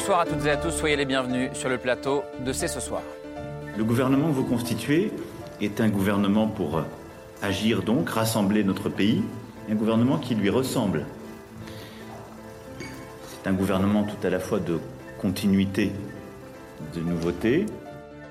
Bonsoir 0.00 0.20
à 0.20 0.24
toutes 0.24 0.46
et 0.46 0.50
à 0.50 0.56
tous, 0.56 0.70
soyez 0.70 0.96
les 0.96 1.04
bienvenus 1.04 1.50
sur 1.52 1.68
le 1.68 1.76
plateau 1.76 2.22
de 2.42 2.54
C'est 2.54 2.68
ce 2.68 2.80
soir. 2.80 3.02
Le 3.76 3.84
gouvernement 3.84 4.28
que 4.28 4.32
vous 4.32 4.44
constituez 4.46 5.12
est 5.60 5.78
un 5.78 5.90
gouvernement 5.90 6.46
pour 6.46 6.78
euh, 6.78 6.82
agir 7.42 7.82
donc, 7.82 8.08
rassembler 8.08 8.64
notre 8.64 8.88
pays, 8.88 9.22
un 9.70 9.74
gouvernement 9.74 10.16
qui 10.16 10.34
lui 10.34 10.48
ressemble. 10.48 11.04
C'est 12.78 13.46
un 13.46 13.52
gouvernement 13.52 14.04
tout 14.04 14.26
à 14.26 14.30
la 14.30 14.40
fois 14.40 14.58
de 14.58 14.80
continuité, 15.18 15.92
de 16.96 17.00
nouveauté, 17.02 17.66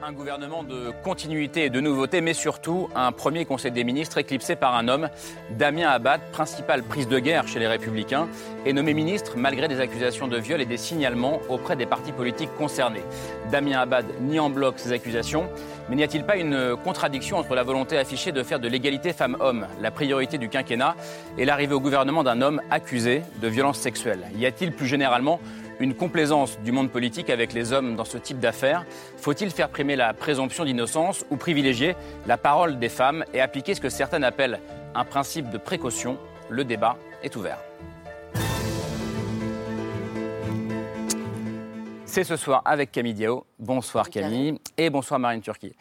un 0.10 0.14
gouvernement 0.14 0.64
de 0.64 0.92
continuité 1.04 1.66
et 1.66 1.70
de 1.70 1.80
nouveauté, 1.80 2.20
mais 2.20 2.34
surtout 2.34 2.90
un 2.96 3.12
premier 3.12 3.46
Conseil 3.46 3.70
des 3.70 3.84
ministres 3.84 4.18
éclipsé 4.18 4.56
par 4.56 4.76
un 4.76 4.88
homme, 4.88 5.08
Damien 5.52 5.88
Abad, 5.88 6.20
principale 6.32 6.82
prise 6.82 7.08
de 7.08 7.20
guerre 7.20 7.48
chez 7.48 7.60
les 7.60 7.68
Républicains, 7.68 8.28
est 8.66 8.74
nommé 8.74 8.96
ministre 8.96 9.34
malgré 9.38 9.68
des 9.68 9.80
accusations 9.80 10.28
de 10.28 10.36
viol 10.40 10.62
et 10.62 10.66
des 10.66 10.78
signalements 10.78 11.40
auprès 11.48 11.76
des 11.76 11.86
partis 11.86 12.12
politiques 12.12 12.50
concernés. 12.58 13.04
Damien 13.52 13.82
Abad 13.82 14.08
nie 14.20 14.40
en 14.40 14.50
bloc 14.50 14.80
ces 14.80 14.94
accusations, 14.94 15.48
mais 15.90 15.96
n'y 15.96 16.04
a-t-il 16.04 16.24
pas 16.24 16.38
une 16.38 16.76
contradiction 16.84 17.38
entre 17.38 17.54
la 17.54 17.62
volonté 17.62 17.96
affichée 17.96 18.32
de 18.32 18.42
faire 18.42 18.60
de 18.60 18.68
l'égalité 18.68 19.14
femmes-hommes 19.14 19.68
la 19.80 19.92
priorité 19.92 20.40
du 20.40 20.50
quinquennat 20.50 20.96
et 21.38 21.46
l'arrivée 21.46 21.76
au 21.76 21.80
gouvernement 21.80 22.24
d'un 22.24 22.42
homme 22.42 22.64
accusé 22.72 23.22
de 23.44 23.48
violence 23.48 23.78
sexuelle? 23.78 24.22
Y 24.36 24.48
a-t-il 24.48 24.72
plus 24.72 24.88
généralement 24.88 25.40
une 25.80 25.96
complaisance 25.96 26.60
du 26.60 26.72
monde 26.72 26.92
politique 26.92 27.30
avec 27.30 27.54
les 27.54 27.72
hommes 27.74 27.96
dans 27.96 28.06
ce 28.06 28.18
type 28.18 28.40
d'affaires 28.40 28.86
Faut-il 29.18 29.50
faire 29.50 29.70
primer 29.70 29.96
la 29.96 30.14
présomption 30.14 30.66
d'innocence 30.66 31.26
ou 31.30 31.38
privilégier 31.38 31.96
la 32.28 32.38
parole 32.38 32.80
des 32.80 32.90
femmes 32.90 33.24
et 33.34 33.42
appliquer 33.42 33.76
ce 33.76 33.82
que 33.82 33.90
certains 33.90 34.24
appellent 34.24 34.60
un 34.96 35.06
principe 35.06 35.50
de 35.50 35.58
précaution? 35.58 36.18
Le 36.50 36.64
débat 36.64 36.98
est 37.24 37.36
ouvert. 37.36 37.60
C'est 42.06 42.24
ce 42.24 42.36
soir 42.36 42.62
avec 42.66 42.92
Camille 42.92 43.14
Diao. 43.14 43.49
Bonsoir 43.60 44.10
Camille. 44.10 44.58
Et 44.78 44.90
bonsoir 44.90 45.20
Marine 45.20 45.42
Turquie. 45.42 45.74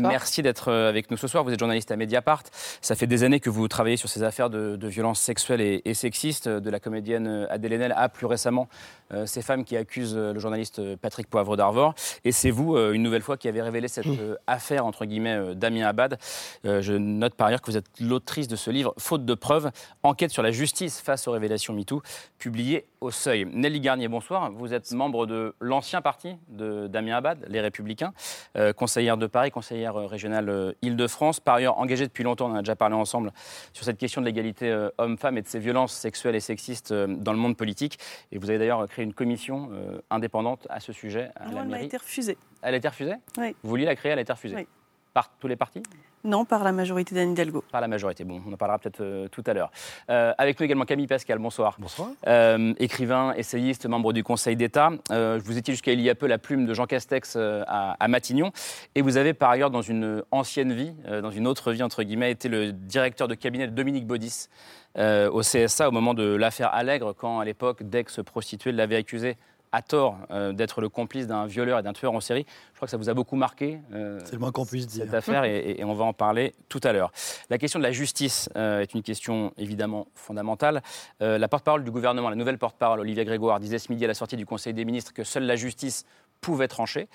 Merci 0.00 0.42
d'être 0.42 0.70
euh, 0.70 0.88
avec 0.88 1.10
nous 1.10 1.16
ce 1.16 1.26
soir. 1.26 1.42
Vous 1.42 1.50
êtes 1.50 1.58
journaliste 1.58 1.90
à 1.90 1.96
Mediapart. 1.96 2.44
Ça 2.80 2.94
fait 2.94 3.08
des 3.08 3.24
années 3.24 3.40
que 3.40 3.50
vous 3.50 3.66
travaillez 3.66 3.96
sur 3.96 4.08
ces 4.08 4.22
affaires 4.22 4.48
de, 4.48 4.86
violences 4.86 5.18
sexuelles 5.18 5.80
et, 5.84 5.94
sexistes, 5.94 6.48
de 6.48 6.70
la 6.70 6.78
comédienne 6.78 7.26
euh, 7.26 7.46
Adèle 7.52 7.72
Haenel 7.72 7.94
à 7.96 8.08
plus 8.08 8.26
récemment 8.26 8.68
euh, 9.12 9.26
ces 9.26 9.42
femmes 9.42 9.64
qui 9.64 9.76
accusent 9.76 10.16
le 10.16 10.38
journaliste 10.38 10.94
Patrick 10.98 11.28
Poivre 11.28 11.56
d'Arvor. 11.56 11.94
Et 12.24 12.30
c'est 12.30 12.52
vous, 12.52 12.76
une 12.76 13.02
nouvelle 13.02 13.22
fois, 13.22 13.36
qui 13.36 13.48
avez 13.48 13.60
révélé 13.60 13.88
cette 13.88 14.06
affaire, 14.46 14.86
entre 14.86 15.04
guillemets, 15.04 15.54
Damien 15.56 15.86
Abad. 15.86 16.18
je 16.64 16.92
note 16.92 17.34
par 17.34 17.48
ailleurs 17.48 17.60
que 17.60 17.70
vous 17.70 17.76
êtes 17.76 18.00
l'autrice 18.00 18.46
de 18.46 18.56
ce 18.56 18.70
livre, 18.70 18.94
Faute 18.98 19.24
de 19.24 19.34
preuves, 19.34 19.70
enquête 20.02 20.30
sur 20.30 20.42
la 20.42 20.52
justice 20.52 21.00
face 21.00 21.26
aux 21.26 21.32
révélations 21.32 21.72
MeToo, 21.74 22.02
publié 22.38 22.86
au 23.00 23.10
Seuil. 23.10 23.46
Nelly 23.52 23.80
Garnier, 23.80 24.08
bonsoir. 24.08 24.50
Vous 24.52 24.74
êtes 24.74 24.92
membre 24.92 25.26
de 25.26 25.54
l'ancien 25.60 26.00
parti 26.02 26.36
de 26.48 26.86
Damien 26.86 27.15
Abad, 27.16 27.44
Les 27.48 27.60
Républicains, 27.60 28.12
euh, 28.56 28.72
conseillère 28.72 29.16
de 29.16 29.26
Paris, 29.26 29.50
conseillère 29.50 29.96
euh, 29.96 30.06
régionale 30.06 30.48
euh, 30.48 30.72
Île-de-France. 30.82 31.40
Par 31.40 31.56
ailleurs, 31.56 31.78
engagée 31.78 32.06
depuis 32.06 32.24
longtemps, 32.24 32.50
on 32.50 32.54
a 32.54 32.60
déjà 32.60 32.76
parlé 32.76 32.94
ensemble 32.94 33.32
sur 33.72 33.84
cette 33.84 33.98
question 33.98 34.20
de 34.20 34.26
l'égalité 34.26 34.88
homme-femme 34.98 35.38
et 35.38 35.42
de 35.42 35.46
ces 35.48 35.58
violences 35.58 35.92
sexuelles 35.92 36.34
et 36.34 36.40
sexistes 36.40 36.92
dans 36.92 37.32
le 37.32 37.38
monde 37.38 37.56
politique. 37.56 37.98
Et 38.32 38.38
vous 38.38 38.48
avez 38.50 38.58
d'ailleurs 38.58 38.86
créé 38.88 39.04
une 39.04 39.14
commission 39.14 39.70
indépendante 40.10 40.66
à 40.70 40.80
ce 40.80 40.92
sujet 40.92 41.30
à 41.36 41.48
non, 41.48 41.64
elle 41.64 41.74
a 41.74 41.82
été 41.82 41.96
refusée. 41.96 42.38
Elle 42.62 42.74
a 42.74 42.76
été 42.76 42.88
refusée? 42.88 43.14
Oui. 43.38 43.54
Vous 43.62 43.70
vouliez 43.70 43.84
la 43.84 43.96
créer, 43.96 44.12
elle 44.12 44.18
a 44.18 44.22
été 44.22 44.32
refusée? 44.32 44.56
Oui. 44.56 44.66
Par 45.16 45.30
tous 45.40 45.48
les 45.48 45.56
partis? 45.56 45.82
Non, 46.24 46.44
par 46.44 46.62
la 46.62 46.72
majorité 46.72 47.14
d'Anne 47.14 47.30
Hidalgo. 47.30 47.64
Par 47.72 47.80
la 47.80 47.88
majorité, 47.88 48.22
bon, 48.22 48.42
on 48.46 48.52
en 48.52 48.56
parlera 48.58 48.78
peut-être 48.78 49.00
euh, 49.00 49.28
tout 49.28 49.42
à 49.46 49.54
l'heure. 49.54 49.70
Euh, 50.10 50.34
avec 50.36 50.60
nous 50.60 50.66
également 50.66 50.84
Camille 50.84 51.06
Pascal, 51.06 51.38
bonsoir. 51.38 51.76
Bonsoir. 51.78 52.10
Euh, 52.26 52.74
écrivain, 52.78 53.32
essayiste, 53.32 53.86
membre 53.86 54.12
du 54.12 54.22
Conseil 54.22 54.56
d'État. 54.56 54.90
vous 55.08 55.56
étiez 55.56 55.72
jusqu'à 55.72 55.92
il 55.92 56.02
y 56.02 56.10
a 56.10 56.14
peu 56.14 56.26
la 56.26 56.36
plume 56.36 56.66
de 56.66 56.74
Jean 56.74 56.84
Castex 56.84 57.34
à, 57.34 57.92
à, 57.92 58.08
Matignon. 58.08 58.52
Et 58.94 59.00
vous 59.00 59.16
avez 59.16 59.32
par 59.32 59.48
ailleurs, 59.48 59.70
dans 59.70 59.80
une 59.80 60.22
ancienne 60.32 60.74
vie, 60.74 60.94
dans 61.22 61.30
une 61.30 61.46
autre 61.46 61.72
vie, 61.72 61.82
entre 61.82 62.02
guillemets, 62.02 62.32
été 62.32 62.50
le 62.50 62.72
directeur 62.72 63.26
de 63.26 63.34
cabinet 63.34 63.68
de 63.68 63.72
Dominique 63.72 64.06
Baudis 64.06 64.48
au 64.98 65.40
CSA 65.40 65.88
au 65.88 65.92
moment 65.92 66.12
de 66.12 66.34
l'affaire 66.34 66.74
Allègre, 66.74 67.14
quand 67.14 67.40
à 67.40 67.46
l'époque, 67.46 67.84
d'ex-prostituée 67.84 68.72
l'avait 68.72 68.96
accusé 68.96 69.38
à 69.76 69.82
tort 69.82 70.16
euh, 70.30 70.52
d'être 70.52 70.80
le 70.80 70.88
complice 70.88 71.26
d'un 71.26 71.44
violeur 71.44 71.78
et 71.78 71.82
d'un 71.82 71.92
tueur 71.92 72.14
en 72.14 72.20
série. 72.20 72.46
Je 72.72 72.76
crois 72.76 72.86
que 72.86 72.90
ça 72.90 72.96
vous 72.96 73.10
a 73.10 73.14
beaucoup 73.14 73.36
marqué. 73.36 73.78
Euh, 73.92 74.18
C'est 74.24 74.32
le 74.32 74.38
moins 74.38 74.50
qu'on 74.50 74.64
puisse 74.64 74.86
dire. 74.86 75.04
Cette 75.04 75.12
affaire, 75.12 75.44
et, 75.44 75.84
on 75.84 75.92
va 75.92 76.04
en 76.04 76.14
parler 76.14 76.54
tout 76.70 76.80
à 76.82 76.92
l'heure. 76.92 77.12
La 77.50 77.58
question 77.58 77.78
de 77.78 77.84
la 77.84 77.92
justice 77.92 78.48
euh, 78.56 78.80
est 78.80 78.94
une 78.94 79.02
question 79.02 79.52
évidemment 79.58 80.06
fondamentale. 80.14 80.82
la 81.20 81.48
porte-parole 81.48 81.84
du 81.84 81.90
gouvernement, 81.90 82.30
la 82.30 82.36
nouvelle 82.36 82.58
porte-parole, 82.58 83.00
Olivier 83.00 83.24
Grégoire, 83.26 83.60
disait 83.60 83.78
ce 83.78 83.92
midi 83.92 84.04
à 84.04 84.08
la 84.08 84.14
sortie 84.14 84.36
du 84.36 84.46
Conseil 84.46 84.72
des 84.72 84.86
ministres 84.86 85.12
que 85.12 85.24
seule 85.24 85.44
la 85.44 85.56
justice 85.56 86.06
pouvait 86.40 86.68
trancher. 86.68 87.08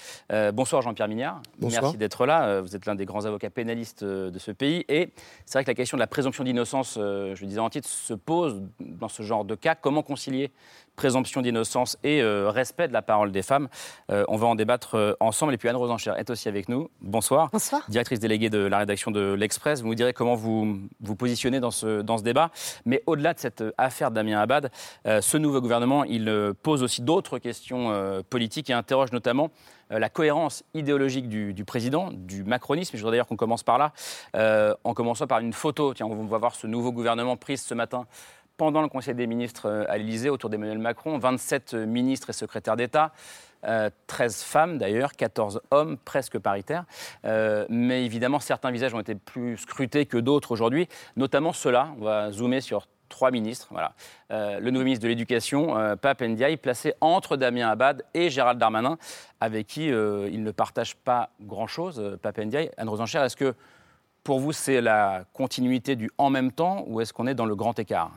bonsoir 0.54 0.82
Jean-Pierre 0.82 1.08
Mignard. 1.08 1.42
Bonsoir. 1.60 1.84
Merci 1.84 1.98
d'être 1.98 2.26
là. 2.26 2.62
Vous 2.62 2.76
êtes 2.76 2.86
l'un 2.86 2.96
des 2.96 3.06
grands 3.06 3.26
avocats 3.26 3.50
pénalistes 3.50 4.04
de 4.04 4.40
ce 4.40 4.52
pays. 4.52 4.84
Et 4.88 5.10
c'est 5.46 5.58
vrai 5.58 5.64
que 5.64 5.70
la 5.70 5.76
question 5.76 5.98
de 5.98 6.02
la 6.02 6.08
présomption 6.08 6.44
d'innocence, 6.44 6.94
je 6.96 7.40
le 7.40 7.48
disais 7.48 7.60
en 7.60 7.70
titre, 7.70 7.88
se 7.88 8.14
pose 8.14 8.62
dans 8.80 9.10
ce 9.10 9.24
genre 9.24 9.46
de 9.46 9.56
cas. 9.56 9.76
Comment 9.76 10.04
concilier 10.04 10.52
présomption 10.96 11.41
d'innocence 11.41 11.97
et 12.03 12.22
euh, 12.22 12.50
respect 12.50 12.88
de 12.88 12.94
la 12.94 13.02
parole 13.02 13.31
des 13.31 13.41
femmes. 13.41 13.68
Euh, 14.12 14.24
on 14.28 14.38
va 14.38 14.47
en 14.47 14.56
débattre 14.56 14.96
euh, 14.96 15.13
ensemble. 15.19 15.53
Et 15.53 15.57
puis 15.57 15.69
Anne 15.69 15.75
Rosencher 15.75 16.13
est 16.18 16.29
aussi 16.29 16.47
avec 16.47 16.69
nous. 16.69 16.90
Bonsoir. 17.02 17.50
Bonsoir. 17.52 17.84
Directrice 17.90 18.19
déléguée 18.19 18.50
de 18.50 18.59
la 18.59 18.79
rédaction 18.79 19.12
de 19.12 19.34
l'Express. 19.34 19.81
Vous 19.81 19.88
nous 19.88 19.96
direz 19.96 20.13
comment 20.13 20.35
vous 20.35 20.80
vous 21.00 21.16
positionnez 21.16 21.59
dans 21.59 21.72
ce, 21.72 22.01
dans 22.01 22.18
ce 22.18 22.24
débat. 22.24 22.51
Mais 22.85 23.03
au-delà 23.07 23.34
de 23.34 23.40
cette 23.40 23.63
affaire 23.78 24.12
Damien 24.12 24.40
Abad, 24.40 24.72
ce 25.06 25.38
nouveau 25.38 25.62
gouvernement, 25.62 26.03
il 26.03 26.53
pose 26.62 26.84
aussi 26.84 27.01
d'autres 27.01 27.40
questions 27.40 28.24
politiques 28.30 28.69
et 28.69 28.74
interroge 28.74 29.12
notamment 29.12 29.50
la 29.90 30.09
cohérence 30.09 30.63
idéologique 30.74 31.28
du, 31.28 31.53
du, 31.53 31.66
président, 31.66 32.09
du 32.12 32.44
macronisme. 32.44 32.96
Je 32.96 33.01
voudrais 33.01 33.13
d'ailleurs 33.13 33.28
qu'on 33.28 33.35
commence 33.35 33.63
par 33.63 33.78
là, 33.78 34.78
en 34.84 34.94
commençant 34.94 35.28
par 35.28 35.40
une 35.40 35.53
photo. 35.53 35.94
Tiens, 35.94 36.06
on 36.06 36.25
va 36.25 36.38
voir 36.38 36.56
ce 36.56 36.68
nouveau 36.68 36.91
gouvernement 36.91 37.38
prise 37.38 37.62
ce 37.62 37.74
matin 37.74 38.06
pendant 38.62 38.84
le 38.84 38.90
Conseil 38.90 39.16
des 39.16 39.26
ministres 39.26 39.68
euh, 39.68 39.86
à 39.90 39.98
l'Élysée 39.98 40.30
autour 40.30 40.52
d'Emmanuel 40.52 40.78
Macron, 40.78 41.18
27 41.18 41.74
euh, 41.74 41.86
ministres 41.88 42.30
et 42.30 42.34
secrétaires 42.34 42.76
d'État. 42.76 43.12
13 43.64 43.66
euh, 43.66 44.46
femmes 44.46 44.78
d'ailleurs, 44.78 45.14
14 45.14 45.62
hommes, 45.72 45.98
presque 45.98 46.38
paritaires. 46.38 46.86
mais 47.24 48.06
évidemment, 48.06 48.40
certains 48.40 48.70
visages 48.70 48.94
ont 48.94 49.00
été 49.00 49.16
plus 49.16 49.58
scrutés 49.58 50.06
que 50.06 50.20
d'autres 50.20 50.52
aujourd'hui, 50.52 50.88
notamment 51.16 51.54
ceux-là. 51.54 51.90
On 52.00 52.04
va 52.04 52.32
zoomer 52.32 52.62
sur 52.62 52.88
trois 53.10 53.32
ministres. 53.32 53.68
Voilà. 53.72 53.94
le 54.30 54.70
nouveau 54.70 54.86
ministre 54.86 55.04
de 55.04 55.10
l'Éducation, 55.10 55.76
Pape 56.00 56.22
Ndiaye, 56.22 56.58
placé 56.58 56.94
entre 57.02 57.38
Damien 57.38 57.68
Abad 57.68 58.04
et 58.14 58.30
Gérald 58.30 58.60
Darmanin, 58.60 58.98
avec 59.40 59.68
qui 59.68 59.88
il 59.88 60.44
ne 60.44 60.52
partage 60.52 60.96
pas 60.96 61.30
grand-chose, 61.42 62.18
Pape 62.22 62.38
Ndiaye. 62.38 62.72
Anne 62.78 62.90
Rosencher, 62.90 63.20
est-ce 63.20 63.36
que 63.36 63.54
pour 64.24 64.40
vous, 64.40 64.54
c'est 64.54 64.82
la 64.82 65.24
continuité 65.34 65.96
du 65.96 66.12
en 66.20 66.30
même 66.30 66.52
temps 66.52 66.84
ou 66.88 67.02
est-ce 67.02 67.12
qu'on 67.12 67.28
est 67.28 67.36
dans 67.36 67.46
le 67.46 67.56
grand 67.56 67.78
écart? 67.80 68.12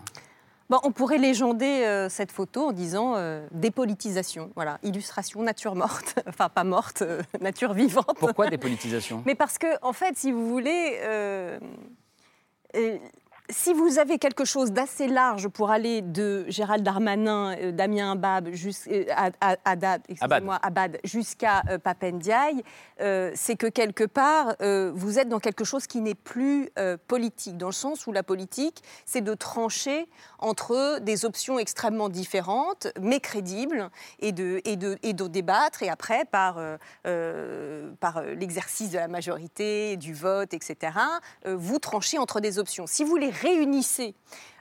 On 0.71 0.93
pourrait 0.93 1.19
légender 1.19 1.85
euh, 1.85 2.09
cette 2.09 2.33
photo 2.33 2.69
en 2.69 2.73
disant 2.73 3.15
euh, 3.17 3.47
dépolitisation. 3.53 4.51
Voilà, 4.55 4.79
illustration 4.83 5.43
nature 5.43 5.75
morte, 5.75 6.19
enfin 6.29 6.49
pas 6.49 6.65
morte, 6.65 7.03
euh, 7.03 7.23
nature 7.41 7.75
vivante. 7.75 8.17
Pourquoi 8.19 8.49
dépolitisation? 8.49 9.23
Mais 9.27 9.35
parce 9.35 9.59
que, 9.59 9.67
en 9.83 9.93
fait, 9.93 10.17
si 10.17 10.33
vous 10.33 10.49
voulez, 10.49 10.99
si 13.51 13.75
vous 13.75 13.99
avez 13.99 14.19
quelque 14.19 14.45
chose 14.47 14.73
d'assez 14.73 15.07
large 15.07 15.49
pour 15.49 15.71
aller 15.71 16.01
de 16.01 16.47
Gérald 16.49 16.83
Darmanin, 16.83 17.55
euh, 17.59 17.73
Damien 17.73 18.13
Abad, 18.13 18.49
jusqu'à 21.05 21.63
euh, 21.69 21.79
Papendiaï, 21.79 22.63
euh, 23.01 23.31
c'est 23.35 23.57
que 23.57 23.67
quelque 23.67 24.05
part, 24.05 24.55
vous 24.95 25.19
êtes 25.19 25.29
dans 25.29 25.41
quelque 25.41 25.65
chose 25.65 25.87
qui 25.87 26.01
n'est 26.01 26.15
plus 26.15 26.71
politique, 27.07 27.59
dans 27.59 27.67
le 27.67 27.73
sens 27.73 28.07
où 28.07 28.13
la 28.13 28.23
politique, 28.23 28.83
c'est 29.05 29.21
de 29.21 29.35
trancher 29.35 30.09
entre 30.39 30.99
des 31.01 31.25
options 31.25 31.59
extrêmement 31.59 32.09
différentes, 32.09 32.89
mais 33.01 33.21
crédibles, 33.21 33.91
et 34.21 34.33
de, 34.33 34.61
et 34.65 34.77
de, 34.77 34.97
et 35.03 35.13
de 35.13 35.27
débattre, 35.27 35.83
et 35.83 35.89
après, 35.89 36.25
par, 36.25 36.59
par 38.01 38.23
l'exercice 38.23 38.91
de 38.91 38.99
la 38.99 39.09
majorité, 39.09 39.97
du 39.97 40.15
vote, 40.15 40.55
etc., 40.55 40.93
vous 41.45 41.79
tranchez 41.79 42.19
entre 42.19 42.41
des 42.41 42.59
options. 42.59 42.87
Si 42.87 43.05
vous 43.05 43.17
les 43.17 43.34
réunissez 43.35 44.15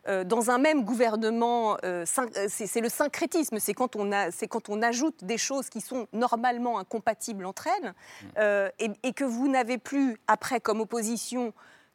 euh, 0.09 0.25
dans 0.25 0.51
un 0.51 0.57
même 0.57 0.83
gouvernement, 0.83 1.77
euh, 1.85 2.03
euh, 2.17 2.47
c'est 2.49 2.81
le 2.81 2.89
syncrétisme, 2.89 3.57
c'est 3.59 3.73
quand, 3.73 3.95
on 3.95 4.11
a- 4.11 4.31
quand 4.49 4.67
on 4.67 4.81
ajoute 4.81 5.23
des 5.23 5.37
choses 5.37 5.69
qui 5.69 5.79
sont 5.79 6.07
normalement 6.11 6.77
incompatibles 6.77 7.45
entre 7.45 7.67
elles, 7.67 7.93
euh, 8.37 8.69
et, 8.79 8.89
et 9.03 9.13
que 9.13 9.23
vous 9.23 9.47
n'avez 9.47 9.77
plus, 9.77 10.17
après, 10.27 10.59
comme 10.59 10.81
opposition, 10.81 11.53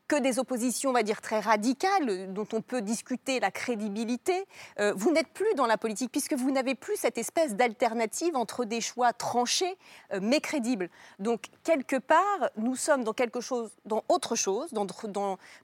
que 0.08 0.16
des 0.16 0.38
oppositions, 0.38 0.90
on 0.90 0.94
va 0.94 1.02
dire, 1.02 1.20
très 1.20 1.38
radicales, 1.38 2.32
dont 2.32 2.48
on 2.52 2.62
peut 2.62 2.80
discuter 2.80 3.40
la 3.40 3.50
crédibilité, 3.50 4.46
euh, 4.80 4.92
vous 4.96 5.12
n'êtes 5.12 5.28
plus 5.28 5.54
dans 5.54 5.66
la 5.66 5.76
politique, 5.76 6.10
puisque 6.10 6.32
vous 6.32 6.50
n'avez 6.50 6.74
plus 6.74 6.96
cette 6.96 7.18
espèce 7.18 7.54
d'alternative 7.54 8.34
entre 8.34 8.64
des 8.64 8.80
choix 8.80 9.12
tranchés, 9.12 9.76
euh, 10.12 10.20
mais 10.22 10.40
crédibles. 10.40 10.88
Donc, 11.18 11.46
quelque 11.62 11.96
part, 11.96 12.50
nous 12.56 12.74
sommes 12.74 13.04
dans 13.04 13.12
quelque 13.12 13.40
chose, 13.40 13.70
dans 13.84 14.02
autre 14.08 14.34
chose, 14.34 14.72
dans, 14.72 14.86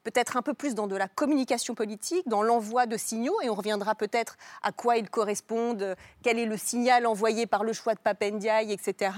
peut-être 0.02 0.36
un 0.36 0.42
peu 0.42 0.52
plus 0.52 0.74
dans 0.74 0.86
de 0.86 0.96
la 0.96 1.08
communication 1.08 1.74
politique, 1.74 2.28
dans 2.28 2.42
l'envoi 2.42 2.86
de 2.86 2.96
signaux, 2.98 3.40
et 3.42 3.48
on 3.48 3.54
reviendra 3.54 3.94
peut-être 3.94 4.36
à 4.62 4.72
quoi 4.72 4.98
ils 4.98 5.08
correspondent, 5.08 5.96
quel 6.22 6.38
est 6.38 6.46
le 6.46 6.58
signal 6.58 7.06
envoyé 7.06 7.46
par 7.46 7.64
le 7.64 7.72
choix 7.72 7.94
de 7.94 8.00
Papendiaï, 8.00 8.72
etc. 8.72 9.12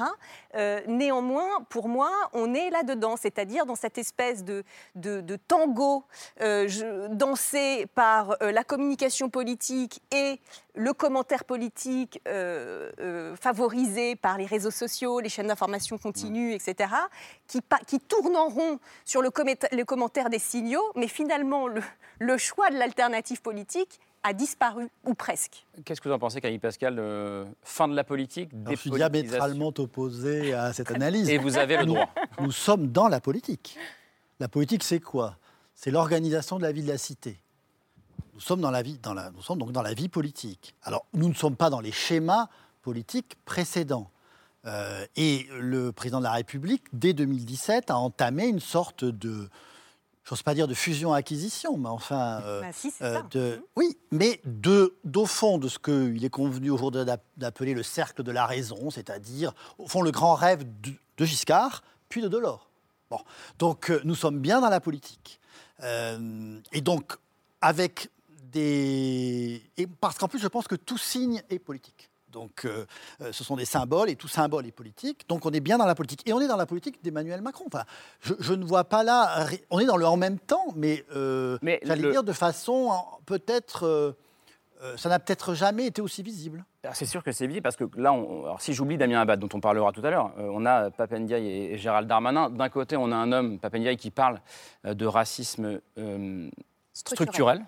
Euh, 0.54 0.80
néanmoins, 0.86 1.48
pour 1.68 1.88
moi, 1.88 2.10
on 2.32 2.54
est 2.54 2.70
là-dedans, 2.70 3.16
c'est-à-dire 3.16 3.66
dans 3.66 3.74
cette 3.74 3.98
espèce 3.98 4.44
de, 4.44 4.64
de 5.20 5.36
tango 5.36 6.04
euh, 6.40 6.66
je- 6.68 7.08
dansé 7.14 7.86
par 7.94 8.36
euh, 8.42 8.52
la 8.52 8.64
communication 8.64 9.28
politique 9.30 10.00
et 10.14 10.40
le 10.74 10.92
commentaire 10.92 11.44
politique 11.44 12.20
euh, 12.28 12.90
euh, 13.00 13.36
favorisé 13.36 14.16
par 14.16 14.38
les 14.38 14.46
réseaux 14.46 14.70
sociaux, 14.70 15.20
les 15.20 15.28
chaînes 15.28 15.46
d'information 15.48 15.98
continue, 15.98 16.52
etc., 16.52 16.90
qui, 17.46 17.60
tournent 18.00 18.36
en 18.36 18.48
rond 18.48 18.78
sur 19.04 19.22
le, 19.22 19.30
le 19.72 19.84
commentaire 19.84 20.28
des 20.30 20.38
signaux, 20.38 20.84
mais 20.94 21.08
finalement, 21.08 21.66
le, 21.68 21.80
le 22.18 22.36
choix 22.38 22.70
de 22.70 22.76
l'alternative 22.76 23.40
politique 23.40 23.98
a 24.22 24.32
disparu, 24.32 24.88
ou 25.04 25.14
presque. 25.14 25.64
Qu'est-ce 25.84 26.00
que 26.00 26.08
vous 26.08 26.14
en 26.14 26.18
pensez, 26.18 26.40
Camille 26.40 26.58
Pascal 26.58 26.96
euh, 26.98 27.44
Fin 27.62 27.86
de 27.86 27.94
la 27.94 28.02
politique, 28.02 28.50
Alors, 28.52 28.72
je 28.72 28.76
suis 28.76 28.90
diamétralement 28.90 29.72
opposé 29.78 30.52
à 30.52 30.72
cette 30.72 30.90
analyse. 30.90 31.28
Et 31.30 31.38
vous 31.38 31.56
avez 31.58 31.76
le 31.76 31.86
droit. 31.86 32.08
Nous 32.40 32.50
sommes 32.50 32.88
dans 32.88 33.06
la 33.06 33.20
politique. 33.20 33.78
La 34.40 34.48
politique, 34.48 34.82
c'est 34.82 35.00
quoi? 35.00 35.36
C'est 35.74 35.90
l'organisation 35.90 36.56
de 36.58 36.62
la 36.62 36.72
vie 36.72 36.82
de 36.82 36.88
la 36.88 36.98
cité. 36.98 37.40
Nous 38.34 38.40
sommes, 38.40 38.60
dans 38.60 38.70
la 38.70 38.82
vie, 38.82 38.98
dans 39.02 39.14
la, 39.14 39.30
nous 39.30 39.42
sommes 39.42 39.58
donc 39.58 39.72
dans 39.72 39.82
la 39.82 39.94
vie 39.94 40.08
politique. 40.08 40.74
Alors, 40.82 41.06
nous 41.14 41.28
ne 41.28 41.34
sommes 41.34 41.56
pas 41.56 41.70
dans 41.70 41.80
les 41.80 41.92
schémas 41.92 42.48
politiques 42.82 43.36
précédents. 43.44 44.10
Euh, 44.66 45.06
et 45.16 45.46
le 45.58 45.92
président 45.92 46.18
de 46.18 46.24
la 46.24 46.32
République, 46.32 46.84
dès 46.92 47.12
2017, 47.12 47.90
a 47.90 47.96
entamé 47.96 48.46
une 48.46 48.60
sorte 48.60 49.04
de, 49.04 49.48
j'ose 50.24 50.42
pas 50.42 50.54
dire 50.54 50.66
de 50.68 50.74
fusion-acquisition, 50.74 51.76
mais 51.78 51.88
enfin, 51.88 52.40
euh, 52.42 52.60
Bah, 52.62 52.68
si, 52.72 52.92
euh, 53.00 53.22
de, 53.30 53.62
oui, 53.76 53.96
mais 54.10 54.40
de, 54.44 54.96
d'au 55.04 55.24
fond 55.24 55.58
de 55.58 55.68
ce 55.68 55.78
qu'il 55.78 56.24
est 56.24 56.30
convenu 56.30 56.70
aujourd'hui 56.70 57.04
d'app- 57.04 57.22
d'appeler 57.36 57.74
le 57.74 57.82
cercle 57.84 58.22
de 58.22 58.32
la 58.32 58.44
raison, 58.44 58.90
c'est-à-dire, 58.90 59.54
au 59.78 59.86
fond, 59.86 60.02
le 60.02 60.10
grand 60.10 60.34
rêve 60.34 60.64
de, 60.82 60.92
de 61.16 61.24
Giscard, 61.24 61.82
puis 62.08 62.20
de 62.20 62.28
Delors. 62.28 62.65
Bon. 63.10 63.18
Donc, 63.58 63.90
euh, 63.90 64.00
nous 64.04 64.14
sommes 64.14 64.40
bien 64.40 64.60
dans 64.60 64.68
la 64.68 64.80
politique. 64.80 65.40
Euh, 65.82 66.58
et 66.72 66.80
donc, 66.80 67.12
avec 67.60 68.10
des. 68.52 69.62
Et 69.76 69.86
parce 69.86 70.18
qu'en 70.18 70.28
plus, 70.28 70.38
je 70.38 70.48
pense 70.48 70.66
que 70.66 70.74
tout 70.74 70.98
signe 70.98 71.42
est 71.50 71.58
politique. 71.58 72.10
Donc, 72.32 72.64
euh, 72.66 72.84
ce 73.32 73.44
sont 73.44 73.56
des 73.56 73.64
symboles 73.64 74.10
et 74.10 74.16
tout 74.16 74.28
symbole 74.28 74.66
est 74.66 74.72
politique. 74.72 75.26
Donc, 75.28 75.46
on 75.46 75.50
est 75.52 75.60
bien 75.60 75.78
dans 75.78 75.86
la 75.86 75.94
politique. 75.94 76.22
Et 76.28 76.32
on 76.32 76.40
est 76.40 76.48
dans 76.48 76.56
la 76.56 76.66
politique 76.66 77.02
d'Emmanuel 77.02 77.40
Macron. 77.40 77.64
Enfin, 77.66 77.84
je, 78.20 78.34
je 78.40 78.52
ne 78.52 78.64
vois 78.64 78.84
pas 78.84 79.04
là. 79.04 79.46
On 79.70 79.78
est 79.78 79.86
dans 79.86 79.96
le 79.96 80.06
en 80.06 80.16
même 80.18 80.38
temps, 80.38 80.66
mais, 80.74 81.04
euh, 81.14 81.58
Mais 81.62 81.80
j'allais 81.82 82.02
le- 82.02 82.10
dire 82.12 82.24
de 82.24 82.32
façon 82.32 82.92
peut-être. 83.24 84.16
Euh, 84.82 84.96
ça 84.96 85.08
n'a 85.08 85.18
peut-être 85.18 85.54
jamais 85.54 85.86
été 85.86 86.00
aussi 86.02 86.22
visible. 86.22 86.64
Alors, 86.84 86.94
C'est 86.96 87.06
sûr 87.06 87.22
que 87.22 87.32
c'est 87.32 87.46
visible 87.46 87.62
parce 87.62 87.76
que 87.76 87.84
là, 87.96 88.12
on- 88.12 88.44
alors, 88.44 88.60
si 88.60 88.72
j'oublie 88.74 88.96
Damien 88.98 89.20
Abad, 89.20 89.38
dont 89.40 89.48
on 89.54 89.60
parlera 89.60 89.92
tout 89.92 90.04
à 90.04 90.10
l'heure, 90.10 90.32
euh, 90.38 90.48
on 90.52 90.64
a 90.66 90.90
Papendiaï 90.90 91.46
et, 91.46 91.72
et 91.74 91.78
Gérald 91.78 92.06
Darmanin. 92.08 92.50
D'un 92.50 92.68
côté, 92.68 92.96
on 92.96 93.10
a 93.12 93.16
un 93.16 93.32
homme, 93.32 93.58
Papendiaï, 93.58 93.96
qui 93.96 94.10
parle 94.10 94.40
euh, 94.84 94.94
de 94.94 95.06
racisme 95.06 95.80
euh, 95.98 96.50
structurel, 96.94 97.64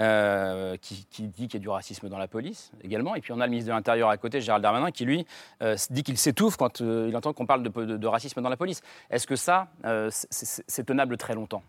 euh, 0.00 0.76
qui, 0.78 1.06
qui 1.10 1.28
dit 1.28 1.46
qu'il 1.48 1.60
y 1.60 1.62
a 1.62 1.64
du 1.64 1.68
racisme 1.68 2.08
dans 2.08 2.18
la 2.18 2.26
police 2.28 2.72
également. 2.82 3.14
Et 3.14 3.20
puis 3.20 3.32
on 3.32 3.40
a 3.40 3.46
le 3.46 3.50
ministre 3.50 3.68
de 3.70 3.74
l'Intérieur 3.74 4.08
à 4.10 4.16
côté, 4.16 4.40
Gérald 4.40 4.62
Darmanin, 4.62 4.90
qui 4.90 5.04
lui 5.04 5.26
euh, 5.62 5.76
dit 5.90 6.02
qu'il 6.02 6.18
s'étouffe 6.18 6.56
quand 6.56 6.80
euh, 6.80 7.06
il 7.08 7.16
entend 7.16 7.32
qu'on 7.32 7.46
parle 7.46 7.62
de, 7.62 7.68
de- 7.68 7.96
de 7.96 8.06
racisme 8.06 8.40
dans 8.42 8.48
la 8.48 8.56
police. 8.56 8.82
Est-ce 9.10 9.26
que 9.26 9.36
ça, 9.36 9.68
euh, 9.84 10.08
c'est 10.10 10.84
tenable 10.84 11.16
très 11.16 11.34
longtemps? 11.34 11.62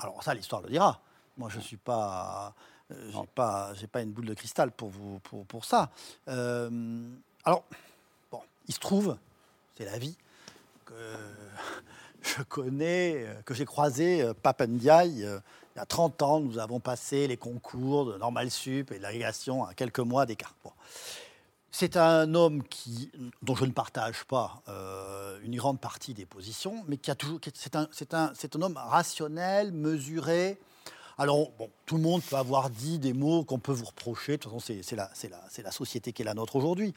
Alors 0.00 0.22
ça, 0.22 0.34
l'histoire 0.34 0.62
le 0.62 0.70
dira. 0.70 1.00
Moi, 1.38 1.48
je 1.50 1.58
ne 1.58 1.62
suis 1.62 1.76
pas, 1.76 2.52
euh, 2.90 3.08
j'ai 3.10 3.16
Non. 3.16 3.26
pas, 3.34 3.72
pas 3.92 4.02
une 4.02 4.10
boule 4.12 4.26
de 4.26 4.34
cristal 4.34 4.70
pour 4.70 4.88
vous, 4.90 5.18
pour, 5.20 5.44
pour 5.46 5.64
ça. 5.64 5.90
Euh, 6.28 7.08
alors, 7.44 7.64
bon, 8.30 8.40
il 8.68 8.74
se 8.74 8.80
trouve, 8.80 9.16
c'est 9.76 9.84
la 9.84 9.98
vie, 9.98 10.16
que 10.84 10.94
je 12.22 12.42
connais, 12.42 13.24
euh, 13.26 13.42
que 13.42 13.54
j'ai 13.54 13.64
croisé 13.64 14.22
euh, 14.22 14.34
Papendiaï. 14.34 15.24
euh, 15.24 15.38
il 15.76 15.78
y 15.78 15.82
a 15.82 15.86
30 15.86 16.20
ans, 16.22 16.40
nous 16.40 16.58
avons 16.58 16.80
passé 16.80 17.28
les 17.28 17.36
concours 17.36 18.04
de 18.06 18.18
Normal 18.18 18.50
Sup 18.50 18.90
et 18.90 18.98
de 18.98 19.02
l'agrégation 19.02 19.64
à 19.64 19.72
quelques 19.72 20.00
mois 20.00 20.26
d'écart. 20.26 20.54
Bon. 20.64 20.72
C'est 21.70 21.96
un 21.96 22.34
homme 22.34 22.64
qui, 22.64 23.12
dont 23.42 23.54
je 23.54 23.64
ne 23.64 23.70
partage 23.70 24.24
pas 24.24 24.60
euh, 24.68 25.38
une 25.44 25.54
grande 25.56 25.78
partie 25.78 26.12
des 26.12 26.26
positions, 26.26 26.84
mais 26.88 26.96
qui 26.96 27.12
a 27.12 27.14
toujours. 27.14 27.38
C'est 27.54 27.76
un, 27.76 27.86
un, 28.12 28.32
c'est 28.34 28.56
un 28.56 28.62
homme 28.62 28.76
rationnel, 28.76 29.70
mesuré. 29.70 30.58
Alors, 31.20 31.50
bon, 31.58 31.68
tout 31.84 31.96
le 31.96 32.02
monde 32.02 32.22
peut 32.22 32.36
avoir 32.36 32.70
dit 32.70 32.98
des 32.98 33.12
mots 33.12 33.44
qu'on 33.44 33.58
peut 33.58 33.72
vous 33.72 33.84
reprocher. 33.84 34.32
De 34.32 34.36
toute 34.38 34.50
façon, 34.58 34.74
c'est 35.12 35.62
la, 35.62 35.70
société 35.70 36.14
qui 36.14 36.22
est 36.22 36.24
la 36.24 36.32
nôtre 36.32 36.56
aujourd'hui. 36.56 36.94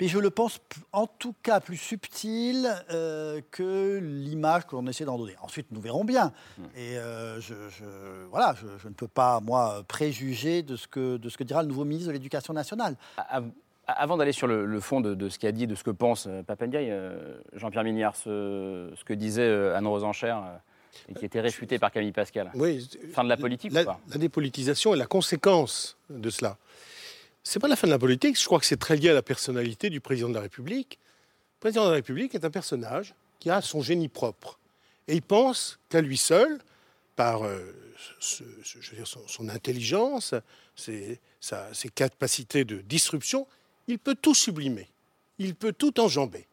Mais 0.00 0.06
je 0.06 0.20
le 0.20 0.30
pense 0.30 0.60
en 0.92 1.08
tout 1.08 1.34
cas 1.42 1.58
plus 1.58 1.76
subtil 1.76 2.68
euh, 2.92 3.40
que 3.50 3.98
l'image 4.00 4.64
que 4.68 4.76
l'on 4.76 4.86
essaie 4.86 5.04
d'en 5.04 5.18
donner. 5.18 5.34
Ensuite, 5.42 5.66
nous 5.72 5.80
verrons 5.80 6.04
bien. 6.04 6.32
Et 6.76 6.96
euh, 6.98 7.40
je, 7.40 7.54
je- 7.68 8.26
voilà, 8.30 8.54
je, 8.62 8.68
je 8.80 8.86
ne 8.86 8.92
peux 8.94 9.08
pas, 9.08 9.40
moi, 9.40 9.82
préjuger 9.88 10.62
de 10.62 10.76
ce, 10.76 10.86
que, 10.86 11.16
de 11.16 11.28
ce 11.28 11.36
que 11.36 11.42
dira 11.42 11.62
le 11.62 11.68
nouveau 11.68 11.84
ministre 11.84 12.10
de 12.10 12.12
l'Éducation 12.12 12.54
nationale. 12.54 12.94
Avant 13.88 14.16
d'aller 14.16 14.30
sur 14.30 14.46
le, 14.46 14.66
le 14.66 14.78
fond 14.80 15.00
de, 15.00 15.14
de 15.16 15.28
ce 15.28 15.36
qu'a 15.40 15.50
dit, 15.50 15.66
de 15.66 15.74
ce 15.74 15.82
que 15.82 15.90
pense 15.90 16.28
euh, 16.28 16.44
Papendiaï, 16.44 16.96
Jean-Pierre 17.54 17.82
Mignard, 17.82 18.14
ce, 18.14 18.92
ce 18.94 19.02
que 19.02 19.14
disait 19.14 19.72
Anne-Rose 19.74 20.04
Enchère, 20.04 20.60
et 21.08 21.14
qui 21.14 21.24
était 21.24 21.40
réfuté 21.40 21.78
par 21.78 21.90
Camille 21.90 22.12
Pascal. 22.12 22.50
Oui, 22.54 22.88
Fin 23.12 23.24
de 23.24 23.28
la 23.28 23.36
politique 23.36 23.72
la, 23.72 23.82
ou 23.82 23.86
pas? 23.86 24.00
la 24.10 24.16
dépolitisation 24.18 24.94
est 24.94 24.98
la 24.98 25.06
conséquence 25.06 25.96
de 26.10 26.30
cela. 26.30 26.56
C'est 27.42 27.60
pas 27.60 27.68
la 27.68 27.76
fin 27.76 27.86
de 27.86 27.92
la 27.92 27.98
politique, 27.98 28.38
je 28.38 28.44
crois 28.44 28.58
que 28.60 28.66
c'est 28.66 28.76
très 28.76 28.96
lié 28.96 29.10
à 29.10 29.14
la 29.14 29.22
personnalité 29.22 29.88
du 29.90 30.00
président 30.00 30.28
de 30.28 30.34
la 30.34 30.40
République. 30.42 30.98
Le 31.56 31.60
président 31.60 31.84
de 31.84 31.88
la 31.90 31.94
République 31.94 32.34
est 32.34 32.44
un 32.44 32.50
personnage 32.50 33.14
qui 33.38 33.50
a 33.50 33.60
son 33.62 33.80
génie 33.80 34.08
propre. 34.08 34.58
Et 35.06 35.14
il 35.14 35.22
pense 35.22 35.78
qu'à 35.88 36.00
lui 36.02 36.16
seul, 36.18 36.58
par 37.16 37.44
euh, 37.44 37.58
ce- 38.20 38.44
ce- 38.62 38.80
je 38.80 38.90
veux 38.90 38.96
dire, 38.98 39.06
son, 39.06 39.26
son 39.26 39.48
intelligence, 39.48 40.34
ses, 40.76 41.18
sa- 41.40 41.72
ses 41.72 41.88
capacités 41.88 42.64
de 42.64 42.78
disruption, 42.82 43.46
il 43.86 43.98
peut 43.98 44.14
tout 44.20 44.34
sublimer. 44.34 44.88
Il 45.38 45.54
peut 45.54 45.72
tout 45.72 45.98
enjamber. 46.00 46.46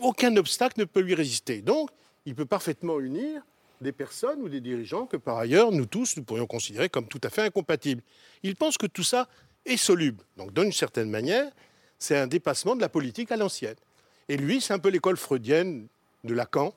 Aucun 0.00 0.36
obstacle 0.36 0.80
ne 0.80 0.84
peut 0.84 1.00
lui 1.00 1.14
résister. 1.14 1.62
Donc, 1.62 1.88
il 2.26 2.34
peut 2.34 2.44
parfaitement 2.44 3.00
unir 3.00 3.40
des 3.80 3.92
personnes 3.92 4.40
ou 4.42 4.48
des 4.48 4.60
dirigeants 4.60 5.06
que 5.06 5.16
par 5.16 5.38
ailleurs, 5.38 5.72
nous 5.72 5.86
tous, 5.86 6.16
nous 6.16 6.22
pourrions 6.22 6.46
considérer 6.46 6.88
comme 6.88 7.08
tout 7.08 7.20
à 7.24 7.30
fait 7.30 7.42
incompatibles. 7.42 8.02
Il 8.42 8.56
pense 8.56 8.78
que 8.78 8.86
tout 8.86 9.02
ça 9.02 9.28
est 9.64 9.76
soluble. 9.76 10.22
Donc, 10.36 10.52
d'une 10.52 10.72
certaine 10.72 11.10
manière, 11.10 11.50
c'est 11.98 12.16
un 12.16 12.26
dépassement 12.26 12.76
de 12.76 12.80
la 12.80 12.88
politique 12.88 13.32
à 13.32 13.36
l'ancienne. 13.36 13.76
Et 14.28 14.36
lui, 14.36 14.60
c'est 14.60 14.74
un 14.74 14.78
peu 14.78 14.88
l'école 14.88 15.16
freudienne 15.16 15.86
de 16.24 16.34
Lacan. 16.34 16.74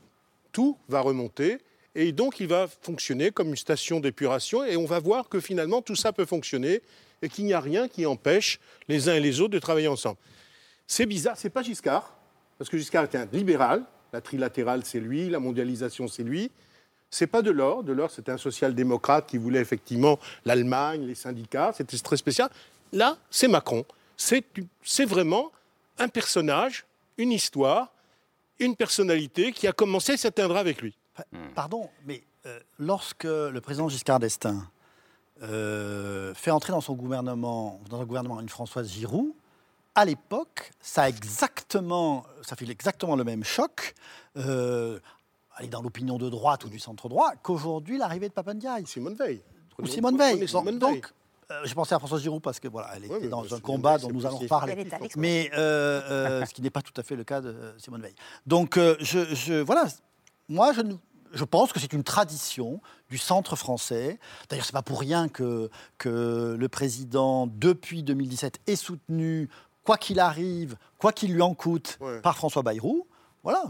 Tout 0.52 0.78
va 0.88 1.02
remonter 1.02 1.60
et 1.96 2.12
donc 2.12 2.40
il 2.40 2.48
va 2.48 2.68
fonctionner 2.68 3.32
comme 3.32 3.50
une 3.50 3.56
station 3.56 4.00
d'épuration 4.00 4.64
et 4.64 4.78
on 4.78 4.86
va 4.86 5.00
voir 5.00 5.28
que 5.28 5.40
finalement 5.40 5.82
tout 5.82 5.96
ça 5.96 6.14
peut 6.14 6.26
fonctionner 6.26 6.82
et 7.22 7.30
qu'il 7.30 7.46
n'y 7.46 7.54
a 7.54 7.60
rien 7.60 7.88
qui 7.88 8.06
empêche 8.06 8.60
les 8.88 9.10
uns 9.10 9.16
et 9.16 9.20
les 9.20 9.42
autres 9.42 9.54
de 9.54 9.60
travailler 9.60 9.88
ensemble. 9.88 10.18
C'est 10.88 11.06
bizarre, 11.06 11.38
c'est 11.38 11.50
pas 11.50 11.62
Giscard, 11.62 12.16
parce 12.58 12.70
que 12.70 12.78
Giscard 12.78 13.06
était 13.06 13.18
un 13.18 13.28
libéral, 13.32 13.84
la 14.14 14.22
trilatérale 14.22 14.86
c'est 14.86 15.00
lui, 15.00 15.30
la 15.30 15.40
mondialisation 15.40 16.08
c'est 16.08 16.24
lui. 16.24 16.52
C'est 17.12 17.28
pas 17.28 17.42
Delors, 17.42 17.84
Delors 17.84 18.12
c'était 18.12 18.32
un 18.32 18.38
social-démocrate 18.38 19.26
qui 19.28 19.38
voulait 19.38 19.60
effectivement 19.62 20.20
l'Allemagne, 20.46 21.06
les 21.06 21.16
syndicats, 21.16 21.72
c'était 21.76 21.98
très 21.98 22.18
spécial. 22.18 22.50
Là, 22.94 23.18
c'est 23.32 23.48
Macron. 23.48 23.84
C'est 24.18 25.06
vraiment 25.06 25.52
un 25.98 26.08
personnage, 26.08 26.86
une 27.18 27.32
histoire, 27.32 27.92
une 28.60 28.76
personnalité 28.76 29.52
qui 29.54 29.68
a 29.68 29.72
commencé 29.72 30.14
à 30.14 30.18
s'atteindre 30.18 30.58
avec 30.58 30.82
lui. 30.82 30.94
Pa- 31.16 31.26
Pardon, 31.56 31.90
mais 32.06 32.22
euh, 32.46 32.60
lorsque 32.78 33.24
le 33.24 33.60
président 33.60 33.90
Giscard 33.90 34.20
d'Estaing 34.20 34.62
euh, 35.42 36.34
fait 36.34 36.52
entrer 36.52 36.72
dans 36.74 36.82
son 36.82 36.94
gouvernement, 36.94 37.80
dans 37.90 38.02
un 38.02 38.06
gouvernement 38.06 38.40
une 38.40 38.50
Françoise 38.50 38.90
Giroud, 38.90 39.32
à 39.96 40.06
l'époque, 40.06 40.72
ça 40.82 41.04
a 41.04 41.10
exactement, 41.10 42.26
ça 42.42 42.56
fait 42.56 42.70
exactement 42.70 43.16
le 43.16 43.24
même 43.24 43.44
choc, 43.44 43.94
euh, 44.38 45.00
aller 45.60 45.68
dans 45.68 45.82
l'opinion 45.82 46.18
de 46.18 46.30
droite 46.30 46.64
ou 46.66 46.70
du 46.70 46.80
centre 46.80 47.10
droit, 47.10 47.32
qu'aujourd'hui 47.44 47.98
l'arrivée 47.98 48.30
de 48.30 48.34
Papandiaï. 48.34 48.86
Simone 48.88 49.16
Veil. 49.16 49.42
Ou 49.78 49.86
Simone 49.86 50.18
Veil. 50.18 50.48
Simone 50.48 50.80
donc, 50.80 50.92
Veil. 50.92 51.02
euh, 51.52 51.62
j'ai 51.66 51.76
pensé 51.76 51.94
à 51.94 52.00
Françoise 52.00 52.22
Giroud 52.22 52.42
parce 52.42 52.60
que 52.60 52.68
voilà, 52.68 52.90
elle 52.96 53.06
était 53.06 53.14
Ouais, 53.14 53.28
dans 53.28 53.54
un 53.54 53.60
combat 53.60 53.98
dont 53.98 54.10
nous 54.12 54.26
allons 54.26 54.40
parler. 54.48 54.88
Mais 55.18 55.52
euh, 55.58 56.02
euh, 56.10 56.46
ce 56.46 56.54
qui 56.54 56.62
n'est 56.62 56.70
pas 56.70 56.82
tout 56.82 56.94
à 56.98 57.04
fait 57.04 57.16
le 57.16 57.24
cas 57.24 57.42
de 57.42 57.56
Simone 57.78 58.02
Veil. 58.02 58.16
Donc, 58.46 58.78
je, 58.78 59.34
je- 59.36 59.62
voilà, 59.62 59.86
moi, 60.48 60.72
je, 60.74 60.82
je 61.34 61.44
pense 61.44 61.72
que 61.74 61.80
c'est 61.80 61.94
une 61.94 62.04
tradition 62.04 62.82
du 63.10 63.18
centre 63.18 63.56
français. 63.56 64.20
D'ailleurs, 64.50 64.66
c'est 64.66 64.72
pas 64.74 64.82
pour 64.82 65.00
rien 65.00 65.28
que, 65.30 65.70
que 65.98 66.56
le 66.58 66.70
président, 66.70 67.48
depuis 67.48 68.04
2017, 68.04 68.60
est 68.68 68.76
soutenu, 68.76 69.50
quoi 69.84 69.98
qu'il 69.98 70.20
arrive, 70.20 70.76
quoi 70.98 71.12
qu'il 71.14 71.34
lui 71.34 71.42
en 71.42 71.54
coûte, 71.54 71.98
Ouais. 72.02 72.22
par 72.22 72.36
François 72.38 72.64
Bayrou. 72.64 73.06
Voilà, 73.44 73.64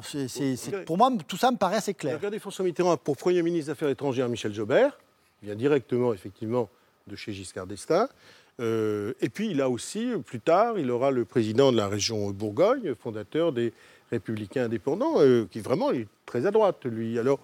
pour 0.86 0.98
moi, 0.98 1.12
tout 1.28 1.38
ça 1.38 1.52
me 1.52 1.58
paraît 1.58 1.78
assez 1.78 1.94
clair. 1.94 2.18
regardé 2.18 2.40
François 2.40 2.66
Mitterrand 2.66 2.98
pour 2.98 3.18
Premier 3.18 3.44
ministre 3.44 3.68
des 3.68 3.72
Affaires 3.72 3.90
étrangères 3.90 4.28
Michel 4.28 4.54
Jobert, 4.54 4.98
qui 5.40 5.46
vient 5.46 5.56
directement 5.56 6.14
effectivement 6.14 6.70
de 7.08 7.16
chez 7.16 7.34
Giscard 7.34 7.68
d'Estaing. 7.68 8.08
Euh, 8.60 9.14
et 9.22 9.30
puis 9.30 9.52
il 9.52 9.62
a 9.62 9.70
aussi, 9.70 10.12
plus 10.26 10.40
tard, 10.40 10.78
il 10.78 10.90
aura 10.92 11.12
le 11.12 11.24
président 11.24 11.72
de 11.72 11.78
la 11.78 11.88
région 11.88 12.30
Bourgogne, 12.32 12.94
fondateur 12.96 13.54
des 13.54 13.74
Républicains 14.12 14.66
indépendants, 14.66 15.16
euh, 15.18 15.48
qui 15.50 15.62
vraiment 15.62 15.92
est 15.92 16.08
très 16.26 16.46
à 16.46 16.52
droite, 16.52 16.86
lui. 16.86 17.18
Alors, 17.20 17.40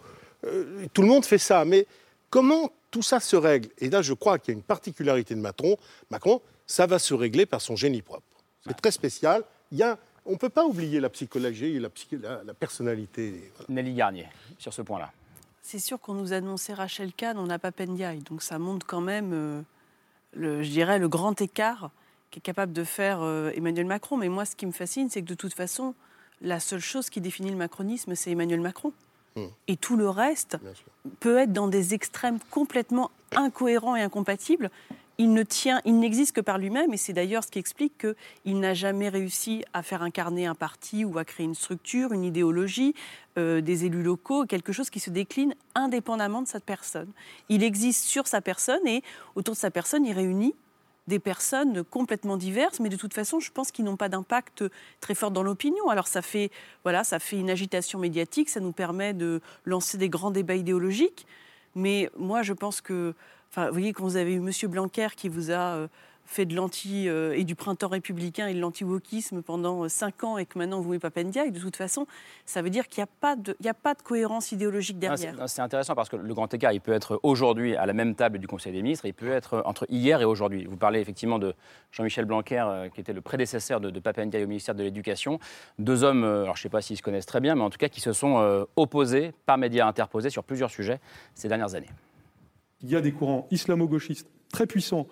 euh, 0.46 0.86
tout 0.94 1.01
le 1.01 1.08
monde 1.08 1.25
fait 1.25 1.38
ça, 1.38 1.63
mais 1.63 1.86
comment 2.29 2.72
tout 2.91 3.01
ça 3.01 3.20
se 3.20 3.36
règle? 3.36 3.70
Et 3.79 3.89
là, 3.89 4.01
je 4.01 4.13
crois 4.13 4.39
qu'il 4.39 4.53
y 4.53 4.55
a 4.55 4.58
une 4.58 4.63
particularité 4.63 5.36
de 5.36 5.39
Macron. 5.39 5.77
Macron, 6.10 6.41
ça 6.65 6.86
va 6.86 7.00
se 7.00 7.13
régler 7.13 7.46
par 7.46 7.62
son 7.62 7.75
génie 7.75 8.01
propre. 8.01 8.24
C'est 8.65 8.75
très 8.75 8.91
spécial. 8.91 9.44
Il 9.72 9.77
y 9.77 9.84
a, 9.84 9.98
on 10.25 10.32
ne 10.34 10.38
peut 10.38 10.50
pas 10.50 10.65
oublier 10.65 11.00
la 11.00 11.10
psychologie 11.10 11.75
et 11.75 11.79
la, 11.79 11.89
psy- 11.89 12.17
la- 12.22 12.44
la 12.44 12.53
personnalité. 12.53 13.51
Voilà. 13.58 13.74
Nelly 13.74 13.94
Garnier, 13.94 14.27
sur 14.58 14.74
ce 14.74 14.82
point-là. 14.82 15.12
C'est 15.62 15.79
sûr 15.79 16.00
qu'on 16.00 16.13
nous 16.13 16.34
annonçait 16.34 16.74
Rachel 16.74 17.12
Kahn, 17.13 17.38
on 17.38 17.48
n'a 17.48 17.60
pas 17.60 17.72
Pendiaï. 17.72 18.20
Donc 18.20 18.41
ça 18.44 18.60
montre 18.60 18.86
quand 18.86 19.01
même, 19.01 19.32
euh, 19.34 19.62
le, 20.34 20.62
je 20.63 20.70
dirais, 20.70 21.00
le 21.00 21.08
grand 21.08 21.39
écart 21.41 21.89
qu'est 22.32 22.39
capable 22.41 22.74
de 22.74 22.84
faire 22.84 23.20
euh, 23.22 23.51
Emmanuel 23.55 23.86
Macron. 23.86 24.17
Mais 24.17 24.29
moi, 24.29 24.46
ce 24.46 24.55
qui 24.55 24.65
me 24.65 24.72
fascine, 24.72 25.10
c'est 25.10 25.22
que 25.22 25.27
de 25.27 25.34
toute 25.36 25.53
façon, 25.53 25.96
la 26.41 26.60
seule 26.60 26.82
chose 26.82 27.10
qui 27.10 27.22
définit 27.22 27.50
le 27.50 27.55
macronisme, 27.58 28.13
c'est 28.15 28.32
Emmanuel 28.32 28.62
Macron. 28.62 28.94
Hmm. 29.36 29.48
Et 29.67 29.75
tout 29.75 29.98
le 29.98 30.10
reste 30.10 30.58
peut 31.20 31.38
être 31.39 31.51
dans 31.51 31.67
des 31.67 31.94
extrêmes 31.94 32.39
complètement 32.51 33.10
incohérents 33.36 33.96
et 33.96 34.01
incompatibles. 34.01 34.70
Il 35.17 35.31
ne 35.34 35.43
tient, 35.43 35.81
il 35.86 36.00
n'existe 36.00 36.36
que 36.36 36.41
par 36.41 36.57
lui-même, 36.57 36.93
et 36.93 36.98
c'est 36.98 37.13
d'ailleurs 37.13 37.43
ce 37.43 37.51
qui 37.51 37.60
explique 37.60 37.98
qu'il 38.00 38.60
n'a 38.60 38.74
jamais 38.74 39.07
réussi 39.07 39.63
à 39.74 39.81
faire 39.81 40.01
incarner 40.01 40.45
un 40.45 40.55
parti 40.55 41.05
ou 41.05 41.17
à 41.17 41.24
créer 41.24 41.45
une 41.45 41.55
structure, 41.55 42.12
une 42.12 42.24
idéologie, 42.24 42.93
euh, 43.38 43.62
des 43.62 43.86
élus 43.86 44.03
locaux, 44.03 44.45
quelque 44.45 44.74
chose 44.74 44.89
qui 44.89 45.00
se 45.00 45.10
décline 45.10 45.55
indépendamment 45.74 46.41
de 46.41 46.48
cette 46.48 46.65
personne. 46.65 47.10
Il 47.48 47.63
existe 47.63 48.03
sur 48.03 48.27
sa 48.27 48.41
personne 48.41 48.86
et 48.86 49.03
autour 49.36 49.53
de 49.55 49.60
sa 49.60 49.72
personne, 49.72 50.05
il 50.05 50.13
réunit 50.13 50.53
des 51.07 51.19
personnes 51.19 51.84
complètement 51.84 52.38
diverses, 52.38 52.79
mais 52.79 52.89
de 52.89 52.95
toute 52.95 53.13
façon, 53.13 53.39
je 53.39 53.51
pense 53.51 53.72
qu'ils 53.72 53.86
n'ont 53.86 53.95
pas 53.95 54.10
d'impact 54.10 54.63
très 55.01 55.15
fort 55.15 55.31
dans 55.31 55.43
l'opinion. 55.43 55.89
Alors 55.89 56.07
ça 56.07 56.22
fait, 56.22 56.51
voilà, 56.84 57.03
ça 57.03 57.19
fait 57.19 57.38
une 57.38 57.50
agitation 57.50 58.00
médiatique, 58.00 58.50
ça 58.50 58.60
nous 58.60 58.72
permet 58.72 59.13
de 59.13 59.41
lancer 59.65 59.98
des 59.98 60.10
grands 60.10 60.31
débats 60.31 60.55
idéologiques. 60.55 61.27
Mais 61.75 62.10
moi, 62.17 62.41
je 62.41 62.53
pense 62.53 62.81
que, 62.81 63.13
enfin, 63.55 63.67
vous 63.67 63.74
voyez, 63.74 63.93
quand 63.93 64.03
vous 64.03 64.17
avez 64.17 64.33
eu 64.33 64.39
Monsieur 64.39 64.67
Blanquer 64.67 65.07
qui 65.15 65.29
vous 65.29 65.50
a 65.51 65.75
euh, 65.75 65.88
fait 66.27 66.45
de 66.45 66.55
l'anti 66.55 67.07
euh, 67.07 67.33
et 67.38 67.43
du 67.43 67.53
printemps 67.53 67.88
républicain 67.88 68.47
et 68.47 68.55
de 68.55 68.59
l'anti-wokisme 68.59 69.43
pendant 69.43 69.83
euh, 69.83 69.89
cinq 69.89 70.24
ans 70.24 70.38
et 70.39 70.45
que 70.47 70.57
maintenant 70.57 70.77
vous 70.77 70.83
voulez 70.83 70.97
Papendia, 71.00 71.47
de 71.50 71.59
toute 71.59 71.75
façon, 71.75 72.07
ça 72.47 72.63
veut 72.63 72.71
dire 72.71 72.88
qu'il 72.88 73.01
n'y 73.01 73.03
a, 73.03 73.12
pas 73.21 73.35
de- 73.35 73.55
il 73.59 73.65
y 73.65 73.69
a 73.69 73.75
pas 73.75 73.93
de 73.93 74.01
cohérence 74.01 74.51
idéologique 74.51 74.97
derrière. 74.97 75.35
C'est 75.47 75.62
intéressant 75.62 75.93
parce 75.93 76.09
que 76.09 76.15
le 76.15 76.33
grand 76.33 76.51
écart, 76.53 76.71
il 76.74 76.81
peut 76.81 76.93
être 76.93 77.19
aujourd'hui 77.21 77.75
à 77.75 77.85
la 77.85 77.93
même 77.93 78.15
table 78.15 78.39
du 78.39 78.47
Conseil 78.47 78.74
des 78.74 78.81
ministres, 78.81 79.05
il 79.05 79.13
peut 79.13 79.31
être 79.31 79.62
entre 79.65 79.85
hier 79.88 80.19
et 80.19 80.25
aujourd'hui. 80.25 80.65
Vous 80.65 80.77
parlez 80.77 81.00
effectivement 81.00 81.38
de 81.38 81.53
Jean-Michel 81.91 82.25
Blanquer, 82.25 82.63
euh, 82.67 82.89
qui 82.89 83.00
était 83.01 83.13
le 83.13 83.21
prédécesseur 83.21 83.79
de, 83.79 83.91
de 83.91 84.00
Pape 84.00 84.17
Ndiaye 84.17 84.43
au 84.43 84.47
ministère 84.47 84.74
de 84.75 84.81
l'Éducation. 84.83 85.39
Deux 85.77 86.03
hommes, 86.03 86.24
euh, 86.24 86.41
alors 86.43 86.55
je 86.55 86.62
ne 86.62 86.63
sais 86.63 86.69
pas 86.69 86.81
s'ils 86.81 86.97
se 86.97 87.03
connaissent 87.03 87.27
très 87.27 87.39
bien, 87.39 87.53
mais 87.55 87.62
en 87.62 87.69
tout 87.69 87.77
cas 87.77 87.88
qui 87.88 88.01
se 88.01 88.12
sont 88.13 88.65
opposés 88.75 89.31
par 89.45 89.57
médias 89.59 89.85
interposés 89.88 90.31
sur 90.31 90.43
plusieurs 90.43 90.71
sujets 90.71 91.00
ces 91.35 91.47
dernières 91.47 91.75
années. 91.75 91.89
Il 92.82 92.89
y 92.89 92.96
a 92.96 93.01
des 93.01 93.12
courants 93.12 93.48
islamo-gauchistes 93.51 94.27
très 94.51 94.67
puissants 94.67 95.08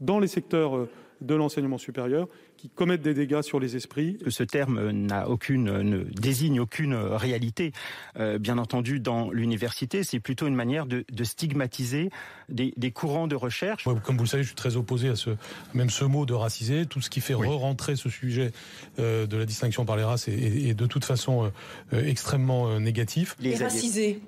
dans 0.00 0.18
les 0.18 0.28
secteurs 0.28 0.76
euh, 0.76 0.88
de 1.20 1.34
l'enseignement 1.34 1.78
supérieur 1.78 2.28
qui 2.56 2.68
commettent 2.68 3.02
des 3.02 3.14
dégâts 3.14 3.42
sur 3.42 3.58
les 3.58 3.74
esprits. 3.74 4.18
ce 4.28 4.44
terme 4.44 4.90
n'a 4.92 5.28
aucune, 5.28 5.64
ne 5.82 6.04
désigne 6.04 6.60
aucune 6.60 6.94
réalité. 6.94 7.72
Euh, 8.18 8.38
bien 8.38 8.56
entendu, 8.58 9.00
dans 9.00 9.30
l'université, 9.32 10.04
c'est 10.04 10.20
plutôt 10.20 10.46
une 10.46 10.54
manière 10.54 10.86
de, 10.86 11.04
de 11.10 11.24
stigmatiser 11.24 12.10
des, 12.48 12.72
des 12.76 12.90
courants 12.92 13.26
de 13.26 13.34
recherche. 13.34 13.84
Comme 14.04 14.16
vous 14.16 14.24
le 14.24 14.28
savez, 14.28 14.42
je 14.44 14.48
suis 14.48 14.56
très 14.56 14.76
opposé 14.76 15.08
à 15.08 15.16
ce, 15.16 15.30
même 15.74 15.90
ce 15.90 16.04
mot 16.04 16.24
de 16.24 16.34
racisé. 16.34 16.86
Tout 16.86 17.00
ce 17.00 17.10
qui 17.10 17.20
fait 17.20 17.34
Oui. 17.34 17.48
re-rentrer 17.48 17.96
ce 17.96 18.08
sujet 18.08 18.52
euh, 19.00 19.26
de 19.26 19.36
la 19.36 19.44
distinction 19.44 19.84
par 19.84 19.96
les 19.96 20.04
races 20.04 20.28
est, 20.28 20.32
est- 20.34 20.68
est 20.68 20.74
de 20.74 20.86
toute 20.86 21.04
façon 21.04 21.50
euh, 21.92 22.04
extrêmement 22.06 22.68
euh, 22.68 22.78
négatif. 22.78 23.34
Les 23.40 23.50
Et 23.50 23.54
alliés- 23.54 23.64
racisé. 23.64 24.20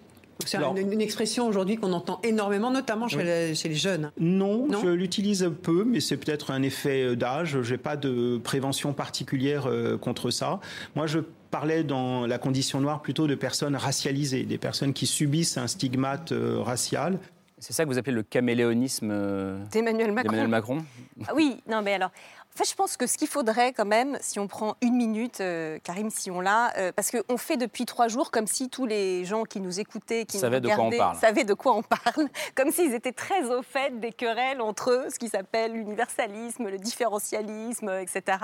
C'est 0.47 0.56
Alors- 0.56 0.76
une, 0.76 0.92
une 0.92 1.00
expression 1.00 1.47
aujourd'hui 1.47 1.76
qu'on 1.76 1.92
entend 1.92 2.20
énormément, 2.23 2.70
notamment 2.70 3.09
chez, 3.09 3.16
Oui. 3.18 3.25
les, 3.25 3.54
chez 3.54 3.68
les 3.68 3.75
jeunes. 3.75 4.11
Non, 4.18 4.66
Non 4.68 4.80
je 4.82 4.88
l'utilise 4.88 5.50
peu, 5.62 5.85
mais 5.85 6.00
c'est 6.00 6.16
peut-être 6.16 6.50
un 6.50 6.62
effet 6.62 7.16
d'âge. 7.16 7.61
J'ai 7.62 7.78
pas 7.78 7.97
de 7.97 8.38
prévention 8.42 8.92
particulière 8.92 9.66
euh, 9.66 9.97
contre 9.99 10.30
ça. 10.30 10.61
Moi, 10.97 11.06
je 11.06 11.18
parlais 11.50 11.82
dans 11.85 12.26
la 12.26 12.38
condition 12.38 12.80
noire 12.80 13.02
plutôt 13.02 13.26
de 13.26 13.35
personnes 13.35 13.76
racialisées, 13.76 14.44
des 14.44 14.59
personnes 14.59 14.92
qui 14.92 15.06
subissent 15.06 15.56
un 15.59 15.66
stigmate 15.66 16.32
euh, 16.32 16.61
racial. 16.61 17.18
C'est 17.59 17.75
ça 17.75 17.85
que 17.85 17.90
vous 17.90 17.99
appelez 17.99 18.14
le 18.14 18.23
caméléonisme 18.23 19.11
euh, 19.12 19.59
D'Emmanuel 19.70 20.12
Macron. 20.12 20.30
d'Emmanuel 20.30 20.49
Macron? 20.50 20.85
Ah 21.28 21.32
Oui, 21.35 21.56
non, 21.68 21.82
mais 21.82 21.92
alors. 21.94 22.11
En 22.52 22.59
fait, 22.59 22.69
je 22.69 22.75
pense 22.75 22.97
que 22.97 23.07
ce 23.07 23.16
qu'il 23.16 23.28
faudrait 23.28 23.73
quand 23.73 23.85
même, 23.87 24.19
si 24.21 24.40
on 24.40 24.49
prend 24.49 24.75
une 24.83 24.97
minute, 24.97 25.40
euh, 25.40 25.78
Karim, 25.85 26.11
si 26.11 26.30
on 26.33 26.40
l'a, 26.40 26.76
euh, 26.78 26.90
parce 26.95 27.11
qu'on 27.12 27.37
fait 27.37 27.57
depuis 27.57 27.87
trois 27.87 28.09
jours 28.09 28.33
comme 28.33 28.49
si 28.49 28.69
tous 28.69 28.87
les 28.87 29.25
gens 29.25 29.45
qui 29.45 29.61
nous 29.61 29.78
écoutaient, 29.78 30.25
qui 30.25 30.38
Savaient 30.38 30.61
nous 30.61 30.69
de 30.69 30.75
quoi 30.75 30.85
on 30.85 30.87
regardaient, 30.87 30.99
parle. 30.99 31.16
savaient 31.16 31.45
de 31.45 31.54
quoi 31.54 31.76
on 31.76 31.83
parle, 31.83 32.28
comme 32.57 32.73
s'ils 32.73 32.92
étaient 32.92 33.12
très 33.12 33.45
au 33.50 33.62
fait 33.62 33.99
des 34.00 34.12
querelles 34.12 34.61
entre 34.61 34.90
eux, 34.90 35.07
ce 35.11 35.19
qui 35.19 35.28
s'appelle 35.28 35.73
l'universalisme, 35.73 36.69
le 36.69 36.78
différentialisme, 36.78 37.88
etc. 38.00 38.38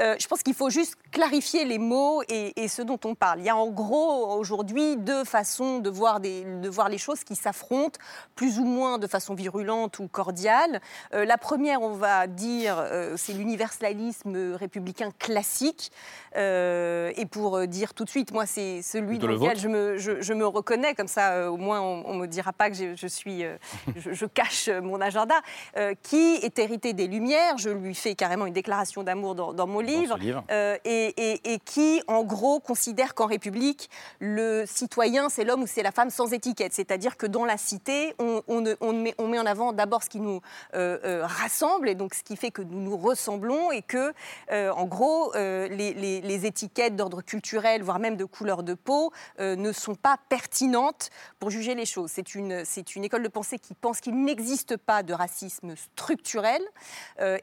Euh, 0.00 0.16
je 0.18 0.26
pense 0.26 0.42
qu'il 0.42 0.54
faut 0.54 0.68
juste 0.68 0.96
clarifier 1.12 1.64
les 1.64 1.78
mots 1.78 2.22
et, 2.28 2.60
et 2.62 2.66
ce 2.68 2.82
dont 2.82 2.98
on 3.04 3.14
parle. 3.14 3.38
Il 3.38 3.44
y 3.46 3.50
a 3.50 3.56
en 3.56 3.68
gros 3.68 4.36
aujourd'hui 4.36 4.96
deux 4.96 5.24
façons 5.24 5.78
de 5.78 5.88
voir, 5.90 6.18
des, 6.18 6.42
de 6.44 6.68
voir 6.68 6.88
les 6.88 6.98
choses 6.98 7.22
qui 7.22 7.36
s'affrontent, 7.36 8.00
plus 8.34 8.58
ou 8.58 8.64
moins 8.64 8.98
de 8.98 9.06
façon 9.06 9.34
virulente 9.34 10.00
ou 10.00 10.08
cordiale. 10.08 10.80
Euh, 11.14 11.24
la 11.24 11.38
première, 11.38 11.82
on 11.82 11.94
va 11.94 12.26
dire, 12.26 12.84
c'est 13.28 13.34
l'universalisme 13.34 14.54
républicain 14.54 15.10
classique. 15.18 15.90
Euh, 16.36 17.12
et 17.16 17.26
pour 17.26 17.56
euh, 17.56 17.66
dire 17.66 17.92
tout 17.94 18.04
de 18.04 18.10
suite, 18.10 18.32
moi, 18.32 18.46
c'est 18.46 18.80
celui 18.82 19.18
dans 19.18 19.26
le 19.26 19.34
lequel 19.34 19.58
je 19.58 19.68
me, 19.68 19.98
je, 19.98 20.20
je 20.20 20.32
me 20.32 20.46
reconnais. 20.46 20.94
Comme 20.94 21.08
ça, 21.08 21.32
euh, 21.32 21.48
au 21.48 21.56
moins, 21.56 21.80
on 21.80 22.14
ne 22.14 22.20
me 22.20 22.26
dira 22.26 22.52
pas 22.52 22.70
que 22.70 22.76
je, 22.76 23.06
suis, 23.06 23.44
euh, 23.44 23.56
je, 23.96 24.24
cache 24.26 24.68
mon 24.68 25.00
agenda. 25.00 25.34
Euh, 25.76 25.94
qui 26.02 26.36
est 26.36 26.58
hérité 26.58 26.92
des 26.92 27.06
Lumières. 27.06 27.58
Je 27.58 27.70
lui 27.70 27.94
fais 27.94 28.14
carrément 28.14 28.46
une 28.46 28.52
déclaration 28.54 29.02
d'amour 29.02 29.34
dans, 29.34 29.52
dans 29.52 29.66
mon 29.66 29.80
livre. 29.80 30.16
Euh, 30.50 30.76
et, 30.84 31.14
et- 31.16 31.52
et 31.54 31.58
qui, 31.58 32.02
en 32.08 32.24
gros, 32.24 32.60
considère 32.60 33.14
qu'en 33.14 33.26
République, 33.26 33.90
le 34.20 34.64
citoyen, 34.66 35.28
c'est 35.28 35.44
l'homme 35.44 35.62
ou 35.62 35.66
c'est 35.66 35.82
la 35.82 35.92
femme 35.92 36.10
sans 36.10 36.32
étiquette. 36.32 36.72
C'est-à-dire 36.72 37.16
que 37.16 37.26
dans 37.26 37.44
la 37.44 37.56
cité, 37.58 38.14
on, 38.18 38.42
on 38.48 38.92
met, 38.92 39.14
on 39.18 39.28
met 39.28 39.38
en 39.38 39.46
avant 39.46 39.72
d'abord 39.72 40.02
ce 40.02 40.08
qui 40.08 40.20
nous 40.20 40.40
euh, 40.74 40.98
euh, 41.04 41.26
rassemble, 41.26 41.88
et 41.88 41.94
donc 41.94 42.14
ce 42.14 42.22
qui 42.22 42.36
fait 42.36 42.50
que 42.50 42.62
nous 42.62 42.78
nous 42.80 42.96
ressemblons, 43.18 43.72
et 43.72 43.82
que, 43.82 44.12
euh, 44.52 44.70
en 44.70 44.84
gros, 44.84 45.34
euh, 45.34 45.68
les, 45.68 46.46
étiquettes 46.46 46.94
d'ordre 46.94 47.20
culturel, 47.20 47.82
voire 47.82 47.98
même 47.98 48.16
de 48.16 48.24
couleur 48.24 48.62
de 48.62 48.74
peau, 48.74 49.12
euh, 49.40 49.56
ne 49.56 49.72
sont 49.72 49.96
pas 49.96 50.16
pertinentes 50.28 51.10
pour 51.40 51.50
juger 51.50 51.74
les 51.74 51.84
choses. 51.84 52.12
C'est 52.14 52.36
une, 52.36 52.64
c'est 52.64 52.94
une 52.94 53.02
école 53.04 53.24
de 53.24 53.28
pensée 53.28 53.58
qui 53.58 53.74
pense 53.74 54.00
qu'il 54.00 54.22
n'existe 54.22 54.76
pas 54.76 55.02
de 55.02 55.12
racisme 55.12 55.74
structurel, 55.76 56.62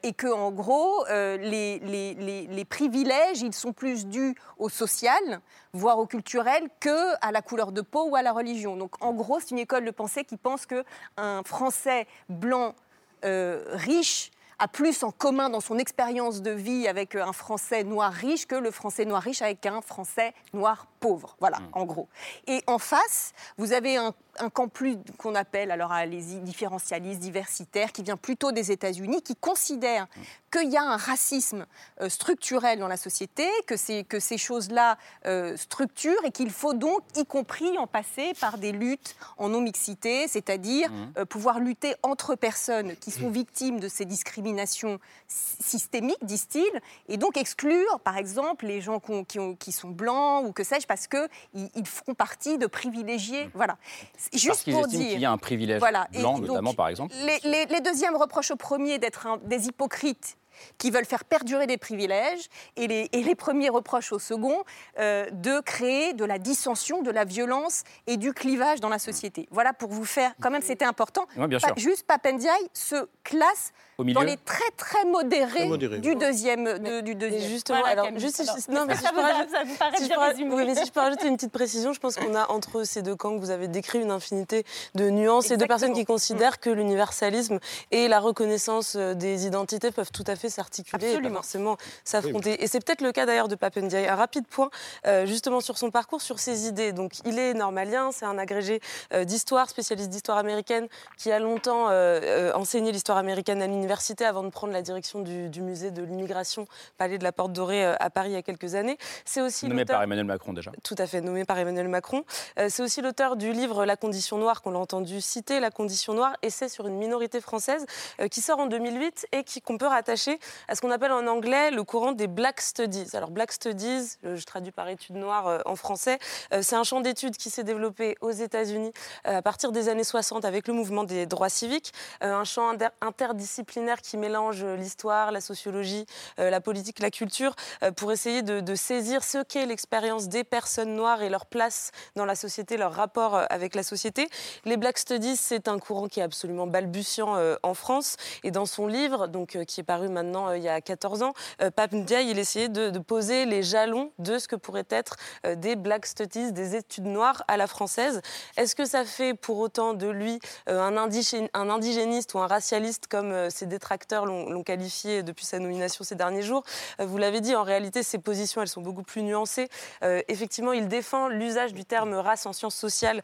et 0.02 0.12
que, 0.14 0.28
en 0.28 0.50
gros, 0.50 1.04
les, 1.08 1.78
les- 1.78 2.64
privilèges, 2.64 3.42
ils 3.42 3.52
sont 3.52 3.72
plus 3.72 4.06
dus 4.06 4.34
au 4.58 4.68
social, 4.68 5.40
voire 5.72 5.98
au 5.98 6.06
culturel, 6.06 6.68
que 6.80 7.14
à 7.20 7.30
la 7.32 7.42
couleur 7.42 7.72
de 7.72 7.82
peau 7.82 8.08
ou 8.08 8.16
à 8.16 8.22
la 8.22 8.32
religion. 8.32 8.76
Donc, 8.76 8.94
en 9.02 9.12
gros, 9.12 9.38
c'est 9.40 9.50
une 9.50 9.58
école 9.58 9.84
de 9.84 9.90
pensée 9.90 10.24
qui 10.24 10.36
pense 10.36 10.66
que 10.66 10.84
un 11.16 11.42
Français 11.44 12.06
blanc 12.28 12.74
riche 13.22 14.30
a 14.58 14.68
plus 14.68 15.02
en 15.02 15.10
commun 15.10 15.50
dans 15.50 15.60
son 15.60 15.78
expérience 15.78 16.40
de 16.42 16.50
vie 16.50 16.88
avec 16.88 17.14
un 17.14 17.32
Français 17.32 17.84
noir 17.84 18.12
riche 18.12 18.46
que 18.46 18.54
le 18.54 18.70
Français 18.70 19.04
noir 19.04 19.22
riche 19.22 19.42
avec 19.42 19.66
un 19.66 19.82
Français 19.82 20.32
noir 20.52 20.86
pauvre. 21.00 21.36
Voilà, 21.40 21.58
en 21.72 21.84
gros. 21.84 22.08
Et 22.46 22.62
en 22.66 22.78
face, 22.78 23.32
vous 23.58 23.72
avez 23.72 23.96
un, 23.96 24.14
un 24.38 24.48
camp 24.48 24.68
plus 24.68 24.96
qu'on 25.18 25.34
appelle, 25.34 25.70
alors 25.70 25.92
allez-y, 25.92 26.40
différentialiste, 26.40 27.20
diversitaire, 27.20 27.92
qui 27.92 28.02
vient 28.02 28.16
plutôt 28.16 28.52
des 28.52 28.72
États-Unis, 28.72 29.22
qui 29.22 29.36
considère 29.36 30.06
qu'il 30.50 30.70
y 30.70 30.76
a 30.76 30.82
un 30.82 30.96
racisme 30.96 31.66
euh, 32.00 32.08
structurel 32.08 32.78
dans 32.78 32.88
la 32.88 32.96
société, 32.96 33.46
que, 33.66 33.76
ces 33.76 34.38
choses-là 34.38 34.96
euh, 35.26 35.56
structurent 35.56 36.24
et 36.24 36.30
qu'il 36.30 36.50
faut 36.50 36.74
donc, 36.74 37.00
y 37.16 37.24
compris, 37.26 37.76
en 37.78 37.86
passer 37.86 38.32
par 38.40 38.58
des 38.58 38.72
luttes 38.72 39.16
en 39.38 39.48
non-mixité, 39.48 40.28
c'est-à-dire 40.28 40.90
euh, 41.16 41.24
pouvoir 41.24 41.58
lutter 41.60 41.94
entre 42.02 42.34
personnes 42.34 42.96
qui 42.96 43.10
sont 43.10 43.30
victimes 43.30 43.80
de 43.80 43.88
ces 43.88 44.04
discriminations 44.04 44.98
sy- 45.28 45.62
systémiques, 45.62 46.24
disent-ils, 46.24 46.80
et 47.08 47.16
donc 47.16 47.36
exclure, 47.36 48.00
par 48.00 48.16
exemple, 48.16 48.66
les 48.66 48.80
gens 48.80 49.00
qui, 49.00 49.10
ont- 49.10 49.24
qui 49.24 49.38
ont- 49.38 49.54
qui 49.56 49.72
sont 49.72 49.88
blancs 49.90 50.44
ou 50.46 50.52
que 50.52 50.64
sais-je, 50.64 50.86
parce 50.86 51.06
qu'ils 51.06 51.28
ils 51.74 51.86
feront 51.86 52.14
partie 52.14 52.58
de 52.58 52.66
privilégiés. 52.66 53.50
Voilà. 53.54 53.76
C'est 54.16 54.30
Parce 54.30 54.42
Juste 54.42 54.70
pour 54.72 54.86
dire. 54.86 55.10
qu'il 55.10 55.20
y 55.20 55.24
a 55.24 55.30
un 55.32 55.38
privilège 55.38 55.78
Voilà. 55.80 56.08
Et 56.12 56.18
blanc, 56.20 56.38
donc, 56.38 56.48
notamment, 56.48 56.74
par 56.74 56.88
exemple. 56.88 57.14
Les, 57.24 57.38
les- 57.50 57.66
les 57.66 57.80
deuxièmes 57.80 58.16
reprochent 58.16 58.50
au 58.52 58.56
premier 58.56 58.98
d'être 58.98 59.26
des 59.44 59.66
hypocrites 59.66 60.36
qui 60.78 60.90
veulent 60.90 61.04
faire 61.04 61.24
perdurer 61.24 61.66
des 61.66 61.76
privilèges, 61.78 62.48
et 62.76 62.86
les, 62.86 63.08
et 63.12 63.22
les 63.22 63.34
premiers 63.34 63.68
reprochent 63.68 64.12
au 64.12 64.18
second 64.18 64.62
euh, 64.98 65.26
de 65.32 65.60
créer 65.60 66.12
de 66.12 66.24
la 66.24 66.38
dissension, 66.38 67.02
de 67.02 67.10
la 67.10 67.24
violence 67.24 67.82
et 68.06 68.16
du 68.16 68.32
clivage 68.32 68.80
dans 68.80 68.88
la 68.88 68.98
société. 68.98 69.48
Voilà 69.50 69.72
pour 69.72 69.90
vous 69.90 70.04
faire, 70.04 70.32
quand 70.40 70.50
même 70.50 70.62
c'était 70.62 70.84
important. 70.84 71.26
Ouais, 71.36 71.46
bien 71.48 71.58
Pa- 71.58 71.68
sûr. 71.68 71.76
Juste 71.78 72.04
Papendiaï 72.06 72.60
se 72.72 72.96
classe 73.24 73.72
Au 73.98 74.04
dans 74.04 74.20
les 74.22 74.36
très 74.36 74.70
très 74.76 75.04
modérés, 75.06 75.68
Très 75.68 75.98
du, 76.00 76.14
deuxième, 76.14 76.64
de- 76.78 77.00
du 77.00 77.14
deuxième. 77.14 77.48
justement, 77.50 77.78
Voilà, 77.80 78.02
alors, 78.02 78.18
juste, 78.18 78.42
si- 78.42 78.70
non, 78.70 78.84
mais 78.86 78.94
si 78.96 79.02
ça 79.02 79.08
je 79.10 79.14
peux 79.14 79.20
vous 79.20 79.26
rajouter- 79.26 79.50
ça 79.52 79.64
vous 79.64 79.74
paraît 79.76 79.96
si 79.96 80.02
je 80.02 80.08
bien 80.08 80.16
peux 80.16 80.20
ra- 80.22 80.28
résumé. 80.28 80.54
oui, 80.54 80.64
mais 80.66 80.74
si 80.74 80.84
je 80.86 80.92
peux 80.92 81.00
rajouter 81.00 81.28
une 81.28 81.36
petite 81.36 81.52
précision, 81.52 81.92
je 81.92 82.00
pense 82.00 82.16
qu'on 82.16 82.34
a 82.34 82.50
entre 82.50 82.84
ces 82.84 83.02
deux 83.02 83.16
camps 83.16 83.34
que 83.34 83.40
vous 83.40 83.50
avez 83.50 83.68
décrit 83.68 84.00
une 84.00 84.10
infinité 84.10 84.64
de 84.94 85.08
nuances 85.10 85.50
et 85.50 85.56
de 85.56 85.64
personnes 85.64 85.94
qui 85.94 86.04
considèrent 86.04 86.60
que 86.60 86.68
l'universalisme 86.70 87.58
et 87.90 88.08
la 88.08 88.20
reconnaissance 88.20 88.96
euh, 88.96 89.14
des 89.14 89.46
identités 89.46 89.90
peuvent 89.90 90.10
tout 90.12 90.24
à 90.26 90.36
fait 90.36 90.45
s'articuler 90.48 91.12
et 91.12 91.20
pas 91.20 91.30
forcément 91.30 91.76
s'affronter. 92.04 92.62
Et 92.62 92.66
c'est 92.66 92.84
peut-être 92.84 93.00
le 93.02 93.12
cas 93.12 93.26
d'ailleurs 93.26 93.48
de 93.48 93.54
Papendiaï. 93.54 94.06
Un 94.06 94.14
rapide 94.16 94.46
point 94.46 94.70
euh, 95.06 95.26
justement 95.26 95.60
sur 95.60 95.78
son 95.78 95.90
parcours, 95.90 96.20
sur 96.22 96.38
ses 96.38 96.66
idées. 96.68 96.92
Donc 96.92 97.12
il 97.24 97.38
est 97.38 97.54
normalien, 97.54 98.10
c'est 98.12 98.24
un 98.26 98.38
agrégé 98.38 98.80
euh, 99.12 99.24
d'histoire, 99.24 99.68
spécialiste 99.68 100.08
d'histoire 100.10 100.38
américaine, 100.38 100.88
qui 101.18 101.32
a 101.32 101.38
longtemps 101.38 101.88
euh, 101.88 102.20
euh, 102.22 102.52
enseigné 102.54 102.92
l'histoire 102.92 103.18
américaine 103.18 103.62
à 103.62 103.66
l'université 103.66 104.24
avant 104.24 104.42
de 104.42 104.50
prendre 104.50 104.72
la 104.72 104.82
direction 104.82 105.20
du, 105.20 105.48
du 105.48 105.62
musée 105.62 105.90
de 105.90 106.02
l'immigration, 106.02 106.66
palais 106.98 107.18
de 107.18 107.24
la 107.24 107.32
Porte 107.32 107.52
Dorée 107.52 107.84
euh, 107.84 107.94
à 108.00 108.10
Paris 108.10 108.30
il 108.30 108.34
y 108.34 108.36
a 108.36 108.42
quelques 108.42 108.74
années. 108.74 108.98
C'est 109.24 109.40
aussi 109.40 109.66
Nommé 109.68 109.84
par 109.84 110.02
Emmanuel 110.02 110.26
Macron 110.26 110.52
déjà. 110.52 110.72
tout 110.82 110.94
à 110.98 111.06
fait, 111.06 111.20
nommé 111.20 111.44
par 111.44 111.58
Emmanuel 111.58 111.88
Macron. 111.88 112.24
Euh, 112.58 112.68
c'est 112.70 112.82
aussi 112.82 113.00
l'auteur 113.02 113.36
du 113.36 113.52
livre 113.52 113.84
La 113.84 113.96
condition 113.96 114.38
noire, 114.38 114.62
qu'on 114.62 114.70
l'a 114.70 114.78
entendu 114.78 115.20
citer, 115.20 115.60
La 115.60 115.70
condition 115.70 116.14
noire, 116.14 116.34
essai 116.42 116.68
sur 116.68 116.86
une 116.86 116.96
minorité 116.96 117.40
française, 117.40 117.86
euh, 118.20 118.28
qui 118.28 118.40
sort 118.40 118.58
en 118.58 118.66
2008 118.66 119.26
et 119.32 119.44
qui- 119.44 119.60
qu'on 119.60 119.78
peut 119.78 119.86
rattacher 119.86 120.35
à 120.68 120.74
ce 120.74 120.80
qu'on 120.80 120.90
appelle 120.90 121.12
en 121.12 121.26
anglais 121.26 121.70
le 121.70 121.84
courant 121.84 122.12
des 122.12 122.26
Black 122.26 122.60
Studies. 122.60 123.10
Alors, 123.14 123.30
Black 123.30 123.52
Studies, 123.52 124.16
euh, 124.24 124.36
je 124.36 124.44
traduis 124.44 124.72
par 124.72 124.88
études 124.88 125.16
noires 125.16 125.46
euh, 125.46 125.58
en 125.66 125.76
français, 125.76 126.18
euh, 126.52 126.60
c'est 126.62 126.76
un 126.76 126.84
champ 126.84 127.00
d'études 127.00 127.36
qui 127.36 127.50
s'est 127.50 127.64
développé 127.64 128.16
aux 128.20 128.30
États-Unis 128.30 128.92
à 129.24 129.42
partir 129.42 129.72
des 129.72 129.88
années 129.88 130.04
60 130.04 130.44
avec 130.44 130.68
le 130.68 130.74
mouvement 130.74 131.04
des 131.04 131.26
droits 131.26 131.48
civiques, 131.48 131.92
un 132.20 132.44
champ 132.44 132.70
inter- 132.70 132.88
interdisciplinaire 133.00 134.00
qui 134.00 134.16
mélange 134.16 134.64
l'histoire, 134.64 135.32
la 135.32 135.40
sociologie, 135.40 136.06
la 136.38 136.60
politique, 136.60 137.00
la 137.00 137.10
culture, 137.10 137.54
pour 137.96 138.12
essayer 138.12 138.42
de, 138.42 138.60
de 138.60 138.74
saisir 138.74 139.24
ce 139.24 139.42
qu'est 139.42 139.66
l'expérience 139.66 140.28
des 140.28 140.44
personnes 140.44 140.94
noires 140.94 141.22
et 141.22 141.28
leur 141.28 141.46
place 141.46 141.90
dans 142.14 142.24
la 142.24 142.34
société, 142.34 142.76
leur 142.76 142.92
rapport 142.92 143.40
avec 143.50 143.74
la 143.74 143.82
société. 143.82 144.28
Les 144.64 144.76
Black 144.76 144.98
Studies, 144.98 145.36
c'est 145.36 145.68
un 145.68 145.78
courant 145.78 146.08
qui 146.08 146.20
est 146.20 146.24
absolument 146.24 146.66
balbutiant 146.66 147.36
en 147.62 147.74
France. 147.74 148.16
Et 148.44 148.50
dans 148.50 148.66
son 148.66 148.86
livre, 148.86 149.26
donc, 149.26 149.58
qui 149.66 149.80
est 149.80 149.84
paru 149.84 150.08
maintenant 150.08 150.25
euh, 150.34 150.56
il 150.56 150.62
y 150.62 150.68
a 150.68 150.80
14 150.80 151.22
ans, 151.22 151.32
euh, 151.62 151.70
Pape 151.70 151.92
Ndiaye, 151.92 152.30
il 152.30 152.38
essayait 152.38 152.68
de, 152.68 152.90
de 152.90 152.98
poser 152.98 153.44
les 153.44 153.62
jalons 153.62 154.10
de 154.18 154.38
ce 154.38 154.48
que 154.48 154.56
pourraient 154.56 154.86
être 154.90 155.16
euh, 155.44 155.54
des 155.54 155.76
Black 155.76 156.06
Studies, 156.06 156.52
des 156.52 156.74
études 156.76 157.06
noires 157.06 157.44
à 157.48 157.56
la 157.56 157.66
française. 157.66 158.20
Est-ce 158.56 158.74
que 158.74 158.84
ça 158.84 159.04
fait 159.04 159.34
pour 159.34 159.58
autant 159.58 159.94
de 159.94 160.08
lui 160.08 160.38
un, 160.66 160.96
indigé- 160.96 161.48
un 161.54 161.70
indigéniste 161.70 162.34
ou 162.34 162.38
un 162.38 162.46
racialiste 162.46 163.06
comme 163.06 163.50
ses 163.50 163.66
détracteurs 163.66 164.26
l'ont 164.26 164.62
qualifié 164.62 165.22
depuis 165.22 165.44
sa 165.44 165.58
nomination 165.58 166.04
ces 166.04 166.14
derniers 166.14 166.42
jours? 166.42 166.62
Vous 166.98 167.18
l'avez 167.18 167.40
dit, 167.40 167.54
en 167.54 167.62
réalité, 167.62 168.02
ses 168.02 168.18
positions, 168.18 168.62
elles 168.62 168.68
sont 168.68 168.80
beaucoup 168.80 169.02
plus 169.02 169.22
nuancées. 169.22 169.68
Effectivement, 170.02 170.72
il 170.72 170.88
défend 170.88 171.28
l'usage 171.28 171.74
du 171.74 171.84
terme 171.84 172.14
race 172.14 172.46
en 172.46 172.52
sciences 172.52 172.74
sociales 172.76 173.22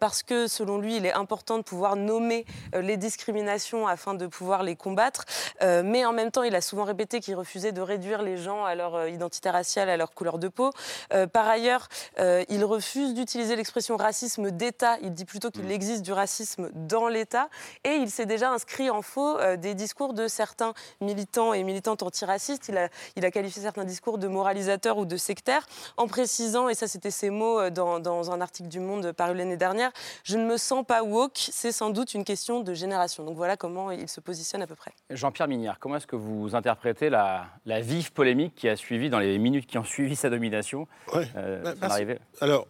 parce 0.00 0.22
que, 0.22 0.46
selon 0.46 0.78
lui, 0.78 0.96
il 0.96 1.06
est 1.06 1.12
important 1.12 1.58
de 1.58 1.62
pouvoir 1.62 1.96
nommer 1.96 2.44
les 2.74 2.96
discriminations 2.96 3.86
afin 3.86 4.14
de 4.14 4.26
pouvoir 4.26 4.62
les 4.62 4.76
combattre. 4.76 5.24
Mais 5.62 6.04
en 6.04 6.12
même 6.12 6.30
temps, 6.30 6.37
il 6.44 6.54
a 6.54 6.60
souvent 6.60 6.84
répété 6.84 7.20
qu'il 7.20 7.34
refusait 7.34 7.72
de 7.72 7.80
réduire 7.80 8.22
les 8.22 8.36
gens 8.36 8.64
à 8.64 8.74
leur 8.74 8.94
euh, 8.94 9.08
identité 9.08 9.50
raciale, 9.50 9.88
à 9.88 9.96
leur 9.96 10.12
couleur 10.12 10.38
de 10.38 10.48
peau. 10.48 10.70
Euh, 11.12 11.26
par 11.26 11.48
ailleurs, 11.48 11.88
euh, 12.18 12.44
il 12.48 12.64
refuse 12.64 13.14
d'utiliser 13.14 13.56
l'expression 13.56 13.96
racisme 13.96 14.50
d'État. 14.50 14.96
Il 15.02 15.12
dit 15.14 15.24
plutôt 15.24 15.50
qu'il 15.50 15.70
existe 15.70 16.02
du 16.02 16.12
racisme 16.12 16.70
dans 16.74 17.08
l'État. 17.08 17.48
Et 17.84 17.94
il 17.94 18.10
s'est 18.10 18.26
déjà 18.26 18.50
inscrit 18.50 18.90
en 18.90 19.02
faux 19.02 19.38
euh, 19.38 19.56
des 19.56 19.74
discours 19.74 20.14
de 20.14 20.28
certains 20.28 20.74
militants 21.00 21.52
et 21.52 21.62
militantes 21.64 22.02
antiracistes. 22.02 22.68
Il 22.68 22.78
a, 22.78 22.88
il 23.16 23.24
a 23.24 23.30
qualifié 23.30 23.62
certains 23.62 23.84
discours 23.84 24.18
de 24.18 24.28
moralisateurs 24.28 24.98
ou 24.98 25.04
de 25.04 25.16
sectaires, 25.16 25.66
en 25.96 26.06
précisant, 26.06 26.68
et 26.68 26.74
ça 26.74 26.86
c'était 26.86 27.10
ses 27.10 27.30
mots 27.30 27.70
dans, 27.70 28.00
dans 28.00 28.30
un 28.30 28.40
article 28.40 28.68
du 28.68 28.80
Monde 28.80 29.12
paru 29.12 29.34
l'année 29.34 29.56
dernière, 29.56 29.90
je 30.24 30.36
ne 30.36 30.44
me 30.44 30.56
sens 30.56 30.84
pas 30.84 31.02
woke, 31.02 31.48
c'est 31.52 31.72
sans 31.72 31.90
doute 31.90 32.14
une 32.14 32.24
question 32.24 32.60
de 32.60 32.74
génération. 32.74 33.24
Donc 33.24 33.36
voilà 33.36 33.56
comment 33.56 33.90
il 33.90 34.08
se 34.08 34.20
positionne 34.20 34.62
à 34.62 34.66
peu 34.66 34.74
près. 34.74 34.92
Jean-Pierre 35.10 35.48
Mignard, 35.48 35.78
comment 35.78 35.96
est-ce 35.96 36.06
que 36.06 36.16
vous 36.16 36.27
interprétez 36.52 37.10
la, 37.10 37.46
la 37.66 37.80
vive 37.80 38.12
polémique 38.12 38.54
qui 38.54 38.68
a 38.68 38.76
suivi 38.76 39.10
dans 39.10 39.18
les 39.18 39.38
minutes 39.38 39.66
qui 39.66 39.78
ont 39.78 39.84
suivi 39.84 40.16
sa 40.16 40.30
nomination 40.30 40.86
Ouais. 41.14 41.28
euh, 41.36 41.62
Bah, 41.62 41.74
parce- 41.80 42.00
Alors, 42.40 42.66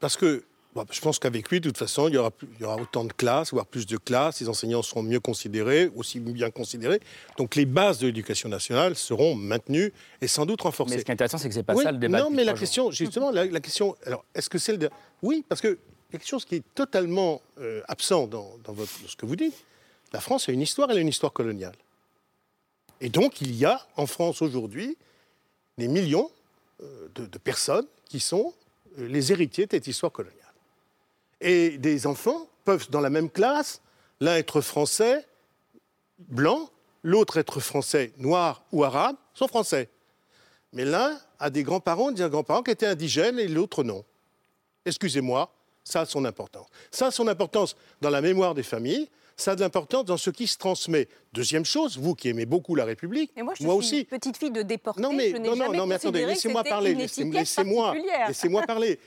parce 0.00 0.16
que 0.16 0.44
bon, 0.74 0.84
je 0.90 1.00
pense 1.00 1.18
qu'avec 1.18 1.48
lui, 1.50 1.60
de 1.60 1.68
toute 1.70 1.78
façon, 1.78 2.08
il 2.08 2.14
y, 2.14 2.18
aura, 2.18 2.30
plus- 2.30 2.48
il 2.58 2.62
y 2.62 2.64
aura 2.64 2.76
autant 2.76 3.04
de 3.04 3.12
classes, 3.12 3.52
voire 3.52 3.66
plus 3.66 3.86
de 3.86 3.96
classes. 3.96 4.40
Les 4.40 4.48
enseignants 4.48 4.82
seront 4.82 5.02
mieux 5.02 5.20
considérés, 5.20 5.90
aussi 5.96 6.20
bien 6.20 6.50
considérés. 6.50 7.00
Donc 7.38 7.54
les 7.56 7.64
bases 7.66 7.98
de 7.98 8.06
l'éducation 8.06 8.48
nationale 8.48 8.94
seront 8.96 9.34
maintenues 9.34 9.92
et 10.20 10.28
sans 10.28 10.44
doute 10.46 10.60
Mais 10.60 10.64
renforcées. 10.64 10.98
ce 10.98 11.04
qui 11.04 11.10
est 11.10 11.14
intéressant, 11.14 11.38
c'est 11.38 11.48
que 11.48 11.54
c'est 11.54 11.62
pas 11.62 11.74
Oui, 11.74 11.84
ça 11.84 11.92
le 11.92 11.98
débat. 11.98 12.20
Non, 12.20 12.30
mais 12.30 12.44
la 12.44 12.52
jours. 12.52 12.60
question, 12.60 12.90
justement, 12.90 13.30
la, 13.30 13.46
la 13.46 13.60
question. 13.60 13.96
Alors, 14.04 14.24
est-ce 14.34 14.50
que 14.50 14.58
c'est 14.58 14.76
le. 14.76 14.90
Oui, 15.22 15.44
parce 15.48 15.60
que 15.60 15.78
quelque 16.10 16.26
chose 16.26 16.44
qui 16.44 16.56
est 16.56 16.64
totalement 16.74 17.40
euh, 17.58 17.80
absent 17.88 18.26
dans, 18.26 18.52
dans 18.64 18.72
votre- 18.72 19.00
dans 19.02 19.08
ce 19.08 19.16
que 19.16 19.26
vous 19.26 19.36
dites. 19.36 19.54
La 20.12 20.20
France 20.20 20.48
a 20.48 20.52
une 20.52 20.60
histoire, 20.62 20.88
elle 20.90 20.98
a 20.98 21.00
une 21.00 21.08
histoire 21.08 21.32
coloniale. 21.32 21.74
Et 23.00 23.08
donc, 23.08 23.40
il 23.40 23.54
y 23.54 23.64
a 23.64 23.80
en 23.96 24.06
France 24.06 24.42
aujourd'hui 24.42 24.96
des 25.78 25.88
millions 25.88 26.30
euh, 26.82 27.08
de, 27.14 27.38
personnes 27.38 27.86
qui 28.06 28.20
sont 28.20 28.54
euh, 28.98 29.08
les 29.08 29.32
héritiers 29.32 29.66
de 29.66 29.72
cette 29.72 29.86
histoire 29.86 30.12
coloniale. 30.12 30.40
Et 31.40 31.78
des 31.78 32.06
enfants 32.06 32.48
peuvent, 32.64 32.90
dans 32.90 33.00
la 33.00 33.10
même 33.10 33.30
classe, 33.30 33.80
l'un 34.20 34.36
être 34.36 34.60
français, 34.60 35.26
blanc, 36.18 36.70
l'autre 37.02 37.36
être 37.36 37.60
français, 37.60 38.12
noir 38.16 38.64
ou 38.72 38.84
arabe, 38.84 39.16
sont 39.34 39.48
français. 39.48 39.90
Mais 40.72 40.84
l'un 40.84 41.18
a 41.38 41.50
des 41.50 41.62
grands-parents, 41.62 42.10
des 42.12 42.28
grands-parents 42.28 42.62
qui 42.62 42.70
étaient 42.70 42.86
indigènes 42.86 43.38
et 43.38 43.48
l'autre 43.48 43.84
non. 43.84 44.04
Excusez-moi, 44.84 45.52
ça 45.84 46.00
a 46.00 46.06
son 46.06 46.24
importance. 46.24 46.66
Ça 46.90 47.06
a 47.06 47.10
son 47.10 47.28
importance 47.28 47.76
dans 48.00 48.10
la 48.10 48.20
mémoire 48.20 48.54
des 48.54 48.62
familles, 48.62 49.08
ça 49.36 49.52
a 49.52 49.56
de 49.56 49.60
l'importance 49.60 50.04
dans 50.06 50.16
ce 50.16 50.30
qui 50.30 50.46
se 50.46 50.56
transmet. 50.56 51.08
Deuxième 51.32 51.64
chose, 51.64 51.98
vous 51.98 52.14
qui 52.14 52.28
aimez 52.28 52.46
beaucoup 52.46 52.74
la 52.74 52.84
République, 52.84 53.32
Et 53.36 53.42
moi, 53.42 53.52
je 53.54 53.62
suis 53.62 53.70
aussi. 53.70 53.98
une 54.00 54.04
petite 54.06 54.36
fille 54.36 54.50
de 54.50 54.62
déportée. 54.62 55.00
Non 55.00 55.12
mais, 55.12 55.30
je 55.30 55.36
non, 55.36 55.54
non, 55.54 55.72
non, 55.72 55.86
mais 55.86 55.96
attendez, 55.96 56.24
laissez-moi 56.24 56.64
parler, 56.64 56.94
laissez-moi 56.94 57.94
laissez-moi 58.28 58.62
parler. 58.66 58.98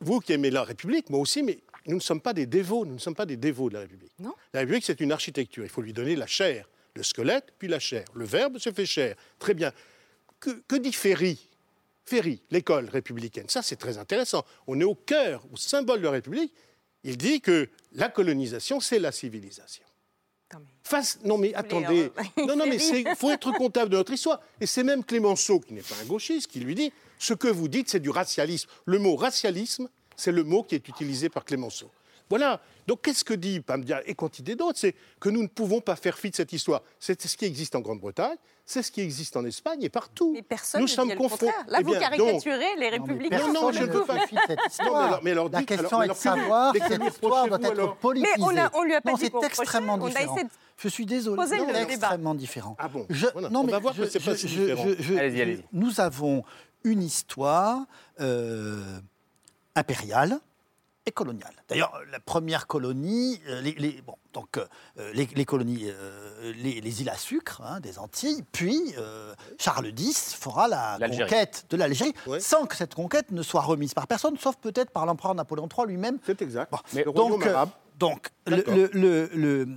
Vous 0.00 0.20
qui 0.20 0.34
aimez 0.34 0.50
la 0.50 0.62
République, 0.62 1.08
moi 1.08 1.20
aussi, 1.20 1.42
mais 1.42 1.58
nous 1.86 1.96
ne 1.96 2.00
sommes 2.00 2.20
pas 2.20 2.34
des 2.34 2.44
dévots, 2.44 2.84
nous 2.84 2.94
ne 2.94 2.98
sommes 2.98 3.14
pas 3.14 3.24
des 3.24 3.38
dévots 3.38 3.70
de 3.70 3.74
la 3.74 3.80
République. 3.80 4.12
Non. 4.18 4.34
La 4.52 4.60
République, 4.60 4.84
c'est 4.84 5.00
une 5.00 5.12
architecture, 5.12 5.64
il 5.64 5.70
faut 5.70 5.80
lui 5.80 5.94
donner 5.94 6.14
la 6.14 6.26
chair, 6.26 6.68
le 6.94 7.02
squelette, 7.02 7.54
puis 7.58 7.68
la 7.68 7.78
chair. 7.78 8.04
Le 8.14 8.26
verbe 8.26 8.58
se 8.58 8.70
fait 8.70 8.84
chair. 8.86 9.16
Très 9.38 9.54
bien. 9.54 9.72
Que, 10.38 10.50
que 10.68 10.76
dit 10.76 10.92
Ferry? 10.92 11.48
Ferry, 12.04 12.40
l'école 12.50 12.88
républicaine, 12.88 13.48
ça 13.48 13.62
c'est 13.62 13.76
très 13.76 13.98
intéressant. 13.98 14.44
On 14.68 14.78
est 14.78 14.84
au 14.84 14.94
cœur, 14.94 15.42
au 15.52 15.56
symbole 15.56 15.98
de 15.98 16.04
la 16.04 16.12
République. 16.12 16.52
Il 17.06 17.16
dit 17.16 17.40
que 17.40 17.68
la 17.92 18.08
colonisation, 18.08 18.80
c'est 18.80 18.98
la 18.98 19.12
civilisation. 19.12 19.84
Attends, 20.50 20.60
mais- 20.60 20.70
Face, 20.82 21.18
non 21.24 21.38
mais 21.38 21.54
attendez, 21.54 22.10
non 22.36 22.56
non 22.56 22.66
mais 22.66 22.76
il 22.76 23.06
faut 23.16 23.30
être 23.30 23.52
comptable 23.52 23.90
de 23.90 23.96
notre 23.96 24.12
histoire. 24.12 24.40
Et 24.60 24.66
c'est 24.66 24.82
même 24.84 25.04
Clémenceau, 25.04 25.60
qui 25.60 25.72
n'est 25.72 25.82
pas 25.82 25.94
un 26.02 26.04
gauchiste, 26.06 26.48
qui 26.48 26.60
lui 26.60 26.74
dit 26.74 26.92
ce 27.18 27.32
que 27.32 27.48
vous 27.48 27.68
dites, 27.68 27.88
c'est 27.88 28.00
du 28.00 28.10
racialisme. 28.10 28.68
Le 28.84 28.98
mot 28.98 29.16
racialisme, 29.16 29.88
c'est 30.16 30.32
le 30.32 30.42
mot 30.44 30.62
qui 30.64 30.74
est 30.74 30.88
utilisé 30.88 31.28
par 31.28 31.44
Clémenceau. 31.44 31.90
Voilà. 32.28 32.60
Donc 32.86 33.02
qu'est-ce 33.02 33.24
que 33.24 33.34
dit 33.34 33.60
Pamdia 33.60 34.00
et 34.06 34.14
quantité 34.14 34.54
d'autres 34.54 34.78
C'est 34.78 34.94
que 35.18 35.28
nous 35.28 35.42
ne 35.42 35.48
pouvons 35.48 35.80
pas 35.80 35.96
faire 35.96 36.16
fi 36.18 36.30
de 36.30 36.36
cette 36.36 36.52
histoire. 36.52 36.82
C'est 37.00 37.20
ce 37.26 37.36
qui 37.36 37.44
existe 37.44 37.74
en 37.74 37.80
Grande-Bretagne, 37.80 38.36
c'est 38.64 38.82
ce 38.82 38.92
qui 38.92 39.00
existe 39.00 39.36
en 39.36 39.44
Espagne 39.44 39.82
et 39.82 39.88
partout. 39.88 40.32
Mais 40.32 40.42
personne 40.42 40.80
nous 40.80 40.86
ne 40.86 40.90
sommes 40.92 41.14
confrontés. 41.16 41.46
Là, 41.68 41.78
Eh 41.80 41.82
vous 41.84 41.92
caricaturez 41.92 42.58
les 42.58 42.74
Non, 42.74 42.76
mais 42.78 42.88
républicains. 42.90 43.38
Non, 43.48 43.52
non, 43.52 43.72
je 43.72 43.80
ne 43.82 43.86
veux 43.86 44.04
pas- 44.04 44.26
fi 44.26 44.34
de 44.36 44.40
cette 44.46 44.58
histoire. 44.70 44.86
Non, 44.88 44.98
mais 45.00 45.06
alors- 45.08 45.20
mais 45.24 45.30
alors 45.32 45.48
la 45.50 45.58
dites- 45.58 45.68
question 45.68 45.98
alors- 45.98 46.02
est 46.04 46.08
de 46.08 46.20
savoir 46.20 46.74
si 46.74 46.80
cette 46.86 47.04
histoire 47.04 47.48
doit 47.48 47.58
être 47.60 47.96
politisée. 47.96 48.32
Mais 48.38 48.44
on 48.44 48.50
l'a- 48.50 48.70
on 48.74 48.82
lui 48.84 48.94
a 48.94 49.00
pas 49.00 49.10
non, 49.10 49.16
dit 49.16 49.30
c'est 49.32 49.44
extrêmement 49.46 49.94
on 49.94 50.04
a 50.04 50.08
différent. 50.08 50.34
essayé 50.34 50.44
de 50.44 50.50
Je 50.78 50.88
suis 50.88 51.06
désolé, 51.06 51.36
poser 51.36 51.56
le 51.56 51.62
c'est 51.66 51.72
débat. 51.72 51.82
extrêmement 51.92 52.34
différent. 52.36 52.76
Ah 52.78 52.88
bon 52.88 53.06
Je- 53.10 53.26
Voilà. 53.32 53.48
non, 53.50 53.60
On 53.60 53.64
mais 53.64 53.72
va 53.72 53.78
voir 53.80 53.94
je- 53.94 54.02
que 54.02 54.08
c'est 54.08 54.20
pas 54.20 54.36
si 54.36 54.46
différent. 54.46 54.84
je- 54.86 55.02
je- 55.02 55.14
Allez-y, 55.14 55.42
allez-y. 55.42 55.64
Nous 55.72 56.00
avons 56.00 56.44
une 56.84 57.02
histoire 57.02 57.80
euh, 58.20 59.00
impériale 59.74 60.38
et 61.06 61.12
coloniale. 61.12 61.54
D'ailleurs, 61.68 62.00
la 62.10 62.18
première 62.20 62.66
colonie, 62.66 63.40
euh, 63.48 63.60
les, 63.60 63.72
les- 63.74 64.02
bon, 64.02 64.16
donc, 64.32 64.58
euh, 64.58 64.66
les, 65.14 65.26
les 65.26 65.44
colonies, 65.44 65.84
euh, 65.86 66.52
les, 66.56 66.80
les 66.80 67.00
îles 67.00 67.08
à 67.08 67.16
sucre 67.16 67.62
hein, 67.64 67.78
des 67.80 67.98
Antilles, 67.98 68.44
puis 68.52 68.92
euh, 68.98 69.32
Charles 69.58 69.92
X 69.96 70.34
fera 70.34 70.66
la 70.68 70.98
conquête 71.08 71.64
de 71.70 71.76
l'Algérie, 71.76 72.12
Ouais. 72.26 72.40
sans 72.40 72.66
que 72.66 72.74
cette 72.76 72.94
conquête 72.94 73.30
ne 73.30 73.42
soit 73.42 73.60
remise 73.62 73.94
par 73.94 74.06
personne, 74.08 74.36
sauf 74.36 74.56
peut-être 74.56 74.90
par 74.90 75.06
l'empereur 75.06 75.34
Napoléon 75.36 75.68
III 75.74 75.86
lui-même, 75.86 76.18
C'est 76.26 76.42
exact. 76.42 76.72
Bon, 76.72 76.78
Mais 76.92 77.04
donc, 77.04 77.46
euh, 77.46 77.66
donc 77.98 78.28
le- 78.46 78.56
D'accord. 78.56 78.74
le- 78.74 78.90
le- 78.92 79.30
le- 79.32 79.68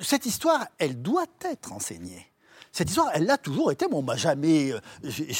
cette 0.00 0.24
histoire, 0.24 0.66
elle 0.78 1.02
doit 1.02 1.26
être 1.44 1.72
enseignée. 1.72 2.26
Cette 2.72 2.88
histoire, 2.88 3.10
elle 3.14 3.24
l'a 3.26 3.36
toujours 3.36 3.72
été, 3.72 3.86
mais 3.88 3.96
on 3.96 4.02
m'a 4.02 4.14
jamais, 4.16 4.70
euh, 4.72 4.78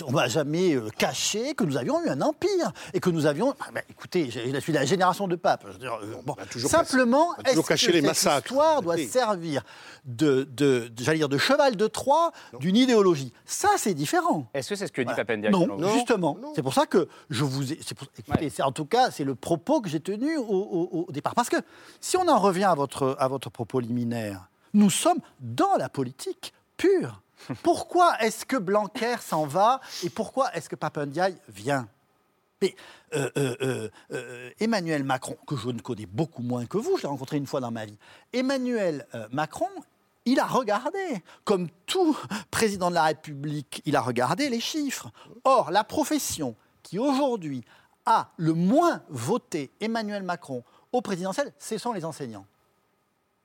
on 0.06 0.10
m'a 0.10 0.26
jamais 0.26 0.74
euh, 0.74 0.88
caché 0.98 1.54
que 1.54 1.62
nous 1.62 1.76
avions 1.76 2.02
eu 2.04 2.08
un 2.08 2.20
empire 2.22 2.72
et 2.92 2.98
que 2.98 3.08
nous 3.08 3.24
avions. 3.24 3.54
Ah, 3.60 3.80
écoutez, 3.88 4.30
je 4.32 4.58
suis 4.58 4.72
de 4.72 4.78
la 4.78 4.84
génération 4.84 5.28
de 5.28 5.36
papes. 5.36 5.62
Je 5.68 5.72
veux 5.72 5.78
dire, 5.78 5.96
euh, 6.02 6.16
bon, 6.24 6.34
simplement, 6.66 7.32
caché- 7.44 7.52
est-ce 7.58 7.66
caché 7.68 7.86
que 7.86 7.92
les 7.92 7.98
cette 8.00 8.08
massacres. 8.08 8.50
histoire 8.50 8.82
doit 8.82 8.96
Oui. 8.96 9.06
servir 9.06 9.62
de, 10.04 10.42
de, 10.50 10.88
de- 10.88 11.04
j'allais 11.04 11.18
dire, 11.18 11.28
de 11.28 11.38
cheval 11.38 11.76
de 11.76 11.86
Troie 11.86 12.32
d'une 12.58 12.76
idéologie? 12.76 13.32
Ça, 13.44 13.68
c'est 13.76 13.94
différent. 13.94 14.48
Est-ce 14.52 14.70
que 14.70 14.74
c'est 14.74 14.88
ce 14.88 14.92
que 14.92 15.02
dit 15.02 15.12
Voilà. 15.14 15.50
Non, 15.50 15.92
justement. 15.94 16.36
C'est 16.56 16.62
pour 16.62 16.74
ça 16.74 16.86
que 16.86 17.06
je 17.30 17.44
vous 17.44 17.72
ai. 17.72 17.78
c'est 17.86 17.94
pour- 17.96 18.08
écoutez, 18.18 18.46
Ouais. 18.46 18.62
en 18.62 18.72
tout 18.72 18.86
cas, 18.86 19.12
c'est 19.12 19.24
le 19.24 19.36
propos 19.36 19.80
que 19.80 19.88
j'ai 19.88 20.00
tenu 20.00 20.36
au, 20.36 20.42
au- 20.48 21.04
au 21.08 21.12
départ. 21.12 21.36
Parce 21.36 21.48
que 21.48 21.56
si 22.00 22.16
on 22.16 22.26
en 22.26 22.38
revient 22.40 22.64
à 22.64 22.74
votre, 22.74 23.16
à 23.20 23.28
votre 23.28 23.50
propos 23.50 23.78
liminaire, 23.78 24.48
nous 24.74 24.90
sommes 24.90 25.18
dans 25.40 25.76
la 25.78 25.88
politique 25.88 26.52
Pourquoi 27.62 28.18
est-ce 28.20 28.44
que 28.44 28.56
Blanquer 28.56 29.16
s'en 29.20 29.46
va 29.46 29.80
et 30.04 30.10
pourquoi 30.10 30.52
est-ce 30.54 30.68
que 30.68 30.76
Papendiaï 30.76 31.36
vient? 31.48 31.88
Mais 32.62 32.74
euh, 33.14 33.30
euh, 33.36 33.88
euh, 34.12 34.50
Emmanuel 34.60 35.02
Macron, 35.02 35.36
que 35.46 35.56
je 35.56 35.68
ne 35.68 35.80
connais 35.80 36.06
beaucoup 36.06 36.42
moins 36.42 36.66
que 36.66 36.76
vous, 36.76 36.96
je 36.96 37.02
l'ai 37.02 37.08
rencontré 37.08 37.38
une 37.38 37.46
fois 37.46 37.60
dans 37.60 37.70
ma 37.70 37.86
vie, 37.86 37.98
Emmanuel 38.32 39.06
Macron, 39.32 39.68
il 40.26 40.38
a 40.38 40.46
regardé, 40.46 41.22
comme 41.44 41.68
tout 41.86 42.16
président 42.50 42.90
de 42.90 42.94
la 42.94 43.04
République, 43.04 43.82
il 43.86 43.96
a 43.96 44.02
regardé 44.02 44.50
les 44.50 44.60
chiffres. 44.60 45.10
Or, 45.44 45.70
la 45.70 45.84
profession 45.84 46.54
qui 46.82 46.98
aujourd'hui 46.98 47.64
a 48.04 48.30
le 48.36 48.52
moins 48.52 49.02
voté 49.08 49.70
Emmanuel 49.80 50.22
Macron 50.22 50.62
au 50.92 51.00
présidentiel, 51.00 51.52
ce 51.58 51.78
sont 51.78 51.92
les 51.92 52.04
enseignants. 52.04 52.46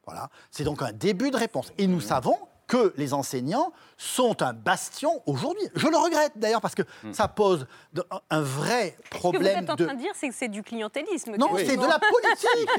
Voilà, 0.06 0.30
c'est 0.52 0.64
donc 0.64 0.82
un 0.82 0.92
début 0.92 1.32
de 1.32 1.38
réponse. 1.38 1.72
Et 1.78 1.88
nous 1.88 2.02
savons 2.02 2.38
que 2.68 2.94
les 2.98 3.14
enseignants 3.14 3.72
sont 3.98 4.42
un 4.42 4.54
bastion 4.54 5.22
aujourd'hui. 5.26 5.64
Je 5.76 5.88
le 5.88 5.98
regrette 5.98 6.34
d'ailleurs 6.36 6.62
parce 6.62 6.76
que 6.76 6.82
ça 7.12 7.28
pose 7.28 7.68
de- 7.94 8.04
un 8.30 8.42
vrai 8.42 8.96
Ce 8.98 9.10
que 9.10 9.14
vous 9.14 9.20
problème 9.20 9.64
êtes 9.64 9.70
en 9.70 9.76
de... 9.76 9.86
train 9.86 9.94
de 9.94 10.00
dire, 10.00 10.12
c'est 10.16 10.30
que 10.30 10.36
c'est 10.36 10.48
du 10.48 10.64
clientélisme. 10.64 11.36
Non, 11.38 11.50
c'est 11.58 11.78
de 11.78 11.86
la 11.86 12.00
politique. 12.00 12.70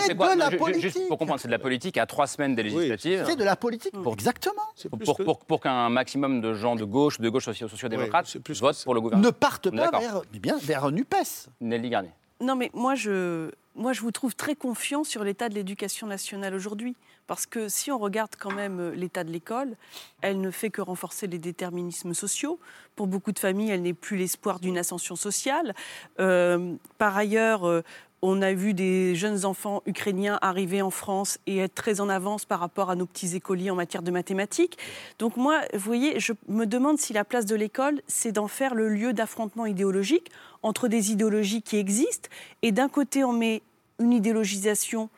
c'est 0.00 0.14
de 0.14 0.38
la 0.38 0.50
politique. 0.50 0.82
Juste 0.82 1.08
pour 1.08 1.18
comprendre, 1.18 1.40
c'est 1.40 1.48
de 1.48 1.52
la 1.52 1.58
politique 1.58 1.96
à 1.98 2.06
trois 2.06 2.26
semaines 2.26 2.54
des 2.54 2.62
législatives. 2.62 3.24
C'est 3.26 3.36
de 3.36 3.44
la 3.44 3.56
politique. 3.56 3.94
Exactement. 4.12 4.62
C'est 4.74 4.88
Pour, 4.88 4.98
plus 4.98 5.04
pour, 5.06 5.16
que- 5.18 5.22
pour- 5.22 5.38
pour 5.40 5.60
qu'un 5.60 5.88
maximum 5.90 6.40
de 6.40 6.54
gens 6.54 6.76
de 6.76 6.84
gauche, 6.84 7.20
de 7.20 7.28
gauche 7.28 7.44
socio- 7.46 7.68
sociodémocrates, 7.68 8.26
Ouais, 8.26 8.30
c'est 8.32 8.40
plus 8.40 8.54
que 8.54 8.64
votent 8.64 8.82
pour 8.84 8.94
le 8.94 9.00
gouvernement. 9.00 9.26
Ne 9.26 9.32
partent 9.32 9.70
pas 9.70 9.90
vers, 9.98 10.22
mais 10.32 10.38
bien, 10.38 10.56
vers 10.60 10.90
un. 10.90 11.44
Nelly 11.60 11.90
Garnier. 11.90 12.10
Non, 12.40 12.56
mais 12.56 12.70
moi 12.72 12.94
je, 12.94 13.50
moi, 13.76 13.92
je 13.92 14.00
vous 14.00 14.10
trouve 14.10 14.34
très 14.34 14.56
confiant 14.56 15.04
sur 15.04 15.24
l'état 15.24 15.48
de 15.48 15.54
l'éducation 15.54 16.06
nationale 16.06 16.54
aujourd'hui. 16.54 16.96
Parce 17.26 17.46
que 17.46 17.68
si 17.68 17.92
on 17.92 17.98
regarde 17.98 18.30
quand 18.36 18.52
même 18.52 18.80
euh, 18.80 18.90
l'état 18.92 19.22
de 19.22 19.30
l'école, 19.30 19.76
elle 20.20 20.40
ne 20.40 20.50
fait 20.50 20.70
que 20.70 20.80
renforcer 20.80 21.28
les 21.28 21.38
déterminismes 21.38 22.12
sociaux. 22.12 22.58
Pour 22.96 23.06
beaucoup 23.06 23.30
de 23.30 23.38
familles, 23.38 23.70
elle 23.70 23.82
n'est 23.82 23.94
plus 23.94 24.16
l'espoir 24.16 24.58
d'une 24.58 24.76
ascension 24.76 25.14
sociale. 25.14 25.74
Euh, 26.18 26.74
par 26.98 27.16
ailleurs, 27.16 27.68
euh, 27.68 27.82
on 28.22 28.42
a 28.42 28.52
vu 28.52 28.74
des 28.74 29.14
jeunes 29.14 29.46
enfants 29.46 29.82
ukrainiens 29.86 30.38
arriver 30.42 30.82
en 30.82 30.90
France 30.90 31.38
et 31.46 31.58
être 31.58 31.74
très 31.74 32.00
en 32.00 32.08
avance 32.08 32.44
par 32.44 32.60
rapport 32.60 32.90
à 32.90 32.96
nos 32.96 33.06
petits 33.06 33.34
écoliers 33.34 33.70
en 33.70 33.76
matière 33.76 34.02
de 34.02 34.10
mathématiques. 34.10 34.76
Donc 35.18 35.36
moi, 35.36 35.60
vous 35.72 35.78
voyez, 35.78 36.20
je 36.20 36.32
me 36.48 36.66
demande 36.66 36.98
si 36.98 37.12
la 37.12 37.24
place 37.24 37.46
de 37.46 37.54
l'école, 37.54 38.02
c'est 38.08 38.32
d'en 38.32 38.48
faire 38.48 38.74
le 38.74 38.88
lieu 38.88 39.12
d'affrontement 39.12 39.66
idéologique 39.66 40.30
entre 40.62 40.88
des 40.88 41.12
idéologies 41.12 41.62
qui 41.62 41.76
existent. 41.76 42.28
Et 42.62 42.72
d'un 42.72 42.88
côté, 42.88 43.24
on 43.24 43.32
met 43.32 43.62
une 43.98 44.12
idéologisation 44.12 45.08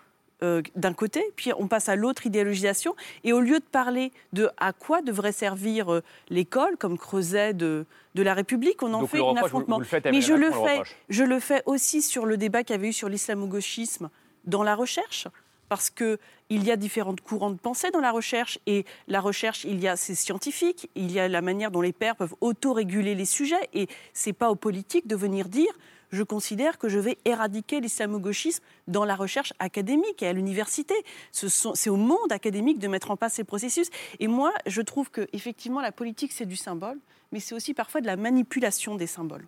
euh, 0.42 0.60
d'un 0.74 0.92
côté, 0.92 1.22
puis 1.36 1.52
on 1.56 1.68
passe 1.68 1.88
à 1.88 1.94
l'autre 1.94 2.26
idéologisation. 2.26 2.96
Et 3.22 3.32
au 3.32 3.40
lieu 3.40 3.60
de 3.60 3.64
parler 3.64 4.10
de 4.32 4.50
à 4.56 4.72
quoi 4.72 5.00
devrait 5.02 5.30
servir 5.32 5.92
euh, 5.92 6.02
l'école 6.30 6.76
comme 6.76 6.98
creuset 6.98 7.54
de, 7.54 7.86
de 8.16 8.22
la 8.22 8.34
République, 8.34 8.82
on 8.82 8.92
en 8.92 9.00
Donc 9.02 9.10
fait 9.10 9.18
un 9.18 9.32
vous- 9.32 9.38
affrontement. 9.38 9.78
vous 9.78 9.84
Mais 10.10 10.20
je 10.20 10.34
le, 10.34 10.50
fais, 10.50 10.82
je 11.08 11.22
le 11.22 11.38
fais 11.38 11.62
aussi 11.66 12.02
sur 12.02 12.26
le 12.26 12.36
débat 12.36 12.64
qu'il 12.64 12.74
y 12.74 12.78
avait 12.78 12.88
eu 12.88 12.92
sur 12.92 13.08
l'islamo-gauchisme 13.08 14.10
dans 14.44 14.64
la 14.64 14.74
recherche. 14.74 15.28
Parce 15.72 15.88
qu'il 15.88 16.18
y 16.50 16.70
a 16.70 16.76
différents 16.76 17.16
courants 17.16 17.48
de 17.48 17.56
pensée 17.56 17.90
dans 17.90 18.00
la 18.00 18.10
recherche. 18.10 18.58
Et 18.66 18.84
la 19.08 19.22
recherche, 19.22 19.64
il 19.64 19.80
y 19.80 19.88
a 19.88 19.96
c'est 19.96 20.14
scientifique, 20.14 20.90
il 20.96 21.10
y 21.10 21.18
a 21.18 21.28
la 21.28 21.40
manière 21.40 21.70
dont 21.70 21.80
les 21.80 21.94
pairs 21.94 22.14
peuvent 22.14 22.34
auto-réguler 22.42 23.14
les 23.14 23.24
sujets. 23.24 23.70
Et 23.72 23.88
c'est 24.12 24.34
pas 24.34 24.50
aux 24.50 24.54
politiques 24.54 25.06
de 25.06 25.16
venir 25.16 25.48
dire 25.48 25.72
je 26.10 26.22
considère 26.22 26.76
que 26.76 26.90
je 26.90 26.98
vais 26.98 27.16
éradiquer 27.24 27.80
l'islamo-gauchisme 27.80 28.62
dans 28.86 29.06
la 29.06 29.16
recherche 29.16 29.54
académique 29.60 30.22
et 30.22 30.26
à 30.26 30.34
l'université. 30.34 30.94
C'est 31.30 31.88
au 31.88 31.96
monde 31.96 32.30
académique 32.32 32.78
de 32.78 32.86
mettre 32.86 33.10
en 33.10 33.16
place 33.16 33.32
ces 33.32 33.44
processus. 33.44 33.88
Et 34.20 34.26
moi, 34.26 34.52
je 34.66 34.82
trouve 34.82 35.10
que 35.10 35.26
effectivement, 35.32 35.80
la 35.80 35.90
politique, 35.90 36.32
c'est 36.32 36.44
du 36.44 36.56
symbole, 36.56 36.98
mais 37.32 37.40
c'est 37.40 37.54
aussi 37.54 37.72
parfois 37.72 38.02
de 38.02 38.06
la 38.06 38.16
manipulation 38.16 38.96
des 38.96 39.06
symboles. 39.06 39.46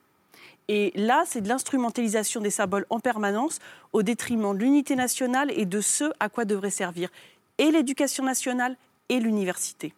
Et 0.68 0.92
là, 0.94 1.24
c'est 1.26 1.40
de 1.40 1.48
l'instrumentalisation 1.48 2.40
des 2.40 2.50
symboles 2.50 2.86
en 2.90 3.00
permanence 3.00 3.58
au 3.92 4.02
détriment 4.02 4.56
de 4.56 4.62
l'unité 4.62 4.96
nationale 4.96 5.50
et 5.50 5.66
de 5.66 5.80
ce 5.80 6.04
à 6.20 6.28
quoi 6.28 6.44
devrait 6.44 6.70
servir 6.70 7.10
et 7.58 7.70
l'éducation 7.70 8.24
nationale 8.24 8.76
et 9.08 9.20
l'université. 9.20 9.92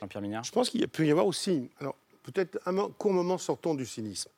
Jean-Pierre 0.00 0.22
Mignard? 0.22 0.44
Je 0.44 0.52
pense 0.52 0.70
qu'il 0.70 0.86
peut 0.88 1.06
y 1.06 1.10
avoir 1.10 1.26
aussi, 1.26 1.68
alors 1.80 1.96
peut-être 2.22 2.58
un 2.66 2.88
court 2.90 3.12
moment 3.12 3.38
sortons 3.38 3.74
du 3.74 3.84
cynisme. 3.84 4.30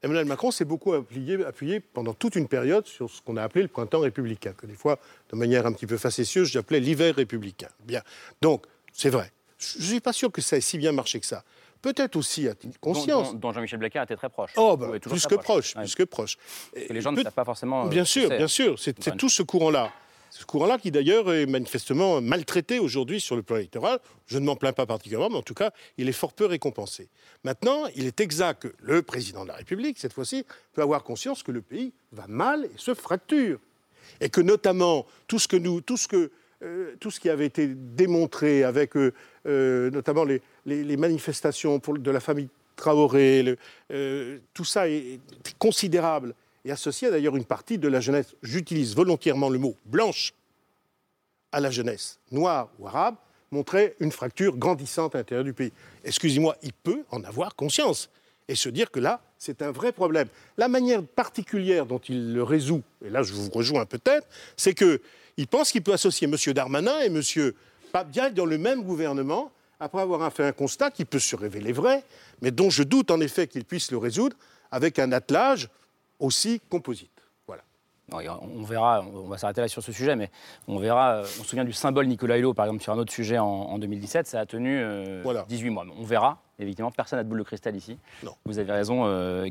Emmanuel 0.00 0.26
Macron 0.26 0.52
s'est 0.52 0.64
beaucoup 0.64 0.92
appuyé, 0.92 1.44
appuyé 1.44 1.80
pendant 1.80 2.14
toute 2.14 2.36
une 2.36 2.46
période 2.46 2.86
sur 2.86 3.10
ce 3.10 3.20
qu'on 3.20 3.36
a 3.36 3.42
appelé 3.42 3.62
le 3.62 3.68
printemps 3.68 3.98
républicain, 3.98 4.52
que 4.52 4.66
des 4.66 4.76
fois, 4.76 5.00
de 5.30 5.36
manière 5.36 5.66
un 5.66 5.72
petit 5.72 5.86
peu 5.86 5.96
facétieuse, 5.96 6.48
j'appelais 6.48 6.78
l'hiver 6.78 7.16
républicain. 7.16 7.68
Bien. 7.80 8.02
Donc, 8.40 8.64
c'est 8.92 9.10
vrai. 9.10 9.32
Je 9.58 9.78
ne 9.78 9.82
suis 9.82 10.00
pas 10.00 10.12
sûr 10.12 10.30
que 10.30 10.40
ça 10.40 10.56
ait 10.56 10.60
si 10.60 10.78
bien 10.78 10.92
marché 10.92 11.18
que 11.18 11.26
ça. 11.26 11.42
Peut-être 11.82 12.16
aussi 12.16 12.48
a-t-il 12.48 12.76
conscience. 12.78 13.32
dont- 13.32 13.38
dont 13.38 13.52
Jean-Michel 13.52 13.78
Blanquer 13.78 14.02
était 14.02 14.16
très 14.16 14.28
proche. 14.28 14.52
Oh, 14.56 14.76
bah, 14.76 14.90
plus 15.00 15.26
que 15.26 15.34
proche, 15.36 15.74
Ouais. 15.76 15.82
plus 15.82 15.94
que 15.94 16.02
proche. 16.02 16.36
Que 16.74 16.92
les 16.92 17.00
gens 17.00 17.12
ne 17.12 17.22
savent 17.22 17.32
pas 17.32 17.44
forcément. 17.44 17.86
euh, 17.86 17.88
Bien 17.88 18.04
sûr, 18.04 18.28
bien 18.28 18.48
sûr. 18.48 18.78
C'est 18.78 19.16
tout 19.16 19.28
ce 19.28 19.42
courant-là. 19.42 19.92
Ce 20.30 20.44
courant-là 20.44 20.76
qui 20.76 20.90
d'ailleurs 20.90 21.32
est 21.32 21.46
manifestement 21.46 22.20
maltraité 22.20 22.78
aujourd'hui 22.80 23.18
sur 23.18 23.34
le 23.34 23.42
plan 23.42 23.56
électoral. 23.56 23.98
Je 24.26 24.38
ne 24.38 24.44
m'en 24.44 24.56
plains 24.56 24.74
pas 24.74 24.84
particulièrement, 24.84 25.30
mais 25.30 25.36
en 25.38 25.42
tout 25.42 25.54
cas, 25.54 25.70
il 25.96 26.06
est 26.06 26.12
fort 26.12 26.34
peu 26.34 26.44
récompensé. 26.44 27.08
Maintenant, 27.44 27.86
il 27.96 28.04
est 28.04 28.20
exact 28.20 28.62
que 28.68 28.74
le 28.82 29.00
président 29.00 29.44
de 29.44 29.48
la 29.48 29.54
République, 29.54 29.98
cette 29.98 30.12
fois-ci, 30.12 30.44
peut 30.74 30.82
avoir 30.82 31.02
conscience 31.02 31.42
que 31.42 31.50
le 31.50 31.62
pays 31.62 31.94
va 32.12 32.26
mal 32.28 32.66
et 32.66 32.70
se 32.76 32.92
fracture. 32.92 33.58
Et 34.20 34.28
que 34.28 34.42
notamment, 34.42 35.06
tout 35.28 35.38
ce, 35.38 35.48
que 35.48 35.56
nous, 35.56 35.80
tout 35.80 35.96
ce, 35.96 36.08
que, 36.08 36.30
euh, 36.62 36.94
tout 37.00 37.10
ce 37.10 37.20
qui 37.20 37.30
avait 37.30 37.46
été 37.46 37.66
démontré 37.66 38.64
avec 38.64 38.96
euh, 38.96 39.14
euh, 39.46 39.90
notamment 39.90 40.24
les, 40.24 40.42
les- 40.68 40.96
manifestations 40.96 41.78
de 41.78 42.10
la 42.10 42.20
famille 42.20 42.48
Traoré, 42.76 43.56
euh, 43.90 44.38
tout 44.54 44.64
ça 44.64 44.88
est, 44.88 45.20
considérable 45.58 46.34
et 46.64 46.70
associé 46.70 47.10
d'ailleurs 47.10 47.36
une 47.36 47.44
partie 47.44 47.76
de 47.76 47.88
la 47.88 48.00
jeunesse, 48.00 48.36
j'utilise 48.42 48.94
volontairement 48.94 49.48
le 49.48 49.58
mot 49.58 49.74
blanche, 49.84 50.32
à 51.50 51.60
la 51.60 51.70
jeunesse 51.70 52.18
noire 52.30 52.68
ou 52.78 52.86
arabe, 52.86 53.16
montrait 53.50 53.96
une 54.00 54.12
fracture 54.12 54.56
grandissante 54.56 55.14
à 55.14 55.18
l'intérieur 55.18 55.44
du 55.44 55.54
pays. 55.54 55.72
Excusez-moi, 56.04 56.56
il 56.62 56.72
peut 56.72 57.02
en 57.10 57.24
avoir 57.24 57.56
conscience 57.56 58.10
et 58.46 58.54
se 58.54 58.68
dire 58.68 58.90
que 58.90 59.00
là, 59.00 59.20
c'est 59.38 59.62
un 59.62 59.70
vrai 59.70 59.92
problème. 59.92 60.28
La 60.56 60.68
manière 60.68 61.02
particulière 61.02 61.86
dont 61.86 61.98
il 62.08 62.34
le 62.34 62.42
résout, 62.42 62.82
et 63.04 63.10
là 63.10 63.22
je 63.22 63.32
vous 63.32 63.50
rejoins 63.50 63.86
peut-être, 63.86 64.26
c'est 64.56 64.74
qu'il 64.74 65.46
pense 65.48 65.72
qu'il 65.72 65.82
peut 65.82 65.92
associer 65.92 66.28
M. 66.28 66.36
Darmanin 66.54 67.00
et 67.00 67.06
M. 67.06 67.22
Pape 67.92 68.10
dans 68.34 68.44
le 68.44 68.58
même 68.58 68.82
gouvernement, 68.82 69.50
après 69.80 70.02
avoir 70.02 70.32
fait 70.32 70.44
un 70.44 70.52
constat 70.52 70.90
qui 70.90 71.04
peut 71.04 71.18
se 71.18 71.36
révéler 71.36 71.72
vrai, 71.72 72.04
mais 72.42 72.50
dont 72.50 72.70
je 72.70 72.82
doute 72.82 73.10
en 73.10 73.20
effet 73.20 73.46
qu'il 73.46 73.64
puisse 73.64 73.90
le 73.90 73.98
résoudre 73.98 74.36
avec 74.70 74.98
un 74.98 75.12
attelage 75.12 75.68
aussi 76.18 76.60
composite. 76.68 77.10
Voilà. 77.46 77.62
on 78.10 78.62
verra, 78.64 79.02
on 79.02 79.28
va 79.28 79.38
s'arrêter 79.38 79.60
là 79.60 79.68
sur 79.68 79.82
ce 79.82 79.92
sujet, 79.92 80.16
mais 80.16 80.30
on 80.66 80.78
verra. 80.78 81.22
On 81.22 81.42
se 81.42 81.48
souvient 81.48 81.64
du 81.64 81.72
symbole 81.72 82.06
Nicolas 82.06 82.38
Hulot, 82.38 82.54
par 82.54 82.66
exemple, 82.66 82.82
sur 82.82 82.92
un 82.92 82.98
autre 82.98 83.12
sujet 83.12 83.38
en, 83.38 83.78
2017, 83.78 84.26
ça 84.26 84.40
a 84.40 84.46
tenu 84.46 84.82
18 85.48 85.70
mois. 85.70 85.86
On 85.96 86.04
verra. 86.04 86.42
Évidemment, 86.58 86.90
personne 86.90 87.18
n'a 87.18 87.24
de 87.24 87.28
boule 87.28 87.38
de 87.38 87.44
cristal 87.44 87.76
ici. 87.76 87.98
Non. 88.22 88.32
Vous 88.44 88.58
avez 88.58 88.72
raison, 88.72 89.04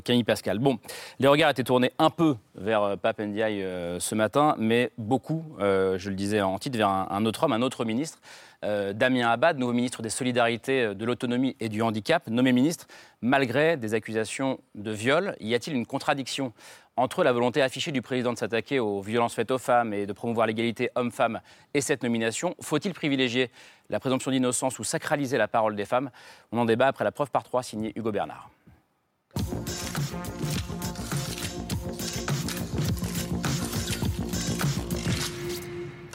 Camille 0.04 0.24
Pascal. 0.24 0.58
Bon, 0.58 0.78
les 1.18 1.28
regards 1.28 1.50
étaient 1.50 1.64
tournés 1.64 1.92
un 1.98 2.10
peu 2.10 2.36
vers 2.54 2.98
Pape 2.98 3.20
Ndiaye 3.20 3.64
ce 3.98 4.14
matin, 4.14 4.54
mais 4.58 4.90
beaucoup, 4.98 5.44
je 5.58 6.08
le 6.08 6.14
disais 6.14 6.40
en 6.40 6.58
titre, 6.58 6.76
vers 6.76 6.88
un 6.88 7.24
autre 7.24 7.44
homme, 7.44 7.52
un 7.52 7.62
autre 7.62 7.84
ministre. 7.84 8.18
Euh, 8.64 8.92
Damien 8.92 9.28
Abad, 9.28 9.56
nouveau 9.56 9.72
ministre 9.72 10.02
des 10.02 10.10
Solidarités, 10.10 10.86
euh, 10.86 10.94
de 10.94 11.04
l'Autonomie 11.04 11.54
et 11.60 11.68
du 11.68 11.80
Handicap, 11.80 12.26
nommé 12.26 12.52
ministre 12.52 12.88
malgré 13.20 13.76
des 13.76 13.94
accusations 13.94 14.58
de 14.74 14.90
viol. 14.90 15.36
Y 15.38 15.54
a-t-il 15.54 15.76
une 15.76 15.86
contradiction 15.86 16.52
entre 16.96 17.22
la 17.22 17.32
volonté 17.32 17.62
affichée 17.62 17.92
du 17.92 18.02
président 18.02 18.32
de 18.32 18.38
s'attaquer 18.38 18.80
aux 18.80 19.00
violences 19.00 19.34
faites 19.34 19.52
aux 19.52 19.58
femmes 19.58 19.94
et 19.94 20.06
de 20.06 20.12
promouvoir 20.12 20.48
l'égalité 20.48 20.90
homme-femme 20.96 21.40
et 21.72 21.80
cette 21.80 22.02
nomination? 22.02 22.56
Faut-il 22.60 22.92
privilégier 22.94 23.50
la 23.90 24.00
présomption 24.00 24.30
d'innocence 24.30 24.78
ou 24.78 24.84
sacraliser 24.84 25.38
la 25.38 25.48
parole 25.48 25.76
des 25.76 25.84
femmes 25.84 26.10
On 26.52 26.58
en 26.58 26.64
débat 26.64 26.88
après 26.88 27.04
la 27.04 27.12
preuve 27.12 27.30
par 27.30 27.44
trois 27.44 27.62
signée 27.62 27.92
Hugo 27.96 28.12
Bernard. 28.12 28.50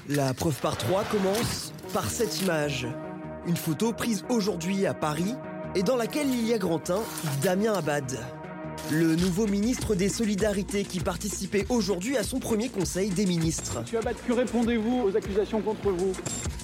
La 0.10 0.34
preuve 0.34 0.60
par 0.60 0.78
trois 0.78 1.04
commence 1.06 1.74
par 1.94 2.06
cette 2.06 2.42
image. 2.42 2.88
Une 3.48 3.58
photo 3.58 3.94
prise 3.94 4.26
aujourd'hui 4.30 4.86
à 4.86 4.94
Paris 4.94 5.36
et 5.76 5.84
dans 5.84 5.96
laquelle 5.96 6.28
il 6.28 6.46
y 6.46 6.54
a 6.54 6.58
Grantin, 6.58 7.00
Damien 7.42 7.74
Abad. 7.74 8.20
Le 8.92 9.16
nouveau 9.16 9.48
ministre 9.48 9.96
des 9.96 10.10
Solidarités 10.10 10.84
qui 10.84 11.00
participait 11.00 11.66
aujourd'hui 11.70 12.18
à 12.18 12.24
son 12.24 12.40
premier 12.40 12.68
conseil 12.68 13.10
des 13.10 13.26
ministres. 13.26 13.80
Monsieur 13.82 14.00
Abad, 14.00 14.16
que 14.28 14.34
répondez-vous 14.34 15.04
aux 15.08 15.16
accusations 15.16 15.62
contre 15.62 15.90
vous 15.90 16.14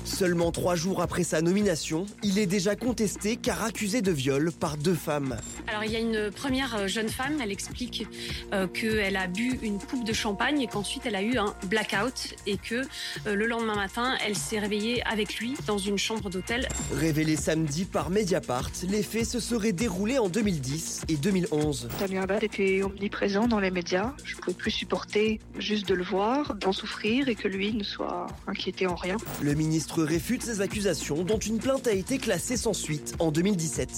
Seulement 0.03 0.51
trois 0.51 0.75
jours 0.75 1.01
après 1.01 1.23
sa 1.23 1.41
nomination, 1.41 2.05
il 2.23 2.39
est 2.39 2.47
déjà 2.47 2.75
contesté 2.75 3.37
car 3.37 3.63
accusé 3.63 4.01
de 4.01 4.11
viol 4.11 4.51
par 4.51 4.75
deux 4.75 4.95
femmes. 4.95 5.37
Alors 5.67 5.83
il 5.83 5.91
y 5.91 5.95
a 5.95 5.99
une 5.99 6.31
première 6.31 6.75
euh, 6.75 6.87
jeune 6.87 7.09
femme, 7.09 7.39
elle 7.41 7.51
explique 7.51 8.07
euh, 8.51 8.67
qu'elle 8.67 9.15
a 9.15 9.27
bu 9.27 9.59
une 9.61 9.77
coupe 9.77 10.03
de 10.03 10.11
champagne 10.11 10.61
et 10.61 10.67
qu'ensuite 10.67 11.05
elle 11.05 11.15
a 11.15 11.21
eu 11.21 11.37
un 11.37 11.53
blackout 11.67 12.35
et 12.47 12.57
que 12.57 12.81
euh, 13.27 13.35
le 13.35 13.45
lendemain 13.45 13.75
matin, 13.75 14.15
elle 14.25 14.35
s'est 14.35 14.59
réveillée 14.59 15.03
avec 15.03 15.35
lui 15.35 15.53
dans 15.67 15.77
une 15.77 15.97
chambre 15.97 16.29
d'hôtel. 16.29 16.67
Révélé 16.91 17.35
samedi 17.35 17.85
par 17.85 18.09
Mediapart, 18.09 18.71
les 18.89 19.03
faits 19.03 19.25
se 19.25 19.39
seraient 19.39 19.73
déroulés 19.73 20.17
en 20.17 20.27
2010 20.27 21.01
et 21.07 21.17
2011. 21.17 21.87
Damien 22.09 22.23
Abad 22.23 22.43
était 22.43 22.81
omniprésent 22.81 23.47
dans 23.47 23.59
les 23.59 23.69
médias. 23.69 24.13
Je 24.23 24.35
ne 24.35 24.41
pouvais 24.41 24.55
plus 24.55 24.71
supporter 24.71 25.39
juste 25.59 25.87
de 25.87 25.93
le 25.93 26.03
voir, 26.03 26.55
d'en 26.55 26.71
souffrir 26.71 27.29
et 27.29 27.35
que 27.35 27.47
lui 27.47 27.71
ne 27.73 27.83
soit 27.83 28.25
inquiété 28.47 28.87
en 28.87 28.95
rien. 28.95 29.17
Le 29.43 29.53
ministre 29.53 30.01
réfute 30.01 30.41
ces 30.41 30.61
accusations 30.61 31.23
dont 31.23 31.37
une 31.37 31.59
plainte 31.59 31.87
a 31.87 31.93
été 31.93 32.17
classée 32.17 32.57
sans 32.57 32.73
suite 32.73 33.15
en 33.19 33.31
2017. 33.31 33.89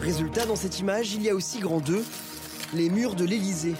Résultat, 0.00 0.46
dans 0.46 0.54
cette 0.54 0.78
image, 0.78 1.14
il 1.14 1.22
y 1.22 1.28
a 1.28 1.34
aussi 1.34 1.58
grand 1.58 1.80
2, 1.80 2.04
les 2.74 2.88
murs 2.88 3.16
de 3.16 3.24
l'Élysée. 3.24 3.74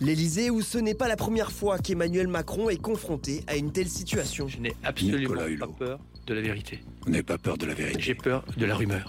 L'Élysée 0.00 0.50
où 0.50 0.60
ce 0.60 0.78
n'est 0.78 0.94
pas 0.94 1.08
la 1.08 1.16
première 1.16 1.50
fois 1.50 1.78
qu'Emmanuel 1.78 2.28
Macron 2.28 2.68
est 2.68 2.76
confronté 2.80 3.42
à 3.46 3.56
une 3.56 3.72
telle 3.72 3.88
situation. 3.88 4.48
Je 4.48 4.58
n'ai 4.58 4.74
absolument 4.84 5.34
pas 5.58 5.66
peur 5.78 6.00
de 6.26 6.34
la 6.34 6.40
vérité. 6.42 6.80
Vous 7.06 7.10
n'avez 7.10 7.22
pas 7.22 7.38
peur 7.38 7.56
de 7.56 7.66
la 7.66 7.74
vérité 7.74 8.00
J'ai 8.00 8.14
peur 8.14 8.44
de 8.56 8.66
la 8.66 8.74
rumeur. 8.74 9.06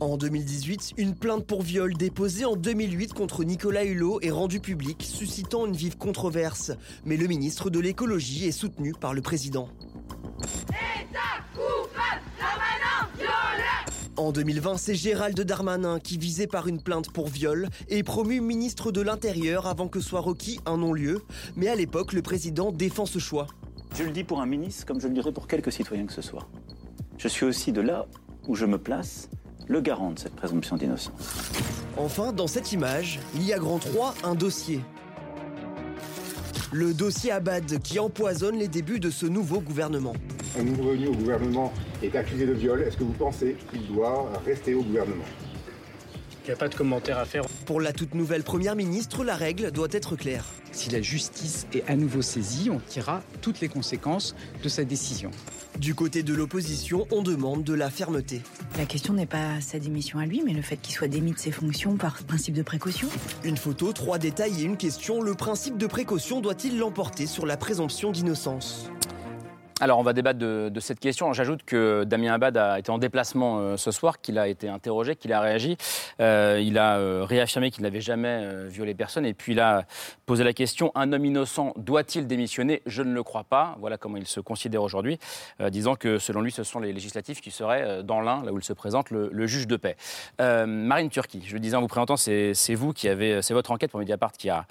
En 0.00 0.16
2018, 0.16 0.92
une 0.96 1.16
plainte 1.16 1.44
pour 1.44 1.62
viol 1.62 1.92
déposée 1.94 2.44
en 2.44 2.54
2008 2.54 3.14
contre 3.14 3.42
Nicolas 3.42 3.84
Hulot 3.84 4.20
est 4.22 4.30
rendue 4.30 4.60
publique, 4.60 5.02
suscitant 5.02 5.66
une 5.66 5.74
vive 5.74 5.96
controverse. 5.96 6.70
Mais 7.04 7.16
le 7.16 7.26
ministre 7.26 7.68
de 7.68 7.80
l'écologie 7.80 8.46
est 8.46 8.52
soutenu 8.52 8.92
par 8.92 9.12
le 9.12 9.22
président. 9.22 9.68
En 14.16 14.30
2020, 14.30 14.76
c'est 14.76 14.94
Gérald 14.94 15.40
Darmanin 15.40 15.98
qui, 15.98 16.16
visé 16.16 16.46
par 16.46 16.68
une 16.68 16.80
plainte 16.80 17.10
pour 17.10 17.26
viol, 17.26 17.68
est 17.88 18.04
promu 18.04 18.40
ministre 18.40 18.92
de 18.92 19.00
l'Intérieur 19.00 19.66
avant 19.66 19.88
que 19.88 19.98
soit 19.98 20.20
requis 20.20 20.60
un 20.64 20.76
non-lieu. 20.76 21.22
Mais 21.56 21.66
à 21.66 21.74
l'époque, 21.74 22.12
le 22.12 22.22
président 22.22 22.70
défend 22.70 23.06
ce 23.06 23.18
choix. 23.18 23.48
Je 23.96 24.04
le 24.04 24.10
dis 24.10 24.22
pour 24.22 24.40
un 24.40 24.46
ministre 24.46 24.86
comme 24.86 25.00
je 25.00 25.08
le 25.08 25.14
dirais 25.14 25.32
pour 25.32 25.48
quelque 25.48 25.72
citoyen 25.72 26.06
que 26.06 26.12
ce 26.12 26.22
soit. 26.22 26.48
Je 27.16 27.26
suis 27.26 27.44
aussi 27.44 27.72
de 27.72 27.80
là 27.80 28.06
où 28.46 28.54
je 28.54 28.64
me 28.64 28.78
place 28.78 29.28
le 29.68 29.80
garant 29.80 30.10
de 30.10 30.18
cette 30.18 30.34
présomption 30.34 30.76
d'innocence. 30.76 31.52
Enfin, 31.96 32.32
dans 32.32 32.46
cette 32.46 32.72
image, 32.72 33.20
il 33.34 33.44
y 33.44 33.52
a 33.52 33.58
grand 33.58 33.78
3 33.78 34.14
un 34.24 34.34
dossier. 34.34 34.80
Le 36.72 36.92
dossier 36.92 37.32
Abad 37.32 37.80
qui 37.82 37.98
empoisonne 37.98 38.56
les 38.58 38.68
débuts 38.68 39.00
de 39.00 39.10
ce 39.10 39.26
nouveau 39.26 39.60
gouvernement. 39.60 40.14
Un 40.58 40.64
nouveau 40.64 40.90
venu 40.90 41.08
au 41.08 41.14
gouvernement 41.14 41.72
est 42.02 42.14
accusé 42.14 42.46
de 42.46 42.52
viol. 42.52 42.82
Est-ce 42.82 42.96
que 42.96 43.04
vous 43.04 43.12
pensez 43.12 43.56
qu'il 43.70 43.86
doit 43.86 44.30
rester 44.44 44.74
au 44.74 44.82
gouvernement? 44.82 45.24
Il 46.44 46.48
n'y 46.48 46.54
a 46.54 46.56
pas 46.56 46.68
de 46.68 46.74
commentaire 46.74 47.18
à 47.18 47.26
faire. 47.26 47.44
Pour 47.66 47.80
la 47.80 47.92
toute 47.92 48.14
nouvelle 48.14 48.42
première 48.42 48.74
ministre, 48.74 49.22
la 49.22 49.34
règle 49.34 49.70
doit 49.70 49.88
être 49.92 50.16
claire. 50.16 50.46
Si 50.72 50.88
la 50.88 51.02
justice 51.02 51.66
est 51.74 51.88
à 51.88 51.96
nouveau 51.96 52.22
saisie, 52.22 52.70
on 52.70 52.78
tirera 52.78 53.22
toutes 53.42 53.60
les 53.60 53.68
conséquences 53.68 54.34
de 54.62 54.68
sa 54.68 54.84
décision. 54.84 55.30
Du 55.78 55.94
côté 55.94 56.24
de 56.24 56.34
l'opposition, 56.34 57.06
on 57.12 57.22
demande 57.22 57.62
de 57.62 57.72
la 57.72 57.88
fermeté. 57.88 58.42
La 58.76 58.84
question 58.84 59.14
n'est 59.14 59.26
pas 59.26 59.60
sa 59.60 59.78
démission 59.78 60.18
à 60.18 60.26
lui, 60.26 60.42
mais 60.44 60.52
le 60.52 60.60
fait 60.62 60.76
qu'il 60.76 60.92
soit 60.92 61.06
démis 61.06 61.32
de 61.32 61.38
ses 61.38 61.52
fonctions 61.52 61.96
par 61.96 62.16
principe 62.24 62.56
de 62.56 62.62
précaution. 62.62 63.08
Une 63.44 63.56
photo, 63.56 63.92
trois 63.92 64.18
détails 64.18 64.60
et 64.60 64.64
une 64.64 64.76
question. 64.76 65.22
Le 65.22 65.34
principe 65.34 65.78
de 65.78 65.86
précaution 65.86 66.40
doit-il 66.40 66.78
l'emporter 66.78 67.26
sur 67.26 67.46
la 67.46 67.56
présomption 67.56 68.10
d'innocence? 68.10 68.90
Alors, 69.80 70.00
on 70.00 70.02
va 70.02 70.12
débattre 70.12 70.40
de, 70.40 70.80
cette 70.80 70.98
question. 70.98 71.32
J'ajoute 71.32 71.62
que 71.62 72.02
Damien 72.04 72.34
Abad 72.34 72.56
a 72.56 72.78
été 72.80 72.90
en 72.90 72.98
déplacement 72.98 73.60
euh, 73.60 73.76
ce 73.76 73.92
soir, 73.92 74.20
qu'il 74.20 74.38
a 74.38 74.48
été 74.48 74.68
interrogé, 74.68 75.14
qu'il 75.14 75.32
a 75.32 75.40
réagi. 75.40 75.76
Euh, 76.20 76.60
il 76.60 76.78
a 76.78 76.98
euh, 76.98 77.24
réaffirmé 77.24 77.70
qu'il 77.70 77.84
n'avait 77.84 78.00
jamais 78.00 78.66
violé 78.68 78.94
personne. 78.94 79.24
Et 79.24 79.34
puis, 79.34 79.52
il 79.52 79.60
a 79.60 79.84
posé 80.26 80.42
la 80.42 80.52
question 80.52 80.90
un 80.94 81.12
homme 81.12 81.24
innocent 81.24 81.74
doit-il 81.76 82.26
démissionner? 82.26 82.82
Je 82.86 83.02
ne 83.02 83.12
le 83.12 83.22
crois 83.22 83.44
pas. 83.44 83.76
Voilà 83.78 83.98
comment 83.98 84.16
il 84.16 84.26
se 84.26 84.40
considère 84.40 84.82
aujourd'hui, 84.82 85.18
disant 85.70 85.94
que 85.94 86.18
selon 86.18 86.40
lui, 86.40 86.50
ce 86.50 86.64
sont 86.64 86.80
les 86.80 86.92
législatifs 86.92 87.40
qui 87.40 87.50
seraient 87.50 88.02
dans 88.02 88.20
l'un, 88.20 88.42
là 88.44 88.52
où 88.52 88.58
il 88.58 88.64
se 88.64 88.72
présente, 88.72 89.10
le, 89.10 89.46
juge 89.46 89.66
de 89.66 89.76
paix. 89.76 89.96
Marine 90.38 91.08
Turquie, 91.08 91.42
je 91.46 91.54
le 91.54 91.60
disais 91.60 91.76
en 91.76 91.80
vous 91.80 91.88
présentant, 91.88 92.16
c'est 92.16 92.74
vous 92.74 92.92
qui 92.92 93.08
avez, 93.08 93.42
c'est 93.42 93.54
votre 93.54 93.70
enquête 93.70 93.90
pour 93.90 94.00
Mediapart 94.00 94.32
qui 94.32 94.50
a, 94.50 94.66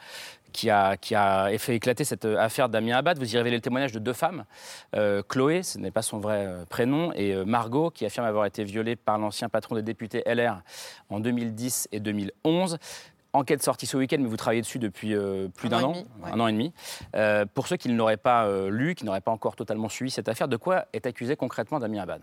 qui 0.58 0.72
a, 0.72 0.98
qui 0.98 1.13
a 1.13 1.56
fait 1.60 1.76
éclater 1.76 2.04
cette 2.04 2.26
affaire 2.26 2.67
Damien 2.67 2.98
Abad. 2.98 3.20
Vous 3.20 3.32
y 3.32 3.38
révélez 3.38 3.58
le 3.58 3.62
témoignage 3.62 3.91
de 3.91 4.00
deux 4.00 4.13
femmes, 4.13 4.43
euh, 4.96 5.22
Chloé, 5.22 5.62
ce 5.62 5.78
n'est 5.78 5.91
pas 5.91 6.02
son 6.02 6.17
vrai 6.17 6.48
euh, 6.48 6.65
prénom, 6.65 7.13
et 7.13 7.36
euh, 7.36 7.46
Margot, 7.46 7.91
qui 7.91 8.08
affirme 8.08 8.26
avoir 8.26 8.46
été 8.46 8.63
violée 8.63 8.96
par 8.96 9.20
l'ancien 9.20 9.50
patron 9.50 9.76
des 9.76 9.84
députés 9.84 10.24
LR 10.26 10.63
en 11.10 11.20
2010 11.20 11.89
et 11.91 12.00
2011. 12.00 12.80
Enquête 13.34 13.62
sortie 13.62 13.86
ce 13.86 13.98
week-end, 13.98 14.17
mais 14.20 14.28
vous 14.28 14.38
travaillez 14.38 14.62
dessus 14.62 14.80
depuis 14.80 15.13
plus 15.54 15.70
d'un 15.70 15.84
an, 15.84 15.93
un 16.24 16.39
an 16.39 16.48
et 16.48 16.54
demi. 16.54 16.74
pour 17.54 17.67
ceux 17.67 17.76
qui 17.76 17.89
ne 17.89 17.96
l'auraient 17.96 18.17
pas 18.17 18.50
lu, 18.70 18.96
qui 18.96 19.06
n'auraient 19.06 19.22
pas 19.22 19.32
encore 19.32 19.56
totalement 19.56 19.89
suivi 19.89 20.10
cette 20.10 20.30
affaire, 20.30 20.48
de 20.48 20.58
quoi 20.58 20.86
est 20.93 21.06
accusé 21.06 21.36
concrètement 21.36 21.78
Damien 21.78 22.02
Abad? 22.02 22.22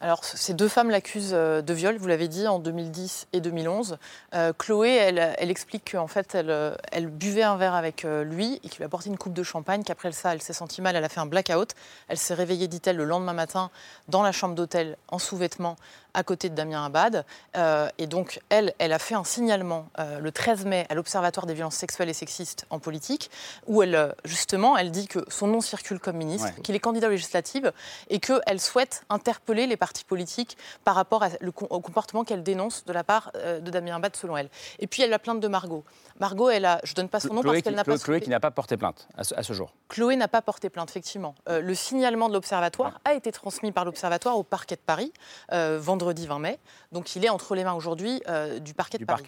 Alors, 0.00 0.24
ces 0.24 0.54
deux 0.54 0.68
femmes 0.68 0.90
l'accusent 0.90 1.32
euh, 1.32 1.60
de 1.60 1.74
viol, 1.74 1.96
vous 1.96 2.06
l'avez 2.06 2.28
dit, 2.28 2.46
en 2.46 2.60
2010 2.60 3.26
et 3.32 3.40
2011. 3.40 3.98
Euh, 4.34 4.52
Chloé, 4.56 4.90
elle, 4.90 5.50
explique 5.50 5.90
qu'en 5.92 6.06
fait, 6.06 6.36
elle, 6.36 6.50
euh, 6.50 6.76
buvait 7.08 7.42
un 7.42 7.56
verre 7.56 7.74
avec 7.74 8.04
lui 8.04 8.60
et 8.62 8.68
qu'il 8.68 8.78
lui 8.78 8.84
a 8.84 8.88
porté 8.88 9.08
une 9.08 9.18
coupe 9.18 9.32
de 9.32 9.42
champagne, 9.42 9.82
qu'après 9.82 10.12
ça, 10.12 10.32
elle 10.32 10.42
s'est 10.42 10.52
sentie 10.52 10.82
mal, 10.82 10.94
elle 10.94 11.04
a 11.04 11.08
fait 11.08 11.20
un 11.20 11.26
blackout. 11.26 11.74
Elle 12.06 12.16
s'est 12.16 12.34
réveillée, 12.34 12.68
dit-elle, 12.68 12.96
le 12.96 13.04
lendemain 13.04 13.32
matin 13.32 13.70
dans 14.08 14.22
la 14.22 14.30
chambre 14.30 14.54
d'hôtel 14.54 14.96
en 15.08 15.18
sous-vêtements 15.18 15.76
à 16.18 16.24
côté 16.24 16.48
de 16.48 16.54
Damien 16.56 16.84
Abad. 16.84 17.24
Euh, 17.56 17.88
et 17.96 18.08
donc, 18.08 18.40
elle, 18.48 18.74
elle 18.78 18.92
a 18.92 18.98
fait 18.98 19.14
un 19.14 19.22
signalement 19.22 19.88
euh, 20.00 20.18
le 20.18 20.32
13 20.32 20.64
mai 20.64 20.84
à 20.88 20.94
l'Observatoire 20.96 21.46
des 21.46 21.54
violences 21.54 21.76
sexuelles 21.76 22.08
et 22.08 22.12
sexistes 22.12 22.66
en 22.70 22.80
politique, 22.80 23.30
où 23.68 23.84
elle, 23.84 23.94
euh, 23.94 24.08
justement, 24.24 24.76
elle 24.76 24.90
dit 24.90 25.06
que 25.06 25.20
son 25.28 25.46
nom 25.46 25.60
circule 25.60 26.00
comme 26.00 26.16
ministre, 26.16 26.48
qu'il 26.64 26.74
est 26.74 26.80
candidat 26.80 27.06
aux 27.06 27.12
législatives 27.12 27.72
et 28.10 28.18
qu'elle 28.18 28.60
souhaite 28.60 29.04
interpeller 29.10 29.68
les 29.68 29.76
partis 29.76 30.04
politiques 30.04 30.58
par 30.82 30.96
rapport 30.96 31.24
au 31.70 31.80
comportement 31.80 32.24
qu'elle 32.24 32.42
dénonce 32.42 32.84
de 32.84 32.92
la 32.92 33.04
part 33.04 33.30
de 33.34 33.70
Damien 33.70 33.96
Abad, 33.96 34.16
selon 34.16 34.36
elle. 34.36 34.48
Et 34.80 34.88
puis, 34.88 35.02
elle 35.02 35.10
la 35.10 35.20
plainte 35.20 35.38
de 35.38 35.46
Margot. 35.46 35.84
Margot, 36.20 36.50
elle 36.50 36.64
a, 36.64 36.80
je 36.84 36.92
ne 36.92 36.96
donne 36.96 37.08
pas 37.08 37.20
son 37.20 37.34
nom 37.34 37.42
parce 37.42 37.62
qu'elle 37.62 37.74
n'a 37.74 37.84
pas... 37.84 37.98
Chloé 37.98 38.20
qui 38.20 38.30
n'a 38.30 38.40
pas 38.40 38.50
porté 38.50 38.76
plainte 38.76 39.08
à 39.16 39.24
ce, 39.24 39.52
jour. 39.52 39.74
Chloé 39.88 40.16
n'a 40.16 40.28
pas 40.28 40.42
porté 40.42 40.70
plainte, 40.70 40.90
effectivement. 40.90 41.34
le 41.46 41.74
signalement 41.74 42.28
de 42.28 42.34
l'Observatoire 42.34 43.00
a 43.04 43.14
été 43.14 43.32
transmis 43.32 43.72
par 43.72 43.84
l'Observatoire 43.84 44.36
au 44.36 44.42
parquet 44.42 44.76
de 44.76 44.80
Paris 44.80 45.12
vendredi 45.50 45.98
vendredi 45.98 46.26
20 46.26 46.38
mai. 46.38 46.58
Donc 46.92 47.16
il 47.16 47.24
est 47.24 47.28
entre 47.28 47.54
les 47.54 47.64
mains 47.64 47.74
aujourd'hui 47.74 48.22
euh, 48.28 48.58
du 48.58 48.74
parquet 48.74 48.98
de 48.98 49.04
Paris. 49.04 49.24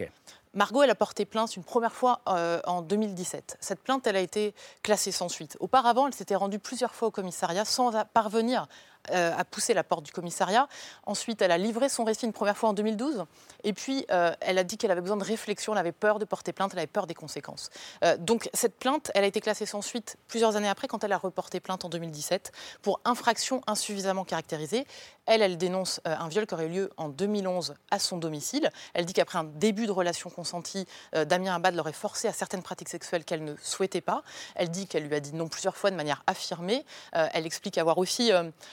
Margot, 0.54 0.82
elle 0.82 0.90
a 0.90 0.96
porté 0.96 1.24
plainte 1.24 1.54
une 1.56 1.62
première 1.62 1.92
fois 1.92 2.20
euh, 2.28 2.60
en 2.66 2.82
2017. 2.82 3.56
Cette 3.60 3.80
plainte, 3.80 4.06
elle 4.06 4.16
a 4.16 4.20
été 4.20 4.52
classée 4.82 5.12
sans 5.12 5.28
suite. 5.28 5.56
Auparavant, 5.60 6.08
elle 6.08 6.14
s'était 6.14 6.34
rendue 6.34 6.58
plusieurs 6.58 6.94
fois 6.94 7.08
au 7.08 7.10
commissariat 7.12 7.64
sans 7.64 7.92
parvenir 8.12 8.66
euh, 9.10 9.32
a 9.36 9.44
poussé 9.44 9.74
la 9.74 9.82
porte 9.82 10.04
du 10.04 10.12
commissariat. 10.12 10.68
Ensuite, 11.06 11.42
elle 11.42 11.50
a 11.50 11.58
livré 11.58 11.88
son 11.88 12.04
récit 12.04 12.26
une 12.26 12.32
première 12.32 12.56
fois 12.56 12.68
en 12.68 12.72
2012. 12.72 13.24
Et 13.64 13.72
puis, 13.72 14.04
euh, 14.10 14.32
elle 14.40 14.58
a 14.58 14.64
dit 14.64 14.76
qu'elle 14.76 14.90
avait 14.90 15.00
besoin 15.00 15.16
de 15.16 15.24
réflexion, 15.24 15.72
elle 15.72 15.78
avait 15.78 15.92
peur 15.92 16.18
de 16.18 16.24
porter 16.24 16.52
plainte, 16.52 16.72
elle 16.72 16.80
avait 16.80 16.86
peur 16.86 17.06
des 17.06 17.14
conséquences. 17.14 17.70
Euh, 18.04 18.16
donc, 18.18 18.50
cette 18.52 18.78
plainte, 18.78 19.10
elle 19.14 19.24
a 19.24 19.26
été 19.26 19.40
classée 19.40 19.66
sans 19.66 19.82
suite 19.82 20.16
plusieurs 20.28 20.56
années 20.56 20.68
après, 20.68 20.86
quand 20.86 21.02
elle 21.02 21.12
a 21.12 21.18
reporté 21.18 21.60
plainte 21.60 21.84
en 21.84 21.88
2017 21.88 22.52
pour 22.82 23.00
infraction 23.04 23.62
insuffisamment 23.66 24.24
caractérisée. 24.24 24.86
Elle, 25.30 25.42
elle 25.42 25.56
dénonce 25.56 26.00
un 26.04 26.28
viol 26.28 26.46
qui 26.46 26.54
aurait 26.54 26.66
eu 26.66 26.70
lieu 26.70 26.90
en 26.96 27.08
2011 27.08 27.74
à 27.90 27.98
son 27.98 28.18
domicile. 28.18 28.70
Elle 28.94 29.04
dit 29.04 29.12
qu'après 29.12 29.38
un 29.38 29.44
début 29.44 29.86
de 29.86 29.92
relation 29.92 30.28
consentie, 30.28 30.86
Damien 31.12 31.54
Abad 31.54 31.74
l'aurait 31.74 31.92
forcée 31.92 32.26
à 32.26 32.32
certaines 32.32 32.62
pratiques 32.62 32.88
sexuelles 32.88 33.24
qu'elle 33.24 33.44
ne 33.44 33.54
souhaitait 33.62 34.00
pas. 34.00 34.22
Elle 34.56 34.70
dit 34.70 34.86
qu'elle 34.86 35.04
lui 35.04 35.14
a 35.14 35.20
dit 35.20 35.34
non 35.34 35.48
plusieurs 35.48 35.76
fois 35.76 35.90
de 35.90 35.96
manière 35.96 36.24
affirmée. 36.26 36.84
elle 37.12 37.46
explique 37.46 37.78
avoir 37.78 37.98
aussi 37.98 38.32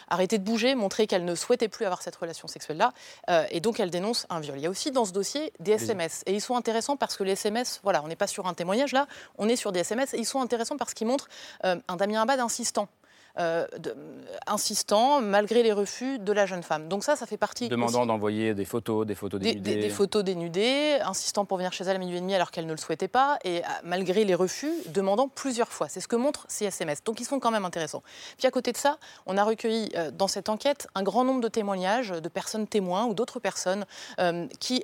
arrêter 0.09 0.39
de 0.39 0.43
bouger, 0.43 0.73
montrer 0.75 1.05
qu'elle 1.05 1.25
ne 1.25 1.35
souhaitait 1.35 1.67
plus 1.67 1.85
avoir 1.85 2.01
cette 2.01 2.15
relation 2.15 2.47
sexuelle-là. 2.47 2.93
Euh, 3.29 3.45
et 3.49 3.59
donc, 3.59 3.79
elle 3.79 3.89
dénonce 3.89 4.25
un 4.29 4.39
viol. 4.39 4.57
Il 4.57 4.63
y 4.63 4.65
a 4.65 4.69
aussi 4.69 4.91
dans 4.91 5.05
ce 5.05 5.11
dossier 5.11 5.53
des 5.59 5.73
SMS. 5.73 6.23
Et 6.25 6.33
ils 6.33 6.41
sont 6.41 6.55
intéressants 6.55 6.97
parce 6.97 7.15
que 7.15 7.23
les 7.23 7.33
SMS, 7.33 7.79
voilà, 7.83 8.03
on 8.03 8.07
n'est 8.07 8.15
pas 8.15 8.27
sur 8.27 8.47
un 8.47 8.53
témoignage 8.53 8.93
là, 8.93 9.07
on 9.37 9.47
est 9.47 9.55
sur 9.55 9.71
des 9.71 9.81
SMS. 9.81 10.13
Et 10.13 10.17
ils 10.17 10.25
sont 10.25 10.41
intéressants 10.41 10.77
parce 10.77 10.93
qu'ils 10.93 11.07
montrent 11.07 11.29
euh, 11.65 11.77
un 11.87 11.95
Damien 11.95 12.21
Abad 12.21 12.39
insistant. 12.39 12.87
Euh, 13.39 13.67
de, 13.78 13.95
insistant 14.47 15.21
malgré 15.21 15.62
les 15.62 15.71
refus 15.71 16.17
de 16.17 16.32
la 16.32 16.47
jeune 16.47 16.63
femme. 16.63 16.88
Donc 16.88 17.04
ça, 17.04 17.15
ça 17.15 17.28
fait 17.28 17.38
partie... 17.38 17.69
Demandant 17.69 18.06
d'envoyer 18.06 18.56
des 18.56 18.65
photos, 18.65 19.06
des 19.06 19.13
photos 19.13 19.39
dénudées. 19.39 19.76
Des, 19.76 19.82
des, 19.82 19.89
photos 19.89 20.23
dénudées, 20.23 20.97
insistant 21.04 21.45
pour 21.45 21.58
venir 21.58 21.71
chez 21.71 21.84
elle 21.84 21.97
à 21.97 22.00
minuit 22.00 22.17
et 22.17 22.21
demi 22.21 22.34
alors 22.34 22.50
qu'elle 22.50 22.65
ne 22.65 22.71
le 22.71 22.78
souhaitait 22.78 23.08
pas, 23.08 23.38
et 23.43 23.60
euh, 23.60 23.67
malgré 23.84 24.23
les 24.23 24.34
refus, 24.34 24.71
demandant 24.88 25.28
plusieurs 25.28 25.71
fois. 25.71 25.88
C'est 25.88 26.00
ce 26.00 26.08
que 26.08 26.15
montrent 26.15 26.45
ces 26.47 26.65
SMS. 26.65 27.04
Donc 27.04 27.19
ils 27.19 27.26
sont 27.26 27.39
quand 27.39 27.52
même 27.52 27.65
intéressants. 27.65 28.02
Puis 28.38 28.47
à 28.47 28.52
côté 28.52 28.71
de 28.71 28.78
ça, 28.78 28.97
on 29.28 29.38
a 29.38 29.43
recueilli 29.43 29.91
euh, 29.95 30.10
dans 30.10 30.28
cette 30.28 30.50
enquête 30.50 30.88
un 30.95 31.04
grand 31.04 31.23
nombre 31.23 31.41
de 31.41 31.47
témoignages 31.47 32.10
de 32.10 32.30
personnes 32.30 32.67
témoins 32.67 33.06
ou 33.06 33.13
d'autres 33.13 33.39
personnes 33.39 33.86
qui 34.60 34.84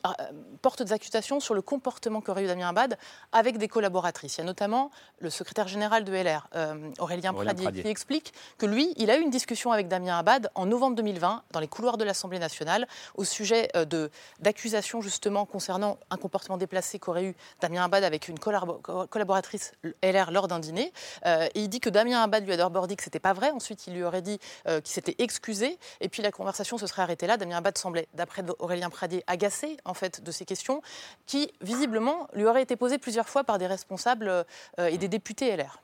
portent 0.62 0.84
des 0.84 0.94
accusations 0.94 1.40
sur 1.40 1.54
le 1.54 1.62
comportement 1.62 2.22
qu'aurait 2.22 2.44
eu 2.44 2.48
Damien 2.48 2.70
Abad 2.70 2.98
avec 3.32 3.58
des 3.58 3.68
collaboratrices. 3.68 4.38
Il 4.38 4.42
y 4.42 4.44
a 4.44 4.46
notamment 4.46 4.92
le 5.20 5.30
secrétaire 5.30 5.68
général 5.68 6.04
de 6.04 6.12
LR, 6.12 6.48
Aurélien, 6.54 6.94
Aurélien 7.00 7.34
Pradier, 7.34 7.64
Pradier, 7.64 7.84
qui 7.84 7.90
explique 7.90 8.34
que 8.58 8.66
lui, 8.66 8.94
il 8.98 9.10
a 9.10 9.18
eu 9.18 9.22
une 9.22 9.30
discussion 9.30 9.72
avec 9.72 9.88
Damien 9.88 10.18
Abad 10.18 10.50
en 10.56 10.66
novembre 10.66 10.96
2020 10.98 11.44
dans 11.52 11.60
les 11.60 11.68
couloirs 11.68 11.98
de 11.98 12.04
l'Assemblée 12.04 12.40
nationale 12.40 12.88
au 13.16 13.24
sujet 13.24 13.70
euh, 13.76 14.10
d'accusations 14.40 15.02
justement 15.02 15.46
concernant 15.46 15.98
un 16.10 16.18
comportement 16.18 16.58
déplacé 16.58 17.00
qu'aurait 17.00 17.26
eu 17.26 17.36
Damien 17.62 17.84
Abad 17.84 18.04
avec 18.04 18.28
une 18.28 18.40
collaboratrice 18.40 19.74
LR 20.04 20.32
lors 20.32 20.48
d'un 20.48 20.60
dîner. 20.60 20.94
Euh, 21.26 21.48
et 21.56 21.62
il 21.62 21.70
dit 21.70 21.80
que 21.80 21.90
Damien 21.90 22.24
Abad 22.24 22.46
lui 22.46 22.54
a 22.54 22.58
d'abord 22.58 22.88
dit 22.88 22.96
que 22.96 23.04
c'était 23.04 23.20
pas 23.20 23.34
vrai. 23.34 23.52
Ensuite, 23.52 23.88
il 23.88 23.94
lui 23.94 24.04
aurait 24.04 24.22
dit 24.22 24.40
euh, 24.68 24.82
qu'il 24.82 24.94
s'était 24.94 25.16
excusé. 25.20 25.78
Et 26.02 26.10
puis 26.10 26.22
la 26.22 26.32
conversation 26.32 26.78
se 26.78 26.88
serait 26.88 27.02
arrêtée 27.02 27.28
là. 27.28 27.38
Damien 27.38 27.58
Abad 27.58 27.78
semblait, 27.78 28.08
d'après 28.14 28.44
Aurélien 28.60 28.90
Pradier, 28.90 29.24
agacé 29.28 29.78
en 29.86 29.94
fait 29.94 30.24
de 30.24 30.32
ces 30.32 30.46
questions 30.46 30.82
qui 31.26 31.52
visiblement 31.62 32.28
lui 32.34 32.46
auraient 32.46 32.64
été 32.64 32.76
posées 32.76 32.98
plusieurs 32.98 33.30
fois 33.30 33.44
par 33.44 33.58
des 33.58 33.68
responsables 33.68 34.46
et 34.78 34.98
des 34.98 35.08
députés 35.08 35.56
LR. 35.56 35.80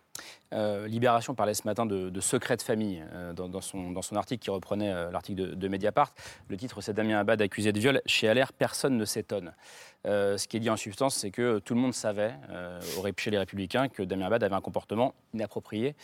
Euh, 0.53 0.87
Libération 0.87 1.35
parlait 1.35 1.53
ce 1.53 1.63
matin 1.65 1.85
de, 1.85 2.19
secret 2.19 2.57
de 2.57 2.61
famille 2.61 3.03
euh, 3.13 3.33
dans, 3.33 3.61
son, 3.61 4.15
article 4.15 4.43
qui 4.43 4.49
reprenait 4.49 4.91
euh, 4.91 5.11
l'article 5.11 5.55
de, 5.55 5.67
Mediapart. 5.67 6.13
Le 6.47 6.57
titre, 6.57 6.81
c'est 6.81 6.93
Damien 6.93 7.19
Abad 7.19 7.41
accusé 7.41 7.71
de 7.71 7.79
viol. 7.79 8.01
Chez 8.05 8.33
LR, 8.33 8.53
personne 8.53 8.97
ne 8.97 9.05
s'étonne. 9.05 9.53
ce 10.05 10.47
qui 10.47 10.57
est 10.57 10.59
dit 10.59 10.69
en 10.69 10.77
substance, 10.77 11.15
c'est 11.15 11.31
que 11.31 11.59
tout 11.59 11.75
le 11.75 11.81
monde 11.81 11.93
savait, 11.93 12.33
chez 13.17 13.31
les 13.31 13.37
Républicains, 13.37 13.89
que 13.89 14.01
Damien 14.01 14.27
Abad 14.27 14.43
avait 14.43 14.55
un 14.55 14.61
comportement 14.61 15.13
inapproprié 15.33 15.95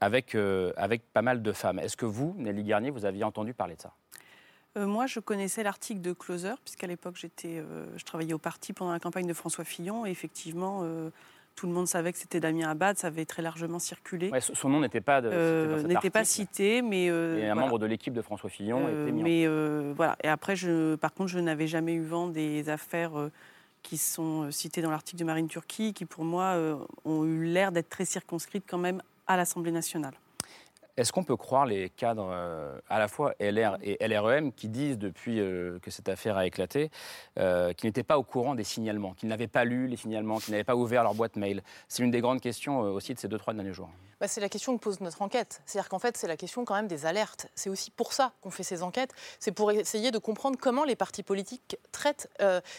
avec, 0.00 0.34
avec 0.76 1.02
pas 1.12 1.22
mal 1.22 1.42
de 1.42 1.52
femmes. 1.52 1.78
Est-ce 1.78 1.96
que 1.96 2.06
vous, 2.06 2.34
Nelly 2.38 2.64
Garnier, 2.64 2.90
vous 2.90 3.04
aviez 3.04 3.24
entendu 3.24 3.52
parler 3.52 3.76
de 3.76 3.82
ça? 3.82 3.92
Moi, 4.76 5.06
je 5.06 5.18
connaissais 5.18 5.64
l'article 5.64 6.00
de 6.00 6.12
Closer, 6.12 6.54
puisqu'à 6.64 6.86
l'époque, 6.86 7.16
j'étais, 7.16 7.62
je 7.96 8.04
travaillais 8.04 8.32
au 8.32 8.38
parti 8.38 8.72
pendant 8.72 8.92
la 8.92 9.00
campagne 9.00 9.26
de 9.26 9.34
François 9.34 9.64
Fillon. 9.64 10.06
Et 10.06 10.10
effectivement, 10.10 10.84
tout 11.60 11.66
le 11.66 11.74
monde 11.74 11.86
savait 11.86 12.10
que 12.10 12.16
c'était 12.16 12.40
Damien 12.40 12.70
Abad, 12.70 12.96
ça 12.96 13.08
avait 13.08 13.26
très 13.26 13.42
largement 13.42 13.78
circulé. 13.78 14.30
son 14.40 14.70
nom 14.70 14.80
n'était 14.80 15.02
pas, 15.02 15.20
euh, 15.20 15.82
n'était 15.82 16.08
pas 16.08 16.24
cité, 16.24 16.80
mais 16.80 17.10
euh, 17.10 17.52
un 17.52 17.54
membre 17.54 17.78
de 17.78 17.84
l'équipe 17.84 18.14
de 18.14 18.22
François 18.22 18.48
Fillon 18.48 18.86
euh, 18.86 19.02
était 19.02 19.12
mis. 19.12 19.22
Mais 19.22 19.92
voilà. 19.92 20.16
Et 20.24 20.28
après, 20.28 20.56
je, 20.56 20.94
par 20.94 21.12
contre, 21.12 21.28
je 21.28 21.38
n'avais 21.38 21.66
jamais 21.66 21.92
eu 21.92 22.02
vent 22.02 22.28
des 22.28 22.70
affaires 22.70 23.12
qui 23.82 23.98
sont 23.98 24.50
citées 24.50 24.80
dans 24.80 24.90
l'article 24.90 25.20
de 25.20 25.24
Marine 25.24 25.48
Turquie, 25.48 25.92
qui 25.92 26.06
pour 26.06 26.24
moi 26.24 26.56
ont 27.04 27.26
eu 27.26 27.44
l'air 27.44 27.72
d'être 27.72 27.90
très 27.90 28.06
circonscrites 28.06 28.64
quand 28.66 28.78
même 28.78 29.02
à 29.26 29.36
l'Assemblée 29.36 29.70
nationale. 29.70 30.14
Est-ce 31.00 31.14
qu'on 31.14 31.24
peut 31.24 31.36
croire 31.36 31.64
les 31.64 31.88
cadres 31.88 32.28
euh, 32.30 32.78
à 32.90 32.98
la 32.98 33.08
fois 33.08 33.32
LR 33.40 33.78
et 33.82 34.06
LREM 34.06 34.52
qui 34.52 34.68
disent 34.68 34.98
depuis 34.98 35.40
euh, 35.40 35.78
que 35.78 35.90
cette 35.90 36.10
affaire 36.10 36.36
a 36.36 36.44
éclaté 36.44 36.90
euh, 37.38 37.72
qu'ils 37.72 37.88
n'étaient 37.88 38.02
pas 38.02 38.18
au 38.18 38.22
courant 38.22 38.54
des 38.54 38.64
signalements, 38.64 39.14
qu'ils 39.14 39.30
n'avaient 39.30 39.46
pas 39.46 39.64
lu 39.64 39.86
les 39.86 39.96
signalements, 39.96 40.36
qu'ils 40.40 40.52
n'avaient 40.52 40.62
pas 40.62 40.76
ouvert 40.76 41.02
leur 41.02 41.14
boîte 41.14 41.36
mail? 41.36 41.62
C'est 41.88 42.02
une 42.02 42.10
des 42.10 42.20
grandes 42.20 42.42
questions 42.42 42.80
aussi 42.80 43.14
de 43.14 43.18
ces 43.18 43.28
deux, 43.28 43.38
trois 43.38 43.54
derniers 43.54 43.72
jours. 43.72 43.88
Bah, 44.20 44.28
c'est 44.28 44.40
la 44.40 44.48
question 44.48 44.76
que 44.76 44.82
pose 44.82 45.00
notre 45.00 45.22
enquête. 45.22 45.62
C'est-à-dire 45.66 45.88
qu'en 45.88 45.98
fait, 45.98 46.16
c'est 46.16 46.28
la 46.28 46.36
question 46.36 46.64
quand 46.64 46.74
même 46.74 46.88
des 46.88 47.06
alertes. 47.06 47.46
C'est 47.54 47.70
aussi 47.70 47.90
pour 47.90 48.12
ça 48.12 48.32
qu'on 48.40 48.50
fait 48.50 48.62
ces 48.62 48.82
enquêtes. 48.82 49.12
C'est 49.38 49.52
pour 49.52 49.70
essayer 49.72 50.10
de 50.10 50.18
comprendre 50.18 50.58
comment 50.60 50.84
les 50.84 50.96
partis 50.96 51.22
politiques 51.22 51.76
traitent 51.92 52.28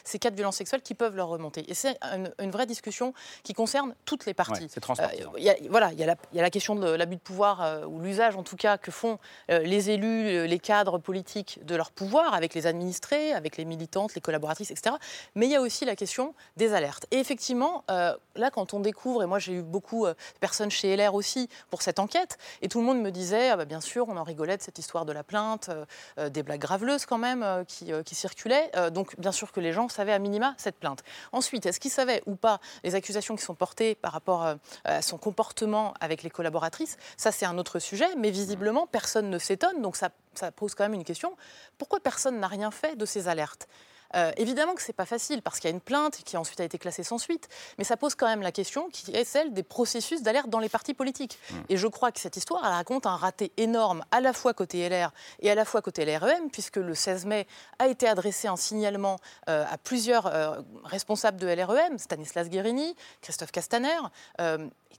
ces 0.03 0.19
cas 0.19 0.29
de 0.29 0.35
violences 0.35 0.57
sexuelles 0.57 0.81
qui 0.81 0.93
peuvent 0.93 1.15
leur 1.15 1.27
remonter. 1.27 1.69
Et 1.69 1.73
c'est 1.73 1.97
une, 2.39 2.51
vraie 2.51 2.65
discussion 2.65 3.13
qui 3.43 3.53
concerne 3.53 3.95
toutes 4.05 4.25
les 4.25 4.33
parties. 4.33 4.67
c'est 4.69 4.81
transpartisan. 4.81 5.31
voilà, 5.69 5.91
il 5.93 5.99
y, 5.99 6.03
y, 6.03 6.39
a 6.39 6.41
la 6.41 6.49
question 6.49 6.75
de 6.75 6.89
l'abus 6.89 7.15
de 7.15 7.21
pouvoir 7.21 7.87
ou 7.87 7.99
l'usage 8.01 8.35
en 8.35 8.43
tout 8.43 8.55
cas 8.55 8.77
que 8.77 8.91
font 8.91 9.19
euh, 9.49 9.59
les 9.59 9.89
élus, 9.89 10.27
euh, 10.27 10.47
les 10.47 10.59
cadres 10.59 10.97
politiques 10.97 11.59
de 11.63 11.75
leur 11.75 11.91
pouvoir, 11.91 12.33
avec 12.33 12.53
les 12.53 12.67
administrés, 12.67 13.33
avec 13.33 13.57
les 13.57 13.65
militantes, 13.65 14.15
les 14.15 14.21
collaboratrices, 14.21 14.71
etc. 14.71 14.95
Mais 15.35 15.45
il 15.45 15.51
y 15.51 15.55
a 15.55 15.61
aussi 15.61 15.85
la 15.85 15.95
question 15.95 16.33
des 16.57 16.73
alertes. 16.73 17.05
Et 17.11 17.17
effectivement, 17.17 17.83
euh, 17.89 18.15
là, 18.35 18.51
quand 18.51 18.73
on 18.73 18.79
découvre, 18.79 19.23
et 19.23 19.25
moi 19.25 19.39
j'ai 19.39 19.53
eu 19.53 19.61
beaucoup 19.61 20.05
de 20.05 20.15
personnes 20.39 20.71
chez 20.71 20.95
LR 20.95 21.13
aussi 21.15 21.30
pour 21.69 21.81
cette 21.81 21.99
enquête, 21.99 22.37
et 22.61 22.67
tout 22.67 22.79
le 22.79 22.85
monde 22.85 23.01
me 23.01 23.11
disait, 23.11 23.49
ah 23.49 23.57
bah, 23.57 23.65
bien 23.65 23.81
sûr, 23.81 24.07
on 24.09 24.17
en 24.17 24.23
rigolait 24.23 24.57
de 24.57 24.61
cette 24.61 24.79
histoire 24.79 25.05
de 25.05 25.13
la 25.13 25.23
plainte, 25.23 25.69
des 26.17 26.43
blagues 26.43 26.61
graveleuses 26.61 27.05
quand 27.05 27.17
même 27.17 27.65
qui, 27.67 27.91
qui 28.05 28.15
circulaient. 28.15 28.71
donc 28.91 29.19
bien 29.19 29.31
sûr 29.31 29.51
que 29.51 29.59
les 29.59 29.73
gens 29.73 29.89
savaient 29.89 30.13
à 30.13 30.19
minima 30.19 30.53
cette 30.57 30.77
plainte. 30.77 31.03
Ensuite, 31.31 31.65
est-ce 31.65 31.79
qu'ils 31.79 31.91
savaient 31.91 32.21
ou 32.25 32.35
pas 32.35 32.59
les 32.83 32.95
accusations 32.95 33.35
qui 33.35 33.43
sont 33.43 33.55
portées 33.55 33.95
par 33.95 34.11
rapport 34.11 34.55
à 34.83 35.01
son 35.01 35.17
comportement 35.17 35.93
avec 35.99 36.23
les 36.23 36.29
collaboratrices? 36.29 36.97
Ça, 37.17 37.31
c'est 37.31 37.45
un 37.45 37.57
autre 37.57 37.79
sujet. 37.79 38.07
Mais 38.17 38.31
visiblement, 38.31 38.87
personne 38.87 39.29
ne 39.29 39.39
s'étonne. 39.39 39.81
Donc 39.81 39.95
ça, 39.95 40.09
pose 40.55 40.75
quand 40.75 40.83
même 40.83 40.93
une 40.93 41.03
question. 41.03 41.35
Pourquoi 41.77 41.99
personne 41.99 42.39
n'a 42.39 42.47
rien 42.47 42.71
fait 42.71 42.95
de 42.95 43.05
ces 43.05 43.27
alertes? 43.27 43.67
Euh, 44.15 44.31
évidemment 44.37 44.73
que 44.73 44.81
ce 44.81 44.87
n'est 44.87 44.93
pas 44.93 45.05
facile 45.05 45.41
parce 45.41 45.59
qu'il 45.59 45.69
y 45.69 45.73
a 45.73 45.75
une 45.75 45.81
plainte 45.81 46.21
qui 46.23 46.37
ensuite 46.37 46.59
a 46.59 46.63
été 46.63 46.77
classée 46.77 47.03
sans 47.03 47.17
suite, 47.17 47.49
mais 47.77 47.83
ça 47.83 47.97
pose 47.97 48.15
quand 48.15 48.27
même 48.27 48.41
la 48.41 48.51
question 48.51 48.89
qui 48.89 49.11
est 49.11 49.23
celle 49.23 49.53
des 49.53 49.63
processus 49.63 50.21
d'alerte 50.21 50.49
dans 50.49 50.59
les 50.59 50.69
partis 50.69 50.93
politiques. 50.93 51.39
Mmh. 51.49 51.55
Et 51.69 51.77
je 51.77 51.87
crois 51.87 52.11
que 52.11 52.19
cette 52.19 52.37
histoire 52.37 52.65
elle 52.65 52.73
raconte 52.73 53.05
un 53.05 53.15
raté 53.15 53.51
énorme 53.57 54.03
à 54.11 54.21
la 54.21 54.33
fois 54.33 54.53
côté 54.53 54.87
LR 54.87 55.11
et 55.39 55.49
à 55.49 55.55
la 55.55 55.65
fois 55.65 55.81
côté 55.81 56.05
LREM, 56.05 56.49
puisque 56.51 56.77
le 56.77 56.95
16 56.95 57.25
mai 57.25 57.47
a 57.79 57.87
été 57.87 58.07
adressé 58.07 58.47
un 58.47 58.57
signalement 58.57 59.17
euh, 59.49 59.65
à 59.69 59.77
plusieurs 59.77 60.27
euh, 60.27 60.61
responsables 60.83 61.39
de 61.39 61.47
LREM, 61.47 61.97
Stanislas 61.97 62.49
Guérini, 62.49 62.95
Christophe 63.21 63.51
Castaner, 63.51 63.99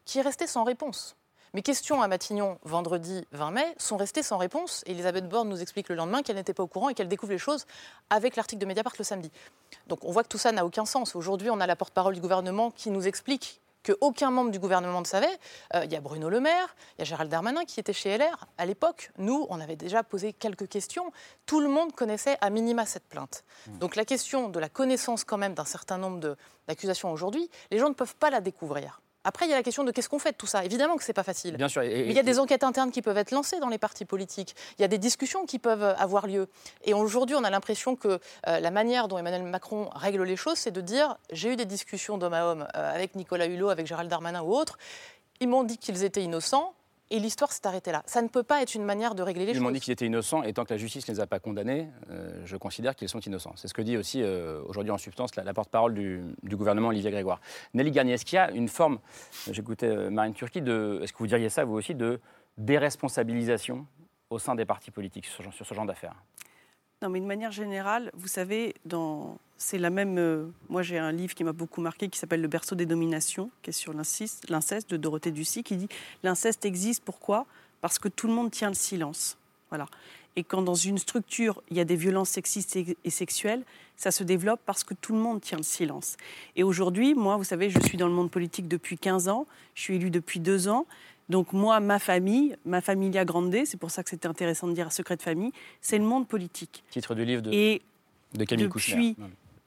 qui 0.05 0.19
est 0.19 0.23
resté 0.23 0.47
sans 0.47 0.65
réponse. 0.65 1.17
Mes 1.55 1.61
questions 1.61 2.01
à 2.01 2.09
Matignon, 2.09 2.59
vendredi 2.65 3.27
20 3.33 3.51
mai, 3.51 3.75
sont 3.77 3.99
restées 3.99 4.23
sans 4.23 4.39
réponse. 4.39 4.83
Et 4.87 4.93
Elisabeth 4.93 5.29
Borne 5.29 5.51
nous 5.51 5.61
explique 5.61 5.91
le 5.91 5.95
lendemain 5.95 6.23
qu'elle 6.23 6.37
n'était 6.37 6.55
pas 6.55 6.63
au 6.63 6.67
courant 6.67 6.89
et 6.89 6.95
qu'elle 6.95 7.09
découvre 7.09 7.33
les 7.33 7.39
choses 7.39 7.67
avec 8.09 8.37
l'article 8.37 8.63
de 8.63 8.65
Mediapart 8.65 8.95
le 8.99 9.05
samedi. 9.05 9.31
Donc 9.87 10.03
on 10.05 10.13
voit 10.13 10.23
que 10.23 10.29
tout 10.29 10.39
ça 10.39 10.51
n'a 10.51 10.65
aucun 10.65 10.87
sens. 10.87 11.15
Aujourd'hui, 11.15 11.51
on 11.51 11.61
a 11.61 11.67
la 11.67 11.77
porte-parole 11.77 12.15
du 12.15 12.23
gouvernement 12.23 12.71
qui 12.71 12.89
nous 12.89 13.07
explique 13.07 13.61
qu'aucun 13.85 14.31
membre 14.31 14.51
du 14.51 14.59
gouvernement 14.59 15.01
ne 15.03 15.07
savait. 15.07 15.39
Euh, 15.75 15.85
il 15.85 15.93
y 15.93 15.97
a 15.97 16.01
Bruno 16.01 16.31
Le 16.31 16.41
Maire, 16.41 16.75
il 16.97 17.01
y 17.01 17.03
a 17.03 17.05
Gérald 17.05 17.31
Darmanin 17.31 17.67
qui 17.67 17.81
était 17.81 17.93
chez 17.93 18.17
LR. 18.17 18.47
À 18.57 18.65
l'époque, 18.65 19.11
nous, 19.19 19.47
on 19.51 19.61
avait 19.61 19.77
déjà 19.77 20.03
posé 20.03 20.33
quelques 20.33 20.69
questions. 20.69 21.13
Tout 21.45 21.61
le 21.61 21.69
monde 21.69 21.93
connaissait 21.93 22.39
à 22.41 22.49
minima 22.49 22.87
cette 22.87 23.05
plainte. 23.05 23.45
Mmh. 23.67 23.79
Donc 23.79 23.97
la 23.97 24.07
question 24.07 24.49
de 24.49 24.59
la 24.59 24.71
connaissance 24.71 25.25
quand 25.25 25.37
même 25.37 25.53
d'un 25.53 25.67
certain 25.67 25.99
nombre 25.99 26.37
d'accusations 26.67 27.13
aujourd'hui, 27.13 27.51
les 27.71 27.79
gens 27.79 27.91
ne 27.91 27.95
peuvent 27.95 28.17
pas 28.17 28.31
la 28.31 28.41
découvrir. 28.41 29.03
Après, 29.25 29.47
il 29.47 29.51
y 29.51 29.53
a 29.53 29.57
la 29.57 29.63
question 29.63 29.85
de 29.85 29.91
qu'est-ce 29.91 30.09
qu'on 30.09 30.19
fait 30.19 30.33
de 30.33 30.37
tout 30.37 30.47
ça. 30.47 30.65
Évidemment 30.65 30.97
que 30.97 31.03
ce 31.03 31.11
n'est 31.11 31.15
pas 31.15 31.23
facile. 31.23 31.57
Bien 31.57 31.69
sûr. 31.69 31.83
Mais 31.83 32.07
il 32.07 32.13
y 32.13 32.19
a 32.19 32.23
des 32.23 32.39
enquêtes 32.39 32.65
internes 32.65 32.91
qui 32.91 33.03
peuvent 33.03 33.17
être 33.17 33.31
lancées 33.31 33.61
dans 33.61 33.69
les 33.69 33.79
partis 33.79 34.05
politiques. 34.05 34.55
Il 34.79 34.83
y 34.83 34.85
a 34.85 34.89
des 34.89 34.99
discussions 34.99 35.47
qui 35.47 35.59
peuvent 35.59 35.95
avoir 35.99 36.27
lieu. 36.27 36.49
Et 36.85 36.95
aujourd'hui, 36.95 37.37
on 37.37 37.45
a 37.45 37.51
l'impression 37.51 37.97
que 37.97 38.19
euh, 38.49 38.61
la 38.61 38.71
manière 38.71 39.09
dont 39.09 39.19
Emmanuel 39.19 39.43
Macron 39.43 39.91
règle 39.95 40.23
les 40.25 40.37
choses, 40.37 40.59
c'est 40.59 40.71
de 40.71 40.81
dire 40.81 41.17
j'ai 41.31 41.53
eu 41.53 41.57
des 41.57 41.65
discussions 41.65 42.19
d'homme 42.19 42.35
à 42.35 42.47
homme 42.47 42.67
euh, 42.77 42.95
avec 42.95 43.15
Nicolas 43.15 43.47
Hulot, 43.47 43.69
avec 43.69 43.87
Gérald 43.87 44.11
Darmanin 44.11 44.43
ou 44.43 44.55
autres. 44.55 44.79
Ils 45.41 45.49
m'ont 45.49 45.65
dit 45.65 45.79
qu'ils 45.79 46.05
étaient 46.05 46.23
innocents 46.23 46.75
et 47.13 47.19
l'histoire 47.21 47.53
s'est 47.53 47.67
arrêtée 47.67 47.93
là. 47.93 48.03
Ça 48.07 48.23
ne 48.23 48.29
peut 48.29 48.43
pas 48.43 48.63
être 48.63 48.75
une 48.75 48.85
manière 48.85 49.15
de 49.15 49.23
régler 49.23 49.45
les 49.45 49.53
choses. 49.53 49.61
Ils 49.61 49.63
m'ont 49.63 49.71
dit 49.71 49.81
qu'ils 49.81 49.93
étaient 49.93 50.07
innocents, 50.07 50.43
et 50.43 50.53
tant 50.55 50.65
que 50.65 50.73
la 50.73 50.79
justice 50.79 51.07
ne 51.07 51.15
les 51.15 51.21
a 51.21 51.27
pas 51.27 51.39
condamnés, 51.39 51.89
euh, 52.11 52.41
je 52.47 52.57
considère 52.57 52.97
qu'ils 52.97 53.11
sont 53.11 53.21
innocents. 53.21 53.53
C'est 53.57 53.69
ce 53.69 53.75
que 53.75 53.83
dit 53.83 53.99
aussi 53.99 54.23
euh, 54.23 54.63
aujourd'hui 54.67 54.91
en 54.91 54.99
substance 54.99 55.37
la, 55.37 55.55
porte-parole 55.55 55.93
du, 55.93 56.57
gouvernement, 56.57 56.89
Olivier 56.89 57.11
Grégoire. 57.11 57.41
Nelly 57.75 57.91
Garnier, 57.91 58.15
est-ce 58.15 58.25
qu'il 58.25 58.37
y 58.37 58.39
a 58.39 58.51
une 58.51 58.69
forme, 58.69 58.99
j'écoutais 59.51 59.87
euh, 59.87 60.11
Marine 60.11 60.33
Turquie, 60.33 60.63
de, 60.63 61.01
est-ce 61.03 61.13
que 61.13 61.19
vous 61.19 61.27
diriez 61.27 61.51
ça 61.51 61.65
vous 61.65 61.75
aussi, 61.75 61.95
de 61.95 62.19
déresponsabilisation 62.57 63.87
au 64.31 64.39
sein 64.39 64.55
des 64.55 64.65
partis 64.65 64.91
politiques 64.91 65.27
sur, 65.27 65.37
ce 65.37 65.43
genre- 65.43 65.53
sur 65.53 65.67
ce 65.67 65.75
genre 65.75 65.87
d'affaires? 65.87 66.17
Non, 67.03 67.11
mais 67.11 67.21
de 67.21 67.27
manière 67.27 67.53
générale, 67.53 68.11
vous 68.15 68.29
savez, 68.29 68.75
dans... 68.87 69.37
c'est 69.63 69.79
la 69.79 69.91
même. 69.91 70.19
euh, 70.19 70.47
Moi, 70.69 70.83
j'ai 70.83 70.99
un 70.99 71.13
livre 71.13 71.35
qui 71.35 71.45
m'a 71.45 71.53
beaucoup 71.53 71.81
marqué 71.81 72.09
qui 72.09 72.19
s'appelle 72.19 72.41
Le 72.43 72.49
berceau 72.49 72.75
des 72.75 72.87
dominations, 72.87 73.51
qui 73.63 73.71
est 73.71 73.73
sur 73.73 73.93
l'inceste 73.95 74.91
de 74.91 74.97
Dorothée 74.97 75.31
Ducy, 75.31 75.63
qui 75.63 75.77
dit 75.77 75.89
l'inceste 76.23 76.65
existe 76.65 77.03
pourquoi? 77.05 77.47
Parce 77.81 77.99
que 77.99 78.09
tout 78.09 78.27
le 78.27 78.33
monde 78.35 78.51
tient 78.51 78.69
le 78.69 78.75
silence. 78.75 79.37
Voilà. 79.71 79.87
Et 80.35 80.45
quand 80.45 80.63
dans 80.63 80.75
une 80.75 80.99
structure, 80.99 81.63
il 81.71 81.77
y 81.77 81.81
a 81.81 81.85
des 81.85 81.97
violences 81.97 82.31
sexistes 82.31 82.75
et 82.77 82.97
et 83.05 83.11
sexuelles, 83.11 83.63
ça 83.97 84.11
se 84.11 84.25
développe 84.25 84.61
parce 84.67 84.83
que 84.83 84.95
tout 84.95 85.13
le 85.13 85.21
monde 85.21 85.41
tient 85.41 85.59
le 85.59 85.63
silence. 85.65 86.17
Et 86.57 86.63
aujourd'hui, 86.65 87.15
moi, 87.15 87.37
vous 87.37 87.45
savez, 87.45 87.71
je 87.71 87.79
suis 87.81 87.99
dans 87.99 88.09
le 88.09 88.15
monde 88.15 88.31
politique 88.31 88.67
depuis 88.67 88.99
15 88.99 89.29
ans, 89.29 89.47
je 89.75 89.83
suis 89.83 89.95
élue 89.97 90.11
depuis 90.11 90.41
deux 90.41 90.69
ans. 90.69 90.87
Donc 91.29 91.53
moi, 91.53 91.79
ma 91.81 91.99
famille, 91.99 92.57
ma 92.65 92.81
familia 92.81 93.25
grande, 93.25 93.55
c'est 93.65 93.77
pour 93.79 93.91
ça 93.91 94.03
que 94.03 94.11
c'était 94.11 94.27
intéressant 94.27 94.67
de 94.67 94.73
dire 94.73 94.91
secret 94.93 95.17
de 95.17 95.23
famille, 95.23 95.53
c'est 95.81 95.99
le 95.99 96.05
monde 96.05 96.27
politique. 96.27 96.83
Titre 96.91 97.15
du 97.15 97.25
livre 97.25 97.43
de, 97.43 97.51
Et 97.53 97.81
de 98.35 98.45
Camille 98.45 98.65
depuis, 98.67 99.15
Kouchner. 99.15 99.17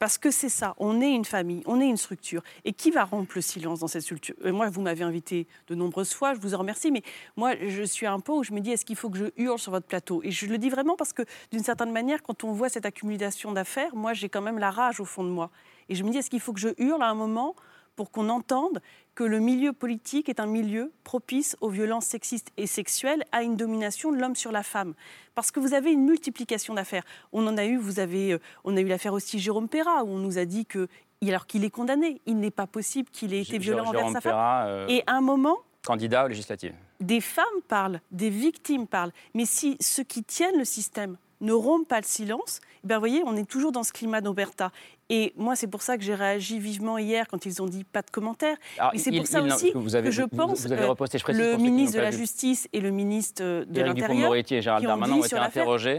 Parce 0.06 0.20
que 0.20 0.30
c'est 0.30 0.49
ça, 0.49 0.76
on 0.78 1.01
est 1.01 1.12
une 1.12 1.26
famille, 1.26 1.64
on 1.66 1.82
est 1.82 1.88
une 1.88 1.97
structure. 1.97 2.43
Et 2.64 2.74
qui 2.74 2.91
va 2.91 3.06
rompre 3.06 3.32
le 3.34 3.41
silence 3.41 3.80
dans 3.80 3.88
cette 3.88 4.03
structure? 4.03 4.36
Euh, 4.45 4.53
Moi, 4.53 4.70
vous 4.70 4.82
m'avez 4.82 5.03
invité 5.03 5.47
de 5.68 5.74
nombreuses 5.74 6.14
fois, 6.14 6.36
je 6.36 6.39
vous 6.39 6.53
en 6.53 6.60
remercie, 6.60 6.91
mais 6.91 7.01
moi, 7.36 7.53
je 7.60 7.82
suis 7.82 8.06
à 8.06 8.14
un 8.14 8.20
pot 8.20 8.38
où 8.38 8.43
je 8.43 8.53
me 8.53 8.60
dis, 8.60 8.70
est-ce 8.70 8.86
qu'il 8.86 8.97
faut 8.97 9.10
que 9.10 9.18
je 9.18 9.26
hurle 9.36 9.58
sur 9.58 9.72
votre 9.72 9.88
plateau? 9.88 10.22
Et 10.24 10.30
je 10.30 10.45
le 10.45 10.60
dis 10.60 10.70
vraiment 10.70 10.95
parce 10.95 11.12
que, 11.12 11.24
d'une 11.49 11.64
certaine 11.64 11.91
manière, 11.91 12.22
quand 12.22 12.43
on 12.43 12.51
voit 12.51 12.70
cette 12.70 12.86
accumulation 12.86 13.51
d'affaires, 13.51 13.95
moi, 13.95 14.14
j'ai 14.14 14.30
quand 14.30 14.43
même 14.43 14.60
la 14.60 14.70
rage 14.70 14.99
au 14.99 15.06
fond 15.06 15.24
de 15.24 15.30
moi. 15.30 15.49
Et 15.89 15.95
je 15.95 16.03
me 16.03 16.12
dis, 16.12 16.20
est-ce 16.20 16.30
qu'il 16.30 16.39
faut 16.39 16.53
que 16.53 16.60
je 16.60 16.70
hurle 16.78 17.01
à 17.01 17.10
un 17.10 17.16
moment 17.16 17.56
pour 17.96 18.12
qu'on 18.12 18.30
entende 18.30 18.82
que 19.16 19.24
le 19.24 19.39
milieu 19.39 19.72
politique 19.72 20.28
est 20.28 20.39
un 20.39 20.46
milieu 20.46 20.91
propice 21.04 21.56
aux 21.62 21.70
violences 21.70 22.06
sexistes 22.06 22.52
et 22.58 22.68
sexuelles, 22.68 23.24
à 23.32 23.43
une 23.43 23.56
domination 23.56 24.12
de 24.12 24.18
l'homme 24.18 24.36
sur 24.36 24.52
la 24.52 24.64
femme. 24.64 24.93
Parce 25.36 25.52
que 25.52 25.60
vous 25.60 25.74
avez 25.74 25.91
une 25.91 26.04
multiplication 26.06 26.74
d'affaires. 26.74 27.04
On 27.32 27.48
en 27.48 27.58
a 27.58 27.66
eu, 27.66 27.78
vous 27.78 28.00
avez, 28.00 28.34
euh, 28.34 28.39
on 28.66 28.76
a 28.76 28.82
eu 28.82 28.88
l'affaire 28.88 29.14
aussi 29.14 29.39
Jérôme 29.39 29.70
Perra, 29.70 30.04
où 30.04 30.10
on 30.10 30.18
nous 30.18 30.38
a 30.38 30.46
dit 30.46 30.66
que, 30.66 30.88
alors 31.26 31.48
qu'il 31.48 31.64
est 31.64 31.70
condamné, 31.70 32.22
il 32.26 32.38
n'est 32.38 32.52
pas 32.52 32.68
possible 32.68 33.10
qu'il 33.10 33.34
ait 33.34 33.41
été 33.41 33.58
violent 33.58 33.86
envers 33.86 34.10
sa 34.12 34.22
femme. 34.22 34.34
Euh, 34.68 34.88
Et 34.89 35.04
à 35.08 35.14
un 35.14 35.22
moment, 35.22 35.58
candidat 35.86 36.26
aux 36.26 36.28
législatives. 36.28 36.74
des 37.00 37.22
femmes 37.22 37.46
parlent, 37.68 38.02
des 38.12 38.30
victimes 38.30 38.86
parlent. 38.88 39.12
Mais 39.34 39.46
si 39.46 39.78
ceux 39.80 40.04
qui 40.04 40.24
tiennent 40.24 40.58
le 40.58 40.66
système 40.66 41.18
ne 41.42 41.52
rompent 41.54 41.88
pas 41.88 42.00
le 42.00 42.06
silence, 42.06 42.62
eh 42.84 42.88
ben, 42.88 42.96
vous 42.96 43.02
voyez, 43.02 43.24
on 43.26 43.36
est 43.36 43.48
toujours 43.50 43.72
dans 43.72 43.84
ce 43.84 43.92
climat 43.94 44.22
d'Oberta. 44.22 44.72
Et 45.10 45.34
moi, 45.36 45.56
c'est 45.56 45.68
pour 45.68 45.82
ça 45.82 45.98
que 45.98 46.04
j'ai 46.04 46.16
réagi 46.16 46.60
vivement 46.60 46.98
hier 46.98 47.28
quand 47.28 47.46
ils 47.46 47.62
ont 47.62 47.66
dit 47.68 47.84
pas 47.84 48.02
de 48.02 48.10
commentaires. 48.10 48.58
Alors, 48.80 48.94
Et 48.96 48.98
c'est 48.98 49.12
il- 49.12 49.18
pour 49.18 49.28
ça 49.28 49.42
il- 49.42 49.52
aussi 49.52 49.72
avez- 49.96 50.08
que 50.08 50.12
je 50.12 50.24
pense 50.24 50.62
pour 50.66 50.98
le 51.34 51.58
ministre 51.58 51.98
de 51.98 52.02
la. 52.02 52.12
Justice 52.12 52.68
et 52.74 52.80
le 52.80 52.90
ministre 52.92 53.44
euh, 53.44 53.66
de 53.66 53.82
l'Intérieur 53.82 54.32
qui 54.44 54.86
ont 54.86 54.90
Darmanin 54.90 55.16
dit 55.16 55.28
sur. 55.28 55.38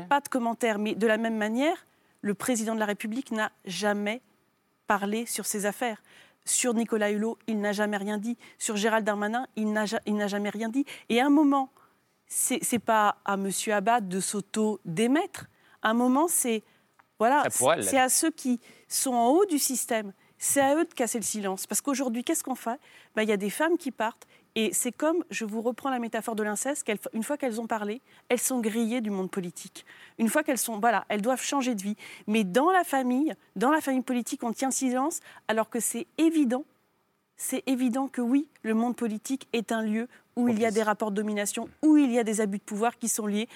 Pas 0.08 0.20
de 0.20 0.28
commentaires, 0.28 0.78
mais 0.78 0.94
de 0.94 1.06
la 1.06 1.18
même 1.18 1.36
manière, 1.36 1.86
le 2.22 2.34
président 2.34 2.74
de 2.74 2.80
la 2.80 2.86
République 2.86 3.30
n'a 3.30 3.52
jamais 3.64 4.22
parlé 4.86 5.26
sur 5.26 5.46
ces 5.46 5.66
affaires. 5.66 6.02
Sur 6.44 6.74
Nicolas 6.74 7.10
Hulot, 7.10 7.38
il 7.48 7.60
n'a 7.60 7.72
jamais 7.72 7.96
rien 7.96 8.18
dit. 8.18 8.36
Sur 8.58 8.76
Gérald 8.76 9.04
Darmanin, 9.04 9.46
il 9.56 9.72
n'a 9.72 9.84
ja- 9.84 10.00
il 10.06 10.14
n'a 10.16 10.28
jamais 10.28 10.48
rien 10.50 10.68
dit. 10.68 10.84
Et 11.08 11.20
à 11.20 11.26
un 11.26 11.30
moment, 11.30 11.70
c'est 12.26 12.58
c'est 12.62 12.78
pas 12.78 13.16
à 13.24 13.34
M. 13.34 13.50
Abad 13.72 14.08
de 14.08 14.20
s'auto-démettre. 14.20 15.46
À 15.82 15.90
un 15.90 15.94
moment, 15.94 16.28
c'est 16.28 16.64
voilà, 17.18 17.44
c'est 17.50 17.98
à 17.98 18.08
ceux 18.08 18.30
qui 18.30 18.60
sont 18.88 19.14
en 19.14 19.28
haut 19.28 19.46
du 19.46 19.58
système. 19.58 20.12
C'est 20.38 20.60
à 20.60 20.76
eux 20.76 20.84
de 20.84 20.92
casser 20.92 21.18
le 21.18 21.24
silence. 21.24 21.66
Parce 21.66 21.80
qu'aujourd'hui, 21.80 22.22
qu'est-ce 22.22 22.44
qu'on 22.44 22.54
fait? 22.54 22.78
Ben, 23.14 23.22
Il 23.22 23.28
y 23.28 23.32
a 23.32 23.38
des 23.38 23.48
femmes 23.48 23.78
qui 23.78 23.90
partent. 23.90 24.26
Et 24.54 24.72
c'est 24.72 24.92
comme, 24.92 25.22
je 25.30 25.44
vous 25.44 25.60
reprends 25.60 25.90
la 25.90 25.98
métaphore 25.98 26.34
de 26.34 26.42
l'inceste, 26.42 26.90
une 27.12 27.22
fois 27.22 27.36
qu'elles 27.36 27.60
ont 27.60 27.66
parlé, 27.66 28.00
elles 28.30 28.40
sont 28.40 28.60
grillées 28.60 29.02
du 29.02 29.10
monde 29.10 29.30
politique. 29.30 29.84
Une 30.18 30.30
fois 30.30 30.42
qu'elles 30.42 30.56
sont, 30.56 30.78
voilà, 30.78 31.04
elles 31.10 31.20
doivent 31.20 31.42
changer 31.42 31.74
de 31.74 31.82
vie. 31.82 31.96
Mais 32.26 32.42
dans 32.42 32.70
la 32.70 32.82
famille, 32.82 33.34
dans 33.54 33.70
la 33.70 33.82
famille 33.82 34.00
politique, 34.00 34.42
on 34.42 34.52
tient 34.54 34.68
le 34.68 34.74
silence, 34.74 35.20
alors 35.46 35.68
que 35.68 35.78
c'est 35.78 36.06
évident, 36.16 36.64
c'est 37.36 37.62
évident 37.66 38.08
que 38.08 38.20
oui, 38.20 38.46
le 38.62 38.74
monde 38.74 38.96
politique 38.96 39.48
est 39.52 39.72
un 39.72 39.82
lieu 39.82 40.08
où 40.36 40.48
il 40.48 40.58
y 40.58 40.66
a 40.66 40.70
des 40.70 40.82
rapports 40.82 41.10
de 41.10 41.16
domination, 41.16 41.68
où 41.82 41.96
il 41.96 42.10
y 42.10 42.18
a 42.18 42.24
des 42.24 42.40
abus 42.40 42.58
de 42.58 42.62
pouvoir 42.62 42.98
qui 42.98 43.08
sont 43.08 43.26
liés 43.26 43.48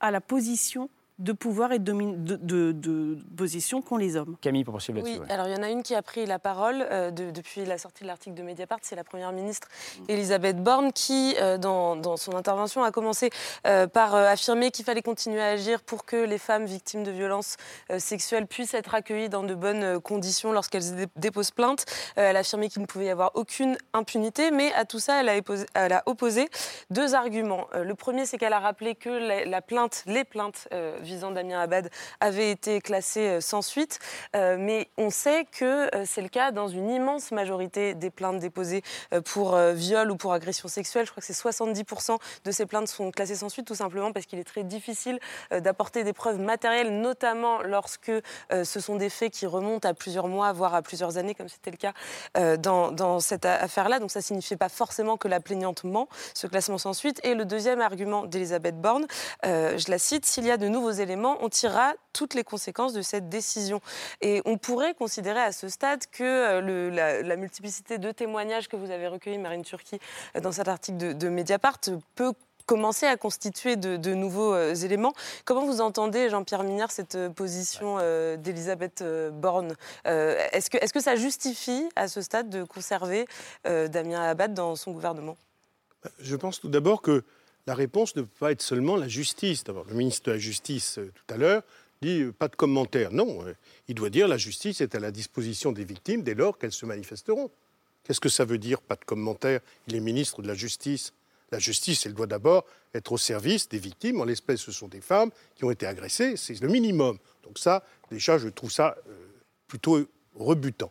à 0.00 0.10
la 0.10 0.20
position 0.20 0.88
de 1.18 1.32
pouvoir 1.32 1.72
et 1.72 1.78
de, 1.78 1.84
domi- 1.92 2.16
de- 2.16 2.36
de- 2.36 2.72
de 2.72 3.18
position 3.36 3.82
qu'ont 3.82 3.96
les 3.96 4.16
hommes. 4.16 4.36
Camille, 4.40 4.64
pour 4.64 4.72
poursuivre 4.74 4.98
là-dessus. 4.98 5.14
Oui, 5.20 5.20
ouais. 5.26 5.32
alors 5.32 5.46
il 5.46 5.54
y 5.54 5.56
en 5.58 5.62
a 5.62 5.70
une 5.70 5.82
qui 5.84 5.94
a 5.94 6.02
pris 6.02 6.26
la 6.26 6.38
parole 6.40 6.84
euh, 6.90 7.10
de- 7.12 7.30
depuis 7.30 7.64
la 7.64 7.78
sortie 7.78 8.02
de 8.02 8.08
l'article 8.08 8.34
de 8.36 8.42
Mediapart, 8.42 8.78
c'est 8.82 8.96
la 8.96 9.04
Première 9.04 9.30
ministre 9.32 9.68
Elisabeth 10.08 10.62
Borne 10.62 10.92
qui, 10.92 11.36
euh, 11.40 11.56
dans, 11.58 11.94
dans 11.96 12.16
son 12.16 12.34
intervention, 12.34 12.82
a 12.82 12.90
commencé 12.90 13.30
euh, 13.66 13.86
par 13.86 14.14
euh, 14.14 14.26
affirmer 14.26 14.70
qu'il 14.70 14.84
fallait 14.84 15.02
continuer 15.02 15.40
à 15.40 15.50
agir 15.50 15.82
pour 15.82 16.04
que 16.04 16.16
les 16.16 16.38
femmes 16.38 16.64
victimes 16.66 17.04
de 17.04 17.10
violences 17.12 17.56
euh, 17.90 17.98
sexuelles 17.98 18.46
puissent 18.46 18.74
être 18.74 18.94
accueillies 18.94 19.28
dans 19.28 19.44
de 19.44 19.54
bonnes 19.54 20.00
conditions 20.00 20.52
lorsqu'elles 20.52 20.96
dé- 20.96 21.06
déposent 21.16 21.52
plainte. 21.52 21.84
Euh, 22.18 22.30
elle 22.30 22.36
a 22.36 22.40
affirmé 22.40 22.68
qu'il 22.68 22.82
ne 22.82 22.86
pouvait 22.86 23.06
y 23.06 23.10
avoir 23.10 23.30
aucune 23.34 23.76
impunité, 23.92 24.50
mais 24.50 24.72
à 24.74 24.84
tout 24.84 24.98
ça, 24.98 25.20
elle 25.20 25.28
a, 25.28 25.36
éposé- 25.36 25.66
elle 25.74 25.92
a 25.92 26.02
opposé 26.06 26.48
deux 26.90 27.14
arguments. 27.14 27.66
Euh, 27.74 27.84
le 27.84 27.94
premier, 27.94 28.26
c'est 28.26 28.36
qu'elle 28.38 28.52
a 28.52 28.58
rappelé 28.60 28.94
que 28.96 29.10
la, 29.10 29.44
la 29.44 29.62
plainte, 29.62 30.02
les 30.06 30.24
plaintes 30.24 30.68
euh, 30.72 30.98
visant 31.04 31.30
Damien 31.30 31.60
Abad 31.60 31.90
avaient 32.20 32.50
été 32.50 32.80
classées 32.80 33.28
euh, 33.28 33.40
sans 33.40 33.62
suite, 33.62 33.98
Euh, 34.34 34.56
mais 34.58 34.88
on 34.96 35.10
sait 35.10 35.46
que 35.50 35.94
euh, 35.94 36.04
c'est 36.06 36.22
le 36.22 36.28
cas 36.28 36.50
dans 36.50 36.68
une 36.68 36.90
immense 36.90 37.30
majorité 37.30 37.94
des 37.94 38.10
plaintes 38.10 38.38
déposées 38.38 38.82
pour 39.24 39.56
viol 39.56 40.10
ou 40.10 40.16
pour 40.16 40.32
agression 40.32 40.68
sexuelle. 40.68 41.04
Je 41.04 41.10
crois 41.10 41.20
que 41.20 41.32
c'est 41.32 41.48
70% 41.48 42.18
de 42.44 42.50
ces 42.50 42.66
plaintes 42.66 42.88
sont 42.88 43.10
classées 43.10 43.36
sans 43.36 43.48
suite, 43.48 43.66
tout 43.66 43.74
simplement 43.74 44.12
parce 44.12 44.26
qu'il 44.26 44.38
est 44.38 44.44
très 44.44 44.64
difficile 44.64 45.18
d'apporter 45.50 46.04
des 46.04 46.12
preuves 46.12 46.38
matérielles, 46.40 47.00
notamment 47.00 47.62
lorsque 47.62 48.12
ce 48.50 48.80
sont 48.80 48.96
des 48.96 49.10
faits 49.10 49.32
qui 49.32 49.46
remontent 49.46 49.88
à 49.88 49.94
plusieurs 49.94 50.28
mois, 50.28 50.52
voire 50.52 50.74
à 50.74 50.82
plusieurs 50.82 51.18
années, 51.18 51.34
comme 51.34 51.48
c'était 51.48 51.70
le 51.70 51.76
cas 51.76 52.56
dans, 52.56 53.20
cette 53.20 53.44
affaire-là. 53.44 53.98
Donc 53.98 54.10
ça 54.10 54.20
ne 54.20 54.24
signifie 54.24 54.56
pas 54.56 54.68
forcément 54.68 55.16
que 55.16 55.28
la 55.28 55.40
plaignante 55.40 55.84
ment, 55.84 56.08
ce 56.34 56.46
classement 56.46 56.78
sans 56.78 56.94
suite. 56.94 57.20
Et 57.24 57.34
le 57.34 57.44
deuxième 57.44 57.80
argument 57.80 58.26
d'Elisabeth 58.26 58.80
Borne, 58.80 59.06
je 59.42 59.90
la 59.90 59.98
cite, 59.98 60.24
s'il 60.24 60.46
y 60.46 60.50
a 60.50 60.56
de 60.56 60.68
nouveaux 60.68 60.93
éléments, 61.00 61.38
on 61.40 61.48
tirera 61.48 61.94
toutes 62.12 62.34
les 62.34 62.44
conséquences 62.44 62.92
de 62.92 63.02
cette 63.02 63.28
décision. 63.28 63.80
Et 64.20 64.42
on 64.44 64.58
pourrait 64.58 64.94
considérer 64.94 65.40
à 65.40 65.52
ce 65.52 65.68
stade 65.68 66.04
que 66.10 66.22
euh, 66.22 67.22
la, 67.22 67.36
multiplicité 67.36 67.98
de 67.98 68.10
témoignages 68.12 68.68
que 68.68 68.76
vous 68.76 68.90
avez 68.90 69.08
recueillis, 69.08 69.38
Marine 69.38 69.62
Turki, 69.62 69.98
euh, 70.36 70.40
dans 70.40 70.52
cet 70.52 70.68
article 70.68 71.16
de, 71.16 71.28
Mediapart, 71.28 71.80
peut 72.14 72.32
commencer 72.66 73.06
à 73.06 73.16
constituer 73.16 73.76
de, 73.76 74.14
nouveaux 74.14 74.54
euh, 74.54 74.74
éléments. 74.74 75.12
Comment 75.44 75.66
vous 75.66 75.80
entendez, 75.80 76.30
Jean-Pierre 76.30 76.62
Mignard, 76.62 76.90
cette 76.90 77.28
position 77.34 77.98
d'Elisabeth 78.38 79.04
Borne 79.32 79.74
Est-ce 80.04 80.70
que, 80.70 80.78
que 80.92 81.00
ça 81.00 81.16
justifie, 81.16 81.88
à 81.96 82.08
ce 82.08 82.22
stade, 82.22 82.48
de 82.48 82.64
conserver 82.64 83.26
Damien 83.64 84.22
Abad 84.22 84.54
dans 84.54 84.76
son 84.76 84.92
gouvernement? 84.92 85.36
Je 86.18 86.36
pense 86.36 86.60
tout 86.60 86.68
d'abord 86.68 87.02
que 87.02 87.24
la 87.66 87.74
réponse 87.74 88.14
ne 88.16 88.22
peut 88.22 88.38
pas 88.38 88.52
être 88.52 88.62
seulement 88.62 88.96
la 88.96 89.08
justice. 89.08 89.64
D'abord, 89.64 89.86
le 89.88 89.94
ministre 89.94 90.26
de 90.26 90.32
la 90.32 90.38
Justice, 90.38 90.98
euh, 90.98 91.10
tout 91.14 91.34
à 91.34 91.36
l'heure, 91.36 91.62
dit 92.02 92.20
euh, 92.20 92.32
pas 92.32 92.48
de 92.48 92.56
commentaire. 92.56 93.10
Non, 93.12 93.46
euh, 93.46 93.54
il 93.88 93.94
doit 93.94 94.10
dire 94.10 94.28
la 94.28 94.36
justice 94.36 94.80
est 94.80 94.94
à 94.94 95.00
la 95.00 95.10
disposition 95.10 95.72
des 95.72 95.84
victimes 95.84 96.22
dès 96.22 96.34
lors 96.34 96.58
qu'elles 96.58 96.72
se 96.72 96.86
manifesteront. 96.86 97.50
Qu'est-ce 98.02 98.20
que 98.20 98.28
ça 98.28 98.44
veut 98.44 98.58
dire, 98.58 98.82
pas 98.82 98.96
de 98.96 99.04
commentaire? 99.04 99.60
Il 99.88 99.96
est 99.96 100.00
ministre 100.00 100.42
de 100.42 100.48
la 100.48 100.54
Justice. 100.54 101.14
La 101.52 101.58
justice, 101.58 102.04
elle 102.04 102.14
doit 102.14 102.26
d'abord 102.26 102.66
être 102.92 103.12
au 103.12 103.18
service 103.18 103.68
des 103.68 103.78
victimes. 103.78 104.20
En 104.20 104.24
l'espèce, 104.24 104.60
ce 104.60 104.72
sont 104.72 104.88
des 104.88 105.00
femmes 105.00 105.30
qui 105.54 105.64
ont 105.64 105.70
été 105.70 105.86
agressées. 105.86 106.36
C'est 106.36 106.60
le 106.60 106.68
minimum. 106.68 107.18
Donc 107.44 107.58
ça, 107.58 107.84
déjà, 108.10 108.38
je 108.38 108.48
trouve 108.48 108.72
ça 108.72 108.96
plutôt 109.68 110.04
rebutant. 110.34 110.90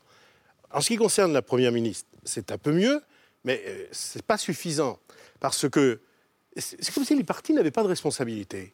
En 0.71 0.79
ce 0.79 0.87
qui 0.87 0.95
concerne 0.95 1.33
la 1.33 1.41
Première 1.41 1.71
ministre, 1.71 2.07
c'est 2.23 2.51
un 2.51 2.57
peu 2.57 2.71
mieux, 2.71 3.01
mais 3.43 3.61
ce 3.91 4.17
n'est 4.17 4.21
pas 4.21 4.37
suffisant. 4.37 4.99
Parce 5.39 5.67
que 5.67 5.99
c'est 6.57 6.93
comme 6.93 7.05
si 7.05 7.15
les 7.15 7.23
partis 7.23 7.53
n'avaient 7.53 7.71
pas 7.71 7.83
de 7.83 7.87
responsabilité. 7.87 8.73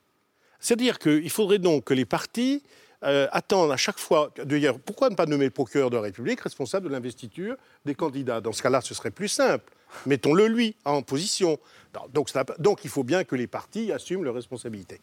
C'est-à-dire 0.59 0.99
qu'il 0.99 1.29
faudrait 1.29 1.59
donc 1.59 1.85
que 1.85 1.93
les 1.93 2.05
partis 2.05 2.63
euh, 3.03 3.27
attendent 3.31 3.71
à 3.71 3.77
chaque 3.77 3.97
fois. 3.97 4.33
D'ailleurs, 4.43 4.77
pourquoi 4.79 5.09
ne 5.09 5.15
pas 5.15 5.25
nommer 5.25 5.45
le 5.45 5.51
procureur 5.51 5.89
de 5.89 5.95
la 5.95 6.01
République 6.01 6.41
responsable 6.41 6.87
de 6.87 6.91
l'investiture 6.91 7.55
des 7.85 7.95
candidats? 7.95 8.41
Dans 8.41 8.51
ce 8.51 8.61
cas-là, 8.61 8.81
ce 8.81 8.93
serait 8.93 9.11
plus 9.11 9.29
simple. 9.29 9.73
Mettons-le 10.05 10.47
lui 10.47 10.75
en 10.83 11.01
position. 11.01 11.57
Donc, 12.13 12.29
donc 12.59 12.83
il 12.83 12.89
faut 12.89 13.03
bien 13.03 13.23
que 13.23 13.35
les 13.35 13.47
partis 13.47 13.91
assument 13.91 14.23
leurs 14.23 14.35
responsabilités. 14.35 14.99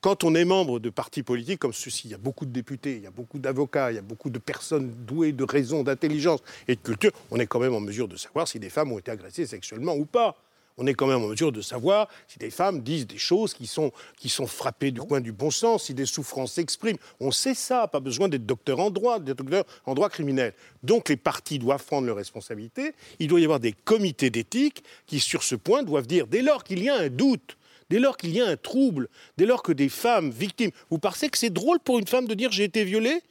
Quand 0.00 0.24
on 0.24 0.34
est 0.34 0.44
membre 0.44 0.78
de 0.78 0.88
partis 0.88 1.22
politiques 1.22 1.58
comme 1.58 1.72
ceux-ci, 1.72 2.08
il 2.08 2.10
y 2.12 2.14
a 2.14 2.18
beaucoup 2.18 2.46
de 2.46 2.52
députés, 2.52 2.96
il 2.96 3.02
y 3.02 3.06
a 3.06 3.10
beaucoup 3.10 3.38
d'avocats, 3.38 3.90
il 3.90 3.96
y 3.96 3.98
a 3.98 4.02
beaucoup 4.02 4.30
de 4.30 4.38
personnes 4.38 4.90
douées 5.04 5.32
de 5.32 5.44
raison, 5.44 5.82
d'intelligence 5.82 6.40
et 6.68 6.76
de 6.76 6.80
culture, 6.80 7.10
on 7.30 7.38
est 7.38 7.46
quand 7.46 7.58
même 7.58 7.74
en 7.74 7.80
mesure 7.80 8.06
de 8.06 8.16
savoir 8.16 8.46
si 8.46 8.58
des 8.58 8.70
femmes 8.70 8.92
ont 8.92 8.98
été 8.98 9.10
agressées 9.10 9.46
sexuellement 9.46 9.94
ou 9.96 10.04
pas. 10.04 10.36
On 10.78 10.86
est 10.86 10.94
quand 10.94 11.06
même 11.06 11.22
en 11.22 11.28
mesure 11.28 11.52
de 11.52 11.62
savoir 11.62 12.08
si 12.28 12.38
des 12.38 12.50
femmes 12.50 12.82
disent 12.82 13.06
des 13.06 13.18
choses 13.18 13.54
qui 13.54 13.66
sont, 13.66 13.92
qui 14.18 14.28
sont 14.28 14.46
frappées 14.46 14.90
du 14.90 15.00
coin 15.00 15.20
du 15.20 15.32
bon 15.32 15.50
sens, 15.50 15.84
si 15.84 15.94
des 15.94 16.04
souffrances 16.04 16.52
s'expriment. 16.52 16.98
On 17.18 17.30
sait 17.30 17.54
ça, 17.54 17.88
pas 17.88 18.00
besoin 18.00 18.28
d'être 18.28 18.44
docteur 18.44 18.80
en 18.80 18.90
droit, 18.90 19.18
d'être 19.18 19.38
docteur 19.38 19.64
en 19.86 19.94
droit 19.94 20.10
criminel. 20.10 20.52
Donc 20.82 21.08
les 21.08 21.16
partis 21.16 21.58
doivent 21.58 21.84
prendre 21.84 22.06
leurs 22.06 22.16
responsabilités. 22.16 22.92
Il 23.18 23.28
doit 23.28 23.40
y 23.40 23.44
avoir 23.44 23.60
des 23.60 23.72
comités 23.72 24.28
d'éthique 24.28 24.84
qui, 25.06 25.18
sur 25.18 25.42
ce 25.42 25.54
point, 25.54 25.82
doivent 25.82 26.06
dire, 26.06 26.26
dès 26.26 26.42
lors 26.42 26.62
qu'il 26.62 26.82
y 26.82 26.88
a 26.88 26.96
un 26.96 27.08
doute, 27.08 27.56
Dès 27.88 28.00
lors 28.00 28.16
qu'il 28.16 28.30
y 28.30 28.40
a 28.40 28.48
un 28.48 28.56
trouble, 28.56 29.08
dès 29.36 29.46
lors 29.46 29.62
que 29.62 29.70
des 29.70 29.88
femmes 29.88 30.30
victimes, 30.30 30.72
vous 30.90 30.98
pensez 30.98 31.28
que 31.28 31.38
c'est 31.38 31.52
drôle 31.52 31.78
pour 31.78 32.00
une 32.00 32.06
femme 32.08 32.26
de 32.26 32.34
dire 32.34 32.50
j'ai 32.50 32.64
été 32.64 32.84
violée? 32.84 33.22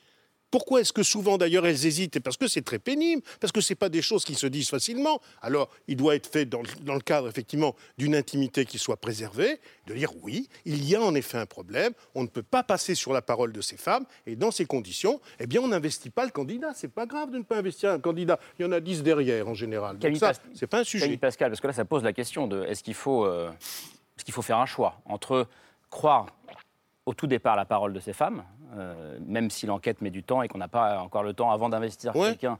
Pourquoi 0.51 0.81
est-ce 0.81 0.93
que 0.93 1.03
souvent 1.03 1.37
d'ailleurs 1.37 1.65
elles 1.65 1.85
hésitent? 1.85 2.19
Parce 2.19 2.37
que 2.37 2.47
c'est 2.47 2.61
très 2.61 2.79
pénible, 2.79 3.21
parce 3.39 3.51
que 3.51 3.61
ce 3.61 3.73
pas 3.73 3.89
des 3.89 4.01
choses 4.01 4.23
qui 4.23 4.35
se 4.35 4.47
disent 4.47 4.69
facilement. 4.69 5.19
Alors 5.41 5.69
il 5.87 5.97
doit 5.97 6.15
être 6.15 6.27
fait 6.27 6.45
dans, 6.45 6.61
le 6.61 6.99
cadre 6.99 7.27
effectivement 7.27 7.75
d'une 7.97 8.15
intimité 8.15 8.65
qui 8.65 8.79
soit 8.79 8.97
préservée, 8.97 9.59
de 9.87 9.93
dire 9.93 10.11
oui, 10.21 10.49
il 10.65 10.87
y 10.87 10.95
a 10.95 11.01
en 11.01 11.13
effet 11.15 11.37
un 11.37 11.45
problème, 11.45 11.93
on 12.15 12.23
ne 12.23 12.27
peut 12.27 12.43
pas 12.43 12.63
passer 12.63 12.95
sur 12.95 13.13
la 13.13 13.21
parole 13.21 13.51
de 13.51 13.61
ces 13.61 13.77
femmes, 13.77 14.05
et 14.25 14.35
dans 14.35 14.51
ces 14.51 14.65
conditions, 14.65 15.19
eh 15.39 15.47
bien 15.47 15.61
on 15.61 15.67
n'investit 15.67 16.09
pas 16.09 16.25
le 16.25 16.31
candidat. 16.31 16.71
C'est 16.75 16.91
pas 16.91 17.05
grave 17.05 17.31
de 17.31 17.37
ne 17.37 17.43
pas 17.43 17.57
investir 17.57 17.91
un 17.91 17.99
candidat. 17.99 18.39
Il 18.59 18.63
y 18.63 18.65
en 18.65 18.71
a 18.71 18.79
dix 18.79 19.03
derrière 19.03 19.47
en 19.47 19.53
général. 19.53 19.97
Donc 19.97 20.17
ça, 20.17 20.33
Pas- 20.33 20.39
c'est 20.53 20.67
pas 20.67 20.79
un 20.79 20.83
sujet. 20.83 21.05
Camille 21.05 21.17
Pascal, 21.17 21.49
parce 21.51 21.61
que 21.61 21.67
là, 21.67 21.73
ça 21.73 21.85
pose 21.85 22.03
la 22.03 22.13
question 22.13 22.47
de 22.47 22.63
est-ce 22.63 22.83
qu'il 22.83 22.93
faut, 22.93 23.25
euh, 23.25 23.51
est-ce 24.17 24.25
qu'il 24.25 24.33
faut 24.33 24.41
faire 24.41 24.57
un 24.57 24.65
choix 24.65 25.01
entre 25.05 25.47
croire 25.89 26.27
au 27.05 27.13
tout 27.13 27.27
départ 27.27 27.55
la 27.55 27.65
parole 27.65 27.93
de 27.93 27.99
ces 27.99 28.13
femmes, 28.13 28.43
euh, 28.77 29.17
même 29.25 29.49
si 29.49 29.65
l'enquête 29.67 30.01
met 30.01 30.09
du 30.09 30.23
temps 30.23 30.41
et 30.41 30.47
qu'on 30.47 30.57
n'a 30.57 30.67
pas 30.67 30.99
encore 30.99 31.23
le 31.23 31.33
temps 31.33 31.51
avant 31.51 31.69
d'investir 31.69 32.15
Ouais. 32.15 32.29
quelqu'un 32.29 32.57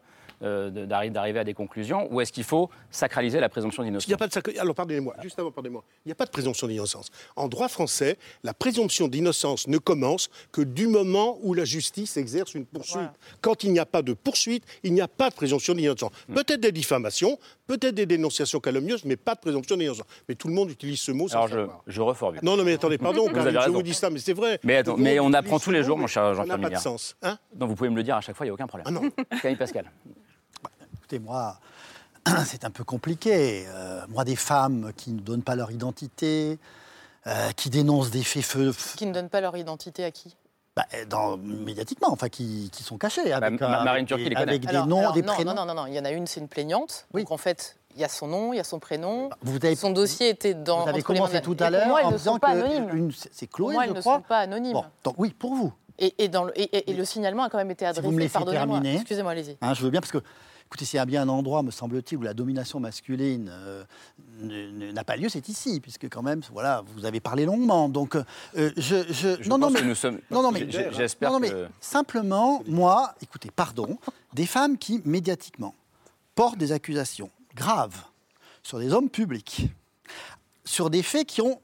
d'arriver 0.50 1.40
à 1.40 1.44
des 1.44 1.54
conclusions, 1.54 2.08
ou 2.12 2.22
est-ce 2.22 2.32
qu'il 2.32 2.44
faut 2.44 2.70
sacraliser 2.92 3.40
la 3.40 3.50
présomption 3.50 3.84
d'innocence 3.84 4.08
Il 4.08 4.12
n'y 4.12 4.14
a 4.16 4.18
pas 4.18 4.28
de 4.28 4.34
sac- 4.34 4.58
Alors 4.60 4.76
pardonnez-moi, 4.76 5.16
juste 5.22 5.40
avant, 5.40 5.52
pardonnez-moi. 5.52 5.84
Il 6.06 6.10
n'y 6.10 6.12
a 6.12 6.16
pas 6.16 6.26
de 6.26 6.30
présomption 6.32 6.68
d'innocence. 6.68 7.10
En 7.36 7.48
droit 7.48 7.68
français, 7.68 8.18
la 8.44 8.54
présomption 8.54 9.08
d'innocence 9.08 9.68
ne 9.68 9.78
commence 9.78 10.30
que 10.52 10.62
du 10.62 10.88
moment 10.88 11.38
où 11.42 11.54
la 11.54 11.66
justice 11.66 12.18
exerce 12.18 12.54
une 12.54 12.66
poursuite. 12.66 13.10
Quand 13.42 13.64
il 13.64 13.72
n'y 13.74 13.80
a 13.80 13.86
pas 13.86 14.02
de 14.02 14.14
poursuite, 14.14 14.64
il 14.84 14.94
n'y 14.94 15.02
a 15.02 15.08
pas 15.08 15.30
de 15.30 15.36
présomption 15.36 15.74
d'innocence. 15.74 16.12
Hmm. 16.30 16.34
Peut-être 16.36 16.60
des 16.62 16.72
diffamations, 16.72 17.38
peut-être 17.68 17.96
des 17.96 18.06
dénonciations 18.06 18.60
calomnieuses, 18.60 19.06
mais 19.06 19.16
pas 19.16 19.36
de 19.36 19.40
présomption 19.40 19.78
d'innocence. 19.78 20.06
Mais 20.30 20.36
tout 20.36 20.48
le 20.48 20.54
monde 20.54 20.70
utilise 20.70 21.00
ce 21.00 21.12
mot 21.12 21.28
Alors 21.32 21.48
je, 21.48 21.68
je 21.88 22.02
reformule. 22.02 22.40
Non, 22.44 22.56
non, 22.58 22.64
mais 22.64 22.74
attendez, 22.74 22.98
pardon, 22.98 23.28
Vous 23.32 23.38
avez 23.40 23.52
je 23.52 23.58
raison. 23.58 23.74
vous 23.74 23.84
dis 23.84 23.94
ça, 23.94 24.10
mais 24.10 24.20
c'est 24.20 24.34
vrai. 24.34 24.60
Mais, 24.64 24.78
attends, 24.78 24.96
mais 24.98 25.20
on 25.20 25.34
apprend 25.34 25.60
tous 25.60 25.72
les 25.72 25.84
jours, 25.84 25.98
mon 25.98 26.08
cher 26.08 26.24
Ça 26.24 26.30
n'a 26.30 26.34
Jean-Pierre 26.36 26.62
pas 26.62 26.70
de 26.76 26.82
sens. 26.82 27.16
Hein? 27.22 27.38
Donc 27.54 27.70
vous 27.70 27.76
pouvez 27.76 27.90
me 27.90 27.96
le 27.96 28.04
dire 28.04 28.16
à 28.16 28.22
chaque 28.22 28.36
fois, 28.36 28.46
il 28.46 28.50
n'y 28.50 28.52
a 28.52 28.54
aucun 28.54 28.68
problème. 28.68 28.86
Ah 28.88 28.92
non. 28.92 29.10
Camille 29.42 29.58
Pascal. 29.58 29.86
Écoutez, 31.06 31.20
moi, 31.20 31.60
c'est 32.46 32.66
un 32.66 32.72
peu 32.72 32.84
compliqué. 32.84 33.66
Euh, 33.68 34.02
moi, 34.10 34.24
des 34.24 34.36
femmes 34.36 34.92
qui 34.98 35.12
ne 35.12 35.20
donnent 35.20 35.44
pas 35.44 35.54
leur 35.56 35.70
identité, 35.70 36.58
euh, 37.28 37.52
qui 37.52 37.70
dénoncent 37.70 38.10
des 38.10 38.24
faits 38.24 38.42
feu, 38.44 38.74
Qui 38.98 39.06
ne 39.06 39.14
donnent 39.14 39.30
pas 39.30 39.40
leur 39.40 39.56
identité 39.56 40.04
à 40.04 40.10
qui? 40.10 40.36
Bah, 40.76 40.86
dans, 41.08 41.38
médiatiquement, 41.38 42.08
enfin, 42.12 42.28
qui, 42.28 42.72
qui 42.74 42.82
sont 42.82 42.98
cachés. 42.98 43.32
Avec, 43.32 43.62
euh, 43.62 43.68
Marine 43.68 43.88
avec 43.88 44.08
des- 44.08 44.30
les 44.30 44.36
connaît. 44.36 44.42
avec 44.50 44.62
des 44.64 44.68
Alors- 44.70 44.88
noms, 44.88 45.00
alors, 45.00 45.14
des 45.14 45.22
non, 45.22 45.34
prénoms. 45.34 45.54
Non, 45.54 45.66
non, 45.68 45.76
non, 45.76 45.82
non, 45.84 45.88
il 45.88 45.94
y 45.94 46.00
en 46.00 46.06
a 46.06 46.10
une, 46.12 46.26
c'est 46.26 46.40
une 46.40 46.48
plaignante. 46.48 47.06
Donc 47.14 47.30
en 47.30 47.38
fait, 47.38 47.78
il 47.94 48.02
y 48.02 48.04
a 48.04 48.10
son 48.10 48.28
nom, 48.28 48.52
il 48.52 48.58
y 48.58 48.60
a 48.60 48.64
son 48.64 48.80
prénom. 48.80 49.30
Vous 49.44 49.58
avez- 49.58 49.76
son 49.76 49.92
dossier 49.92 50.30
était 50.30 50.56
dans. 50.56 50.82
Vous 50.82 50.90
avez 50.90 51.04
commencé 51.04 51.40
tout 51.40 51.56
à 51.60 51.70
l'heure 51.70 51.88
en 52.04 52.10
ne 52.12 52.18
disant 52.18 52.34
sont 52.34 52.40
pas 52.40 52.56
que 52.56 53.10
c'est 53.32 53.46
Pour 53.48 53.58
Chloé, 53.58 53.74
moi, 53.76 53.84
je 53.84 53.90
elles 53.90 53.96
ne 53.96 54.02
crois. 54.02 54.16
sont 54.16 54.22
pas 54.24 54.40
anonymes. 54.40 54.74
Bon, 54.74 54.86
donc 55.04 55.14
oui, 55.20 55.30
pour 55.38 55.54
vous. 55.54 55.72
Et, 56.00 56.16
et 56.26 56.28
dans 56.30 56.44
le, 56.46 56.60
et, 56.60 56.64
et- 56.76 56.90
et 56.92 56.94
le 56.96 57.06
signalement 57.06 57.44
a 57.44 57.50
quand 57.50 57.58
même 57.60 57.72
été 57.72 57.86
Si 57.86 57.90
adressé. 57.90 58.06
vous 58.06 58.12
me 58.12 58.20
laissez 58.20 58.44
terminer. 58.44 58.96
Excusez-moi, 58.96 59.32
allez-y. 59.32 59.58
Hein, 59.62 59.74
je 59.76 59.82
veux 59.84 59.90
bien, 59.92 60.02
parce 60.02 60.12
que, 60.12 60.18
écoutez, 60.68 60.86
s'il 60.86 60.98
y 60.98 61.00
a 61.00 61.06
bien 61.06 61.22
un 61.24 61.30
endroit, 61.30 61.64
me 61.64 61.72
semble-t-il, 61.72 62.18
où 62.18 62.22
la 62.24 62.34
domination 62.34 62.80
masculine 62.80 63.50
euh, 63.52 63.84
n'a 64.94 65.04
pas 65.04 65.16
lieu, 65.16 65.30
c'est 65.30 65.48
ici, 65.50 65.80
puisque 65.80 66.10
quand 66.10 66.22
même, 66.24 66.42
voilà, 66.52 66.84
vous 66.96 67.06
avez 67.06 67.20
parlé 67.20 67.46
longuement. 67.46 67.88
Donc, 67.90 68.16
euh, 68.16 68.24
je, 68.56 69.06
je- 69.10 69.42
Je 69.42 69.50
non, 69.50 69.58
non, 69.58 69.70
mais, 69.70 69.80
que 69.80 69.86
nous 69.86 69.96
sommes- 69.96 70.20
non, 70.32 70.42
non, 70.42 70.52
mais, 70.52 70.70
j'espère 70.92 71.30
non, 71.30 71.36
non, 71.36 71.40
mais 71.40 71.50
que- 71.52 71.68
simplement, 71.80 72.64
moi, 72.68 73.14
écoutez, 73.22 73.50
pardon, 73.56 73.98
des 74.34 74.46
femmes 74.46 74.78
qui 74.78 75.02
médiatiquement 75.06 75.76
portent 76.34 76.58
des 76.58 76.72
accusations 76.72 77.30
graves 77.56 78.02
sur 78.64 78.80
des 78.80 78.92
hommes 78.92 79.10
publics, 79.10 79.68
sur 80.66 80.90
des 80.90 81.04
faits 81.04 81.28
qui 81.28 81.42
ont 81.42 81.62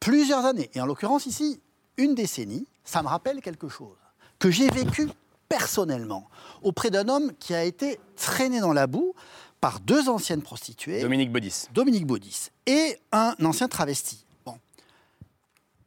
plusieurs 0.00 0.44
années, 0.44 0.70
et 0.74 0.80
en 0.80 0.86
l'occurrence 0.86 1.26
ici, 1.26 1.60
une 1.96 2.14
décennie, 2.14 2.66
ça 2.84 3.02
me 3.02 3.08
rappelle 3.08 3.40
quelque 3.40 3.68
chose 3.68 3.96
que 4.38 4.50
j'ai 4.50 4.68
vécu 4.70 5.08
personnellement 5.48 6.28
auprès 6.62 6.90
d'un 6.90 7.08
homme 7.08 7.32
qui 7.38 7.54
a 7.54 7.64
été 7.64 7.98
traîné 8.16 8.60
dans 8.60 8.72
la 8.72 8.86
boue 8.86 9.14
par 9.60 9.80
deux 9.80 10.08
anciennes 10.08 10.42
prostituées, 10.42 11.00
Dominique 11.00 11.32
Baudis. 11.32 11.66
Dominique 11.72 12.06
Baudis, 12.06 12.50
et 12.66 12.98
un 13.12 13.34
ancien 13.44 13.68
travesti. 13.68 14.24
Bon. 14.44 14.58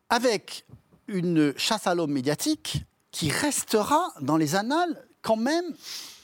Avec 0.09 0.66
une 1.07 1.53
chasse 1.57 1.88
à 1.88 1.95
l'homme 1.95 2.12
médiatique 2.12 2.84
qui 3.12 3.30
restera 3.30 4.14
dans 4.22 4.38
les 4.38 4.55
annales 4.55 5.05
quand 5.22 5.36
même, 5.36 5.66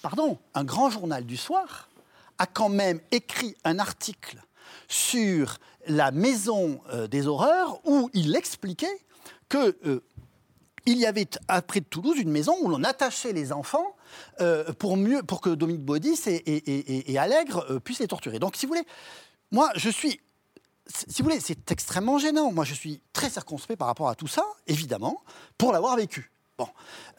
pardon, 0.01 0.38
un 0.53 0.63
grand 0.63 0.89
journal 0.89 1.25
du 1.25 1.38
soir 1.38 1.89
a 2.38 2.45
quand 2.45 2.69
même 2.69 2.99
écrit 3.11 3.55
un 3.63 3.79
article 3.79 4.41
sur 4.88 5.57
la 5.88 6.11
maison 6.11 6.81
euh, 6.89 7.07
des 7.07 7.27
horreurs 7.27 7.79
où 7.85 8.09
il 8.13 8.35
expliquait 8.35 8.99
que 9.49 9.77
euh, 9.85 10.03
il 10.88 10.97
y 10.97 11.05
avait 11.05 11.25
t- 11.25 11.38
à 11.47 11.61
près 11.61 11.81
de 11.81 11.85
Toulouse 11.85 12.17
une 12.17 12.31
maison 12.31 12.55
où 12.61 12.69
l'on 12.69 12.83
attachait 12.83 13.33
les 13.33 13.51
enfants 13.51 13.95
euh, 14.41 14.71
pour, 14.73 14.97
mieux, 14.97 15.21
que 15.41 15.49
Dominique 15.49 15.83
Baudis 15.85 16.19
et, 16.27 16.35
et- 16.38 17.11
euh, 17.69 17.79
puissent 17.79 17.99
les 17.99 18.07
torturer. 18.07 18.39
Donc, 18.39 18.55
si 18.55 18.65
vous 18.65 18.73
voulez, 18.73 18.85
moi, 19.51 19.69
je 19.75 19.89
suis. 19.89 20.19
Si 20.88 21.21
vous 21.21 21.25
voulez, 21.29 21.41
c'est 21.41 21.69
extrêmement 21.71 22.17
gênant. 22.17 22.51
Moi, 22.53 22.63
je 22.63 22.73
suis 22.73 23.01
très 23.11 23.29
circonspect 23.29 23.77
par 23.77 23.88
rapport 23.89 24.07
à 24.07 24.15
tout 24.15 24.27
ça, 24.27 24.43
évidemment, 24.67 25.21
pour 25.57 25.73
l'avoir 25.73 25.95
vécu. 25.97 26.31
Bon, 26.57 26.67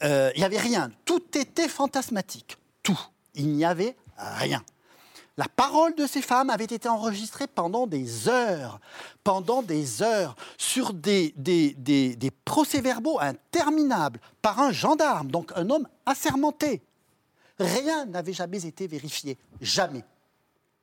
Euh, 0.03 0.31
il 0.35 0.39
n'y 0.39 0.45
avait 0.45 0.57
rien. 0.59 0.91
Tout 1.05 1.21
était 1.37 1.67
fantasmatique. 1.69 2.57
Tout. 2.83 2.99
Il 3.35 3.49
n'y 3.49 3.63
avait 3.65 3.95
rien. 4.17 4.63
La 5.39 5.47
parole 5.47 5.95
de 5.95 6.05
ces 6.05 6.21
femmes 6.21 6.49
avait 6.49 6.65
été 6.65 6.89
enregistrée 6.89 7.47
pendant 7.47 7.87
des 7.87 8.27
heures, 8.27 8.81
pendant 9.23 9.61
des 9.61 10.03
heures, 10.03 10.35
sur 10.57 10.91
des, 10.93 11.33
des, 11.37 11.73
des- 11.77 12.17
des 12.17 12.29
procès-verbaux 12.31 13.19
interminables 13.21 14.19
par 14.41 14.59
un 14.59 14.73
gendarme, 14.73 15.31
donc 15.31 15.53
un 15.55 15.69
homme 15.69 15.87
assermenté. 16.05 16.81
Rien 17.57 18.05
n'avait 18.05 18.33
jamais 18.33 18.65
été 18.65 18.85
vérifié. 18.87 19.37
Jamais. 19.61 20.03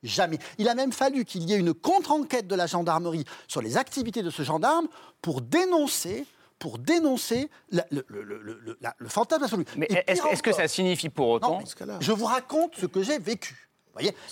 Jamais. 0.01 0.39
Il 0.57 0.67
a 0.69 0.73
même 0.73 0.91
fallu 0.91 1.23
qu'il 1.23 1.43
y 1.47 1.53
ait 1.53 1.57
une 1.59 1.75
contre-enquête 1.75 2.47
de 2.47 2.55
la 2.55 2.65
gendarmerie 2.65 3.25
sur 3.47 3.61
les 3.61 3.77
activités 3.77 4.23
de 4.23 4.31
ce 4.31 4.41
gendarme 4.41 4.87
pour 5.21 5.41
dénoncer, 5.41 6.25
pour 6.57 6.79
dénoncer 6.79 7.51
la- 7.69 7.85
le, 7.91 8.03
le- 8.07 8.23
le- 8.23 8.41
le- 8.41 8.77
la- 8.81 8.95
le 8.97 9.07
fantasme 9.09 9.43
absolu. 9.43 9.65
Mais 9.75 9.87
est-ce 10.07 10.41
que 10.41 10.51
ça 10.51 10.67
signifie 10.67 11.09
pour 11.09 11.29
autant 11.29 11.59
non, 11.59 11.97
je 11.99 12.11
vous 12.11 12.25
raconte 12.25 12.73
ce 12.75 12.87
que 12.87 13.03
j'ai 13.03 13.19
vécu. 13.19 13.66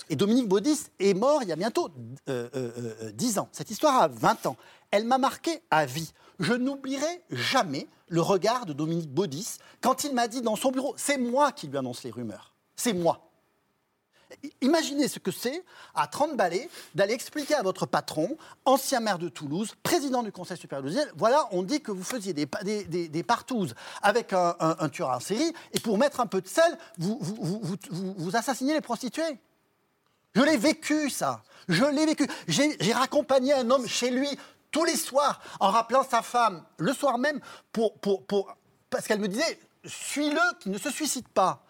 Et 0.08 0.16
Dominique 0.16 0.48
Baudis 0.48 0.84
est 0.98 1.14
mort 1.14 1.42
il 1.42 1.48
y 1.48 1.52
a 1.52 1.56
bientôt 1.56 1.90
euh, 2.28 2.48
euh, 2.54 2.70
euh, 3.02 3.12
10 3.12 3.38
ans. 3.38 3.48
Cette 3.52 3.70
histoire 3.70 4.02
a 4.02 4.08
20 4.08 4.46
ans. 4.46 4.56
Elle 4.90 5.04
m'a 5.04 5.18
marqué 5.18 5.62
à 5.70 5.86
vie. 5.86 6.12
Je 6.38 6.52
n'oublierai 6.52 7.22
jamais 7.30 7.86
le 8.08 8.20
regard 8.20 8.66
de 8.66 8.72
Dominique 8.72 9.12
Baudis 9.12 9.58
quand 9.80 10.04
il 10.04 10.14
m'a 10.14 10.28
dit 10.28 10.42
dans 10.42 10.56
son 10.56 10.70
bureau 10.70 10.94
C'est 10.96 11.18
moi 11.18 11.52
qui 11.52 11.66
lui 11.66 11.78
annonce 11.78 12.04
les 12.04 12.10
rumeurs. 12.10 12.52
C'est 12.76 12.92
moi. 12.92 13.26
Imaginez 14.60 15.06
ce 15.06 15.18
que 15.18 15.30
c'est, 15.30 15.64
à 15.94 16.08
30 16.08 16.36
balais, 16.36 16.68
d'aller 16.94 17.14
expliquer 17.14 17.54
à 17.54 17.62
votre 17.62 17.86
patron, 17.86 18.36
ancien 18.64 19.00
maire 19.00 19.18
de 19.18 19.28
Toulouse, 19.28 19.74
président 19.82 20.22
du 20.22 20.32
Conseil 20.32 20.56
supérieur 20.56 20.82
de 20.82 20.88
l'audiovisuel, 20.88 21.14
voilà, 21.16 21.48
on 21.52 21.62
dit 21.62 21.80
que 21.80 21.92
vous 21.92 22.02
faisiez 22.02 22.32
des, 22.32 22.46
des, 23.08 23.22
partouzes 23.22 23.74
avec 24.02 24.32
un, 24.32 24.88
tueur 24.90 25.10
en 25.10 25.20
série, 25.20 25.52
et 25.72 25.80
pour 25.80 25.96
mettre 25.96 26.20
un 26.20 26.26
peu 26.26 26.40
de 26.40 26.48
sel, 26.48 26.76
vous, 26.98 28.36
assassiniez 28.36 28.74
les 28.74 28.80
prostituées. 28.80 29.38
Je 30.36 30.42
l'ai 30.42 30.58
vécu, 30.58 31.08
ça. 31.08 31.42
Je 31.66 31.84
l'ai 31.84 32.04
vécu. 32.04 32.28
J'ai 32.46 32.92
raccompagné 32.92 33.54
un 33.54 33.70
homme 33.70 33.88
chez 33.88 34.10
lui 34.10 34.28
tous 34.70 34.84
les 34.84 34.96
soirs 34.96 35.40
en 35.60 35.70
rappelant 35.70 36.04
sa 36.04 36.20
femme 36.20 36.62
le 36.76 36.92
soir 36.92 37.16
même 37.16 37.40
pour, 37.72 37.94
pour, 37.98 38.26
pour, 38.26 38.54
parce 38.90 39.06
qu'elle 39.06 39.20
me 39.20 39.28
disait 39.28 39.58
suis-le 39.84 40.40
qui 40.60 40.68
ne 40.68 40.76
se 40.78 40.90
suicide 40.90 41.26
pas. 41.28 41.64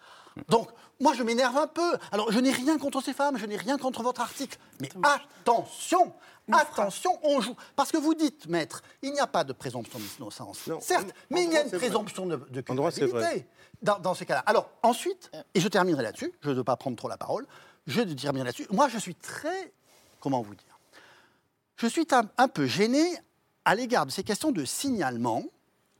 Donc, 0.49 0.69
moi, 0.99 1.13
je 1.13 1.23
m'énerve 1.23 1.57
un 1.57 1.67
peu. 1.67 1.97
Alors, 2.11 2.31
je 2.31 2.39
n'ai 2.39 2.51
rien 2.51 2.77
contre 2.77 3.01
ces 3.01 3.13
femmes, 3.13 3.37
je 3.37 3.45
n'ai 3.45 3.55
rien 3.55 3.77
contre 3.77 4.03
votre 4.03 4.19
article. 4.19 4.57
Mais 4.81 4.89
attention, 5.03 6.13
attention, 6.51 7.17
on 7.23 7.39
joue. 7.39 7.55
Parce 7.75 7.91
que 7.91 7.97
vous 7.97 8.15
dites, 8.15 8.47
maître, 8.47 8.81
il 9.01 9.13
n'y 9.13 9.19
a 9.19 9.27
pas 9.27 9.43
de 9.43 9.53
présomption 9.53 9.99
d'innocence. 9.99 10.69
Certes, 10.81 11.13
mais 11.29 11.45
il 11.45 11.53
y 11.53 11.57
a 11.57 11.63
une 11.63 11.71
présomption 11.71 12.25
de, 12.25 12.35
de 12.35 12.61
culpabilité 12.61 13.47
dans, 13.81 13.99
dans 13.99 14.15
ces 14.15 14.25
cas-là. 14.25 14.43
Alors, 14.45 14.69
ensuite, 14.83 15.31
et 15.53 15.59
je 15.59 15.67
terminerai 15.67 16.03
là-dessus, 16.03 16.33
je 16.41 16.49
ne 16.49 16.55
veux 16.55 16.63
pas 16.63 16.75
prendre 16.75 16.97
trop 16.97 17.07
la 17.07 17.17
parole, 17.17 17.45
je 17.87 18.01
terminerai 18.01 18.47
là-dessus. 18.47 18.67
Moi, 18.71 18.89
je 18.89 18.97
suis 18.97 19.15
très. 19.15 19.71
Comment 20.19 20.41
vous 20.41 20.55
dire 20.55 20.79
Je 21.77 21.87
suis 21.87 22.05
un, 22.11 22.47
peu 22.47 22.65
gêné 22.65 23.17
à 23.65 23.75
l'égard 23.75 24.05
de 24.05 24.11
ces 24.11 24.23
questions 24.23 24.51
de 24.51 24.65
signalement. 24.65 25.43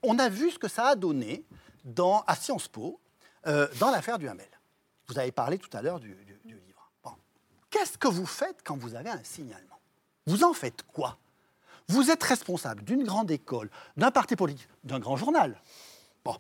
On 0.03 0.19
a 0.19 0.29
vu 0.29 0.51
ce 0.51 0.59
que 0.59 0.67
ça 0.67 0.87
a 0.87 0.95
donné 0.95 1.43
dans, 1.85 2.23
à 2.27 2.35
Sciences 2.35 2.67
Po, 2.67 2.99
euh, 3.47 3.67
dans 3.79 3.89
l'affaire 3.89 4.19
du 4.19 4.27
Hamel. 4.27 4.49
Vous 5.07 5.17
avez 5.17 5.31
parlé 5.31 5.57
tout 5.57 5.69
à 5.75 5.81
l'heure 5.81 5.99
du, 5.99 6.13
du- 6.43 6.53
livre. 6.53 6.91
Bon. 7.03 7.11
Qu'est-ce 7.69 7.97
que 7.97 8.07
vous 8.07 8.25
faites 8.25 8.57
quand 8.63 8.77
vous 8.77 8.95
avez 8.95 9.09
un 9.09 9.23
signalement? 9.23 9.79
Vous 10.25 10.43
en 10.43 10.53
faites 10.53 10.83
quoi? 10.83 11.17
Vous 11.87 12.11
êtes 12.11 12.23
responsable 12.23 12.83
d'une 12.83 13.05
grande 13.05 13.31
école, 13.31 13.69
d'un 13.95 14.11
parti 14.11 14.35
politique, 14.35 14.67
d'un 14.83 14.99
grand 14.99 15.15
journal. 15.15 15.61
Bon. 16.25 16.37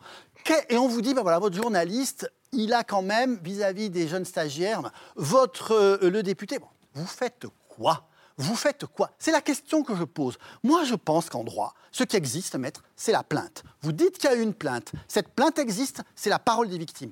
Et 0.69 0.77
on 0.77 0.89
vous 0.89 1.01
dit, 1.01 1.13
ben 1.13 1.21
voilà, 1.21 1.39
votre 1.39 1.55
journaliste, 1.55 2.29
il 2.51 2.73
a 2.73 2.83
quand 2.83 3.01
même, 3.01 3.39
vis-à-vis 3.43 3.89
des 3.89 4.07
jeunes 4.07 4.25
stagiaires, 4.25 4.91
votre, 5.15 5.71
euh, 5.73 6.09
le 6.09 6.23
député, 6.23 6.59
bon, 6.59 6.67
vous 6.93 7.05
faites 7.07 7.45
quoi? 7.69 8.07
Vous 8.39 8.55
faites 8.55 8.85
quoi? 8.85 9.09
C'est 9.17 9.31
la 9.31 9.41
question 9.41 9.81
que 9.83 9.95
je 9.95 10.03
pose. 10.03 10.37
Moi, 10.63 10.83
je 10.83 10.93
pense 10.95 11.29
qu'en 11.29 11.43
droit, 11.43 11.73
ce 11.91 12.03
qui 12.03 12.15
existe, 12.15 12.55
maître, 12.55 12.83
c'est 12.95 13.11
la 13.11 13.23
plainte. 13.23 13.63
Vous 13.81 13.91
dites 13.91 14.19
qu'il 14.19 14.29
y 14.29 14.33
a 14.33 14.35
une 14.35 14.53
plainte. 14.53 14.91
Cette 15.07 15.29
plainte 15.29 15.57
existe, 15.57 16.01
c'est 16.15 16.29
la 16.29 16.37
parole 16.37 16.69
des 16.69 16.77
victimes. 16.77 17.11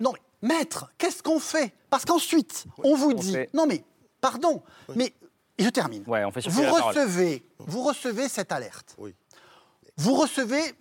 Non, 0.00 0.12
mais 0.42 0.48
maître, 0.56 0.90
qu'est-ce 0.96 1.22
qu'on 1.22 1.38
fait? 1.40 1.74
Parce 1.90 2.04
qu'ensuite, 2.06 2.64
on 2.82 2.96
vous 2.96 3.10
on 3.10 3.14
dit, 3.14 3.32
fait- 3.32 3.50
non 3.52 3.66
mais, 3.66 3.84
pardon, 4.20 4.62
mais 4.94 5.12
et 5.58 5.64
je 5.64 5.68
termine. 5.68 6.04
Ouais, 6.06 6.24
on 6.24 6.30
fait 6.30 6.40
circuler 6.42 6.66
Vous 6.66 6.74
recevez, 6.74 7.46
vous 7.58 7.82
recevez 7.82 8.28
cette 8.28 8.52
alerte. 8.52 8.96
Vous 9.98 10.14
recevez, 10.14 10.74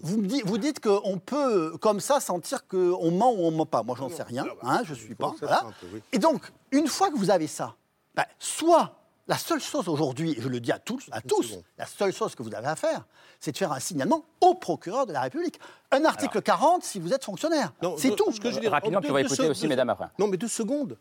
vous, 0.00 0.18
me 0.20 0.26
dites, 0.26 0.46
vous 0.46 0.58
dites 0.58 0.80
qu'on 0.80 1.18
peut, 1.18 1.76
comme 1.80 2.00
ça, 2.00 2.20
sentir 2.20 2.66
qu'on 2.66 3.10
ment 3.10 3.32
ou 3.32 3.44
on 3.46 3.50
ment 3.50 3.66
pas. 3.66 3.82
Moi, 3.82 3.96
j'en 3.98 4.08
sais 4.08 4.22
rien, 4.22 4.44
hein, 4.62 4.82
je 4.84 4.94
suis 4.94 5.14
pas. 5.14 5.34
voilà. 5.40 5.64
Et 6.12 6.18
donc, 6.18 6.42
une 6.72 6.86
fois 6.86 7.10
que 7.10 7.16
vous 7.16 7.30
avez 7.30 7.46
ça, 7.46 7.74
ben, 8.14 8.24
soit 8.38 8.94
la 9.26 9.38
seule 9.38 9.60
chose 9.60 9.88
aujourd'hui, 9.88 10.34
et 10.36 10.40
je 10.40 10.48
le 10.48 10.60
dis 10.60 10.70
à 10.72 10.78
tous, 10.78 11.06
à 11.10 11.20
tous, 11.20 11.54
la 11.78 11.86
seule 11.86 12.12
chose 12.12 12.34
que 12.34 12.42
vous 12.42 12.54
avez 12.54 12.66
à 12.66 12.76
faire, 12.76 13.04
c'est 13.40 13.52
de 13.52 13.56
faire 13.56 13.72
un 13.72 13.80
signalement 13.80 14.24
au 14.40 14.54
procureur 14.54 15.06
de 15.06 15.12
la 15.12 15.22
République. 15.22 15.58
Un 15.90 16.04
article 16.04 16.42
40 16.42 16.82
si 16.84 16.98
vous 17.00 17.12
êtes 17.12 17.24
fonctionnaire. 17.24 17.72
C'est 17.98 18.14
tout. 18.16 18.30
ce 18.32 18.40
que 18.40 18.50
je 18.50 18.60
dire, 18.60 18.70
Rapidement, 18.70 18.98
en 18.98 19.00
puis 19.00 19.08
deux- 19.08 19.12
on 19.12 19.14
va 19.14 19.20
deux 19.22 19.26
écouter 19.26 19.36
secondes, 19.36 19.50
aussi 19.50 19.68
mesdames 19.68 19.90
après. 19.90 20.06
Non, 20.18 20.28
mais 20.28 20.36
deux 20.36 20.48
secondes. 20.48 20.96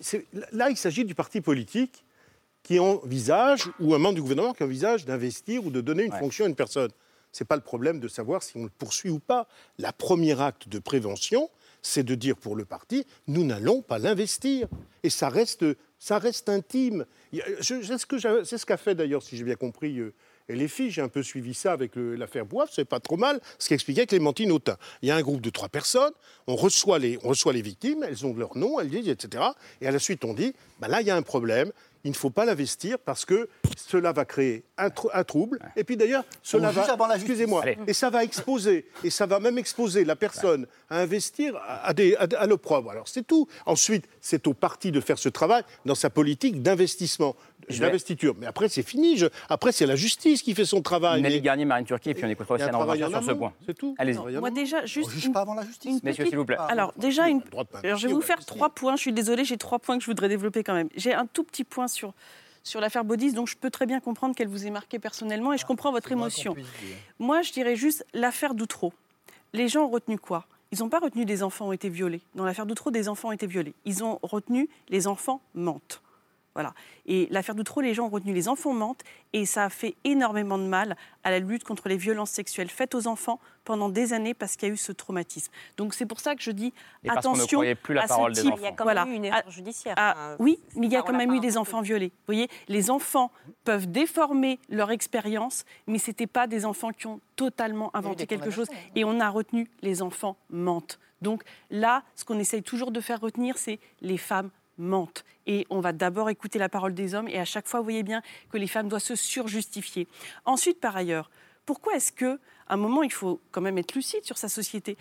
C'est- 0.00 0.26
Là, 0.52 0.70
il 0.70 0.76
s'agit 0.76 1.04
du 1.04 1.14
parti 1.14 1.40
politique 1.40 2.04
qui 2.62 2.78
envisage, 2.78 3.70
ou 3.80 3.94
un 3.94 3.98
membre 3.98 4.16
du 4.16 4.22
gouvernement 4.22 4.52
qui 4.52 4.62
envisage 4.64 5.04
d'investir 5.04 5.64
ou 5.64 5.70
de 5.70 5.80
donner 5.80 6.04
une 6.04 6.12
fonction 6.12 6.44
à 6.44 6.48
une 6.48 6.54
personne. 6.56 6.90
Ce 7.36 7.44
n'est 7.44 7.46
pas 7.46 7.56
le 7.56 7.60
problème 7.62 8.00
de 8.00 8.08
savoir 8.08 8.42
si 8.42 8.56
on 8.56 8.64
le 8.64 8.70
poursuit 8.70 9.10
ou 9.10 9.18
pas. 9.18 9.46
La 9.76 9.92
premier 9.92 10.40
acte 10.40 10.70
de 10.70 10.78
prévention, 10.78 11.50
c'est 11.82 12.02
de 12.02 12.14
dire 12.14 12.34
pour 12.34 12.56
le 12.56 12.64
parti, 12.64 13.04
nous 13.26 13.44
n'allons 13.44 13.82
pas 13.82 13.98
l'investir. 13.98 14.68
Et 15.02 15.10
ça 15.10 15.28
reste, 15.28 15.66
intime. 16.48 17.04
C'est 17.60 17.82
ce 18.58 18.64
qu'a 18.64 18.76
fait 18.78 18.94
d'ailleurs, 18.94 19.22
si 19.22 19.36
j'ai 19.36 19.44
bien 19.44 19.54
compris, 19.54 19.98
euh, 19.98 20.14
les 20.48 20.66
filles. 20.66 20.90
J'ai 20.90 21.02
un 21.02 21.08
peu 21.08 21.22
suivi 21.22 21.52
ça 21.52 21.72
avec 21.72 21.94
le- 21.94 22.14
l'affaire 22.16 22.46
Boivre, 22.46 22.72
c'est 22.72 22.86
pas 22.86 23.00
trop 23.00 23.18
mal, 23.18 23.38
ce 23.58 23.68
qu'expliquait 23.68 24.06
Clémentine 24.06 24.50
Autain. 24.50 24.78
Il 25.02 25.08
y 25.08 25.10
a 25.10 25.16
un 25.16 25.20
groupe 25.22 25.42
de 25.42 25.50
trois 25.50 25.68
personnes, 25.68 26.12
on 26.46 26.56
reçoit 26.56 26.98
les, 26.98 27.18
on 27.22 27.28
reçoit 27.28 27.52
les 27.52 27.60
victimes, 27.62 28.02
elles 28.02 28.24
ont 28.24 28.34
leur 28.34 28.56
nom, 28.56 28.80
elles 28.80 28.88
disent, 28.88 29.10
etc. 29.10 29.44
Et 29.82 29.86
à 29.86 29.90
la 29.90 29.98
suite, 29.98 30.24
on 30.24 30.32
dit, 30.32 30.54
bah 30.80 30.88
là, 30.88 31.02
il 31.02 31.06
y 31.06 31.10
a 31.10 31.16
un 31.16 31.22
problème, 31.22 31.70
il 32.06 32.10
ne 32.10 32.16
faut 32.16 32.30
pas 32.30 32.44
l'investir 32.44 32.98
parce 32.98 33.24
que 33.24 33.48
cela 33.76 34.12
va 34.12 34.24
créer 34.24 34.64
un, 34.78 34.90
trou- 34.90 35.10
un 35.12 35.24
trouble. 35.24 35.58
Et 35.76 35.84
puis 35.84 35.96
d'ailleurs, 35.96 36.24
cela 36.42 36.68
va. 36.80 36.86
Excusez-moi. 37.16 37.60
Et 37.86 37.92
ça 37.92 38.10
va 38.10 38.24
exposer, 38.24 38.86
et 39.04 39.10
ça 39.10 39.26
va 39.26 39.40
même 39.40 39.58
exposer 39.58 40.04
la 40.04 40.16
personne 40.16 40.66
à 40.88 41.00
investir 41.00 41.56
à, 41.56 41.86
à 41.88 41.92
des- 41.92 42.14
à- 42.16 42.26
à 42.38 42.46
l'opprobre. 42.46 42.90
Alors 42.90 43.08
c'est 43.08 43.26
tout. 43.26 43.46
Ensuite, 43.66 44.06
c'est 44.20 44.46
au 44.46 44.54
parti 44.54 44.92
de 44.92 45.00
faire 45.00 45.18
ce 45.18 45.28
travail 45.28 45.62
dans 45.84 45.94
sa 45.94 46.08
politique 46.10 46.62
d'investissement, 46.62 47.34
Je 47.68 47.80
d'investiture. 47.80 48.34
Mais 48.38 48.46
après, 48.46 48.68
c'est 48.68 48.82
fini. 48.82 49.16
Je- 49.16 49.26
Après, 49.48 49.72
c'est 49.72 49.86
la 49.86 49.96
justice 49.96 50.42
qui 50.42 50.54
fait 50.54 50.64
son 50.64 50.82
travail. 50.82 51.20
Nelly 51.22 51.36
Mais- 51.36 51.40
Garnier, 51.40 51.64
Marine 51.64 51.84
Turquie, 51.84 52.10
et 52.10 52.14
puis 52.14 52.24
on 52.24 52.28
écoutera 52.28 52.54
aussi 52.54 52.62
a 52.62 52.66
un 52.66 52.68
Anne 52.68 52.74
travail 52.74 53.02
Revanchard 53.02 53.20
en 53.20 53.22
sur 53.24 53.32
ce 53.32 53.36
point. 53.38 53.52
c'est 53.66 53.74
tout. 53.76 53.94
Allez-y. 53.98 54.36
Moi 54.38 54.50
déjà, 54.50 54.84
juste 54.86 55.10
juge 55.10 55.26
une, 55.26 55.32
pas 55.32 55.40
avant 55.40 55.54
la 55.54 55.64
justice. 55.64 55.90
une 55.92 56.00
Messieurs, 56.04 56.24
petite- 56.24 56.28
s'il 56.30 56.38
vous 56.38 56.44
plaît. 56.44 56.56
Alors 56.68 56.92
déjà, 56.96 57.28
une... 57.28 57.42
Alors, 57.82 57.98
je 57.98 58.06
vais 58.08 58.12
vous 58.14 58.20
faire 58.20 58.44
trois 58.44 58.70
points. 58.70 58.96
Je 58.96 59.00
suis 59.00 59.12
désolée, 59.12 59.44
j'ai 59.44 59.56
trois 59.58 59.78
points 59.78 59.96
que 59.98 60.02
je 60.04 60.10
voudrais 60.10 60.28
développer 60.28 60.62
quand 60.62 60.74
même. 60.74 60.88
J'ai 60.96 61.12
un 61.14 61.26
tout 61.26 61.44
petit 61.44 61.64
point 61.64 61.88
sur 61.88 62.12
sur 62.62 62.80
l'affaire 62.80 63.04
Baudis, 63.04 63.32
donc 63.32 63.46
je 63.46 63.56
peux 63.56 63.70
très 63.70 63.86
bien 63.86 64.00
comprendre 64.00 64.34
qu'elle 64.34 64.48
vous 64.48 64.66
ait 64.66 64.70
marqué 64.70 64.98
personnellement 64.98 65.52
et 65.52 65.58
je 65.58 65.64
comprends 65.64 65.92
votre 65.92 66.10
émotion. 66.10 66.56
Moi, 67.20 67.42
je 67.42 67.52
dirais 67.52 67.76
juste 67.76 68.04
l'affaire 68.12 68.54
d'Outreau. 68.54 68.92
Les 69.52 69.68
gens 69.68 69.84
ont 69.84 69.88
retenu 69.88 70.18
quoi? 70.18 70.46
Ils 70.72 70.80
n'ont 70.80 70.88
pas 70.88 70.98
retenu 70.98 71.24
des 71.24 71.44
enfants 71.44 71.68
ont 71.68 71.72
été 71.72 71.88
violés. 71.88 72.22
Dans 72.34 72.44
l'affaire 72.44 72.66
d'Outreau, 72.66 72.90
des 72.90 73.08
enfants 73.08 73.28
ont 73.28 73.32
été 73.32 73.46
violés. 73.46 73.72
Ils 73.84 74.02
ont 74.02 74.18
retenu 74.22 74.68
les 74.88 75.06
enfants 75.06 75.40
mentent. 75.54 76.02
Voilà. 76.56 76.72
Et 77.04 77.28
l'affaire 77.30 77.54
d'Outreau, 77.54 77.82
les 77.82 77.92
gens 77.92 78.06
ont 78.06 78.08
retenu 78.08 78.32
les 78.32 78.48
enfants 78.48 78.72
mentent 78.72 79.02
et 79.34 79.44
ça 79.44 79.64
a 79.64 79.68
fait 79.68 79.94
énormément 80.04 80.56
de 80.56 80.62
mal 80.64 80.96
à 81.22 81.30
la 81.30 81.38
lutte 81.38 81.64
contre 81.64 81.90
les 81.90 81.98
violences 81.98 82.30
sexuelles 82.30 82.70
faites 82.70 82.94
aux 82.94 83.06
enfants 83.08 83.40
pendant 83.64 83.90
des 83.90 84.14
années 84.14 84.32
parce 84.32 84.56
qu'il 84.56 84.68
y 84.68 84.70
a 84.70 84.74
eu 84.74 84.78
ce 84.78 84.90
traumatisme. 84.90 85.52
Donc 85.76 85.92
c'est 85.92 86.06
pour 86.06 86.18
ça 86.18 86.34
que 86.34 86.40
je 86.42 86.50
dis 86.50 86.72
Et 87.04 87.08
parce 87.08 87.16
ne 87.26 87.30
attention 87.30 87.60
plus 87.82 87.92
la 87.94 88.04
à 88.04 88.06
parole 88.08 88.34
ce 88.34 88.40
des 88.40 88.44
type. 88.46 88.52
enfants. 88.54 88.62
Il 88.62 88.64
y 88.64 88.68
a 88.68 88.72
quand 88.72 88.84
même 88.86 88.94
Voilà. 88.96 89.10
eu 89.10 89.14
une 89.16 89.26
Ah, 89.26 89.38
erreur 89.40 89.50
judiciaire. 89.50 89.94
ah, 89.98 90.36
oui, 90.38 90.58
mais 90.76 90.86
il 90.86 90.92
y 90.92 90.96
a 90.96 91.02
quand 91.02 91.12
même 91.12 91.30
eu 91.32 91.36
pas 91.36 91.42
des 91.46 91.58
enfants 91.58 91.82
violés. 91.82 92.08
Vous 92.08 92.24
voyez, 92.32 92.48
les 92.68 92.90
enfants 92.90 93.30
peuvent 93.64 93.86
déformer 93.90 94.58
leur 94.70 94.90
expérience, 94.90 95.66
mais 95.86 95.98
ce 95.98 96.08
n'étaient 96.10 96.26
pas 96.26 96.46
des 96.46 96.64
enfants 96.64 96.90
qui 96.92 97.06
ont 97.06 97.20
totalement 97.36 97.94
inventé 97.94 98.24
des 98.24 98.26
quelque 98.26 98.50
chose. 98.50 98.68
Et 98.94 99.04
on 99.04 99.20
a 99.20 99.28
retenu 99.28 99.68
les 99.82 100.00
enfants 100.00 100.38
mentent. 100.48 100.98
Donc 101.20 101.42
là, 101.70 102.02
ce 102.14 102.24
qu'on 102.24 102.38
essaye 102.38 102.62
toujours 102.62 102.92
de 102.92 103.00
faire 103.00 103.20
retenir, 103.20 103.58
c'est 103.58 103.78
les 104.00 104.16
femmes 104.18 104.50
mentent. 104.78 105.24
Et 105.46 105.66
on 105.70 105.80
va 105.80 105.92
d'abord 105.92 106.30
écouter 106.30 106.58
la 106.58 106.68
parole 106.68 106.94
des 106.94 107.14
hommes. 107.14 107.28
Et 107.28 107.38
à 107.38 107.44
chaque 107.44 107.68
fois, 107.68 107.80
vous 107.80 107.84
voyez 107.84 108.02
bien 108.02 108.22
que 108.50 108.58
les 108.58 108.66
femmes 108.66 108.88
doivent 108.88 109.02
se 109.02 109.16
surjustifier. 109.16 110.08
Ensuite, 110.44 110.80
par 110.80 110.96
ailleurs, 110.96 111.30
pourquoi 111.64 111.94
est-ce 111.94 112.12
que, 112.12 112.38
à 112.68 112.74
un 112.74 112.76
moment, 112.76 113.02
il 113.02 113.12
faut 113.12 113.40
quand 113.50 113.60
même 113.60 113.78
être 113.78 113.94
lucide 113.94 114.24
sur 114.24 114.38
sa 114.38 114.48
société? 114.48 114.96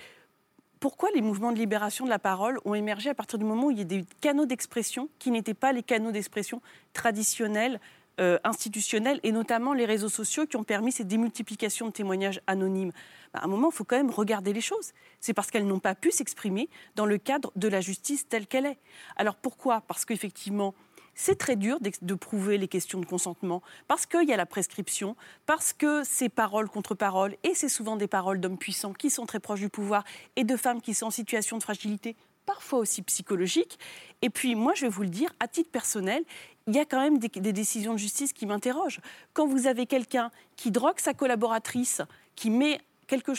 Pourquoi 0.80 1.10
les 1.16 1.22
mouvements 1.22 1.52
de 1.52 1.58
libération 1.58 2.06
de 2.06 2.10
la 2.10 2.20
parole 2.20 2.60
ont 2.66 2.76
émergé 2.76 3.10
à 3.10 3.16
partir 3.16 3.40
du 3.40 3.46
moment 3.46 3.68
où 3.68 3.72
il 3.72 3.78
y 3.78 3.82
a 3.82 3.86
des 3.86 4.06
canaux 4.22 4.46
d'expression 4.46 5.10
qui 5.20 5.32
n'étaient 5.32 5.54
pas 5.54 5.72
les 5.72 5.84
canaux 5.84 6.12
d'expression 6.12 6.62
traditionnels, 6.94 7.80
euh, 8.20 8.38
institutionnels, 8.44 9.20
et 9.24 9.32
notamment 9.32 9.74
les 9.74 9.86
réseaux 9.86 10.10
sociaux 10.10 10.46
qui 10.46 10.56
ont 10.56 10.64
permis 10.64 10.92
cette 10.92 11.08
démultiplication 11.08 11.88
de 11.88 11.92
témoignages 11.92 12.42
anonymes 12.48 12.92
Bah, 13.34 13.42
À 13.42 13.46
un 13.46 13.48
moment, 13.48 13.70
il 13.72 13.76
faut 13.76 13.84
quand 13.84 13.98
même 13.98 14.12
regarder 14.12 14.54
les 14.54 14.62
choses. 14.62 14.92
C'est 15.20 15.34
parce 15.34 15.52
qu'elles 15.52 15.68
n'ont 15.68 15.80
pas 15.80 15.96
pu 15.96 16.12
s'exprimer 16.12 16.70
dans 16.96 17.06
le 17.06 17.18
cadre 17.18 17.52
de 17.56 17.68
la 17.68 17.82
justice 17.82 18.28
telle 18.28 18.48
qu'elle 18.48 18.66
est. 18.66 18.78
Alors 19.18 19.36
pourquoi? 19.36 19.82
Parce 19.82 20.06
qu'effectivement, 20.06 20.74
c'est 21.16 21.38
très 21.38 21.56
dur 21.56 21.80
de 21.80 22.14
prouver 22.14 22.58
les 22.58 22.68
questions 22.68 23.00
de 23.00 23.06
consentement, 23.06 23.62
parce 23.88 24.06
qu'il 24.06 24.28
y 24.28 24.34
a 24.34 24.38
la 24.38 24.46
prescription, 24.46 25.16
parce 25.46 25.74
que 25.74 26.04
c'est 26.04 26.30
parole 26.30 26.70
contre 26.70 26.94
parole, 26.94 27.36
et 27.44 27.54
c'est 27.56 27.70
souvent 27.70 27.96
des 27.96 28.08
paroles 28.08 28.40
d'hommes 28.40 28.58
puissants 28.58 28.94
qui 28.94 29.10
sont 29.10 29.26
très 29.26 29.40
proches 29.40 29.62
du 29.62 29.70
pouvoir, 29.70 30.04
et 30.36 30.44
de 30.44 30.58
femmes 30.58 30.82
qui 30.82 30.94
sont 30.94 31.08
en 31.08 31.12
situation 31.12 31.58
de 31.58 31.64
fragilité, 31.64 32.16
parfois 32.46 32.80
aussi 32.80 33.02
psychologique. 33.02 33.80
Et 34.22 34.30
puis, 34.30 34.56
moi, 34.56 34.74
je 34.76 34.82
vais 34.82 34.90
vous 34.90 35.04
le 35.04 35.10
dire, 35.10 35.34
à 35.40 35.48
titre 35.48 35.72
personnel, 35.72 36.24
il 36.68 36.76
y 36.76 36.80
a 36.80 36.86
quand 36.86 37.00
même 37.00 37.20
des, 37.20 37.30
décisions 37.54 37.94
de 37.94 38.00
justice 38.00 38.34
qui 38.34 38.46
m'interrogent. 38.46 39.00
Quand 39.34 39.46
vous 39.46 39.68
avez 39.68 39.86
quelqu'un 39.86 40.32
qui 40.56 40.72
drogue 40.72 41.00
sa 41.00 41.14
collaboratrice, 41.14 42.02
qui 42.36 42.50
met 42.50 42.80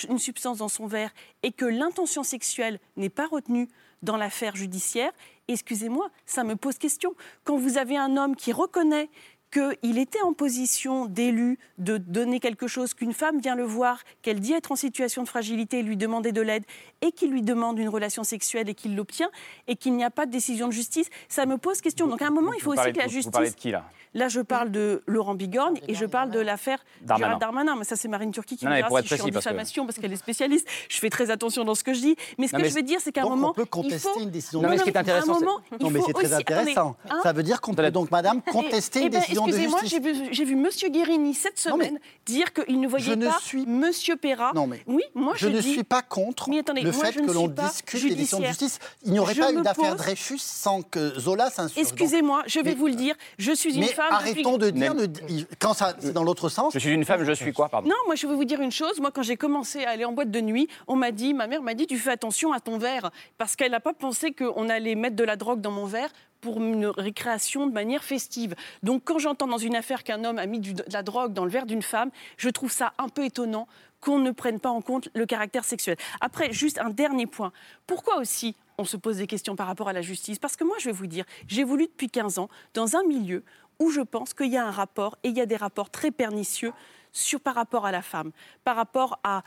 une 0.08 0.18
substance 0.18 0.58
dans 0.58 0.68
son 0.68 0.86
verre, 0.86 1.10
et 1.42 1.50
que 1.50 1.64
l'intention 1.64 2.22
sexuelle 2.22 2.78
n'est 2.96 3.08
pas 3.08 3.26
retenue 3.26 3.68
dans 4.02 4.16
l'affaire 4.16 4.54
judiciaire, 4.54 5.10
excusez-moi, 5.48 6.08
ça 6.24 6.44
me 6.44 6.54
pose 6.54 6.78
question. 6.78 7.14
Quand 7.42 7.56
vous 7.56 7.76
avez 7.78 7.96
un 7.96 8.16
homme 8.16 8.36
qui 8.36 8.52
reconnaît 8.52 9.08
qu'il 9.52 9.98
était 9.98 10.20
en 10.22 10.32
position 10.32 11.06
d'élu 11.06 11.58
de 11.78 11.96
donner 11.98 12.40
quelque 12.40 12.66
chose, 12.66 12.94
qu'une 12.94 13.12
femme 13.12 13.40
vient 13.40 13.54
le 13.54 13.64
voir, 13.64 14.00
qu'elle 14.22 14.40
dit 14.40 14.52
être 14.52 14.72
en 14.72 14.76
situation 14.76 15.22
de 15.22 15.28
fragilité 15.28 15.78
et 15.78 15.82
lui 15.82 15.96
demander 15.96 16.32
de 16.32 16.40
l'aide, 16.42 16.64
et 17.00 17.12
qu'il 17.12 17.30
lui 17.30 17.42
demande 17.42 17.78
une 17.78 17.88
relation 17.88 18.24
sexuelle 18.24 18.68
et 18.68 18.74
qu'il 18.74 18.96
l'obtient, 18.96 19.30
et 19.68 19.76
qu'il 19.76 19.94
n'y 19.94 20.04
a 20.04 20.10
pas 20.10 20.26
de 20.26 20.30
décision 20.30 20.66
de 20.68 20.72
justice, 20.72 21.08
ça 21.28 21.46
me 21.46 21.58
pose 21.58 21.80
question. 21.80 22.06
Donc 22.06 22.22
à 22.22 22.26
un 22.26 22.30
moment, 22.30 22.52
il 22.54 22.60
faut 22.60 22.70
Vous 22.70 22.72
aussi 22.72 22.76
parlez 22.78 22.92
que 22.92 22.98
la 22.98 23.06
vous 23.06 23.12
justice... 23.12 23.32
parlez 23.32 23.50
de 23.50 23.54
qui, 23.56 23.70
là? 23.70 23.84
Là, 24.14 24.28
je 24.28 24.40
parle 24.40 24.70
de 24.70 25.02
Laurent 25.06 25.34
Bigorgne 25.34 25.78
et 25.88 25.94
je 25.94 26.06
parle 26.06 26.30
de 26.30 26.40
l'affaire 26.40 26.82
Darmanin. 27.02 27.24
Gérald 27.26 27.40
Darmanin. 27.40 27.76
Mais 27.76 27.84
ça, 27.84 27.96
c'est 27.96 28.08
Marine 28.08 28.30
Turquie 28.30 28.56
qui 28.56 28.64
Non, 28.64 28.70
me 28.70 28.76
dira 28.76 28.88
si 29.02 29.08
je 29.08 29.14
suis 29.14 29.22
en 29.24 29.26
diffamation 29.28 29.84
parce 29.84 29.98
qu'elle 29.98 30.12
est 30.12 30.16
spécialiste. 30.16 30.66
Je 30.88 30.98
fais 30.98 31.10
très 31.10 31.30
attention 31.30 31.64
dans 31.64 31.74
ce 31.74 31.84
que 31.84 31.92
je 31.92 32.00
dis. 32.00 32.16
Mais 32.38 32.46
ce 32.48 32.52
Non, 32.54 32.58
que 32.60 32.62
mais 32.64 32.70
je 32.70 32.74
veux 32.76 32.82
dire, 32.82 32.98
c'est 33.02 33.12
qu'à 33.12 33.24
un 33.24 33.28
moment. 33.28 33.50
on 33.50 33.52
peut 33.52 33.64
il 33.64 33.68
contester 33.68 34.08
faut- 34.08 34.20
une 34.20 34.30
décision 34.30 34.62
Non, 34.62 34.70
mais 34.70 34.78
ce 34.78 34.84
qui 34.84 34.88
est 34.90 34.96
intéressant, 34.96 35.34
c'est- 35.38 35.44
il 35.78 35.84
Non, 35.84 35.90
mais 35.90 36.00
faut 36.00 36.06
c'est 36.06 36.12
très 36.14 36.24
aussi- 36.32 36.34
intéressant. 36.34 36.96
hein 37.10 37.20
Ça 37.22 37.34
veut 37.34 37.42
dire 37.42 37.60
qu'on 37.60 37.74
peut 37.74 37.90
donc, 37.90 38.10
madame, 38.10 38.40
contester 38.50 39.00
Eh 39.00 39.02
une 39.02 39.10
ben, 39.10 39.18
décision 39.20 39.35
de 39.35 39.35
Excusez-moi, 39.44 39.80
justice. 39.80 40.00
j'ai 40.32 40.44
vu, 40.44 40.44
vu 40.44 40.56
Monsieur 40.56 40.88
Guérini 40.88 41.34
cette 41.34 41.58
semaine 41.58 41.98
dire 42.24 42.52
qu'il 42.52 42.80
ne 42.80 42.88
voyait 42.88 43.16
pas 43.16 43.38
suis- 43.40 43.66
Monsieur 43.66 44.16
Perra. 44.16 44.52
Non, 44.54 44.66
mais 44.66 44.82
oui, 44.86 45.02
moi 45.14 45.34
je, 45.36 45.46
je, 45.46 45.48
ne 45.52 45.60
dis- 45.60 45.72
suis 45.72 45.84
pas 45.84 46.02
contre 46.02 46.48
Mais 46.48 46.60
attendez, 46.60 46.82
le 46.82 46.92
moi, 46.92 47.04
fait 47.04 47.12
je 47.12 47.20
ne 47.20 47.26
que 47.26 47.32
l'on 47.32 47.46
suis 47.46 47.54
pas 47.54 47.68
discute 47.68 48.02
des 48.02 48.14
décisions 48.14 48.40
de 48.40 48.46
justice. 48.46 48.78
Il 49.04 49.12
n'y 49.12 49.18
aurait 49.18 49.34
Je 49.34 49.40
pas 49.40 49.52
eu 49.52 49.60
d'affaire 49.62 49.90
pose- 49.90 49.98
Dreyfus 49.98 50.38
sans 50.38 50.82
que 50.82 51.18
Zola 51.18 51.50
s'insurge. 51.50 51.78
Excusez-moi, 51.86 52.42
je 52.46 52.58
vais 52.60 52.70
Mais- 52.70 52.74
vous 52.74 52.86
le 52.86 52.94
dire. 52.94 53.14
Je 53.38 53.52
suis 53.52 53.74
une 53.74 53.80
Mais 53.80 53.86
femme. 53.88 54.12
arrêtons 54.12 54.58
depuis- 54.58 54.72
de 54.72 54.78
dire, 54.78 54.94
ne- 54.94 55.42
quand 55.58 55.74
ça, 55.74 55.94
c'est 56.00 56.12
dans 56.12 56.24
l'autre 56.24 56.48
sens. 56.48 56.72
Je 56.72 56.78
suis 56.78 56.90
une 56.90 57.04
femme, 57.04 57.24
je 57.24 57.32
suis 57.32 57.52
quoi, 57.52 57.68
pardon 57.68 57.88
Non, 57.88 57.94
moi 58.06 58.14
je 58.14 58.26
vais 58.26 58.34
vous 58.34 58.44
dire 58.44 58.60
une 58.60 58.72
chose. 58.72 58.98
Moi, 59.00 59.10
quand 59.10 59.22
j'ai 59.22 59.36
commencé 59.36 59.84
à 59.84 59.90
aller 59.90 60.04
en 60.04 60.12
boîte 60.12 60.30
de 60.30 60.40
nuit, 60.40 60.68
on 60.88 60.96
m'a 60.96 61.10
dit, 61.12 61.34
ma 61.34 61.46
mère 61.46 61.62
m'a 61.62 61.74
dit, 61.74 61.86
tu 61.86 61.96
fais 61.98 62.10
attention 62.10 62.52
à 62.52 62.60
ton 62.60 62.78
verre, 62.78 63.10
parce 63.38 63.56
qu'elle 63.56 63.72
n'a 63.72 63.80
pas 63.80 63.92
pensé 63.94 64.32
qu'on 64.32 64.68
allait 64.68 64.94
mettre 64.94 65.16
de 65.16 65.24
la 65.24 65.36
drogue 65.36 65.60
dans 65.60 65.70
mon 65.70 65.86
verre 65.86 66.10
pour 66.46 66.62
une 66.62 66.86
récréation 66.86 67.66
de 67.66 67.72
manière 67.72 68.04
festive. 68.04 68.54
Donc, 68.84 69.02
quand 69.04 69.18
j'entends 69.18 69.48
dans 69.48 69.58
une 69.58 69.74
affaire 69.74 70.04
qu'un 70.04 70.22
homme 70.22 70.38
a 70.38 70.46
mis 70.46 70.60
de 70.60 70.84
la 70.92 71.02
drogue 71.02 71.32
dans 71.32 71.44
le 71.44 71.50
verre 71.50 71.66
d'une 71.66 71.82
femme, 71.82 72.12
je 72.36 72.48
trouve 72.50 72.70
ça 72.70 72.92
un 72.98 73.08
peu 73.08 73.24
étonnant 73.24 73.66
qu'on 74.00 74.20
ne 74.20 74.30
prenne 74.30 74.60
pas 74.60 74.68
en 74.68 74.80
compte 74.80 75.08
le 75.16 75.26
caractère 75.26 75.64
sexuel. 75.64 75.96
Après, 76.20 76.52
juste 76.52 76.78
un 76.78 76.90
dernier 76.90 77.26
point. 77.26 77.50
Pourquoi 77.88 78.18
aussi 78.18 78.54
on 78.78 78.84
se 78.84 78.96
pose 78.96 79.16
des 79.16 79.26
questions 79.26 79.56
par 79.56 79.66
rapport 79.66 79.88
à 79.88 79.92
la 79.92 80.02
justice? 80.02 80.38
Parce 80.38 80.54
que 80.54 80.62
moi, 80.62 80.76
je 80.78 80.84
vais 80.84 80.92
vous 80.92 81.08
dire, 81.08 81.24
j'ai 81.48 81.64
voulu 81.64 81.86
depuis 81.86 82.08
15 82.08 82.38
ans 82.38 82.48
dans 82.74 82.94
un 82.94 83.02
milieu 83.02 83.42
où 83.80 83.90
je 83.90 84.02
pense 84.02 84.32
qu'il 84.32 84.52
y 84.52 84.56
a 84.56 84.64
un 84.64 84.70
rapport, 84.70 85.18
et 85.24 85.30
il 85.30 85.36
y 85.36 85.40
a 85.40 85.46
des 85.46 85.56
rapports 85.56 85.90
très 85.90 86.12
pernicieux 86.12 86.72
sur, 87.10 87.40
par 87.40 87.56
rapport 87.56 87.86
à 87.86 87.90
la 87.90 88.02
femme, 88.02 88.30
par 88.62 88.76
rapport 88.76 89.18
à 89.24 89.42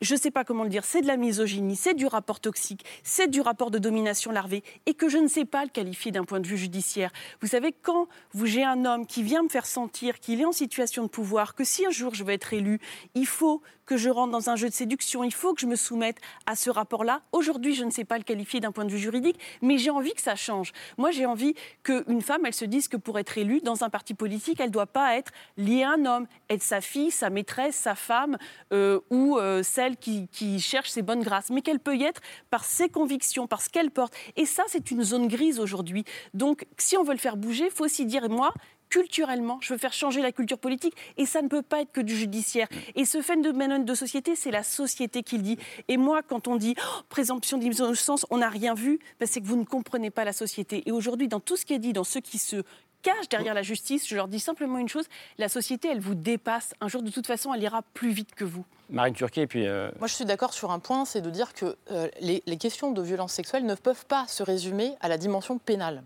je 0.00 0.14
ne 0.14 0.18
sais 0.18 0.30
pas 0.30 0.44
comment 0.44 0.64
le 0.64 0.68
dire, 0.68 0.84
c'est 0.84 1.00
de 1.00 1.06
la 1.06 1.16
misogynie, 1.16 1.76
c'est 1.76 1.94
du 1.94 2.06
rapport 2.06 2.40
toxique, 2.40 2.84
c'est 3.02 3.28
du 3.28 3.40
rapport 3.40 3.70
de 3.70 3.78
domination 3.78 4.30
larvée, 4.30 4.62
et 4.86 4.94
que 4.94 5.08
je 5.08 5.18
ne 5.18 5.28
sais 5.28 5.44
pas 5.44 5.64
le 5.64 5.70
qualifier 5.70 6.12
d'un 6.12 6.24
point 6.24 6.40
de 6.40 6.46
vue 6.46 6.58
judiciaire. 6.58 7.10
Vous 7.40 7.48
savez, 7.48 7.72
quand 7.72 8.08
j'ai 8.42 8.64
un 8.64 8.84
homme 8.84 9.06
qui 9.06 9.22
vient 9.22 9.42
me 9.42 9.48
faire 9.48 9.66
sentir 9.66 10.20
qu'il 10.20 10.40
est 10.40 10.44
en 10.44 10.52
situation 10.52 11.02
de 11.02 11.08
pouvoir, 11.08 11.54
que 11.54 11.64
si 11.64 11.86
un 11.86 11.90
jour 11.90 12.14
je 12.14 12.24
veux 12.24 12.32
être 12.32 12.52
élu, 12.52 12.80
il 13.14 13.26
faut 13.26 13.62
que 13.86 13.96
je 13.96 14.10
rentre 14.10 14.32
dans 14.32 14.50
un 14.50 14.56
jeu 14.56 14.68
de 14.68 14.74
séduction, 14.74 15.24
il 15.24 15.32
faut 15.32 15.54
que 15.54 15.60
je 15.60 15.66
me 15.66 15.76
soumette 15.76 16.18
à 16.46 16.56
ce 16.56 16.70
rapport-là. 16.70 17.22
Aujourd'hui, 17.32 17.74
je 17.74 17.84
ne 17.84 17.90
sais 17.90 18.04
pas 18.04 18.18
le 18.18 18.24
qualifier 18.24 18.60
d'un 18.60 18.72
point 18.72 18.84
de 18.84 18.90
vue 18.90 18.98
juridique, 18.98 19.38
mais 19.62 19.78
j'ai 19.78 19.90
envie 19.90 20.12
que 20.12 20.22
ça 20.22 20.36
change. 20.36 20.72
Moi, 20.98 21.10
j'ai 21.10 21.26
envie 21.26 21.54
qu'une 21.82 22.22
femme, 22.22 22.46
elle 22.46 22.54
se 22.54 22.64
dise 22.64 22.88
que 22.88 22.96
pour 22.96 23.18
être 23.18 23.36
élue 23.38 23.60
dans 23.60 23.84
un 23.84 23.90
parti 23.90 24.14
politique, 24.14 24.60
elle 24.60 24.68
ne 24.68 24.72
doit 24.72 24.86
pas 24.86 25.16
être 25.16 25.32
liée 25.56 25.82
à 25.82 25.92
un 25.92 26.06
homme, 26.06 26.26
être 26.48 26.62
sa 26.62 26.80
fille, 26.80 27.10
sa 27.10 27.30
maîtresse, 27.30 27.76
sa 27.76 27.94
femme 27.94 28.36
euh, 28.72 29.00
ou 29.10 29.38
euh, 29.38 29.62
celle 29.62 29.96
qui, 29.96 30.28
qui, 30.28 30.60
cherche 30.60 30.90
ses 30.90 31.02
bonnes 31.02 31.22
grâces, 31.22 31.50
mais 31.50 31.62
qu'elle 31.62 31.80
peut 31.80 31.96
y 31.96 32.04
être 32.04 32.20
par 32.50 32.64
ses 32.64 32.88
convictions, 32.88 33.46
par 33.46 33.60
ce 33.60 33.68
qu'elle 33.68 33.90
porte. 33.90 34.14
Et 34.36 34.46
ça, 34.46 34.62
c'est 34.68 34.90
une 34.90 35.02
zone 35.02 35.28
grise 35.28 35.60
aujourd'hui. 35.60 36.04
Donc, 36.32 36.66
si 36.78 36.96
on 36.96 37.02
veut 37.02 37.12
le 37.12 37.18
faire 37.18 37.36
bouger, 37.36 37.66
il 37.66 37.70
faut 37.70 37.84
aussi 37.84 38.06
dire, 38.06 38.28
moi, 38.30 38.52
culturellement, 38.94 39.58
je 39.60 39.72
veux 39.72 39.78
faire 39.78 39.92
changer 39.92 40.22
la 40.22 40.30
culture 40.30 40.56
politique 40.56 40.94
et 41.16 41.26
ça 41.26 41.42
ne 41.42 41.48
peut 41.48 41.62
pas 41.62 41.80
être 41.80 41.90
que 41.90 42.00
du 42.00 42.16
judiciaire. 42.16 42.68
Et 42.94 43.04
ce 43.04 43.22
phénomène 43.22 43.84
de 43.84 43.94
société, 43.94 44.36
c'est 44.36 44.52
la 44.52 44.62
société 44.62 45.24
qui 45.24 45.36
le 45.36 45.42
dit. 45.42 45.58
Et 45.88 45.96
moi, 45.96 46.22
quand 46.22 46.46
on 46.46 46.54
dit 46.54 46.76
oh, 46.78 47.02
présomption 47.08 47.58
d'innocence, 47.58 48.24
on 48.30 48.36
n'a 48.36 48.48
rien 48.48 48.74
vu, 48.74 49.00
ben, 49.18 49.26
c'est 49.26 49.40
que 49.40 49.48
vous 49.48 49.56
ne 49.56 49.64
comprenez 49.64 50.10
pas 50.10 50.24
la 50.24 50.32
société. 50.32 50.84
Et 50.86 50.92
aujourd'hui, 50.92 51.26
dans 51.26 51.40
tout 51.40 51.56
ce 51.56 51.64
qui 51.66 51.74
est 51.74 51.80
dit, 51.80 51.92
dans 51.92 52.04
ceux 52.04 52.20
qui 52.20 52.38
se 52.38 52.62
cachent 53.02 53.28
derrière 53.28 53.54
la 53.54 53.62
justice, 53.62 54.06
je 54.06 54.14
leur 54.14 54.28
dis 54.28 54.38
simplement 54.38 54.78
une 54.78 54.88
chose, 54.88 55.06
la 55.38 55.48
société, 55.48 55.88
elle 55.88 56.00
vous 56.00 56.14
dépasse. 56.14 56.72
Un 56.80 56.86
jour, 56.86 57.02
de 57.02 57.10
toute 57.10 57.26
façon, 57.26 57.52
elle 57.52 57.64
ira 57.64 57.82
plus 57.82 58.10
vite 58.10 58.36
que 58.36 58.44
vous. 58.44 58.64
Marine 58.90 59.14
Turquet, 59.14 59.42
et 59.42 59.46
puis... 59.46 59.66
Euh, 59.66 59.90
Moi, 59.98 60.08
je 60.08 60.14
suis 60.14 60.24
d'accord 60.24 60.52
sur 60.52 60.70
un 60.70 60.78
point, 60.78 61.04
c'est 61.04 61.20
de 61.20 61.30
dire 61.30 61.52
que 61.54 61.76
euh, 61.90 62.08
les, 62.20 62.40
questions 62.58 62.92
de 62.92 63.02
violence 63.02 63.32
sexuelle 63.32 63.64
ne 63.66 63.74
peuvent 63.74 64.06
pas 64.06 64.26
se 64.28 64.42
résumer 64.42 64.94
à 65.00 65.08
la 65.08 65.18
dimension 65.18 65.58
pénale. 65.58 66.02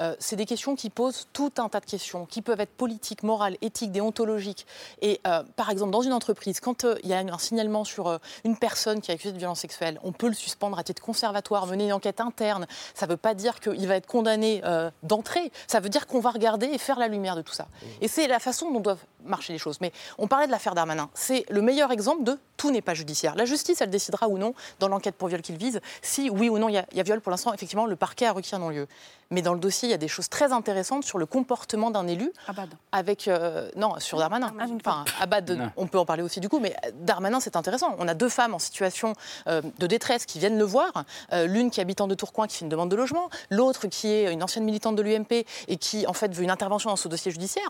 Euh, 0.00 0.14
c'est 0.20 0.36
des 0.36 0.46
questions 0.46 0.76
qui 0.76 0.90
posent 0.90 1.26
tout 1.32 1.52
un 1.58 1.68
tas 1.68 1.80
de 1.80 1.86
questions, 1.86 2.26
qui 2.26 2.40
peuvent 2.40 2.60
être 2.60 2.72
politiques, 2.72 3.22
morales, 3.22 3.56
éthiques, 3.62 3.90
déontologiques. 3.90 4.66
Et 5.02 5.20
par 5.56 5.70
exemple, 5.70 5.90
dans 5.90 6.02
une 6.02 6.12
entreprise, 6.12 6.60
quand 6.60 6.86
il 7.02 7.08
y 7.08 7.14
a 7.14 7.18
un 7.18 7.38
signalement 7.38 7.84
sur 7.84 8.18
une 8.44 8.56
personne 8.56 9.00
qui 9.00 9.10
a 9.10 9.14
accusé 9.14 9.32
de 9.32 9.38
violence 9.38 9.60
sexuelle, 9.60 9.98
on 10.04 10.12
peut 10.12 10.28
le 10.28 10.34
suspendre 10.34 10.78
à 10.78 10.84
titre 10.84 11.02
conservatoire, 11.02 11.66
mener 11.66 11.86
une 11.86 11.92
enquête 11.92 12.20
interne. 12.20 12.66
Ça 12.94 13.06
ne 13.06 13.10
veut 13.10 13.16
pas 13.16 13.34
dire 13.34 13.58
qu'il 13.58 13.86
va 13.88 13.96
être 13.96 14.06
condamné 14.06 14.62
d'entrée. 15.02 15.50
Ça 15.66 15.80
veut 15.80 15.88
dire 15.88 16.06
qu'on 16.06 16.20
va 16.20 16.30
regarder 16.30 16.66
et 16.66 16.78
faire 16.78 16.98
la 16.98 17.08
lumière 17.08 17.34
de 17.34 17.42
tout 17.42 17.52
ça. 17.52 17.66
Et 18.00 18.08
c'est 18.08 18.28
la 18.28 18.38
façon 18.38 18.70
dont 18.70 18.80
doivent 18.80 19.04
marcher 19.24 19.52
les 19.52 19.58
choses. 19.58 19.80
Mais 19.80 19.92
on 20.16 20.28
parlait 20.28 20.46
de 20.46 20.52
l'affaire 20.52 20.74
Darmanin. 20.74 21.10
C'est 21.14 21.44
le 21.50 21.62
meilleur 21.62 21.90
exemple 21.90 22.17
de 22.22 22.38
tout 22.56 22.70
n'est 22.70 22.82
pas 22.82 22.94
judiciaire. 22.94 23.34
La 23.34 23.44
justice, 23.44 23.80
elle 23.80 23.90
décidera 23.90 24.28
ou 24.28 24.38
non, 24.38 24.54
dans 24.80 24.88
l'enquête 24.88 25.14
pour 25.14 25.28
viol 25.28 25.42
qu'il 25.42 25.56
vise, 25.56 25.80
si 26.02 26.30
oui 26.30 26.48
ou 26.48 26.58
non 26.58 26.68
il 26.68 26.74
y, 26.74 27.00
a 27.00 27.02
viol. 27.02 27.20
Pour 27.20 27.30
l'instant, 27.30 27.52
effectivement, 27.54 27.86
le 27.86 27.96
parquet 27.96 28.26
a 28.26 28.32
requis 28.32 28.54
un 28.54 28.58
non-lieu. 28.58 28.86
Mais 29.30 29.42
dans 29.42 29.52
le 29.52 29.60
dossier, 29.60 29.88
il 29.88 29.90
y 29.90 29.94
a 29.94 29.98
des 29.98 30.08
choses 30.08 30.30
très 30.30 30.52
intéressantes 30.52 31.04
sur 31.04 31.18
le 31.18 31.26
comportement 31.26 31.90
d'un 31.90 32.06
élu. 32.06 32.32
Abad. 32.46 32.70
Avec, 32.92 33.28
euh, 33.28 33.70
non, 33.76 33.98
sur 34.00 34.18
Darmanin. 34.18 34.52
Enfin, 34.76 35.04
Abad, 35.20 35.70
on 35.76 35.86
peut 35.86 35.98
en 35.98 36.06
parler 36.06 36.22
aussi 36.22 36.40
du 36.40 36.48
coup, 36.48 36.60
mais 36.60 36.74
Darmanin, 36.94 37.38
c'est 37.38 37.56
intéressant. 37.56 37.94
On 37.98 38.08
a 38.08 38.14
deux 38.14 38.30
femmes 38.30 38.54
en 38.54 38.58
situation 38.58 39.12
euh, 39.46 39.60
de 39.78 39.86
détresse 39.86 40.24
qui 40.24 40.38
viennent 40.38 40.58
le 40.58 40.64
voir. 40.64 41.04
Euh, 41.32 41.46
L'une 41.46 41.70
qui 41.70 41.80
est 41.80 41.82
habitant 41.82 42.06
de 42.06 42.14
Tourcoing, 42.14 42.46
qui 42.46 42.56
fait 42.56 42.64
une 42.64 42.70
demande 42.70 42.90
de 42.90 42.96
logement. 42.96 43.28
L'autre 43.50 43.86
qui 43.88 44.08
est 44.08 44.32
une 44.32 44.42
ancienne 44.42 44.64
militante 44.64 44.96
de 44.96 45.02
l'UMP 45.02 45.44
et 45.68 45.76
qui, 45.76 46.06
en 46.06 46.14
fait, 46.14 46.34
veut 46.34 46.42
une 46.42 46.50
intervention 46.50 46.88
dans 46.88 46.96
ce 46.96 47.08
dossier 47.08 47.30
judiciaire. 47.30 47.68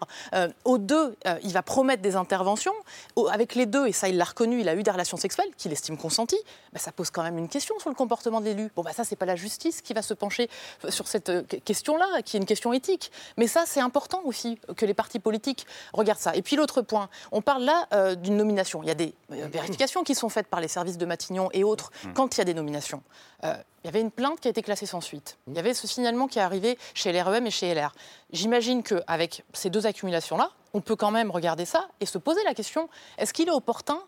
aux 0.64 0.78
deux, 0.78 1.16
il 1.42 1.52
va 1.52 1.62
promettre 1.62 2.02
des 2.02 2.14
interventions. 2.14 2.74
avec 3.30 3.56
les 3.56 3.66
deux, 3.66 3.86
et 3.88 3.92
ça, 3.92 4.08
il 4.08 4.16
l'a 4.16 4.24
reconnu, 4.24 4.60
il 4.60 4.68
a 4.68 4.74
eu 4.76 4.82
des 4.84 4.90
relations 4.90 5.16
sexuelles 5.16 5.48
qu'il 5.56 5.72
estime 5.72 5.96
consenties. 5.96 6.40
Ben, 6.72 6.78
ça 6.78 6.92
pose 6.92 7.10
quand 7.10 7.22
même 7.22 7.38
une 7.38 7.48
question 7.48 7.78
sur 7.80 7.90
le 7.90 7.96
comportement 7.96 8.40
de 8.40 8.46
l'élu. 8.46 8.70
Bon, 8.76 8.82
bah, 8.82 8.92
ça, 8.92 9.02
c'est 9.02 9.16
pas 9.16 9.26
la 9.26 9.36
justice 9.36 9.82
qui 9.82 9.92
va 9.92 10.02
se 10.02 10.14
pencher 10.14 10.48
sur 10.88 11.08
cette 11.08 11.47
question-là, 11.48 12.22
qui 12.22 12.36
est 12.36 12.40
une 12.40 12.46
question 12.46 12.72
éthique. 12.72 13.10
Mais 13.36 13.46
ça, 13.46 13.64
c'est 13.66 13.80
important 13.80 14.22
aussi 14.24 14.58
que 14.76 14.86
les 14.86 14.94
partis 14.94 15.18
politiques 15.18 15.66
regardent 15.92 16.20
ça. 16.20 16.34
Et 16.34 16.42
puis 16.42 16.56
l'autre 16.56 16.82
point, 16.82 17.08
on 17.32 17.42
parle 17.42 17.64
là 17.64 17.86
euh, 17.92 18.14
d'une 18.14 18.36
nomination. 18.36 18.82
Il 18.82 18.88
y 18.88 18.90
a 18.90 18.94
des 18.94 19.14
euh, 19.32 19.46
vérifications 19.50 20.04
qui 20.04 20.14
sont 20.14 20.28
faites 20.28 20.46
par 20.46 20.60
les 20.60 20.68
services 20.68 20.98
de 20.98 21.06
Matignon 21.06 21.48
et 21.52 21.64
autres 21.64 21.90
mmh. 22.04 22.12
quand 22.14 22.36
il 22.36 22.38
y 22.38 22.40
a 22.42 22.44
des 22.44 22.54
nominations. 22.54 23.02
Euh, 23.44 23.54
il 23.84 23.86
y 23.86 23.88
avait 23.88 24.00
une 24.00 24.10
plainte 24.10 24.40
qui 24.40 24.48
a 24.48 24.50
été 24.50 24.62
classée 24.62 24.86
sans 24.86 25.00
suite. 25.00 25.38
Il 25.46 25.54
y 25.54 25.58
avait 25.58 25.74
ce 25.74 25.86
signalement 25.86 26.26
qui 26.26 26.38
est 26.38 26.42
arrivé 26.42 26.78
chez 26.94 27.12
l'REM 27.12 27.46
et 27.46 27.50
chez 27.50 27.72
LR. 27.74 27.94
J'imagine 28.32 28.82
qu'avec 28.82 29.44
ces 29.52 29.70
deux 29.70 29.86
accumulations-là, 29.86 30.50
on 30.74 30.80
peut 30.80 30.96
quand 30.96 31.10
même 31.10 31.30
regarder 31.30 31.64
ça 31.64 31.88
et 32.00 32.06
se 32.06 32.18
poser 32.18 32.42
la 32.44 32.54
question 32.54 32.88
est-ce 33.16 33.32
qu'il 33.32 33.48
est 33.48 33.52
opportun 33.52 34.00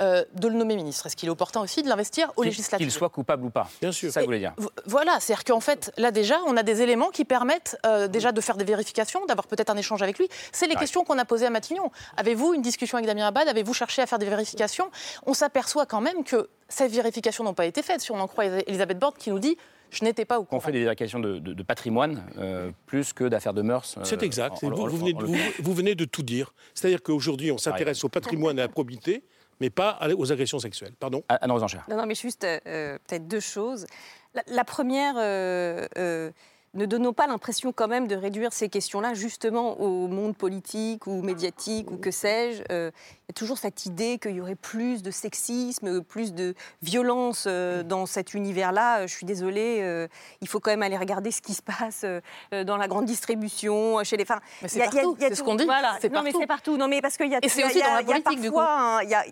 euh, 0.00 0.24
de 0.34 0.48
le 0.48 0.54
nommer 0.54 0.76
ministre 0.76 1.06
Est-ce 1.06 1.16
qu'il 1.16 1.28
est 1.28 1.32
opportun 1.32 1.60
aussi 1.60 1.82
de 1.82 1.88
l'investir 1.88 2.32
au 2.36 2.42
législatif 2.42 2.86
Qu'il 2.86 2.90
soit 2.90 3.08
coupable 3.08 3.44
ou 3.44 3.50
pas 3.50 3.68
Bien 3.80 3.92
sûr. 3.92 4.10
Ça 4.10 4.20
vous 4.20 4.26
voulez 4.26 4.38
dire. 4.38 4.54
Voilà, 4.86 5.20
c'est-à-dire 5.20 5.44
qu'en 5.44 5.60
fait, 5.60 5.92
là 5.96 6.10
déjà, 6.10 6.38
on 6.46 6.56
a 6.56 6.62
des 6.62 6.82
éléments 6.82 7.10
qui 7.10 7.24
permettent 7.24 7.78
euh, 7.86 8.08
déjà 8.08 8.32
de 8.32 8.40
faire 8.40 8.56
des 8.56 8.64
vérifications, 8.64 9.24
d'avoir 9.26 9.46
peut-être 9.46 9.70
un 9.70 9.76
échange 9.76 10.02
avec 10.02 10.18
lui. 10.18 10.28
C'est 10.52 10.66
les 10.66 10.74
ouais. 10.74 10.80
questions 10.80 11.04
qu'on 11.04 11.18
a 11.18 11.24
posées 11.24 11.46
à 11.46 11.50
Matignon. 11.50 11.90
Avez-vous 12.16 12.54
une 12.54 12.62
discussion 12.62 12.98
avec 12.98 13.06
Damien 13.06 13.26
Abad? 13.26 13.48
Avez-vous 13.48 13.74
cherché 13.74 14.02
à 14.02 14.06
faire 14.06 14.18
des 14.18 14.26
vérifications? 14.26 14.90
On 15.26 15.34
s'aperçoit 15.34 15.86
quand 15.86 16.00
même 16.00 16.24
que 16.24 16.48
ces 16.68 16.88
vérifications 16.88 17.44
n'ont 17.44 17.54
pas 17.54 17.66
été 17.66 17.82
faites. 17.82 18.00
Si 18.00 18.10
on 18.12 18.20
en 18.20 18.28
croit 18.28 18.46
Elisabeth 18.46 18.98
Borne 18.98 19.14
qui 19.18 19.30
nous 19.30 19.38
dit 19.38 19.56
je 19.90 20.04
n'étais 20.04 20.24
pas 20.24 20.38
au 20.38 20.44
courant. 20.44 20.58
On 20.58 20.60
fait 20.60 20.72
des 20.72 20.84
vérifications 20.84 21.18
de, 21.18 21.38
de, 21.38 21.52
de 21.52 21.62
patrimoine 21.62 22.24
euh, 22.38 22.70
plus 22.86 23.12
que 23.12 23.24
d'affaires 23.24 23.54
de 23.54 23.62
mœurs. 23.62 23.96
Euh, 23.98 24.02
C'est 24.04 24.22
exact. 24.22 24.62
En, 24.62 24.70
vous, 24.70 24.82
en, 24.82 24.86
vous, 24.86 24.96
venez 24.96 25.12
de, 25.12 25.24
vous, 25.24 25.36
vous, 25.58 25.74
venez 25.74 25.94
de, 25.94 26.04
tout 26.04 26.22
dire. 26.22 26.54
C'est-à-dire 26.74 27.02
qu'aujourd'hui, 27.02 27.50
on 27.50 27.58
s'intéresse 27.58 28.04
au 28.04 28.08
patrimoine 28.08 28.58
et 28.58 28.62
à 28.62 28.66
la 28.66 28.68
probité 28.68 29.24
mais 29.60 29.70
pas 29.70 29.98
aux 30.16 30.32
agressions 30.32 30.58
sexuelles. 30.58 30.94
Pardon 30.98 31.22
Anne. 31.28 31.50
Non, 31.88 31.96
non, 31.96 32.06
mais 32.06 32.14
juste 32.14 32.44
euh, 32.44 32.98
peut-être 33.06 33.28
deux 33.28 33.40
choses. 33.40 33.86
La, 34.34 34.42
la 34.46 34.64
première, 34.64 35.14
euh, 35.16 35.86
euh, 35.98 36.30
ne 36.74 36.86
donnons 36.86 37.12
pas 37.12 37.26
l'impression 37.26 37.72
quand 37.72 37.88
même 37.88 38.06
de 38.06 38.14
réduire 38.14 38.52
ces 38.52 38.68
questions-là 38.68 39.14
justement 39.14 39.80
au 39.80 40.06
monde 40.06 40.36
politique 40.36 41.06
ou 41.06 41.22
médiatique 41.22 41.90
ou 41.90 41.96
que 41.96 42.10
sais-je. 42.10 42.62
Euh, 42.70 42.90
il 43.30 43.32
y 43.32 43.36
a 43.36 43.38
toujours 43.38 43.58
cette 43.58 43.86
idée 43.86 44.18
qu'il 44.18 44.32
y 44.32 44.40
aurait 44.40 44.56
plus 44.56 45.02
de 45.02 45.12
sexisme, 45.12 46.02
plus 46.02 46.34
de 46.34 46.54
violence 46.82 47.44
euh, 47.46 47.84
dans 47.84 48.04
cet 48.06 48.34
univers-là. 48.34 49.06
Je 49.06 49.14
suis 49.14 49.24
désolée, 49.24 49.78
euh, 49.82 50.08
il 50.40 50.48
faut 50.48 50.58
quand 50.58 50.72
même 50.72 50.82
aller 50.82 50.96
regarder 50.96 51.30
ce 51.30 51.40
qui 51.40 51.54
se 51.54 51.62
passe 51.62 52.04
euh, 52.04 52.64
dans 52.64 52.76
la 52.76 52.88
grande 52.88 53.04
distribution, 53.04 54.02
chez 54.02 54.16
les 54.16 54.24
femmes. 54.24 54.40
Mais 54.62 54.68
c'est 54.68 54.80
partout, 54.80 55.16
c'est 55.20 55.34
ce 55.36 55.42
qu'on 55.44 55.54
dit. 55.54 55.64
Voilà. 55.64 55.92
Non, 55.92 56.10
partout. 56.10 56.24
mais 56.24 56.32
c'est 56.40 56.46
partout. 56.46 56.76
Non, 56.76 56.88
mais 56.88 57.00
parce 57.00 57.16
qu'il 57.16 57.30
y 57.30 57.34
a. 57.36 57.38
Et 57.42 57.48
c'est 57.48 57.64
aussi 57.64 57.80
dans 57.80 57.94
la 57.94 58.02
politique, 58.02 58.40
du 58.40 58.50
coup. 58.50 58.60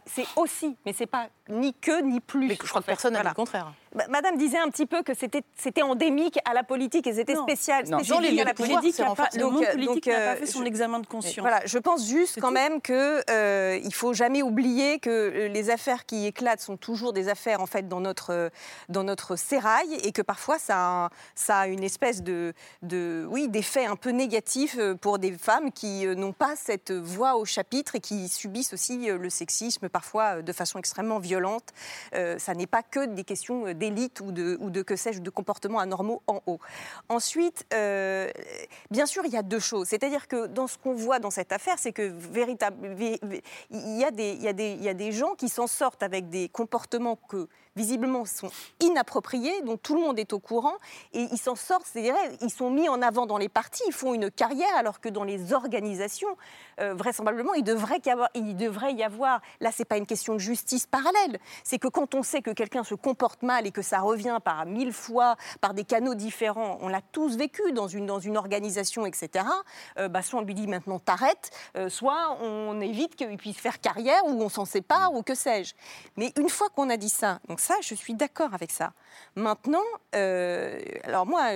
C'est 0.06 0.26
aussi, 0.36 0.76
mais 0.86 0.92
c'est 0.92 1.06
pas 1.06 1.26
ni 1.48 1.74
que 1.74 2.00
ni 2.02 2.20
plus. 2.20 2.46
Mais 2.46 2.58
je 2.60 2.68
crois 2.68 2.80
que 2.80 2.86
personne 2.86 3.14
n'a 3.14 3.20
voilà. 3.20 3.30
le 3.30 3.34
contraire. 3.34 3.72
Madame 4.08 4.36
disait 4.36 4.58
un 4.58 4.68
petit 4.68 4.86
peu 4.86 5.02
que 5.02 5.12
c'était 5.14 5.82
endémique 5.82 6.38
à 6.44 6.54
la 6.54 6.62
politique 6.62 7.06
et 7.06 7.12
c'était 7.12 7.34
spécial. 7.34 7.84
Non, 7.88 7.98
dans 7.98 8.20
les 8.20 8.40
à 8.40 8.44
la 8.44 8.54
politique, 8.54 8.96
pouvoir, 8.96 9.14
pas, 9.14 9.28
le 9.34 9.44
monde 9.44 9.64
politique 9.72 10.06
n'a 10.06 10.34
pas 10.34 10.36
fait 10.36 10.46
son 10.46 10.60
je, 10.60 10.66
examen 10.66 11.00
de 11.00 11.06
conscience. 11.06 11.38
Voilà, 11.38 11.60
je 11.64 11.78
pense 11.78 12.06
juste 12.06 12.40
quand 12.40 12.48
tout. 12.48 12.54
même 12.54 12.80
que 12.80 13.22
euh, 13.30 13.78
il 13.82 13.94
faut 13.94 14.12
jamais 14.12 14.42
oublier 14.42 14.98
que 14.98 15.48
les 15.50 15.70
affaires 15.70 16.06
qui 16.06 16.26
éclatent 16.26 16.60
sont 16.60 16.76
toujours 16.76 17.12
des 17.12 17.28
affaires 17.28 17.60
en 17.60 17.66
fait 17.66 17.88
dans 17.88 18.00
notre 18.00 18.50
dans 18.88 19.04
notre 19.04 19.36
sérail 19.36 19.94
et 20.02 20.12
que 20.12 20.22
parfois 20.22 20.58
ça 20.58 20.76
a, 20.76 21.10
ça 21.34 21.58
a 21.60 21.66
une 21.66 21.84
espèce 21.84 22.22
de, 22.22 22.52
de 22.82 23.26
oui 23.30 23.48
d'effet 23.48 23.86
un 23.86 23.96
peu 23.96 24.10
négatif 24.10 24.78
pour 25.00 25.18
des 25.18 25.32
femmes 25.32 25.72
qui 25.72 26.06
n'ont 26.06 26.32
pas 26.32 26.54
cette 26.56 26.92
voix 26.92 27.36
au 27.36 27.44
chapitre 27.44 27.96
et 27.96 28.00
qui 28.00 28.28
subissent 28.28 28.72
aussi 28.72 29.08
le 29.08 29.30
sexisme 29.30 29.88
parfois 29.88 30.42
de 30.42 30.52
façon 30.52 30.78
extrêmement 30.78 31.18
violente. 31.18 31.64
Euh, 32.14 32.38
ça 32.38 32.54
n'est 32.54 32.66
pas 32.66 32.82
que 32.82 33.06
des 33.06 33.24
questions 33.24 33.72
d'élite 33.78 34.20
ou 34.20 34.32
de, 34.32 34.82
que 34.82 34.96
sais-je, 34.96 35.20
de 35.20 35.30
comportements 35.30 35.78
anormaux 35.78 36.22
en 36.26 36.40
haut. 36.46 36.58
Ensuite, 37.08 37.66
euh, 37.72 38.30
bien 38.90 39.06
sûr, 39.06 39.24
il 39.24 39.32
y 39.32 39.36
a 39.36 39.42
deux 39.42 39.60
choses. 39.60 39.88
C'est-à-dire 39.88 40.28
que 40.28 40.46
dans 40.46 40.66
ce 40.66 40.78
qu'on 40.78 40.94
voit 40.94 41.18
dans 41.18 41.30
cette 41.30 41.52
affaire, 41.52 41.76
c'est 41.78 41.92
que 41.92 42.02
véritable, 42.02 42.96
il 42.98 43.96
y 43.98 44.04
a 44.04 44.94
des 44.94 45.12
gens 45.12 45.34
qui 45.34 45.48
s'en 45.48 45.66
sortent 45.66 46.02
avec 46.02 46.28
des 46.28 46.48
comportements 46.48 47.16
que 47.16 47.48
visiblement 47.78 48.24
sont 48.24 48.50
inappropriés, 48.80 49.62
dont 49.62 49.76
tout 49.76 49.94
le 49.94 50.00
monde 50.00 50.18
est 50.18 50.32
au 50.32 50.40
courant, 50.40 50.74
et 51.12 51.28
ils 51.30 51.38
s'en 51.38 51.54
sortent, 51.54 51.86
c'est-à-dire 51.86 52.16
ils 52.40 52.50
sont 52.50 52.70
mis 52.70 52.88
en 52.88 53.00
avant 53.00 53.24
dans 53.24 53.38
les 53.38 53.48
partis, 53.48 53.82
ils 53.86 53.92
font 53.92 54.14
une 54.14 54.30
carrière, 54.30 54.74
alors 54.76 55.00
que 55.00 55.08
dans 55.08 55.22
les 55.22 55.52
organisations, 55.52 56.36
euh, 56.80 56.94
vraisemblablement, 56.94 57.54
il 57.54 57.62
devrait, 57.62 58.00
y 58.04 58.10
avoir, 58.10 58.28
il 58.34 58.56
devrait 58.56 58.94
y 58.94 59.04
avoir, 59.04 59.40
là 59.60 59.70
c'est 59.72 59.84
pas 59.84 59.96
une 59.96 60.06
question 60.06 60.34
de 60.34 60.40
justice 60.40 60.86
parallèle, 60.86 61.38
c'est 61.62 61.78
que 61.78 61.86
quand 61.86 62.16
on 62.16 62.24
sait 62.24 62.42
que 62.42 62.50
quelqu'un 62.50 62.82
se 62.82 62.96
comporte 62.96 63.42
mal 63.42 63.64
et 63.68 63.70
que 63.70 63.82
ça 63.82 64.00
revient 64.00 64.38
par 64.42 64.64
mille 64.64 64.92
fois, 64.94 65.36
par 65.60 65.74
des 65.74 65.84
canaux 65.84 66.14
différents, 66.14 66.78
on 66.80 66.88
l'a 66.88 67.02
tous 67.12 67.36
vécu 67.36 67.72
dans 67.72 67.86
une, 67.86 68.06
dans 68.06 68.18
une 68.18 68.36
organisation, 68.38 69.04
etc., 69.04 69.44
euh, 69.98 70.08
bah, 70.08 70.22
soit 70.22 70.40
on 70.40 70.42
lui 70.42 70.54
dit 70.54 70.66
maintenant 70.66 70.98
t'arrêtes, 70.98 71.50
euh, 71.76 71.88
soit 71.90 72.38
on 72.42 72.80
évite 72.80 73.14
qu'il 73.14 73.36
puisse 73.36 73.58
faire 73.58 73.80
carrière 73.80 74.24
ou 74.24 74.30
on 74.42 74.48
s'en 74.48 74.64
sépare 74.64 75.12
ou 75.14 75.22
que 75.22 75.34
sais-je. 75.34 75.74
Mais 76.16 76.32
une 76.38 76.48
fois 76.48 76.68
qu'on 76.74 76.88
a 76.88 76.96
dit 76.96 77.10
ça, 77.10 77.40
donc 77.48 77.60
ça, 77.60 77.74
je 77.82 77.94
suis 77.94 78.14
d'accord 78.14 78.54
avec 78.54 78.70
ça. 78.72 78.92
Maintenant, 79.36 79.84
euh, 80.14 80.80
alors 81.04 81.26
moi, 81.26 81.50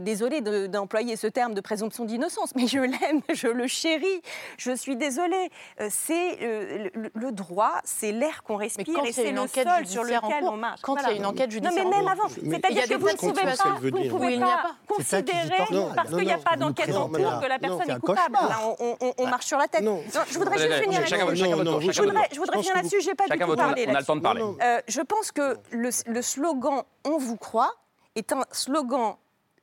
désolée 0.00 0.40
de- 0.40 0.66
d'employer 0.66 1.14
ce 1.16 1.28
terme 1.28 1.54
de 1.54 1.60
présomption 1.60 2.04
d'innocence, 2.04 2.54
mais 2.56 2.66
je 2.66 2.80
l'aime, 2.80 3.20
je 3.32 3.46
le 3.46 3.68
chéris, 3.68 4.20
je 4.58 4.72
suis 4.72 4.96
désolée. 4.96 5.50
C'est 5.90 6.36
le, 6.40 7.10
le 7.14 7.32
droit, 7.32 7.74
c'est 7.84 8.10
l'air 8.12 8.42
qu'on 8.42 8.56
respire 8.56 8.84
et 9.04 9.12
c'est 9.12 9.30
le 9.32 9.46
sol 9.46 9.86
sur 9.86 10.02
lequel 10.28 10.44
on 10.44 10.56
marche. 10.56 10.80
quand 10.82 10.96
il 10.96 11.02
y 11.02 11.04
a 11.04 11.08
une 11.16 11.26
enquête 11.44 11.60
Non, 11.62 11.70
mais 11.74 11.84
même 11.84 12.08
avant, 12.08 12.28
c'est-à-dire 12.28 12.88
que 12.88 12.94
vous 12.94 13.08
ne 13.08 13.14
pouvez 13.16 13.32
pas, 13.32 13.52
vous 13.80 13.90
ne 13.90 14.08
pouvez 14.10 14.38
pas 14.38 14.46
pas. 14.46 14.76
Considérer 14.86 15.64
parce 15.94 16.08
qu'il 16.10 16.24
n'y 16.24 16.32
a 16.32 16.38
pas 16.38 16.56
d'enquête 16.56 16.94
en 16.94 17.08
cours 17.08 17.40
que 17.40 17.46
la 17.46 17.58
personne 17.58 17.90
est 17.90 18.00
coupable. 18.00 18.38
on, 18.80 18.96
on- 19.00 19.12
on 19.18 19.26
marche 19.26 19.46
sur 19.46 19.58
la 19.58 19.68
tête. 19.68 19.82
Non. 19.82 20.02
je 20.30 20.38
voudrais 20.38 20.58
juste 20.58 20.82
finir 20.82 21.00
là-dessus. 21.00 21.92
Je 21.92 22.02
voudrais, 22.02 22.28
je 22.32 22.38
finir 22.38 22.60
que 22.68 22.74
là-dessus, 22.74 23.00
j'ai 23.00 23.14
pas 23.14 23.24
Chacun 23.28 23.44
du 23.46 23.50
tout 23.52 23.56
parlé 23.56 23.86
on 23.88 23.94
a 23.94 24.00
le 24.00 24.06
temps 24.06 24.16
de 24.16 24.20
parler. 24.20 24.42
Euh, 24.42 24.80
je 24.88 25.00
pense 25.00 25.32
que 25.32 25.56
le 25.70 26.22
slogan 26.22 26.82
On 27.04 27.18
vous 27.18 27.36
croit 27.36 27.72
est 28.14 28.32
un 28.32 28.42
slogan 28.50 29.14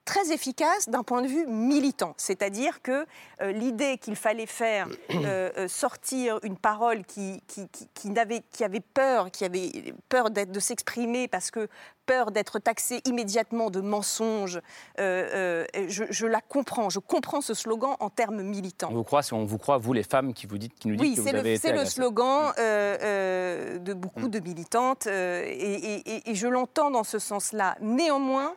très 0.06 0.32
efficace 0.34 0.90
d'un 0.90 1.04
point 1.04 1.22
de 1.22 1.28
vue 1.28 1.46
militant. 1.48 2.14
C'est-à-dire 2.18 2.82
que 2.82 3.06
euh, 3.42 3.52
l'idée 3.52 3.98
qu'il 3.98 4.16
fallait 4.16 4.46
faire 4.46 4.88
euh, 5.12 5.50
euh, 5.58 5.68
sortir 5.68 6.40
une 6.44 6.58
parole 6.58 7.04
qui, 7.06 7.42
qui, 7.48 7.68
qui, 7.70 7.88
qui 7.94 8.10
n'avait- 8.10 8.44
qui 8.52 8.64
avait 8.64 8.82
peur, 8.82 9.32
qui 9.32 9.46
avait 9.46 9.72
peur 10.10 10.30
de 10.30 10.60
s'exprimer 10.60 11.28
parce 11.28 11.52
que 11.52 11.68
peur 12.06 12.32
d'être 12.32 12.60
taxé 12.60 13.00
immédiatement 13.06 13.70
de 13.70 13.80
mensonge, 13.80 14.58
euh, 15.00 15.64
euh, 15.74 15.86
je, 15.88 16.04
je 16.10 16.26
la 16.28 16.42
comprends. 16.42 16.90
Je 16.90 17.00
comprends 17.00 17.40
ce 17.40 17.54
slogan 17.54 17.96
en 18.02 18.10
termes 18.10 18.42
militants. 18.42 18.90
On 18.92 18.96
vous 18.96 19.04
croit, 19.06 19.24
si 19.24 19.34
on 19.34 19.46
vous 19.46 19.58
croit, 19.58 19.78
vous 19.78 19.94
les 19.94 20.04
femmes 20.04 20.34
qui, 20.34 20.46
vous 20.48 20.58
dites, 20.58 20.76
qui 20.76 20.90
nous 20.90 20.96
dites 20.96 21.02
Oui, 21.02 21.16
que 21.16 21.22
vous 21.22 21.28
c'est 21.28 21.34
avez 21.36 21.50
le, 21.52 21.56
été 21.56 21.68
c'est 21.70 21.74
le 21.74 21.86
slogan 21.86 22.52
euh, 22.60 23.78
de 23.78 23.94
beaucoup 23.94 24.28
de 24.28 24.40
militantes 24.40 25.08
et, 25.08 25.12
et- 25.54 26.16
et- 26.16 26.30
et 26.32 26.36
je 26.36 26.48
l'entends 26.48 26.92
dans 26.92 27.04
ce 27.06 27.20
sens-là. 27.20 27.78
Néanmoins, 27.80 28.54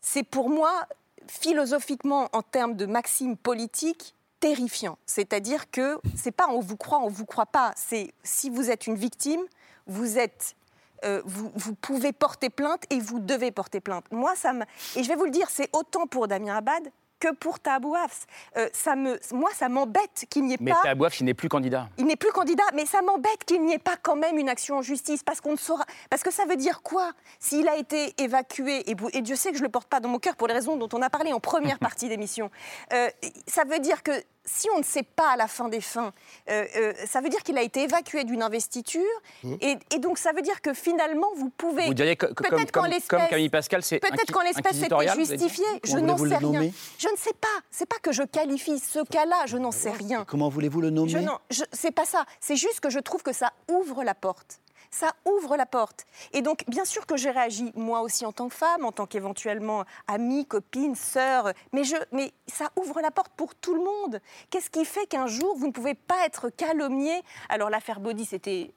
c'est 0.00 0.22
pour 0.22 0.48
moi, 0.48 0.86
philosophiquement, 1.26 2.28
en 2.32 2.42
termes 2.42 2.74
de 2.74 2.86
maxime 2.86 3.36
politique, 3.36 4.14
terrifiant. 4.40 4.98
C'est-à-dire 5.06 5.70
que 5.70 5.98
c'est 6.16 6.32
pas 6.32 6.48
on 6.48 6.60
vous 6.60 6.76
croit, 6.76 7.00
on 7.00 7.08
vous 7.08 7.26
croit 7.26 7.46
pas. 7.46 7.72
C'est 7.76 8.12
si 8.22 8.50
vous 8.50 8.70
êtes 8.70 8.86
une 8.86 8.96
victime, 8.96 9.42
vous 9.86 10.18
êtes 10.18 10.56
euh, 11.04 11.22
vous, 11.24 11.50
vous 11.54 11.74
pouvez 11.74 12.12
porter 12.12 12.50
plainte 12.50 12.84
et 12.90 13.00
vous 13.00 13.20
devez 13.20 13.50
porter 13.50 13.80
plainte. 13.80 14.04
Moi, 14.10 14.34
ça 14.36 14.52
me... 14.52 14.64
Et 14.96 15.02
je 15.02 15.08
vais 15.08 15.16
vous 15.16 15.24
le 15.24 15.30
dire, 15.30 15.48
c'est 15.48 15.70
autant 15.72 16.06
pour 16.06 16.28
Damien 16.28 16.56
Abad 16.56 16.90
que 17.20 17.32
pour 17.34 17.60
Tabou 17.60 17.94
Hafs. 17.94 18.26
Euh, 18.56 18.68
ça 18.72 18.96
me... 18.96 19.20
Moi, 19.32 19.50
ça 19.54 19.68
m'embête 19.68 20.24
qu'il 20.28 20.44
n'y 20.44 20.54
ait 20.54 20.58
Mais 20.60 20.72
pas... 20.72 20.80
Tabouaf, 20.82 21.20
il 21.20 21.24
n'est 21.24 21.34
plus 21.34 21.48
candidat. 21.48 21.88
Il 21.98 22.06
n'est 22.06 22.16
plus 22.16 22.32
candidat, 22.32 22.64
mais 22.74 22.86
ça 22.86 23.02
m'embête 23.02 23.44
qu'il 23.44 23.64
n'y 23.64 23.74
ait 23.74 23.78
pas 23.78 23.96
quand 24.02 24.16
même 24.16 24.38
une 24.38 24.48
action 24.48 24.78
en 24.78 24.82
justice, 24.82 25.22
parce 25.22 25.40
qu'on 25.40 25.52
ne 25.52 25.58
saura. 25.58 25.84
Parce 26.08 26.22
que 26.22 26.32
ça 26.32 26.44
veut 26.46 26.56
dire 26.56 26.82
quoi 26.82 27.12
S'il 27.38 27.68
a 27.68 27.76
été 27.76 28.14
évacué, 28.18 28.90
et, 28.90 29.22
Dieu 29.22 29.36
sait 29.36 29.52
que 29.52 29.58
je 29.58 29.62
le 29.62 29.68
porte 29.68 29.88
pas 29.88 30.00
dans 30.00 30.08
mon 30.08 30.18
cœur 30.18 30.34
pour 30.36 30.48
les 30.48 30.54
raisons 30.54 30.76
dont 30.76 30.88
on 30.92 31.02
a 31.02 31.10
parlé 31.10 31.32
en 31.32 31.40
première 31.40 31.78
partie 31.78 32.08
d'émission, 32.08 32.50
euh, 32.92 33.08
ça 33.46 33.64
veut 33.64 33.78
dire 33.78 34.02
que 34.02 34.12
si 34.44 34.68
on 34.74 34.78
ne 34.78 34.82
sait 34.84 35.02
pas 35.02 35.30
à 35.32 35.36
la 35.36 35.46
fin 35.46 35.68
des 35.68 35.80
fins, 35.80 36.12
euh, 36.48 36.64
euh, 36.76 36.92
ça 37.06 37.20
veut 37.20 37.28
dire 37.28 37.42
qu'il 37.42 37.56
a 37.58 37.62
été 37.62 37.82
évacué 37.82 38.24
d'une 38.24 38.42
investiture, 38.42 39.00
Mmh. 39.44 39.54
et, 39.60 39.76
et 39.94 39.98
donc 39.98 40.18
ça 40.18 40.32
veut 40.32 40.42
dire 40.42 40.60
que 40.60 40.74
finalement 40.74 41.28
vous 41.36 41.50
pouvez. 41.50 41.86
Vous 41.86 41.94
diriez 41.94 42.16
que, 42.16 42.26
que- 42.26 42.32
comme, 42.42 42.50
Peut-être 42.58 42.72
qu'en 42.72 42.82
comme, 42.82 42.90
l'espèce- 42.90 43.08
comme 43.20 43.28
Camille 43.28 43.48
Pascal, 43.48 43.82
c'est 43.82 43.98
Peut-être 44.00 44.32
qu'en 44.32 44.42
l'espèce 44.42 44.76
c'était 44.76 45.14
justifié. 45.14 45.64
Je 45.84 45.98
n'en 45.98 46.16
sais 46.16 46.36
rien. 46.36 46.70
Je 46.98 47.08
ne 47.08 47.16
sais 47.16 47.32
pas. 47.40 47.48
C'est 47.70 47.86
pas 47.86 47.96
que 48.02 48.12
je 48.12 48.22
qualifie 48.22 48.78
ce 48.78 49.04
cas-là. 49.04 49.46
Je 49.46 49.56
n'en 49.56 49.70
sais 49.72 49.90
rien. 49.90 50.24
Comment 50.26 50.48
voulez-vous 50.48 50.80
le 50.80 50.90
nommer 50.90 51.24
Je 51.50 51.64
c'est 51.72 51.90
pas 51.92 52.04
ça. 52.04 52.24
C'est 52.40 52.56
juste 52.56 52.80
que 52.80 52.90
je 52.90 52.98
trouve 52.98 53.22
que 53.22 53.32
ça 53.32 53.52
ouvre 53.70 54.02
la 54.04 54.14
porte. 54.14 54.60
Ça 54.90 55.12
ouvre 55.24 55.56
la 55.56 55.66
porte. 55.66 56.04
Et 56.32 56.42
donc, 56.42 56.64
bien 56.68 56.84
sûr 56.84 57.06
que 57.06 57.16
j'ai 57.16 57.30
réagi, 57.30 57.72
moi 57.76 58.00
aussi 58.00 58.26
en 58.26 58.32
tant 58.32 58.48
que 58.48 58.54
femme, 58.54 58.84
en 58.84 58.92
tant 58.92 59.06
qu'éventuellement 59.06 59.84
amie, 60.08 60.46
copine, 60.46 60.94
sœur, 60.94 61.52
mais, 61.72 61.84
je, 61.84 61.96
mais 62.12 62.32
ça 62.46 62.70
ouvre 62.76 63.00
la 63.00 63.10
porte 63.10 63.32
pour 63.36 63.54
tout 63.54 63.74
le 63.74 63.82
monde. 63.82 64.20
Qu'est-ce 64.50 64.70
qui 64.70 64.84
fait 64.84 65.06
qu'un 65.06 65.26
jour, 65.26 65.56
vous 65.56 65.68
ne 65.68 65.72
pouvez 65.72 65.94
pas 65.94 66.26
être 66.26 66.48
calomnié 66.50 67.22
Alors, 67.48 67.70
l'affaire 67.70 68.00
Body, 68.00 68.24
c'était 68.24 68.74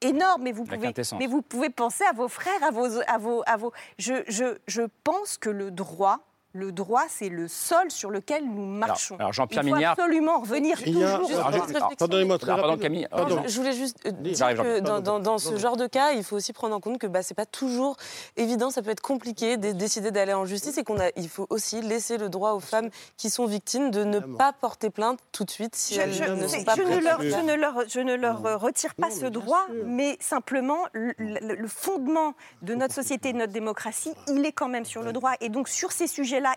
énorme, 0.00 0.42
mais 0.42 0.52
vous, 0.52 0.64
pouvez, 0.64 0.92
mais 1.18 1.26
vous 1.28 1.42
pouvez 1.42 1.70
penser 1.70 2.04
à 2.04 2.12
vos 2.12 2.28
frères, 2.28 2.62
à 2.62 2.70
vos... 2.70 3.00
À 3.06 3.18
vos, 3.18 3.42
à 3.46 3.56
vos 3.56 3.72
je, 3.98 4.24
je, 4.26 4.58
je 4.66 4.82
pense 5.04 5.38
que 5.38 5.50
le 5.50 5.70
droit... 5.70 6.18
Le 6.54 6.70
droit, 6.72 7.04
c'est 7.08 7.28
le 7.30 7.48
sol 7.48 7.90
sur 7.90 8.10
lequel 8.10 8.44
nous 8.44 8.66
marchons. 8.66 9.16
alors 9.18 9.32
Jean-Pierre 9.32 9.62
Il 9.64 9.70
faut 9.70 9.74
Mignard- 9.76 9.92
absolument 9.92 10.40
revenir 10.40 10.82
toujours. 10.82 11.02
Alors, 11.04 11.46
alors, 11.46 11.94
pardonnez-moi 11.98 12.38
très 12.38 12.50
Alors, 12.52 12.66
pardon, 12.66 12.72
rapidement. 12.82 12.82
Camille, 12.82 13.08
Pardon. 13.10 13.42
Je 13.46 13.56
voulais 13.56 13.72
juste 13.72 13.96
euh, 14.06 14.10
dire 14.10 14.48
que 14.62 14.80
dans, 14.80 15.00
dans- 15.00 15.18
dans 15.20 15.38
ce 15.38 15.56
genre 15.56 15.76
de 15.76 15.86
cas, 15.86 16.12
il 16.12 16.24
faut 16.24 16.36
aussi 16.36 16.52
prendre 16.52 16.74
en 16.76 16.80
compte 16.80 16.98
que 16.98 17.06
bah, 17.06 17.22
c'est 17.22 17.34
pas 17.34 17.46
toujours 17.46 17.96
évident, 18.36 18.70
ça 18.70 18.82
peut 18.82 18.90
être 18.90 19.00
compliqué 19.00 19.56
de 19.56 19.72
décider 19.72 20.10
d'aller 20.10 20.34
en 20.34 20.44
justice 20.44 20.76
et 20.78 20.84
qu'on 20.84 20.98
a, 21.00 21.08
il 21.16 21.28
faut 21.28 21.46
aussi 21.50 21.80
laisser 21.80 22.18
le 22.18 22.28
droit 22.28 22.52
aux 22.52 22.60
femmes 22.60 22.90
qui 23.16 23.30
sont 23.30 23.46
victimes 23.46 23.90
de 23.90 24.04
ne 24.04 24.18
pas 24.20 24.52
porter 24.52 24.90
plainte 24.90 25.18
tout 25.32 25.44
de 25.44 25.50
suite 25.50 25.74
si 25.74 25.94
Je, 25.94 26.00
elles 26.00 26.12
je- 26.12 26.24
ne 26.24 26.46
sont 26.46 26.64
pas 26.64 26.74
je 26.76 26.82
ne 26.82 26.98
leur, 26.98 27.22
je 27.22 27.36
ne 27.40 27.54
leur- 27.54 27.88
je 27.88 28.00
ne 28.00 28.14
leur, 28.14 28.44
euh, 28.44 28.56
retire 28.56 28.94
pas 28.94 29.10
ce 29.10 29.26
droit, 29.26 29.66
mais 29.86 30.16
simplement 30.20 30.80
le, 30.92 31.14
le- 31.18 31.54
le 31.54 31.68
fondement 31.68 32.34
de 32.62 32.74
notre 32.74 32.94
société, 32.94 33.32
de 33.32 33.38
notre 33.38 33.52
démocratie, 33.52 34.12
il 34.28 34.44
est 34.44 34.52
quand 34.52 34.68
même 34.68 34.84
sur 34.84 35.02
le 35.02 35.12
droit. 35.12 35.32
Et 35.40 35.48
donc 35.48 35.68
sur 35.68 35.92
ces 35.92 36.06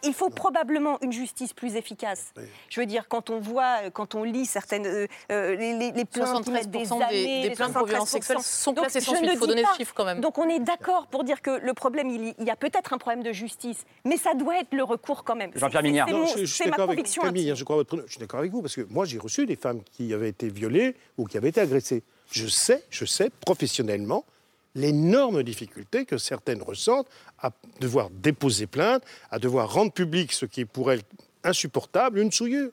il 0.04 0.14
faut 0.14 0.30
probablement 0.30 0.98
une 1.02 1.12
justice 1.12 1.54
plus 1.54 1.76
efficace. 1.76 2.34
Je 2.70 2.80
veux 2.80 2.86
dire, 2.86 3.08
quand 3.08 3.30
on 3.30 3.40
voit, 3.40 3.80
euh, 3.84 3.90
quand 3.90 4.16
on 4.16 4.24
lit 4.24 4.46
certaines 4.46 4.86
euh, 4.86 5.08
euh, 5.32 5.56
les, 5.56 6.06
plaintes 6.06 6.46
des 6.46 6.52
73% 6.52 6.98
des- 6.98 7.04
années, 7.04 7.50
des 7.50 7.56
plaintes 7.56 7.74
pour 7.74 7.86
violences 7.86 8.10
73%. 8.10 8.12
sexuelles 8.12 8.38
sont 8.42 8.72
Donc, 8.74 8.86
classées 8.86 9.02
sans 9.02 9.12
je 9.14 9.18
suite. 9.18 9.30
ne 9.30 9.34
Il 9.34 9.38
faut 9.40 9.46
dis 9.46 9.50
donner 9.52 9.62
le 9.62 9.68
pas- 9.68 9.76
chiffre 9.78 9.94
quand 9.96 10.06
même. 10.06 10.20
Donc 10.22 10.38
on 10.38 10.48
est 10.50 10.60
d'accord 10.60 11.08
pour 11.08 11.24
dire 11.24 11.42
que 11.42 11.52
le 11.52 11.74
problème, 11.74 12.10
il 12.10 12.28
y- 12.30 12.36
il 12.40 12.46
y 12.46 12.50
a 12.50 12.56
peut-être 12.56 12.94
un 12.94 12.98
problème 12.98 13.24
de 13.24 13.32
justice, 13.32 13.86
mais 14.04 14.18
ça 14.18 14.34
doit 14.34 14.60
être 14.60 14.74
le 14.74 14.84
recours 14.84 15.24
quand 15.24 15.36
même. 15.36 15.52
Jean-Pierre 15.56 15.84
Mignard. 15.84 16.08
c'est 16.46 16.66
ma 16.66 16.72
d'accord 16.72 16.84
avec 16.86 16.98
conviction. 17.00 17.22
Camille, 17.22 17.52
hein, 17.52 17.56
je, 17.56 17.64
crois 17.64 17.76
votre- 17.78 18.04
je 18.06 18.12
suis 18.12 18.20
d'accord 18.20 18.40
avec 18.40 18.52
vous, 18.52 18.62
parce 18.62 18.76
que 18.76 18.82
moi 18.90 19.06
j'ai 19.06 19.18
reçu 19.20 19.46
des 19.46 19.56
femmes 19.56 19.82
qui 19.92 20.14
avaient 20.14 20.30
été 20.30 20.50
violées 20.50 20.96
ou 21.18 21.26
qui 21.26 21.38
avaient 21.38 21.50
été 21.50 21.62
agressées. 21.62 22.04
Je 22.32 22.48
sais, 22.48 22.84
je 22.90 23.06
sais 23.06 23.30
professionnellement 23.42 24.26
l'énorme 24.74 25.42
difficulté 25.44 26.06
que 26.06 26.18
certaines 26.18 26.62
ressentent 26.62 27.08
à 27.46 27.52
devoir 27.80 28.10
déposer 28.10 28.68
plainte, 28.68 29.04
à 29.30 29.40
devoir 29.40 29.72
rendre 29.74 29.92
public 29.92 30.32
ce 30.34 30.46
qui 30.46 30.62
est 30.62 30.66
pour 30.66 30.92
elles 30.92 31.02
insupportable, 31.44 32.20
une 32.20 32.32
souillure. 32.32 32.72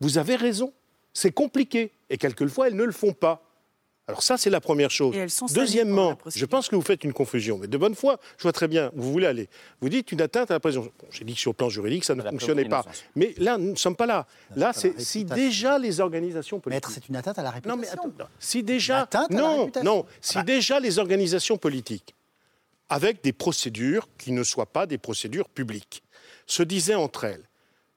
Vous 0.00 0.18
avez 0.18 0.36
raison, 0.36 0.72
c'est 1.12 1.32
compliqué, 1.32 1.92
et 2.10 2.18
quelquefois 2.18 2.68
elles 2.68 2.76
ne 2.76 2.84
le 2.84 2.92
font 2.92 3.12
pas. 3.12 3.42
Alors 4.08 4.22
ça, 4.22 4.36
c'est 4.36 4.50
la 4.50 4.60
première 4.60 4.90
chose. 4.90 5.16
Deuxièmement, 5.52 6.16
je 6.26 6.44
pense 6.44 6.68
que 6.68 6.76
vous 6.76 6.82
faites 6.82 7.02
une 7.02 7.12
confusion, 7.12 7.58
mais 7.58 7.66
de 7.66 7.76
bonne 7.76 7.96
foi, 7.96 8.20
je 8.38 8.42
vois 8.44 8.52
très 8.52 8.68
bien 8.68 8.92
où 8.94 9.02
vous 9.02 9.10
voulez 9.10 9.26
aller. 9.26 9.48
Vous 9.80 9.88
dites 9.88 10.12
une 10.12 10.20
atteinte 10.20 10.48
à 10.52 10.54
la 10.54 10.60
présomption. 10.60 10.92
Bon, 11.00 11.08
J'ai 11.10 11.24
dit 11.24 11.34
que 11.34 11.40
sur 11.40 11.50
le 11.50 11.56
plan 11.56 11.68
juridique, 11.68 12.04
ça 12.04 12.14
ne 12.14 12.22
La 12.22 12.30
fonctionnait 12.30 12.66
pas. 12.66 12.84
Mais 13.16 13.34
là, 13.38 13.58
nous 13.58 13.72
ne 13.72 13.76
sommes 13.76 13.96
pas 13.96 14.06
là. 14.06 14.26
Là, 14.54 14.72
c'est 14.72 15.00
si 15.00 15.24
déjà 15.24 15.78
les 15.80 15.98
organisations 16.00 16.60
politiques... 16.60 16.86
Maître, 16.86 16.90
c'est 16.94 17.08
une 17.08 17.16
atteinte 17.16 17.38
à 17.40 17.42
la 17.42 17.50
réputation. 17.50 17.76
Non, 17.76 17.82
mais 17.82 17.88
attends, 17.88 18.06
non. 18.16 18.26
si 18.38 18.62
déjà, 18.62 19.00
atteinte 19.02 19.32
à 19.32 19.34
la 19.34 19.40
non, 19.40 19.60
réputation. 19.62 19.92
non, 19.96 20.06
si 20.20 20.38
Ah 20.38 20.40
bah. 20.40 20.44
déjà 20.44 20.78
les 20.78 21.00
organisations 21.00 21.56
politiques, 21.56 22.14
avec 22.88 23.22
des 23.22 23.32
procédures 23.32 24.08
qui 24.18 24.32
ne 24.32 24.42
soient 24.42 24.72
pas 24.72 24.86
des 24.86 24.98
procédures 24.98 25.48
publiques, 25.48 26.02
se 26.46 26.62
disaient 26.62 26.94
entre 26.94 27.24
elles, 27.24 27.48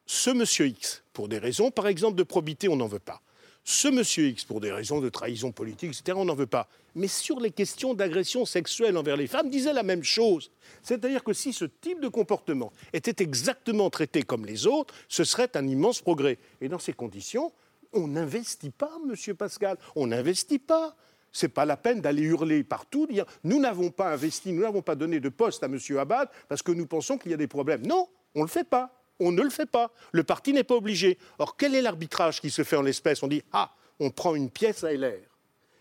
ce 0.06 0.32
monsieur 0.32 0.68
X, 0.68 1.04
pour 1.14 1.28
des 1.28 1.38
raisons, 1.38 1.70
par 1.70 1.88
exemple, 1.88 2.16
de 2.16 2.24
probité, 2.24 2.68
on 2.68 2.76
n'en 2.76 2.88
veut 2.88 2.98
pas. 2.98 3.22
Ce 3.64 3.88
monsieur 3.88 4.26
X, 4.26 4.44
pour 4.44 4.60
des 4.60 4.72
raisons 4.72 5.00
de 5.02 5.10
trahison 5.10 5.52
politique, 5.52 5.92
etc., 5.92 6.18
on 6.20 6.26
n'en 6.26 6.34
veut 6.34 6.48
pas. 6.48 6.68
Mais 6.96 7.08
sur 7.08 7.40
les 7.40 7.52
questions 7.52 7.94
d'agression 7.94 8.44
sexuelle 8.44 8.98
envers 8.98 9.18
les 9.18 9.28
femmes, 9.28 9.52
disait 9.52 9.74
la 9.74 9.84
même 9.84 10.04
chose. 10.04 10.50
C'est-à-dire 10.82 11.24
que 11.24 11.34
si 11.34 11.54
ce 11.54 11.66
type 11.66 12.02
de 12.02 12.08
comportement 12.08 12.74
était 12.94 13.22
exactement 13.22 13.92
traité 13.92 14.24
comme 14.24 14.48
les 14.48 14.66
autres, 14.66 14.96
ce 15.08 15.24
serait 15.24 15.56
un 15.56 15.68
immense 15.68 16.02
progrès. 16.02 16.40
Et 16.62 16.70
dans 16.70 16.80
ces 16.80 16.94
conditions, 16.94 17.54
on 17.94 18.08
n'investit 18.08 18.72
pas, 18.72 18.98
monsieur 19.06 19.36
Pascal, 19.36 19.78
on 19.96 20.08
n'investit 20.08 20.58
pas. 20.58 20.96
C'est 21.32 21.50
pas 21.50 21.66
la 21.66 21.78
peine 21.78 22.02
d'aller 22.02 22.24
hurler 22.24 22.64
partout, 22.64 23.08
dire 23.08 23.26
nous 23.44 23.60
n'avons 23.60 23.92
pas 23.92 24.12
investi, 24.12 24.52
nous 24.52 24.62
n'avons 24.62 24.82
pas 24.82 24.96
donné 24.96 25.20
de 25.20 25.30
poste 25.30 25.64
à 25.64 25.68
monsieur 25.68 26.00
Abad 26.00 26.30
parce 26.48 26.62
que 26.62 26.72
nous 26.72 26.86
pensons 26.86 27.18
qu'il 27.18 27.32
y 27.32 27.34
a 27.34 27.38
des 27.38 27.48
problèmes. 27.48 27.86
Non, 27.86 28.08
on 28.36 28.40
ne 28.40 28.46
le 28.46 28.50
fait 28.50 28.68
pas. 28.68 28.96
On 29.20 29.32
ne 29.32 29.42
le 29.42 29.50
fait 29.50 29.66
pas. 29.66 29.92
Le 30.14 30.24
parti 30.24 30.54
n'est 30.54 30.64
pas 30.64 30.76
obligé. 30.76 31.18
Or, 31.40 31.58
quel 31.58 31.76
est 31.76 31.82
l'arbitrage 31.82 32.40
qui 32.40 32.50
se 32.50 32.64
fait 32.64 32.78
en 32.78 32.82
l'espèce? 32.82 33.22
On 33.22 33.28
dit 33.28 33.44
ah, 33.52 33.72
on 34.00 34.12
prend 34.12 34.34
une 34.34 34.50
pièce 34.50 34.84
à 34.84 34.94
LR. 34.94 35.30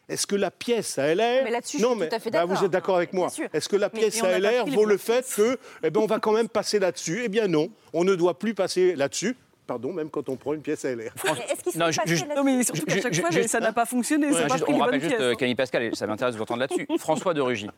Est-ce 0.09 0.27
que 0.27 0.37
la 0.37 0.51
pièce 0.51 0.99
à 0.99 1.15
LR 1.15 1.45
Mais 1.45 1.51
là-dessus, 1.51 1.79
je 1.79 1.83
non, 1.83 1.91
suis 1.91 2.01
mais 2.01 2.09
tout 2.09 2.17
à 2.17 2.19
fait 2.19 2.31
bah, 2.31 2.47
vous 2.47 2.65
êtes 2.65 2.71
d'accord 2.71 2.97
avec 2.97 3.13
moi. 3.13 3.29
Est-ce 3.53 3.69
que 3.69 3.77
la 3.77 3.91
pièce 3.91 4.23
à 4.23 4.39
LR 4.39 4.67
vaut 4.67 4.87
le 4.87 4.97
fait 4.97 5.27
que 5.37 5.59
eh 5.83 5.91
ben, 5.91 6.01
on 6.01 6.07
va 6.07 6.19
quand 6.19 6.33
même 6.33 6.49
passer 6.49 6.79
là-dessus? 6.79 7.23
Eh 7.25 7.29
bien 7.29 7.47
non, 7.47 7.71
on 7.93 8.05
ne 8.05 8.15
doit 8.15 8.39
plus 8.39 8.55
passer 8.55 8.97
là-dessus. 8.97 9.37
Pardon, 9.69 9.93
même 9.93 10.09
quand 10.09 10.29
on 10.31 10.37
prend 10.37 10.55
une 10.55 10.63
pièce 10.63 10.85
à 10.87 10.93
LR. 10.97 11.13
Est-ce 11.25 11.79
Non, 11.79 12.43
mais 12.43 12.63
surtout 12.65 12.87
qu'à 12.87 12.95
Ju- 12.95 13.03
chaque 13.03 13.13
ju- 13.13 13.21
fois, 13.21 13.31
juste- 13.31 13.51
ça 13.51 13.61
n'a 13.61 13.73
pas 13.75 13.85
fonctionné. 13.85 14.27
Ouais, 14.29 14.47
pas 14.47 14.55
juste- 14.55 14.65
pris 14.65 14.73
on 14.75 14.79
rappelle 14.79 14.99
juste 15.01 15.17
pièces. 15.17 15.21
euh, 15.23 15.35
Camille 15.35 15.55
Pascal, 15.55 15.83
et 15.83 15.95
ça 15.95 16.07
m'intéresse 16.07 16.33
de 16.35 16.39
vous 16.39 16.43
entendre 16.43 16.61
là-dessus. 16.61 16.87
François 16.99 17.35
de 17.35 17.41
Rugy. 17.43 17.69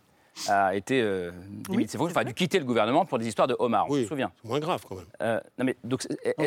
a 0.48 0.74
été 0.76 1.02
euh, 1.02 1.32
Oui, 1.68 1.86
c'est 1.88 1.98
enfin, 1.98 2.20
a 2.20 2.24
dû 2.24 2.32
quitter 2.32 2.60
le 2.60 2.64
gouvernement 2.64 3.04
pour 3.04 3.18
des 3.18 3.26
histoires 3.26 3.48
de 3.48 3.56
homards, 3.58 3.86
on 3.90 3.94
se 3.94 4.06
souvient. 4.06 4.30
C'est 4.40 4.48
moins 4.48 4.60
grave 4.60 4.84
quand 4.88 4.94
même. 4.94 5.04
Euh, 5.20 5.40
non, 5.58 5.64
mais, 5.64 5.76
donc, 5.82 6.08
Non, 6.08 6.16
mais 6.38 6.46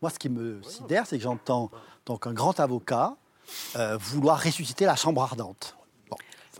moi, 0.00 0.10
ce 0.10 0.18
qui 0.20 0.28
me 0.28 0.62
sidère, 0.62 1.04
c'est 1.06 1.16
que 1.18 1.24
j'entends 1.24 1.70
donc 2.06 2.28
un 2.28 2.32
grand 2.32 2.58
avocat 2.60 3.16
euh, 3.76 3.96
vouloir 4.00 4.40
ressusciter 4.40 4.84
la 4.84 4.94
chambre 4.94 5.20
ardente. 5.22 5.76
Bon, 6.08 6.16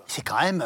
c'est 0.08 0.22
quand 0.22 0.40
même. 0.42 0.64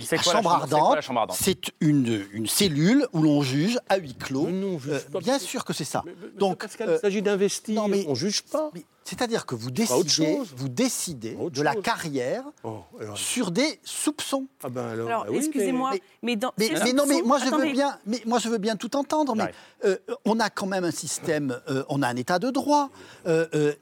Euh, 0.00 0.02
mais 0.02 0.06
C'est 0.06 0.16
la, 0.16 0.22
quoi 0.22 0.32
la 0.34 0.38
chambre 0.42 0.50
chambre- 0.50 0.64
c'est 0.64 0.70
quoi 0.70 0.78
ardente, 0.80 0.94
la 0.96 1.00
chambre 1.00 1.20
ardente 1.20 1.36
c'est 1.40 1.60
une, 1.80 2.24
une 2.32 2.46
cellule 2.46 3.06
où 3.12 3.22
l'on 3.22 3.42
juge 3.42 3.78
à 3.88 3.96
huis 3.96 4.14
clos. 4.14 4.46
Euh, 4.48 5.00
bien 5.20 5.38
sûr 5.38 5.64
que 5.64 5.72
c'est 5.72 5.84
ça. 5.84 6.04
Donc, 6.38 6.58
Pascal, 6.60 6.88
euh, 6.90 6.96
il 6.96 7.00
s'agit 7.00 7.22
d'investir, 7.22 7.74
non, 7.74 7.88
mais- 7.88 8.04
on 8.08 8.14
juge 8.14 8.42
pas. 8.42 8.70
mais 8.74 8.84
C'est-à-dire 9.08 9.46
que 9.46 9.54
vous 9.54 9.70
décidez, 9.70 10.38
vous 10.54 10.68
décidez 10.68 11.34
de 11.34 11.62
la 11.62 11.74
carrière 11.74 12.44
Oh, 12.62 12.80
alors- 13.00 13.16
sur 13.16 13.50
des 13.50 13.80
soupçons. 13.82 14.46
Ah 14.62 14.68
ben 14.68 14.86
alors, 14.88 15.08
Alors, 15.08 15.24
bah 15.24 15.30
oui, 15.32 15.38
excusez-moi, 15.38 15.92
mais- 15.94 16.02
mais, 16.22 16.36
dans 16.36 16.52
Mais, 16.58 16.70
mais 16.84 16.92
non, 16.92 17.04
mais 17.06 17.22
moi 17.22 17.38
je 17.38 17.48
veux 17.48 17.72
bien, 17.72 17.98
mais 18.04 18.20
moi 18.26 18.38
je 18.38 18.50
veux 18.50 18.58
bien 18.58 18.76
tout 18.76 18.94
entendre. 18.96 19.34
Mais 19.34 19.50
euh, 19.86 19.96
on 20.26 20.38
a 20.40 20.50
quand 20.50 20.66
même 20.66 20.84
un 20.84 20.90
système, 20.90 21.58
euh, 21.70 21.84
on 21.88 22.02
a 22.02 22.08
un 22.08 22.16
état 22.16 22.38
de 22.38 22.50
droit. 22.50 22.90
Euh, 23.26 23.46
euh, 23.54 23.72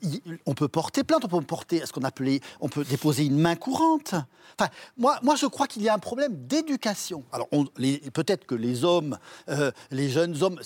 on 0.47 0.55
peut 0.55 0.69
porter 0.69 1.03
plainte, 1.03 1.25
on 1.25 1.29
peut 1.29 1.41
porter 1.41 1.85
ce 1.85 1.93
qu'on 1.93 2.05
appelait, 2.05 2.41
on 2.61 2.69
peut 2.69 2.85
déposer 2.85 3.25
une 3.25 3.39
main 3.41 3.57
courante. 3.57 4.15
Enfin, 4.59 4.71
moi, 4.97 5.19
moi 5.23 5.35
je 5.35 5.47
crois 5.47 5.67
qu'il 5.67 5.83
y 5.83 5.89
a 5.89 5.95
un 5.95 5.99
problème 5.99 6.37
d'éducation. 6.47 7.25
Alors 7.33 7.49
peut-être 8.13 8.47
que 8.47 8.55
les 8.55 8.85
hommes, 8.85 9.19
euh, 9.49 9.73
les 9.91 10.09
jeunes 10.09 10.41
hommes, 10.41 10.61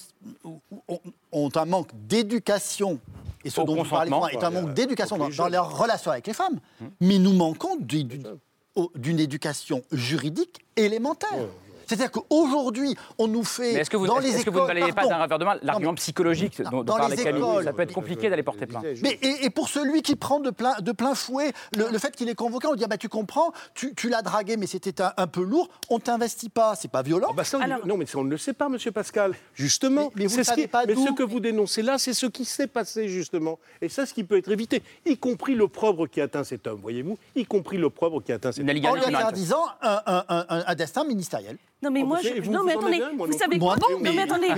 ont, 0.45 1.01
ont 1.33 1.51
un 1.55 1.65
manque 1.65 1.91
d'éducation. 1.95 3.01
Et 3.43 3.49
ce 3.49 3.61
Au 3.61 3.65
dont 3.65 3.83
vous 3.83 3.89
parlez 3.89 4.11
est 4.11 4.15
quoi, 4.15 4.50
un 4.57 4.63
manque 4.63 4.75
d'éducation 4.75 5.17
dans, 5.17 5.25
dans 5.25 5.31
jeunes. 5.31 5.53
leurs 5.53 5.77
relations 5.79 6.11
avec 6.11 6.27
les 6.27 6.33
femmes. 6.35 6.59
Mais 7.01 7.19
nous 7.19 7.33
manquons 7.33 7.77
d'une 7.77 9.21
éducation 9.21 9.83
juridique 9.93 10.65
élémentaire. 10.77 11.47
C'est-à-dire 11.91 12.13
qu'aujourd'hui, 12.13 12.95
on 13.19 13.27
nous 13.27 13.43
fait 13.43 13.73
mais 13.73 13.81
est-ce 13.81 13.91
que 13.91 13.97
vous, 13.97 14.07
dans 14.07 14.21
est-ce 14.21 14.39
les 14.39 14.45
que 14.45 14.51
vous 14.51 14.59
écoles, 14.59 14.63
ne 14.63 14.67
balayez 14.81 14.93
pas 14.93 15.07
d'un 15.09 15.21
revers 15.23 15.39
de 15.41 15.45
main 15.45 15.57
l'argument 15.63 15.95
psychologique 15.95 16.63
dont, 16.63 16.85
dont 16.85 16.97
les 17.09 17.17
Camille 17.17 17.43
écoles. 17.43 17.65
Ça 17.65 17.73
peut 17.73 17.83
être 17.83 17.93
compliqué 17.93 18.31
d'aller 18.31 18.45
porter 18.45 18.67
plainte. 18.67 18.85
mais, 19.03 19.19
et, 19.23 19.45
et 19.47 19.51
pour 19.51 19.69
celui 19.69 20.03
qui 20.03 20.15
prend 20.15 20.39
de 20.39 20.51
plein, 20.51 20.75
de 20.81 20.93
plein 20.93 21.17
fouet 21.17 21.53
le, 21.77 21.89
le 21.91 21.99
fait 21.99 22.15
qu'il 22.15 22.29
est 22.29 22.35
convoqué, 22.37 22.69
on 22.69 22.77
dit 22.77 22.85
ah 22.85 22.89
bah, 22.89 22.97
tu 22.97 23.09
comprends, 23.09 23.53
tu, 23.75 23.93
tu 23.97 24.09
l'as 24.09 24.23
dragué, 24.23 24.57
mais 24.57 24.67
c'était 24.69 25.03
un, 25.03 25.13
un 25.17 25.27
peu 25.27 25.43
lourd, 25.43 25.69
on 25.89 25.99
t'investit 25.99 26.49
pas, 26.49 26.77
c'est 26.77 26.91
pas 26.91 27.03
violent. 27.03 27.29
Ah 27.31 27.35
bah 27.35 27.43
ça, 27.45 27.59
on- 27.59 27.87
non, 27.89 27.97
mais 27.97 28.07
ça, 28.07 28.19
on 28.19 28.25
ne 28.25 28.31
le 28.31 28.39
sait 28.39 28.53
pas, 28.53 28.69
Monsieur 28.69 28.93
Pascal. 28.93 29.35
Justement, 29.55 30.11
Mais- 30.15 30.23
mais 30.23 30.27
vous 30.27 30.35
c'est 30.35 30.39
ne 30.41 30.45
ce 30.45 30.53
qui- 30.55 30.69
pas 30.69 30.87
mais 30.87 30.95
ce 30.95 31.13
que 31.13 31.23
vous 31.25 31.41
dénoncez 31.41 31.83
là, 31.83 31.99
c'est 31.99 32.15
ce 32.15 32.27
qui 32.27 32.45
s'est 32.45 32.69
passé 32.69 33.09
justement, 33.09 33.59
et 33.83 33.89
ça, 33.89 34.07
ce 34.07 34.15
qui 34.15 34.23
peut 34.23 34.37
être 34.37 34.51
évité, 34.51 34.83
y 35.07 35.17
compris 35.17 35.55
l'opprobre 35.57 36.09
qui 36.09 36.21
atteint 36.21 36.45
cet 36.45 36.69
homme, 36.69 36.79
voyez-vous, 36.81 37.19
y 37.35 37.45
compris 37.45 37.79
l'opprobre 37.79 38.23
qui 38.23 38.31
atteint 38.33 38.53
cet 38.53 38.61
homme. 38.61 38.69
en 38.71 38.95
lui 38.95 39.03
interdisant 39.17 39.65
un, 39.83 40.01
un- 40.07 40.25
un- 40.29 40.47
un- 40.49 40.65
un 40.67 40.75
destin 40.77 41.03
ministériel. 41.05 41.57
Non 41.83 41.91
mais 41.91 42.03
moi, 42.05 42.19
je, 42.23 42.51
non 42.51 42.63
mais 42.65 42.73
attendez, 42.73 42.99
vous 43.33 43.39
savez 43.39 43.59
quoi 43.59 43.77
Non 43.77 43.99
mais- 44.03 44.19
attendez, 44.21 44.49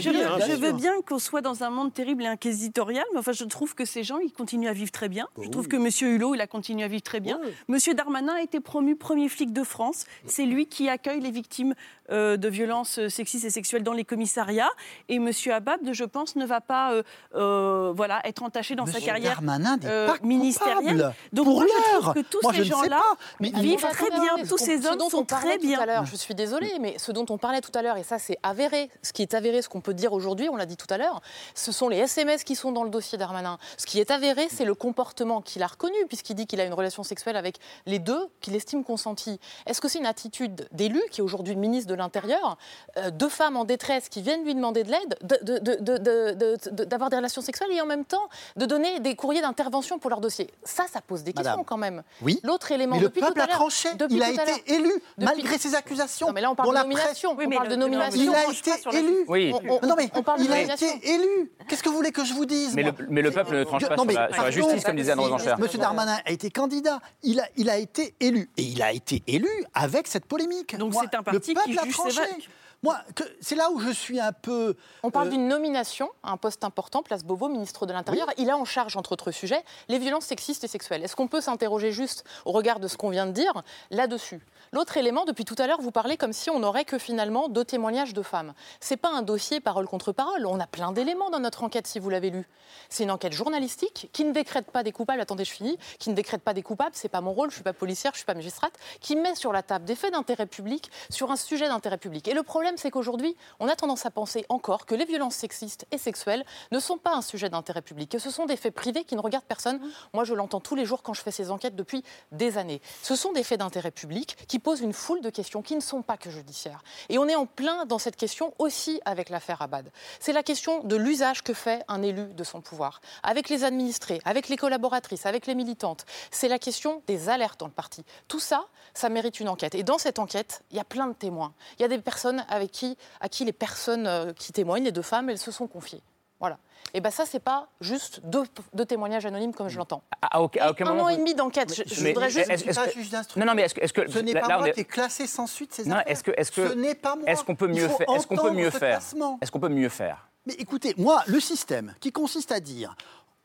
je- 0.00 0.56
veux, 0.56 0.72
bien 0.72 0.92
qu'on 1.08 1.18
soit 1.18 1.40
dans 1.40 1.62
un 1.64 1.70
monde 1.70 1.94
terrible 1.94 2.24
et 2.24 2.26
inquisitorial, 2.26 3.04
mais 3.12 3.18
enfin 3.20 3.32
je 3.32 3.44
trouve 3.44 3.74
que 3.74 3.84
ces 3.86 4.02
gens, 4.02 4.18
ils 4.18 4.30
continuent 4.32 4.68
à 4.68 4.72
vivre 4.74 4.90
très 4.90 5.08
bien. 5.08 5.26
Je 5.40 5.48
trouve 5.48 5.68
que 5.68 5.76
Monsieur 5.76 6.08
Hulot, 6.14 6.34
il 6.34 6.40
a 6.42 6.46
continué 6.46 6.84
à 6.84 6.88
vivre 6.88 7.02
très 7.02 7.20
bien. 7.20 7.40
Monsieur 7.68 7.94
Darmanin 7.94 8.34
a 8.34 8.42
été 8.42 8.60
promu 8.60 8.94
premier 8.96 9.28
flic 9.30 9.52
de 9.52 9.62
France. 9.64 10.04
C'est 10.26 10.44
lui 10.44 10.66
qui 10.66 10.88
accueille 10.88 11.20
les 11.20 11.30
victimes 11.30 11.74
de 12.10 12.48
violences 12.48 13.06
sexistes 13.08 13.44
et 13.44 13.50
sexuelles 13.50 13.82
dans 13.82 13.92
les 13.92 14.04
commissariats. 14.04 14.70
Et 15.08 15.18
Monsieur 15.18 15.54
Abad, 15.54 15.80
je 15.92 16.04
pense, 16.04 16.36
ne 16.36 16.44
va 16.44 16.60
pas 16.60 16.92
euh, 16.92 17.02
euh, 17.34 17.92
voilà, 17.94 18.20
être 18.26 18.42
entaché 18.42 18.74
dans 18.74 18.86
sa 18.86 19.00
carrière 19.00 19.34
Darmanin 19.34 19.76
n'est 19.76 19.86
euh, 19.86 20.06
pas 20.08 20.18
ministérielle. 20.22 21.12
Donc 21.32 21.46
Pour 21.46 21.60
moi, 21.60 21.66
je 21.66 22.00
trouve 22.00 22.14
que 22.14 22.20
tous 22.20 22.40
Moi, 22.42 22.52
ces 22.54 22.64
gens-là 22.64 23.02
vivent 23.40 23.86
très 23.90 24.10
bien. 24.10 24.36
ce 24.42 24.48
Tous 24.48 24.58
ces 24.58 24.82
ce 24.82 24.88
hommes 24.88 24.98
dont 24.98 25.10
sont 25.10 25.18
on 25.18 25.24
parlait 25.24 25.50
très 25.50 25.58
tout 25.58 25.66
bien. 25.66 25.80
à 25.80 25.86
l'heure, 25.86 26.06
je 26.06 26.16
suis 26.16 26.34
désolée, 26.34 26.72
mais 26.80 26.98
ce 26.98 27.12
dont 27.12 27.26
on 27.30 27.38
parlait 27.38 27.60
tout 27.60 27.72
à 27.74 27.82
l'heure, 27.82 27.96
et 27.96 28.02
ça 28.02 28.18
c'est 28.18 28.38
avéré, 28.42 28.90
ce 29.02 29.12
qui 29.12 29.22
est 29.22 29.34
avéré, 29.34 29.62
ce 29.62 29.68
qu'on 29.68 29.80
peut 29.80 29.94
dire 29.94 30.12
aujourd'hui, 30.12 30.48
on 30.48 30.56
l'a 30.56 30.66
dit 30.66 30.76
tout 30.76 30.86
à 30.90 30.98
l'heure, 30.98 31.20
ce 31.54 31.72
sont 31.72 31.88
les 31.88 31.98
SMS 31.98 32.44
qui 32.44 32.56
sont 32.56 32.72
dans 32.72 32.84
le 32.84 32.90
dossier 32.90 33.18
Darmanin. 33.18 33.58
Ce 33.76 33.86
qui 33.86 34.00
est 34.00 34.10
avéré, 34.10 34.48
c'est 34.50 34.64
le 34.64 34.74
comportement 34.74 35.40
qu'il 35.40 35.62
a 35.62 35.66
reconnu, 35.66 35.96
puisqu'il 36.08 36.34
dit 36.34 36.46
qu'il 36.46 36.60
a 36.60 36.64
une 36.64 36.74
relation 36.74 37.02
sexuelle 37.02 37.36
avec 37.36 37.56
les 37.86 37.98
deux 37.98 38.28
qu'il 38.40 38.54
estime 38.54 38.84
consentie. 38.84 39.38
Est-ce 39.66 39.80
que 39.80 39.88
c'est 39.88 39.98
une 39.98 40.06
attitude 40.06 40.68
d'élu, 40.72 41.00
qui 41.10 41.20
est 41.20 41.24
aujourd'hui 41.24 41.56
ministre 41.56 41.90
de 41.90 41.94
l'Intérieur, 42.02 42.58
euh, 42.98 43.10
deux 43.10 43.28
femmes 43.28 43.56
en 43.56 43.64
détresse 43.64 44.08
qui 44.08 44.22
viennent 44.22 44.44
lui 44.44 44.54
demander 44.54 44.84
de 44.84 44.90
l'aide, 44.90 45.16
de- 45.22 45.38
de- 45.42 45.58
de- 45.58 45.76
de- 45.80 45.98
de- 45.98 46.32
de- 46.34 46.70
de- 46.70 46.84
d'avoir 46.84 47.08
des 47.10 47.16
relations 47.16 47.40
sexuelles 47.42 47.70
et 47.72 47.80
en 47.80 47.86
même 47.86 48.04
temps 48.04 48.28
de 48.56 48.66
donner 48.66 49.00
des 49.00 49.14
courriers 49.16 49.40
d'intervention 49.40 49.98
pour 49.98 50.10
leur 50.10 50.20
dossier 50.20 50.50
Ça, 50.64 50.84
ça 50.92 51.00
pose 51.00 51.22
des 51.22 51.32
questions 51.32 51.52
Madame. 51.52 51.64
quand 51.64 51.76
même. 51.76 52.02
Oui. 52.20 52.40
L'autre 52.42 52.70
élément, 52.72 52.96
Mais 52.96 53.02
le 53.02 53.08
depuis 53.08 53.20
peuple 53.20 53.34
tout 53.34 53.40
à 53.40 53.44
a 53.44 53.46
tranché. 53.48 53.94
depuis 53.94 54.16
Il 54.16 54.22
a 54.22 54.30
été 54.30 54.52
élu 54.74 54.88
depuis- 55.16 55.24
malgré 55.24 55.58
ses 55.58 55.74
accusations. 55.74 56.26
Non, 56.28 56.32
mais 56.32 56.40
là, 56.40 56.50
on 56.50 56.54
parle 56.54 56.70
de 56.70 56.78
nomination. 56.78 57.30
on 57.38 57.50
parle 57.50 57.68
de 57.68 57.76
nomination. 57.76 58.20
Il 58.20 58.34
a 58.34 58.44
été 58.50 58.72
élu. 58.98 59.16
Oui. 59.28 59.52
On- 59.54 59.78
on- 59.82 59.86
non 59.86 59.94
mais 59.96 60.10
on 60.14 60.22
parle 60.22 60.40
de 60.40 60.44
il 60.44 60.52
a 60.52 60.60
été 60.62 60.86
élu. 61.08 61.52
Qu'est-ce 61.68 61.82
que 61.82 61.88
vous 61.88 61.96
voulez 61.96 62.12
que 62.12 62.24
je 62.24 62.34
vous 62.34 62.44
dise 62.46 62.74
Mais 62.74 62.82
le, 62.82 62.92
mais 63.08 63.22
le 63.22 63.30
peuple 63.30 63.56
ne 63.56 63.64
tranche 63.64 63.82
pas 63.86 63.96
non, 63.96 64.02
sur 64.02 64.06
mais 64.06 64.14
la, 64.14 64.26
sur 64.28 64.36
la 64.42 64.50
pardon, 64.50 64.50
justice, 64.68 64.84
comme 64.84 64.96
disait 64.96 65.12
Anne 65.12 65.18
si, 65.18 65.24
Rosencher. 65.24 65.54
Monsieur 65.58 65.78
Darmanin 65.78 66.18
a 66.24 66.30
été 66.30 66.50
candidat. 66.50 67.00
Il 67.22 67.40
a, 67.40 67.44
il 67.56 67.70
a 67.70 67.76
été 67.78 68.14
élu. 68.20 68.50
Et 68.56 68.62
il 68.62 68.82
a 68.82 68.92
été 68.92 69.22
élu 69.26 69.48
avec 69.74 70.06
cette 70.08 70.26
polémique. 70.26 70.76
Donc 70.76 70.94
c'est 70.94 71.14
un 71.16 71.22
parti 71.22 71.50
le 71.50 71.54
peuple 71.54 71.70
qui 71.70 71.78
a 71.82 71.86
tranché. 71.92 72.48
Moi, 72.84 72.98
c'est 73.40 73.54
là 73.54 73.70
où 73.70 73.78
je 73.78 73.90
suis 73.90 74.18
un 74.18 74.32
peu. 74.32 74.74
On 75.04 75.12
parle 75.12 75.28
euh, 75.28 75.30
d'une 75.30 75.46
nomination 75.46 76.10
à 76.24 76.32
un 76.32 76.36
poste 76.36 76.64
important, 76.64 77.04
place 77.04 77.22
Beauvau, 77.22 77.48
ministre 77.48 77.86
de 77.86 77.92
l'Intérieur. 77.92 78.26
Il 78.38 78.50
a 78.50 78.56
en 78.56 78.64
charge, 78.64 78.96
entre 78.96 79.12
autres 79.12 79.30
sujets, 79.30 79.62
les 79.88 80.00
violences 80.00 80.24
sexistes 80.24 80.64
et 80.64 80.68
sexuelles. 80.68 81.04
Est-ce 81.04 81.14
qu'on 81.14 81.28
peut 81.28 81.40
s'interroger 81.40 81.92
juste 81.92 82.24
au 82.44 82.50
regard 82.50 82.80
de 82.80 82.88
ce 82.88 82.96
qu'on 82.96 83.10
vient 83.10 83.26
de 83.26 83.30
dire 83.30 83.62
là-dessus? 83.92 84.40
L'autre 84.72 84.96
élément, 84.96 85.24
depuis 85.24 85.44
tout 85.44 85.54
à 85.58 85.68
l'heure, 85.68 85.80
vous 85.80 85.92
parlez 85.92 86.16
comme 86.16 86.32
si 86.32 86.50
on 86.50 86.58
n'aurait 86.58 86.84
que 86.84 86.98
finalement 86.98 87.48
deux 87.48 87.64
témoignages 87.64 88.14
de 88.14 88.22
femmes. 88.22 88.52
C'est 88.80 88.96
pas 88.96 89.10
un 89.10 89.22
dossier 89.22 89.60
parole 89.60 89.86
contre 89.86 90.10
parole. 90.10 90.44
On 90.44 90.58
a 90.58 90.66
plein 90.66 90.90
d'éléments 90.90 91.30
dans 91.30 91.40
notre 91.40 91.62
enquête, 91.62 91.86
si 91.86 92.00
vous 92.00 92.10
l'avez 92.10 92.30
lu. 92.30 92.48
C'est 92.88 93.04
une 93.04 93.12
enquête 93.12 93.32
journalistique 93.32 94.08
qui 94.12 94.24
ne 94.24 94.32
décrète 94.32 94.72
pas 94.72 94.82
des 94.82 94.90
coupables. 94.90 95.20
Attendez, 95.20 95.44
je 95.44 95.52
finis. 95.52 95.78
Qui 96.00 96.10
ne 96.10 96.16
décrète 96.16 96.42
pas 96.42 96.52
des 96.52 96.62
coupables. 96.62 96.94
C'est 96.94 97.08
pas 97.08 97.20
mon 97.20 97.32
rôle. 97.32 97.50
Je 97.50 97.56
suis 97.56 97.62
pas 97.62 97.72
policière, 97.72 98.12
je 98.14 98.18
suis 98.18 98.26
pas 98.26 98.34
magistrate. 98.34 98.72
Qui 99.00 99.14
met 99.14 99.36
sur 99.36 99.52
la 99.52 99.62
table 99.62 99.84
des 99.84 99.94
faits 99.94 100.12
d'intérêt 100.12 100.46
public 100.46 100.90
sur 101.10 101.30
un 101.30 101.36
sujet 101.36 101.68
d'intérêt 101.68 101.98
public. 101.98 102.26
Et 102.26 102.34
le 102.34 102.42
problème, 102.42 102.71
c'est 102.76 102.90
qu'aujourd'hui, 102.90 103.36
on 103.60 103.68
a 103.68 103.76
tendance 103.76 104.06
à 104.06 104.10
penser 104.10 104.44
encore 104.48 104.86
que 104.86 104.94
les 104.94 105.04
violences 105.04 105.34
sexistes 105.34 105.86
et 105.90 105.98
sexuelles 105.98 106.44
ne 106.70 106.78
sont 106.78 106.98
pas 106.98 107.14
un 107.14 107.22
sujet 107.22 107.48
d'intérêt 107.48 107.82
public, 107.82 108.10
que 108.10 108.18
ce 108.18 108.30
sont 108.30 108.46
des 108.46 108.56
faits 108.56 108.74
privés 108.74 109.04
qui 109.04 109.16
ne 109.16 109.20
regardent 109.20 109.44
personne. 109.44 109.80
Moi, 110.12 110.24
je 110.24 110.34
l'entends 110.34 110.60
tous 110.60 110.74
les 110.74 110.84
jours 110.84 111.02
quand 111.02 111.14
je 111.14 111.22
fais 111.22 111.30
ces 111.30 111.50
enquêtes 111.50 111.76
depuis 111.76 112.04
des 112.30 112.58
années. 112.58 112.80
Ce 113.02 113.16
sont 113.16 113.32
des 113.32 113.42
faits 113.42 113.60
d'intérêt 113.60 113.90
public 113.90 114.36
qui 114.48 114.58
posent 114.58 114.80
une 114.80 114.92
foule 114.92 115.20
de 115.20 115.30
questions 115.30 115.62
qui 115.62 115.74
ne 115.74 115.80
sont 115.80 116.02
pas 116.02 116.16
que 116.16 116.30
judiciaires. 116.30 116.82
Et 117.08 117.18
on 117.18 117.28
est 117.28 117.34
en 117.34 117.46
plein 117.46 117.84
dans 117.86 117.98
cette 117.98 118.16
question 118.16 118.54
aussi 118.58 119.00
avec 119.04 119.30
l'affaire 119.30 119.62
Abad. 119.62 119.90
C'est 120.20 120.32
la 120.32 120.42
question 120.42 120.84
de 120.84 120.96
l'usage 120.96 121.42
que 121.42 121.54
fait 121.54 121.84
un 121.88 122.02
élu 122.02 122.32
de 122.34 122.44
son 122.44 122.60
pouvoir, 122.60 123.00
avec 123.22 123.48
les 123.48 123.64
administrés, 123.64 124.20
avec 124.24 124.48
les 124.48 124.56
collaboratrices, 124.56 125.26
avec 125.26 125.46
les 125.46 125.54
militantes. 125.54 126.04
C'est 126.30 126.48
la 126.48 126.58
question 126.58 127.02
des 127.06 127.28
alertes 127.28 127.60
dans 127.60 127.66
le 127.66 127.72
parti. 127.72 128.04
Tout 128.28 128.40
ça, 128.40 128.66
ça 128.94 129.08
mérite 129.08 129.40
une 129.40 129.48
enquête. 129.48 129.74
Et 129.74 129.82
dans 129.82 129.98
cette 129.98 130.18
enquête, 130.18 130.62
il 130.70 130.76
y 130.76 130.80
a 130.80 130.84
plein 130.84 131.06
de 131.06 131.14
témoins. 131.14 131.54
Il 131.78 131.82
y 131.82 131.84
a 131.84 131.88
des 131.88 131.98
personnes 131.98 132.44
avec 132.48 132.61
qui, 132.68 132.96
à 133.20 133.28
qui 133.28 133.44
les 133.44 133.52
personnes 133.52 134.06
euh, 134.06 134.32
qui 134.32 134.52
témoignent, 134.52 134.84
les 134.84 134.92
deux 134.92 135.02
femmes, 135.02 135.30
elles 135.30 135.38
se 135.38 135.50
sont 135.50 135.66
confiées. 135.66 136.02
Voilà. 136.40 136.58
Et 136.94 137.00
bien 137.00 137.10
ça, 137.12 137.24
c'est 137.24 137.38
pas 137.40 137.68
juste 137.80 138.20
deux, 138.24 138.42
deux 138.74 138.84
témoignages 138.84 139.24
anonymes 139.24 139.54
comme 139.54 139.68
je 139.68 139.78
l'entends. 139.78 140.02
À, 140.20 140.38
à 140.38 140.40
aucun, 140.40 140.64
à 140.64 140.70
aucun 140.72 140.84
un 140.86 140.88
moment. 140.90 141.02
an 141.04 141.06
vous- 141.06 141.14
et 141.14 141.16
demi 141.16 141.34
d'enquête. 141.34 141.72
Je, 141.72 142.08
voudrais 142.08 142.28
juste. 142.30 142.50
est-ce- 142.50 142.64
que- 142.64 142.90
juge. 142.92 143.10
Non, 143.36 143.46
non, 143.46 143.54
mais 143.54 143.62
est-ce 143.62 143.74
que, 143.74 143.80
est-ce 143.80 143.92
que 143.92 144.10
Ce 144.10 144.18
n'est 144.18 144.32
pas 144.34 144.48
là, 144.48 144.56
on 144.56 144.60
moi 144.60 144.68
est- 144.68 144.72
qui 144.72 144.80
ai 144.80 144.84
classé 144.84 145.26
sans 145.28 145.46
suite 145.46 145.72
ces 145.72 145.84
Non, 145.84 145.96
affaires. 145.96 146.10
est-ce 146.12 146.24
que, 146.24 146.32
est-ce 146.36 146.50
que, 146.50 146.68
Ce 146.68 146.74
n'est 146.74 146.96
pas 146.96 147.14
moi. 147.14 147.28
Est-ce 147.28 147.44
qu'on 147.44 147.54
peut 147.54 147.68
mieux 147.68 147.86
faire 147.88 148.06
Est-ce 148.14 148.26
qu'on 148.26 148.34
peut 148.34 148.40
entendre 148.42 148.56
mieux 148.58 148.70
ce 148.72 148.78
faire 148.78 148.98
classement. 148.98 149.38
Est-ce 149.40 149.52
qu'on 149.52 149.60
peut 149.60 149.68
mieux 149.68 149.88
faire 149.88 150.28
Mais 150.46 150.54
écoutez, 150.54 150.94
moi, 150.98 151.22
le 151.28 151.38
système 151.38 151.94
qui 152.00 152.10
consiste 152.10 152.50
à 152.50 152.58
dire 152.58 152.96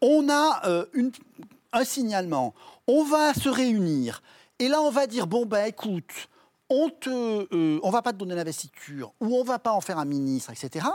on 0.01 0.27
a 0.29 0.61
euh, 0.67 0.85
une- 0.93 1.11
un 1.73 1.83
signalement, 1.83 2.55
on 2.87 3.03
va 3.03 3.33
se 3.35 3.49
réunir, 3.49 4.21
et 4.57 4.67
là 4.69 4.81
on 4.81 4.89
va 4.89 5.05
dire 5.05 5.27
bon 5.27 5.45
ben 5.45 5.65
écoute, 5.65 6.27
on 6.69 6.89
te, 6.89 7.09
euh, 7.53 7.79
on 7.83 7.89
va 7.89 8.01
pas 8.01 8.13
te 8.13 8.17
donner 8.17 8.35
l'investiture 8.35 9.13
ou 9.19 9.35
on 9.35 9.43
va 9.43 9.59
pas 9.59 9.71
en 9.71 9.81
faire 9.81 9.99
un 9.99 10.05
ministre, 10.05 10.51
etc. 10.51 10.85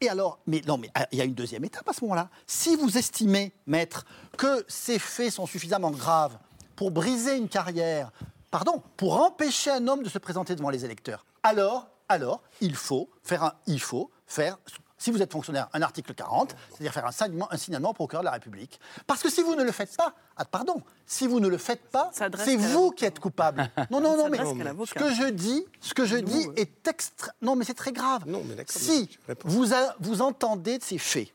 Et 0.00 0.08
alors, 0.08 0.38
mais 0.46 0.62
non, 0.66 0.78
mais 0.78 0.90
ah, 0.94 1.06
il 1.10 1.18
y 1.18 1.20
a 1.20 1.24
une 1.24 1.34
deuxième 1.34 1.64
étape 1.64 1.88
à 1.88 1.92
ce 1.92 2.02
moment-là. 2.04 2.30
Si 2.46 2.76
vous 2.76 2.96
estimez, 2.96 3.52
maître, 3.66 4.04
que 4.36 4.64
ces 4.68 4.98
faits 4.98 5.32
sont 5.32 5.46
suffisamment 5.46 5.90
graves 5.90 6.38
pour 6.76 6.92
briser 6.92 7.36
une 7.36 7.48
carrière, 7.48 8.12
pardon, 8.50 8.82
pour 8.96 9.20
empêcher 9.20 9.70
un 9.70 9.88
homme 9.88 10.04
de 10.04 10.08
se 10.08 10.18
présenter 10.18 10.54
devant 10.54 10.70
les 10.70 10.84
électeurs, 10.84 11.26
alors, 11.42 11.88
alors, 12.08 12.42
il 12.60 12.76
faut 12.76 13.10
faire 13.22 13.42
un, 13.42 13.52
il 13.66 13.80
faut 13.80 14.10
faire, 14.26 14.58
si 14.98 15.10
vous 15.12 15.22
êtes 15.22 15.32
fonctionnaire, 15.32 15.68
un 15.72 15.82
article 15.82 16.12
40, 16.12 16.54
c'est-à-dire 16.70 16.92
faire 16.92 17.06
un 17.06 17.12
signalement, 17.12 17.52
un 17.52 17.56
signalement 17.56 17.90
au 17.90 17.94
procureur 17.94 18.22
de 18.22 18.26
la 18.26 18.32
République. 18.32 18.80
Parce 19.06 19.22
que 19.22 19.30
si 19.30 19.42
vous 19.42 19.54
ne 19.54 19.62
le 19.62 19.72
faites 19.72 19.96
pas, 19.96 20.12
ah, 20.36 20.44
pardon, 20.44 20.82
si 21.06 21.26
vous 21.26 21.38
ne 21.40 21.48
le 21.48 21.56
faites 21.58 21.88
pas, 21.90 22.10
c'est 22.12 22.56
vous 22.56 22.90
qui 22.90 23.04
êtes 23.04 23.18
coupable. 23.20 23.70
Non, 23.90 24.00
non, 24.00 24.16
non, 24.16 24.28
mais 24.28 24.38
ce 24.38 24.94
que 24.94 25.12
je 25.14 25.30
dis, 25.30 25.64
ce 25.80 25.94
que 25.94 26.04
je 26.04 26.16
dis 26.16 26.46
est 26.56 26.86
extra. 26.88 27.32
Non, 27.40 27.54
mais 27.56 27.64
c'est 27.64 27.74
très 27.74 27.92
grave. 27.92 28.24
Non, 28.26 28.42
mais 28.44 28.54
d'accord, 28.54 28.76
Si 28.76 29.08
vous, 29.44 29.72
a- 29.72 29.94
vous 30.00 30.20
entendez 30.20 30.78
de 30.78 30.82
ces 30.84 30.98
faits, 30.98 31.28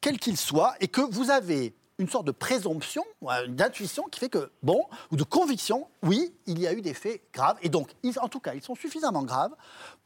quels 0.00 0.18
qu'ils 0.18 0.36
soient, 0.36 0.74
et 0.80 0.88
que 0.88 1.00
vous 1.00 1.30
avez 1.30 1.74
une 1.98 2.08
sorte 2.08 2.26
de 2.26 2.32
présomption, 2.32 3.04
d'intuition 3.48 4.04
qui 4.04 4.18
fait 4.20 4.28
que, 4.28 4.50
bon, 4.62 4.84
ou 5.12 5.16
de 5.16 5.22
conviction, 5.22 5.86
oui, 6.02 6.32
il 6.46 6.58
y 6.58 6.66
a 6.66 6.72
eu 6.72 6.80
des 6.82 6.94
faits 6.94 7.22
graves. 7.32 7.56
Et 7.62 7.68
donc, 7.68 7.90
ils- 8.02 8.18
en 8.18 8.28
tout 8.28 8.40
cas, 8.40 8.54
ils 8.54 8.62
sont 8.62 8.74
suffisamment 8.74 9.22
graves 9.22 9.54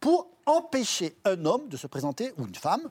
pour 0.01 0.29
empêcher 0.47 1.17
un 1.25 1.45
homme 1.47 1.69
de 1.69 1.77
se 1.77 1.87
présenter, 1.87 2.33
ou 2.37 2.47
une 2.47 2.55
femme, 2.55 2.83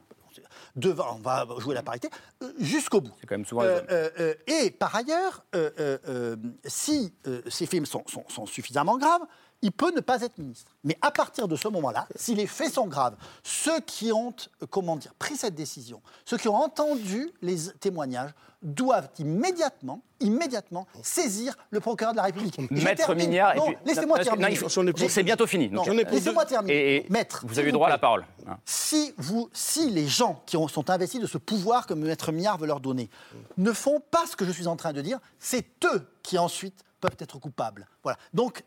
devant, 0.76 1.16
on 1.16 1.20
va 1.20 1.48
jouer 1.58 1.74
la 1.74 1.82
parité, 1.82 2.10
euh, 2.44 2.52
jusqu'au 2.60 3.02
bout. 3.02 3.12
C'est 3.20 3.26
quand 3.28 3.36
même 3.38 3.46
souvent 3.46 3.64
Euh, 3.64 3.82
euh, 3.90 4.10
euh, 4.20 4.34
et 4.46 4.70
par 4.72 4.96
ailleurs, 4.96 5.44
euh, 5.56 6.36
si 6.66 7.14
ces 7.50 7.66
films 7.66 7.86
sont, 7.88 8.04
sont- 8.08 8.26
sont 8.30 8.46
suffisamment 8.46 8.98
graves, 8.98 9.22
il 9.64 9.72
peut 9.72 9.92
ne 9.96 10.02
pas 10.02 10.22
être 10.22 10.38
ministre. 10.38 10.72
Mais 10.84 10.96
à 11.02 11.10
partir 11.10 11.48
de 11.48 11.56
ce 11.56 11.68
moment-là, 11.70 12.08
si 12.16 12.36
les 12.36 12.46
faits 12.46 12.74
sont 12.74 12.86
graves, 12.86 13.16
ceux 13.42 13.80
qui 13.82 14.12
ont, 14.12 14.36
comment 14.70 14.96
dire, 14.96 15.16
pris 15.16 15.36
cette 15.36 15.56
décision, 15.56 16.02
ceux 16.26 16.38
qui 16.38 16.48
ont 16.48 16.56
entendu 16.56 17.32
les 17.42 17.58
témoignages, 17.80 18.32
doivent 18.62 19.10
immédiatement, 19.20 20.02
immédiatement 20.20 20.88
saisir 21.04 21.56
le 21.70 21.80
procureur 21.80 22.14
de 22.14 22.18
la 22.18 22.24
République. 22.24 22.58
Maître. 22.72 23.14
Mignard. 23.14 23.54
et 23.56 23.58
Non, 23.60 23.66
puis- 23.68 23.78
laissez-moi 23.86 24.20
terminer. 24.20 24.56
faut- 24.56 24.68
C'est 25.10 25.24
bientôt 25.24 25.46
fini. 25.48 25.70
Donc, 25.70 25.88
euh, 25.88 25.94
laissez-moi 26.10 26.46
terminer. 26.46 26.74
Et, 26.76 26.96
et 26.98 27.06
Maître, 27.10 27.44
vous 27.48 27.60
avez 27.60 27.70
eu 27.70 27.72
droit 27.72 27.88
à 27.88 27.92
la 27.92 27.98
parole. 27.98 28.26
Si, 28.66 29.14
vous, 29.18 29.50
si 29.54 29.90
les 29.92 30.08
gens 30.08 30.42
qui 30.46 30.58
ont- 30.58 30.68
sont 30.68 30.90
investis 30.90 31.22
de 31.22 31.28
ce 31.28 31.38
pouvoir 31.38 31.86
que 31.86 31.94
Maître 31.94 32.32
Mignard 32.32 32.58
veut 32.58 32.68
leur 32.68 32.80
donner 32.80 33.10
ne 33.58 33.72
font 33.72 34.00
pas 34.12 34.26
ce 34.26 34.36
que 34.36 34.46
je 34.46 34.52
suis 34.52 34.68
en 34.68 34.76
train 34.76 34.94
de 34.94 35.02
dire, 35.02 35.20
c'est 35.40 35.66
eux 35.86 36.08
qui 36.24 36.38
ensuite 36.38 36.84
peuvent 37.00 37.16
être 37.20 37.38
coupables. 37.40 37.88
Voilà. 38.04 38.18
Donc, 38.34 38.64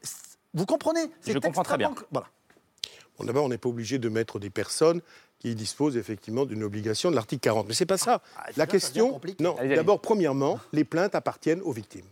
vous 0.55 0.67
comprenez? 0.67 1.11
C'est 1.21 1.33
Je 1.33 1.39
comprends 1.39 1.63
très 1.65 1.79
bien. 1.79 1.93
Voilà. 2.13 2.29
Bon, 3.19 3.25
D'abord, 3.27 3.45
on 3.45 3.49
n'est 3.49 3.59
pas 3.59 3.69
obligé 3.69 3.99
de 3.99 4.09
mettre 4.09 4.39
des 4.39 4.51
personnes 4.51 5.01
qui 5.41 5.55
disposent 5.55 5.97
effectivement 5.97 6.45
d'une 6.45 6.63
obligation 6.63 7.11
de 7.11 7.17
l'article 7.17 7.41
40. 7.41 7.67
Mais 7.67 7.75
c'est 7.75 7.87
pas 7.87 7.99
ça. 7.99 8.23
Ah, 8.37 8.47
La 8.57 8.67
question, 8.67 9.21
non. 9.41 9.57
D'abord, 9.57 10.01
premièrement, 10.01 10.61
les 10.73 10.85
plaintes 10.85 11.15
appartiennent 11.15 11.63
aux 11.63 11.73
victimes, 11.73 12.07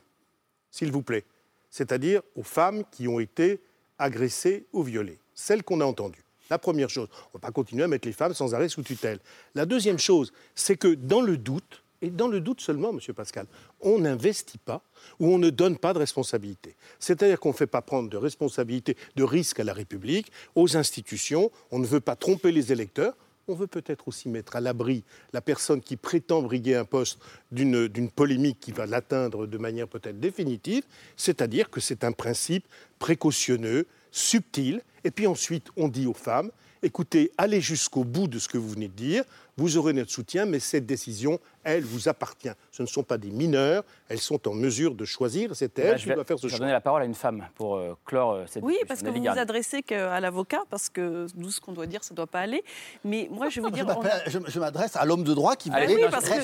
s'il 0.70 0.90
vous 0.90 1.02
plaît. 1.02 1.24
C'est-à-dire 1.70 2.22
aux 2.34 2.42
femmes 2.42 2.82
qui 2.90 3.06
ont 3.06 3.20
été 3.20 3.60
agressées 3.98 4.66
ou 4.72 4.82
violées, 4.82 5.18
celles 5.34 5.62
qu'on 5.62 5.80
a 5.80 5.84
entendues. 5.84 6.24
La 6.50 6.58
première 6.58 6.88
chose, 6.88 7.08
on 7.12 7.38
ne 7.38 7.40
va 7.42 7.48
pas 7.48 7.52
continuer 7.52 7.84
à 7.84 7.88
mettre 7.88 8.08
les 8.08 8.14
femmes 8.14 8.32
sans 8.32 8.54
arrêt 8.54 8.70
sous 8.70 8.82
tutelle. 8.82 9.18
La 9.54 9.66
deuxième 9.66 9.98
chose, 9.98 10.32
c'est 10.54 10.76
que 10.76 10.94
dans 10.94 11.20
le 11.20 11.36
doute, 11.36 11.82
et 12.02 12.10
dans 12.10 12.28
le 12.28 12.40
doute 12.40 12.60
seulement, 12.60 12.92
Monsieur 12.92 13.12
Pascal, 13.12 13.46
on 13.80 13.98
n'investit 13.98 14.58
pas 14.58 14.82
ou 15.18 15.32
on 15.32 15.38
ne 15.38 15.50
donne 15.50 15.76
pas 15.76 15.92
de 15.92 15.98
responsabilité. 15.98 16.76
C'est-à-dire 16.98 17.40
qu'on 17.40 17.50
ne 17.50 17.54
fait 17.54 17.66
pas 17.66 17.82
prendre 17.82 18.08
de 18.08 18.16
responsabilité, 18.16 18.96
de 19.16 19.24
risque 19.24 19.60
à 19.60 19.64
la 19.64 19.72
République, 19.72 20.30
aux 20.54 20.76
institutions, 20.76 21.50
on 21.70 21.78
ne 21.78 21.86
veut 21.86 22.00
pas 22.00 22.16
tromper 22.16 22.52
les 22.52 22.72
électeurs, 22.72 23.14
on 23.48 23.54
veut 23.54 23.66
peut-être 23.66 24.08
aussi 24.08 24.28
mettre 24.28 24.56
à 24.56 24.60
l'abri 24.60 25.04
la 25.32 25.40
personne 25.40 25.80
qui 25.80 25.96
prétend 25.96 26.42
briguer 26.42 26.76
un 26.76 26.84
poste 26.84 27.18
d'une 27.50 27.88
d'une 27.88 28.10
polémique 28.10 28.60
qui 28.60 28.72
va 28.72 28.86
l'atteindre 28.86 29.46
de 29.46 29.58
manière 29.58 29.88
peut-être 29.88 30.20
définitive, 30.20 30.84
c'est-à-dire 31.16 31.70
que 31.70 31.80
c'est 31.80 32.04
un 32.04 32.12
principe 32.12 32.66
précautionneux, 32.98 33.86
subtil, 34.12 34.82
et 35.04 35.10
puis 35.10 35.26
ensuite 35.26 35.68
on 35.76 35.88
dit 35.88 36.06
aux 36.06 36.14
femmes, 36.14 36.50
écoutez, 36.82 37.32
allez 37.38 37.60
jusqu'au 37.60 38.04
bout 38.04 38.28
de 38.28 38.38
ce 38.38 38.48
que 38.48 38.58
vous 38.58 38.68
venez 38.68 38.88
de 38.88 38.94
dire, 38.94 39.24
vous 39.58 39.76
aurez 39.76 39.92
notre 39.92 40.10
soutien, 40.10 40.46
mais 40.46 40.58
cette 40.60 40.86
décision, 40.86 41.38
elle 41.64 41.82
vous 41.84 42.08
appartient. 42.08 42.48
Ce 42.72 42.82
ne 42.82 42.86
sont 42.86 43.02
pas 43.02 43.18
des 43.18 43.30
mineurs, 43.30 43.82
elles 44.08 44.20
sont 44.20 44.48
en 44.48 44.54
mesure 44.54 44.94
de 44.94 45.04
choisir, 45.04 45.50
c'est 45.54 45.78
elle 45.78 45.90
Bah, 45.90 45.96
je 45.96 46.02
qui 46.04 46.08
vais, 46.08 46.14
doit 46.14 46.24
faire 46.24 46.38
ce 46.38 46.42
je 46.42 46.46
vais 46.46 46.50
choix. 46.52 46.58
donner 46.60 46.72
la 46.72 46.80
parole 46.80 47.02
à 47.02 47.04
une 47.04 47.14
femme 47.14 47.46
pour 47.56 47.76
euh, 47.76 47.94
clore 48.06 48.32
euh, 48.32 48.44
cette 48.46 48.62
Oui, 48.62 48.76
parce 48.88 49.00
que 49.02 49.08
vous 49.08 49.14
vous 49.16 49.20
Garnier. 49.20 49.40
adressez 49.42 49.82
qu'à 49.82 50.18
l'avocat, 50.20 50.62
parce 50.70 50.88
que 50.88 51.26
nous, 51.36 51.50
ce 51.50 51.60
qu'on 51.60 51.72
doit 51.72 51.86
dire, 51.86 52.02
ça 52.04 52.14
ne 52.14 52.16
doit 52.16 52.26
pas 52.26 52.40
aller. 52.40 52.62
Mais 53.04 53.28
moi, 53.30 53.48
je 53.48 53.60
vais 53.60 53.68
vous 53.68 53.76
Je 53.76 53.82
dire... 53.82 53.98
Je, 54.26 54.38
je 54.46 54.60
m'adresse 54.60 54.96
à 54.96 55.04
l'homme 55.04 55.24
de 55.24 55.34
droit 55.34 55.56
qui 55.56 55.70
Allez, 55.70 55.86
voulait 55.88 56.04
oui, 56.04 56.10
parce 56.10 56.28
que- 56.28 56.34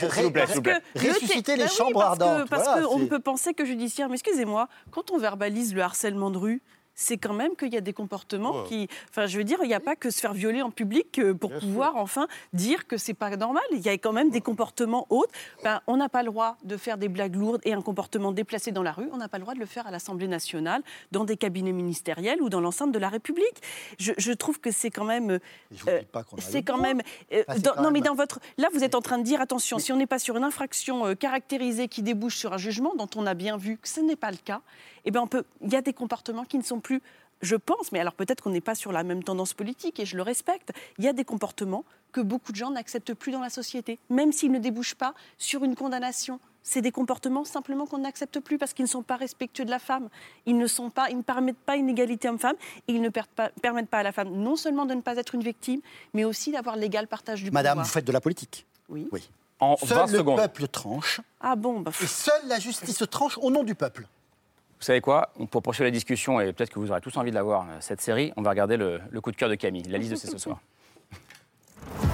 vous 0.55 0.63
plaît, 0.63 0.81
vous 0.97 1.09
ressusciter 1.09 1.57
les 1.57 1.63
oui, 1.65 1.69
chambres 1.71 2.01
parce 2.01 2.19
que- 2.19 2.25
ardentes. 2.25 2.49
Parce 2.51 2.65
Voilà, 2.65 2.87
qu'on 2.87 3.07
peut 3.07 3.21
penser 3.21 3.55
que 3.55 3.65
judiciaire. 3.65 4.09
Mais 4.09 4.15
excusez-moi, 4.15 4.69
quand 4.91 5.11
on 5.13 5.19
verbalise 5.19 5.73
le 5.75 5.83
harcèlement 5.83 6.31
de 6.31 6.39
rue, 6.39 6.63
c'est 6.95 7.19
quand 7.19 7.33
même 7.35 7.57
qu'il 7.57 7.73
y 7.73 7.77
a 7.77 7.81
des 7.81 7.93
comportements 7.93 8.63
Ouais. 8.63 8.69
qui. 8.69 8.89
Enfin, 9.11 9.27
je 9.27 9.37
veux 9.39 9.45
dire, 9.45 9.59
il 9.63 9.69
n'y 9.69 9.75
a 9.75 9.81
pas 9.81 9.97
que 9.97 10.11
se 10.11 10.21
faire 10.21 10.33
violer 10.35 10.63
en 10.63 10.71
public 10.71 11.19
euh, 11.19 11.35
pour 11.35 11.51
Bien 11.51 11.61
pouvoir 11.61 11.97
enfin 11.97 12.27
dire 12.53 12.87
que 12.87 12.97
c'est 12.97 13.15
pas 13.15 13.35
normal. 13.37 13.63
Il 13.73 13.81
y 13.81 13.89
a 13.89 13.93
quand 13.99 14.13
même 14.13 14.31
des 14.31 14.41
comportements 14.41 15.07
autres. 15.11 15.33
Ben, 15.63 15.81
on 15.87 15.97
n'a 15.97 16.09
pas 16.09 16.23
le 16.23 16.31
droit 16.31 16.57
de 16.65 16.77
faire 16.77 16.97
des 16.99 17.09
blagues 17.09 17.35
lourdes 17.37 17.61
et 17.65 17.73
un 17.73 17.83
comportement 17.83 18.33
déplacé 18.33 18.71
dans 18.73 18.83
la 18.83 18.93
rue. 18.93 19.09
On 19.13 19.17
n'a 19.17 19.29
pas 19.29 19.39
le 19.39 19.43
droit 19.43 19.55
de 19.55 19.61
le 19.61 19.67
faire 19.67 19.87
à 19.87 19.91
l'Assemblée 19.91 20.29
nationale, 20.29 20.83
dans 21.13 21.25
des 21.25 21.37
cabinets 21.37 21.73
ministériels 21.73 22.41
ou 22.43 22.49
dans 22.49 22.61
l'enceinte 22.61 22.93
de 22.93 22.99
la 22.99 23.09
République. 23.09 23.61
Je, 23.99 24.13
je 24.19 24.33
trouve 24.33 24.61
que 24.61 24.71
c'est 24.71 24.91
quand 24.91 25.05
même. 25.05 25.39
Euh, 25.89 26.01
c'est 26.39 26.63
quand 26.63 26.79
même. 26.79 27.01
euh, 27.33 27.43
c'est 27.49 27.61
dans- 27.63 27.73
quand 27.73 27.83
non, 27.83 27.91
mais 27.91 28.01
dans 28.01 28.15
votre. 28.15 28.41
Là, 28.59 28.69
vous 28.73 28.85
êtes 28.85 28.95
en 28.95 29.01
train 29.03 29.19
de 29.19 29.25
dire 29.25 29.41
attention, 29.41 29.79
si 29.79 29.93
on 29.93 29.97
n'est 29.97 30.07
pas 30.07 30.19
sur 30.19 30.37
une 30.37 30.45
infraction 30.45 31.07
euh, 31.07 31.15
caractérisée 31.15 31.89
qui 31.89 32.03
débouche 32.03 32.37
sur 32.37 32.53
un 32.53 32.59
jugement 32.59 32.95
dont 32.97 33.09
on 33.17 33.27
a 33.27 33.35
bien 33.35 33.57
vu 33.57 33.79
que 33.79 33.89
ce 33.89 34.01
n'est 34.01 34.17
pas 34.17 34.31
le 34.31 34.37
cas, 34.37 34.61
eh 35.05 35.11
ben 35.11 35.21
on 35.21 35.27
peut. 35.27 35.45
Il 35.63 35.73
y 35.73 35.77
a 35.77 35.83
des 35.83 35.93
comportements 35.93 36.45
qui 36.45 36.59
ne 36.59 36.63
sont 36.63 36.81
plus. 36.81 37.01
Je 37.43 37.57
pense, 37.57 37.93
mais 37.93 37.99
alors 38.01 38.15
peut-être 38.15 38.43
qu'on 38.43 38.51
n'est 38.51 38.61
pas 38.63 38.75
sur 38.75 38.91
la 38.93 39.03
même 39.03 39.23
tendance 39.23 39.53
politique 39.53 40.01
et 40.01 40.07
je 40.07 40.17
le 40.17 40.23
respecte. 40.23 40.71
Il 40.99 41.05
y 41.05 41.09
a 41.09 41.13
des 41.13 41.25
comportements 41.25 41.85
que 42.13 42.21
beaucoup 42.21 42.53
de 42.53 42.57
gens 42.57 42.71
n'acceptent 42.71 43.13
plus 43.13 43.33
dans 43.33 43.41
la 43.41 43.51
société, 43.51 43.99
même 44.09 44.33
s'ils 44.33 44.53
ne 44.53 44.59
débouchent 44.59 44.95
pas 44.95 45.15
sur 45.37 45.65
une 45.65 45.75
condamnation. 45.75 46.39
C'est 46.63 46.81
des 46.81 46.93
comportements 46.93 47.45
simplement 47.45 47.85
qu'on 47.85 47.99
n'accepte 47.99 48.41
plus 48.41 48.57
parce 48.57 48.73
qu'ils 48.73 48.85
ne 48.87 48.89
sont 48.89 49.03
pas 49.03 49.17
respectueux 49.17 49.67
de 49.67 49.71
la 49.71 49.79
femme. 49.81 50.09
Ils 50.47 50.57
ne 50.57 50.67
sont 50.67 50.89
pas, 50.89 51.11
ils 51.11 51.17
ne 51.19 51.23
permettent 51.23 51.59
pas 51.59 51.77
une 51.77 51.91
égalité 51.91 52.29
homme-femme 52.31 52.57
et 52.89 52.95
ils 52.95 53.03
ne 53.03 53.11
pas- 53.11 53.27
permettent 53.61 53.91
pas 53.91 53.99
à 53.99 54.03
la 54.05 54.13
femme 54.13 54.31
non 54.31 54.57
seulement 54.57 54.87
de 54.87 54.95
ne 54.95 55.03
pas 55.03 55.17
être 55.17 55.35
une 55.35 55.43
victime, 55.43 55.81
mais 56.15 56.25
aussi 56.25 56.53
d'avoir 56.53 56.77
l'égal 56.77 57.07
partage 57.09 57.43
du 57.43 57.51
Madame, 57.51 57.73
pouvoir. 57.73 57.87
vous 57.87 57.93
faites 57.93 58.07
de 58.07 58.13
la 58.13 58.21
politique. 58.23 58.65
Oui. 58.89 59.07
Oui. 59.13 59.29
En 59.61 59.77
Seul 59.77 59.89
20 59.99 60.07
le 60.13 60.19
secondes. 60.19 60.37
peuple 60.39 60.69
tranche 60.69 61.21
Ah 61.41 61.57
bon, 61.57 61.81
bah, 61.81 61.91
et 62.03 62.07
seule 62.07 62.49
la 62.49 62.59
justice 62.59 63.03
tranche 63.11 63.37
au 63.39 63.51
nom 63.51 63.63
du 63.65 63.75
peuple. 63.75 64.07
Vous 64.85 64.89
savez 64.89 65.01
quoi? 65.01 65.31
Pour 65.51 65.63
poursuivre 65.63 65.87
la 65.87 65.91
discussion, 65.91 66.39
et 66.41 66.53
peut-être 66.53 66.69
que 66.69 66.79
vous 66.79 66.91
aurez 66.91 67.01
tous 67.01 67.17
envie 67.17 67.31
de 67.31 67.35
la 67.35 67.43
voir, 67.43 67.63
euh, 67.63 67.77
cette 67.81 68.03
série, 68.03 68.35
on 68.37 68.43
va 68.43 68.51
regarder 68.51 68.77
le, 68.77 69.01
coup 69.23 69.31
de 69.31 69.37
cœur 69.37 69.49
de 69.49 69.55
Camille. 69.55 69.85
La 69.85 69.97
liste 69.97 70.11
de 70.11 70.17
c'est 70.17 70.27
ce 70.27 70.37
soir. 70.37 70.61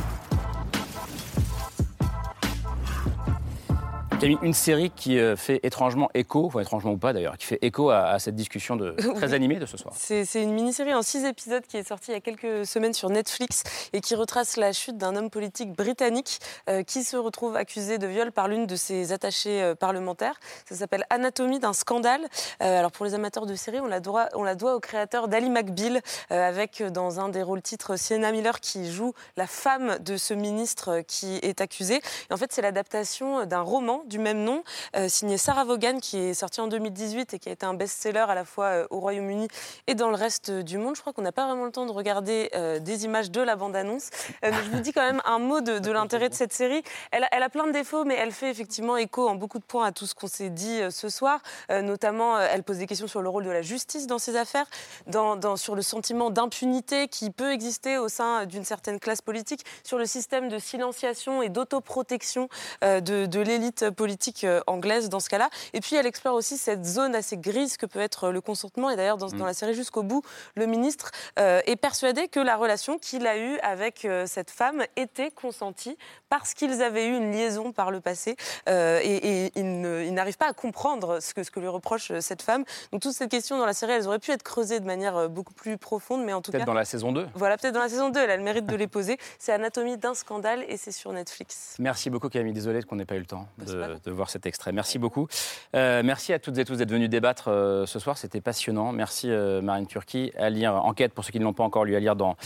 Camille, 4.20 4.38
une 4.42 4.52
série 4.52 4.90
qui 4.90 5.18
euh, 5.18 5.34
fait 5.34 5.60
étrangement 5.62 6.10
écho, 6.12 6.44
enfin 6.44 6.60
étrangement 6.60 6.92
ou 6.92 6.98
pas 6.98 7.14
d'ailleurs, 7.14 7.38
qui 7.38 7.46
fait 7.46 7.58
écho 7.62 7.88
à, 7.88 8.08
à 8.08 8.18
cette 8.18 8.34
discussion 8.34 8.76
de, 8.76 8.90
très 9.16 9.28
Oui. 9.28 9.34
animée 9.34 9.58
de 9.58 9.64
ce 9.64 9.78
soir. 9.78 9.94
C'est 9.96 10.26
une 10.34 10.52
mini-série 10.52 10.92
en 10.92 11.00
six 11.00 11.24
épisodes 11.24 11.62
qui 11.66 11.78
est 11.78 11.88
sortie 11.88 12.10
il 12.10 12.14
y 12.14 12.16
a 12.18 12.20
quelques 12.20 12.66
semaines 12.66 12.92
sur 12.92 13.08
Netflix 13.08 13.62
et 13.94 14.02
qui 14.02 14.14
retrace 14.14 14.58
la 14.58 14.74
chute 14.74 14.98
d'un 14.98 15.16
homme 15.16 15.30
politique 15.30 15.72
britannique 15.72 16.38
euh, 16.68 16.82
qui 16.82 17.02
se 17.02 17.16
retrouve 17.16 17.56
accusé 17.56 17.96
de 17.96 18.06
viol 18.06 18.30
par 18.30 18.46
l'une 18.46 18.66
de 18.66 18.76
ses 18.76 19.12
attachées 19.12 19.62
euh, 19.62 19.74
parlementaires. 19.74 20.38
Ça 20.68 20.74
s'appelle 20.74 21.06
Anatomie 21.08 21.58
d'un 21.58 21.72
scandale. 21.72 22.20
Euh, 22.62 22.78
alors 22.78 22.92
pour 22.92 23.06
les 23.06 23.14
amateurs 23.14 23.46
de 23.46 23.54
série, 23.54 23.80
on 23.80 23.86
la 23.86 24.00
doit, 24.00 24.28
on 24.34 24.42
la 24.42 24.54
doit 24.54 24.74
au 24.74 24.80
créateur 24.80 25.28
d'Ali 25.28 25.48
McBeal 25.48 26.02
avec 26.28 26.82
dans 26.82 27.20
un 27.20 27.30
des 27.30 27.42
rôles 27.42 27.62
titres 27.62 27.96
Sienna 27.96 28.32
Miller 28.32 28.60
qui 28.60 28.92
joue 28.92 29.14
la 29.38 29.46
femme 29.46 29.96
de 30.00 30.18
ce 30.18 30.34
ministre 30.34 31.00
qui 31.06 31.36
est 31.40 31.62
accusé. 31.62 32.02
Et 32.28 32.34
en 32.34 32.36
fait, 32.36 32.52
c'est 32.52 32.60
l'adaptation 32.60 33.46
d'un 33.46 33.62
roman 33.62 34.04
du 34.10 34.18
même 34.18 34.42
nom 34.44 34.62
euh, 34.96 35.08
signé 35.08 35.38
Sarah 35.38 35.64
Vaughan 35.64 35.98
qui 36.00 36.18
est 36.18 36.34
sorti 36.34 36.60
en 36.60 36.66
2018 36.66 37.32
et 37.34 37.38
qui 37.38 37.48
a 37.48 37.52
été 37.52 37.64
un 37.64 37.72
best-seller 37.74 38.26
à 38.28 38.34
la 38.34 38.44
fois 38.44 38.64
euh, 38.66 38.86
au 38.90 39.00
Royaume-Uni 39.00 39.48
et 39.86 39.94
dans 39.94 40.10
le 40.10 40.16
reste 40.16 40.50
du 40.50 40.76
monde. 40.76 40.96
Je 40.96 41.00
crois 41.00 41.12
qu'on 41.14 41.22
n'a 41.22 41.32
pas 41.32 41.46
vraiment 41.46 41.64
le 41.64 41.70
temps 41.72 41.86
de 41.86 41.92
regarder 41.92 42.50
euh, 42.54 42.78
des 42.80 43.04
images 43.06 43.30
de 43.30 43.40
la 43.40 43.56
bande-annonce. 43.56 44.10
Euh, 44.44 44.50
mais 44.50 44.62
je 44.64 44.70
vous 44.70 44.80
dis 44.80 44.92
quand 44.92 45.00
même 45.06 45.22
un 45.24 45.38
mot 45.38 45.60
de, 45.62 45.78
de 45.78 45.90
l'intérêt 45.92 46.28
de 46.28 46.34
cette 46.34 46.52
série. 46.52 46.82
Elle, 47.12 47.24
a- 47.24 47.28
elle 47.32 47.42
a 47.44 47.48
plein 47.48 47.66
de 47.66 47.72
défauts, 47.72 48.04
mais 48.04 48.16
elle 48.16 48.32
fait 48.32 48.50
effectivement 48.50 48.96
écho 48.96 49.28
en 49.28 49.36
beaucoup 49.36 49.58
de 49.60 49.64
points 49.64 49.86
à 49.86 49.92
tout 49.92 50.06
ce 50.06 50.14
qu'on 50.14 50.26
s'est 50.26 50.50
dit 50.50 50.80
euh, 50.82 50.90
ce 50.90 51.08
soir. 51.08 51.40
Euh, 51.70 51.80
notamment, 51.80 52.36
euh, 52.36 52.46
elle 52.50 52.64
pose 52.64 52.78
des 52.78 52.86
questions 52.86 53.06
sur 53.06 53.22
le 53.22 53.28
rôle 53.28 53.44
de 53.44 53.50
la 53.50 53.62
justice 53.62 54.06
dans 54.08 54.18
ces 54.18 54.36
affaires, 54.36 54.66
dans, 55.06 55.36
dans- 55.36 55.56
sur 55.56 55.76
le 55.76 55.82
sentiment 55.82 56.30
d'impunité 56.30 57.06
qui 57.08 57.30
peut 57.30 57.52
exister 57.52 57.96
au 57.98 58.08
sein 58.08 58.44
d'une 58.46 58.64
certaine 58.64 58.98
classe 58.98 59.22
politique, 59.22 59.64
sur 59.84 59.96
le 59.98 60.04
système 60.06 60.48
de 60.48 60.58
silenciation 60.58 61.42
et 61.42 61.48
d'autoprotection 61.48 62.48
euh, 62.84 63.00
de, 63.00 63.26
de 63.26 63.40
l'élite 63.40 63.88
politique 63.90 63.99
euh, 64.44 64.60
anglaise 64.66 65.08
dans 65.08 65.20
ce 65.20 65.28
cas-là. 65.28 65.48
Et 65.72 65.80
puis, 65.80 65.96
elle 65.96 66.06
explore 66.06 66.34
aussi 66.34 66.56
cette 66.56 66.84
zone 66.84 67.14
assez 67.14 67.36
grise 67.36 67.76
que 67.76 67.86
peut 67.86 68.00
être 68.00 68.30
le 68.30 68.40
consentement. 68.40 68.90
Et 68.90 68.96
d'ailleurs, 68.96 69.16
dans, 69.18 69.28
dans 69.28 69.46
la 69.46 69.54
série 69.54 69.74
jusqu'au 69.74 70.02
bout, 70.02 70.22
le 70.56 70.66
ministre 70.66 71.10
euh, 71.38 71.60
est 71.66 71.76
persuadé 71.76 72.28
que 72.28 72.40
la 72.40 72.56
relation 72.56 72.98
qu'il 72.98 73.26
a 73.26 73.36
eue 73.38 73.58
avec 73.60 74.04
euh, 74.04 74.26
cette 74.26 74.50
femme 74.50 74.84
était 74.96 75.30
consentie 75.30 75.96
parce 76.28 76.54
qu'ils 76.54 76.82
avaient 76.82 77.06
eu 77.06 77.16
une 77.16 77.32
liaison 77.32 77.72
par 77.72 77.90
le 77.90 78.00
passé. 78.00 78.36
Euh, 78.68 79.00
et 79.02 79.20
et 79.20 79.52
il 79.56 80.14
n'arrive 80.14 80.36
pas 80.36 80.48
à 80.48 80.52
comprendre 80.52 81.20
ce 81.20 81.34
que, 81.34 81.42
ce 81.42 81.50
que 81.50 81.60
lui 81.60 81.68
reproche 81.68 82.10
euh, 82.10 82.20
cette 82.20 82.42
femme. 82.42 82.64
Donc, 82.92 83.02
toutes 83.02 83.12
ces 83.12 83.28
questions 83.28 83.58
dans 83.58 83.66
la 83.66 83.72
série, 83.72 83.92
elles 83.92 84.06
auraient 84.06 84.18
pu 84.18 84.30
être 84.30 84.42
creusées 84.42 84.80
de 84.80 84.86
manière 84.86 85.16
euh, 85.16 85.28
beaucoup 85.28 85.54
plus 85.54 85.78
profonde, 85.78 86.24
mais 86.24 86.32
en 86.32 86.40
tout 86.40 86.50
Peut-être 86.50 86.62
cas. 86.62 86.66
dans 86.66 86.74
la 86.74 86.84
saison 86.84 87.12
2. 87.12 87.26
Voilà, 87.34 87.56
peut-être 87.56 87.74
dans 87.74 87.80
la 87.80 87.88
saison 87.88 88.10
2, 88.10 88.20
elle 88.20 88.30
a 88.30 88.36
le 88.36 88.42
mérite 88.42 88.66
de 88.66 88.76
les 88.76 88.86
poser. 88.86 89.18
C'est 89.38 89.52
Anatomie 89.52 89.96
d'un 89.96 90.14
scandale 90.14 90.64
et 90.68 90.76
c'est 90.76 90.92
sur 90.92 91.12
Netflix. 91.12 91.76
Merci 91.78 92.10
beaucoup 92.10 92.28
Camille, 92.28 92.52
désolé 92.52 92.82
qu'on 92.82 92.96
n'ait 92.96 93.04
pas 93.04 93.16
eu 93.16 93.20
le 93.20 93.26
temps 93.26 93.46
de, 93.58 93.89
de 94.04 94.10
voir 94.10 94.30
cet 94.30 94.46
extrait. 94.46 94.72
Merci 94.72 94.98
beaucoup. 94.98 95.26
Euh, 95.74 96.02
merci 96.04 96.32
à 96.32 96.38
toutes 96.38 96.58
et 96.58 96.64
tous 96.64 96.76
d'être 96.76 96.90
venus 96.90 97.08
débattre 97.08 97.48
euh, 97.48 97.86
ce 97.86 97.98
soir. 97.98 98.18
C'était 98.18 98.40
passionnant. 98.40 98.92
Merci 98.92 99.30
euh, 99.30 99.60
Marine 99.60 99.86
Turquie. 99.86 100.32
À 100.38 100.50
lire 100.50 100.74
Enquête 100.74 101.12
pour 101.12 101.24
ceux 101.24 101.32
qui 101.32 101.40
ne 101.40 101.44
l'ont 101.44 101.52
pas 101.52 101.64
encore 101.64 101.84
lu, 101.84 101.96
à 101.96 102.00
lire 102.00 102.16
dans, 102.16 102.36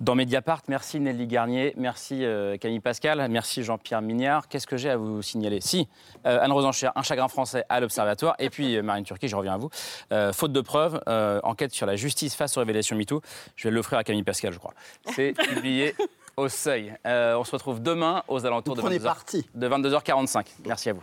dans 0.00 0.14
Mediapart. 0.14 0.62
Merci 0.68 1.00
Nelly 1.00 1.26
Garnier. 1.26 1.74
Merci 1.76 2.24
Camille 2.60 2.80
Pascal. 2.80 3.26
Merci 3.30 3.62
Jean-Pierre 3.62 4.02
Mignard. 4.02 4.48
Qu'est-ce 4.48 4.66
que 4.66 4.76
j'ai 4.76 4.90
à 4.90 4.96
vous 4.96 5.22
signaler? 5.22 5.60
Si, 5.60 5.88
Anne 6.24 6.52
Rosencher, 6.52 6.90
un 6.94 7.02
chagrin 7.02 7.28
français 7.28 7.64
à 7.68 7.80
l'Observatoire. 7.80 8.34
Et 8.38 8.50
puis 8.50 8.80
Marine 8.82 9.04
Turquie, 9.04 9.28
je 9.28 9.36
reviens 9.36 9.54
à 9.54 9.58
vous. 9.58 9.70
Faute 10.32 10.52
de 10.52 10.60
preuves, 10.60 11.00
enquête 11.42 11.72
sur 11.72 11.86
la 11.86 11.96
justice 11.96 12.34
face 12.34 12.56
aux 12.56 12.60
révélations 12.60 12.96
MeToo. 12.96 13.20
Je 13.56 13.68
vais 13.68 13.74
l'offrir 13.74 13.98
à 13.98 14.04
Camille 14.04 14.22
Pascal, 14.22 14.52
je 14.52 14.58
crois. 14.58 14.74
C'est 15.14 15.32
publié 15.54 15.94
au 16.36 16.48
seuil. 16.48 16.94
Euh, 17.06 17.36
on 17.36 17.44
se 17.44 17.52
retrouve 17.52 17.82
demain 17.82 18.22
aux 18.28 18.44
alentours 18.46 18.76
de 18.76 18.80
prenez 18.80 18.98
22h, 18.98 19.02
parti. 19.02 19.46
de 19.54 19.68
22h45. 19.68 20.46
Merci 20.66 20.90
à 20.90 20.92
vous. 20.94 21.02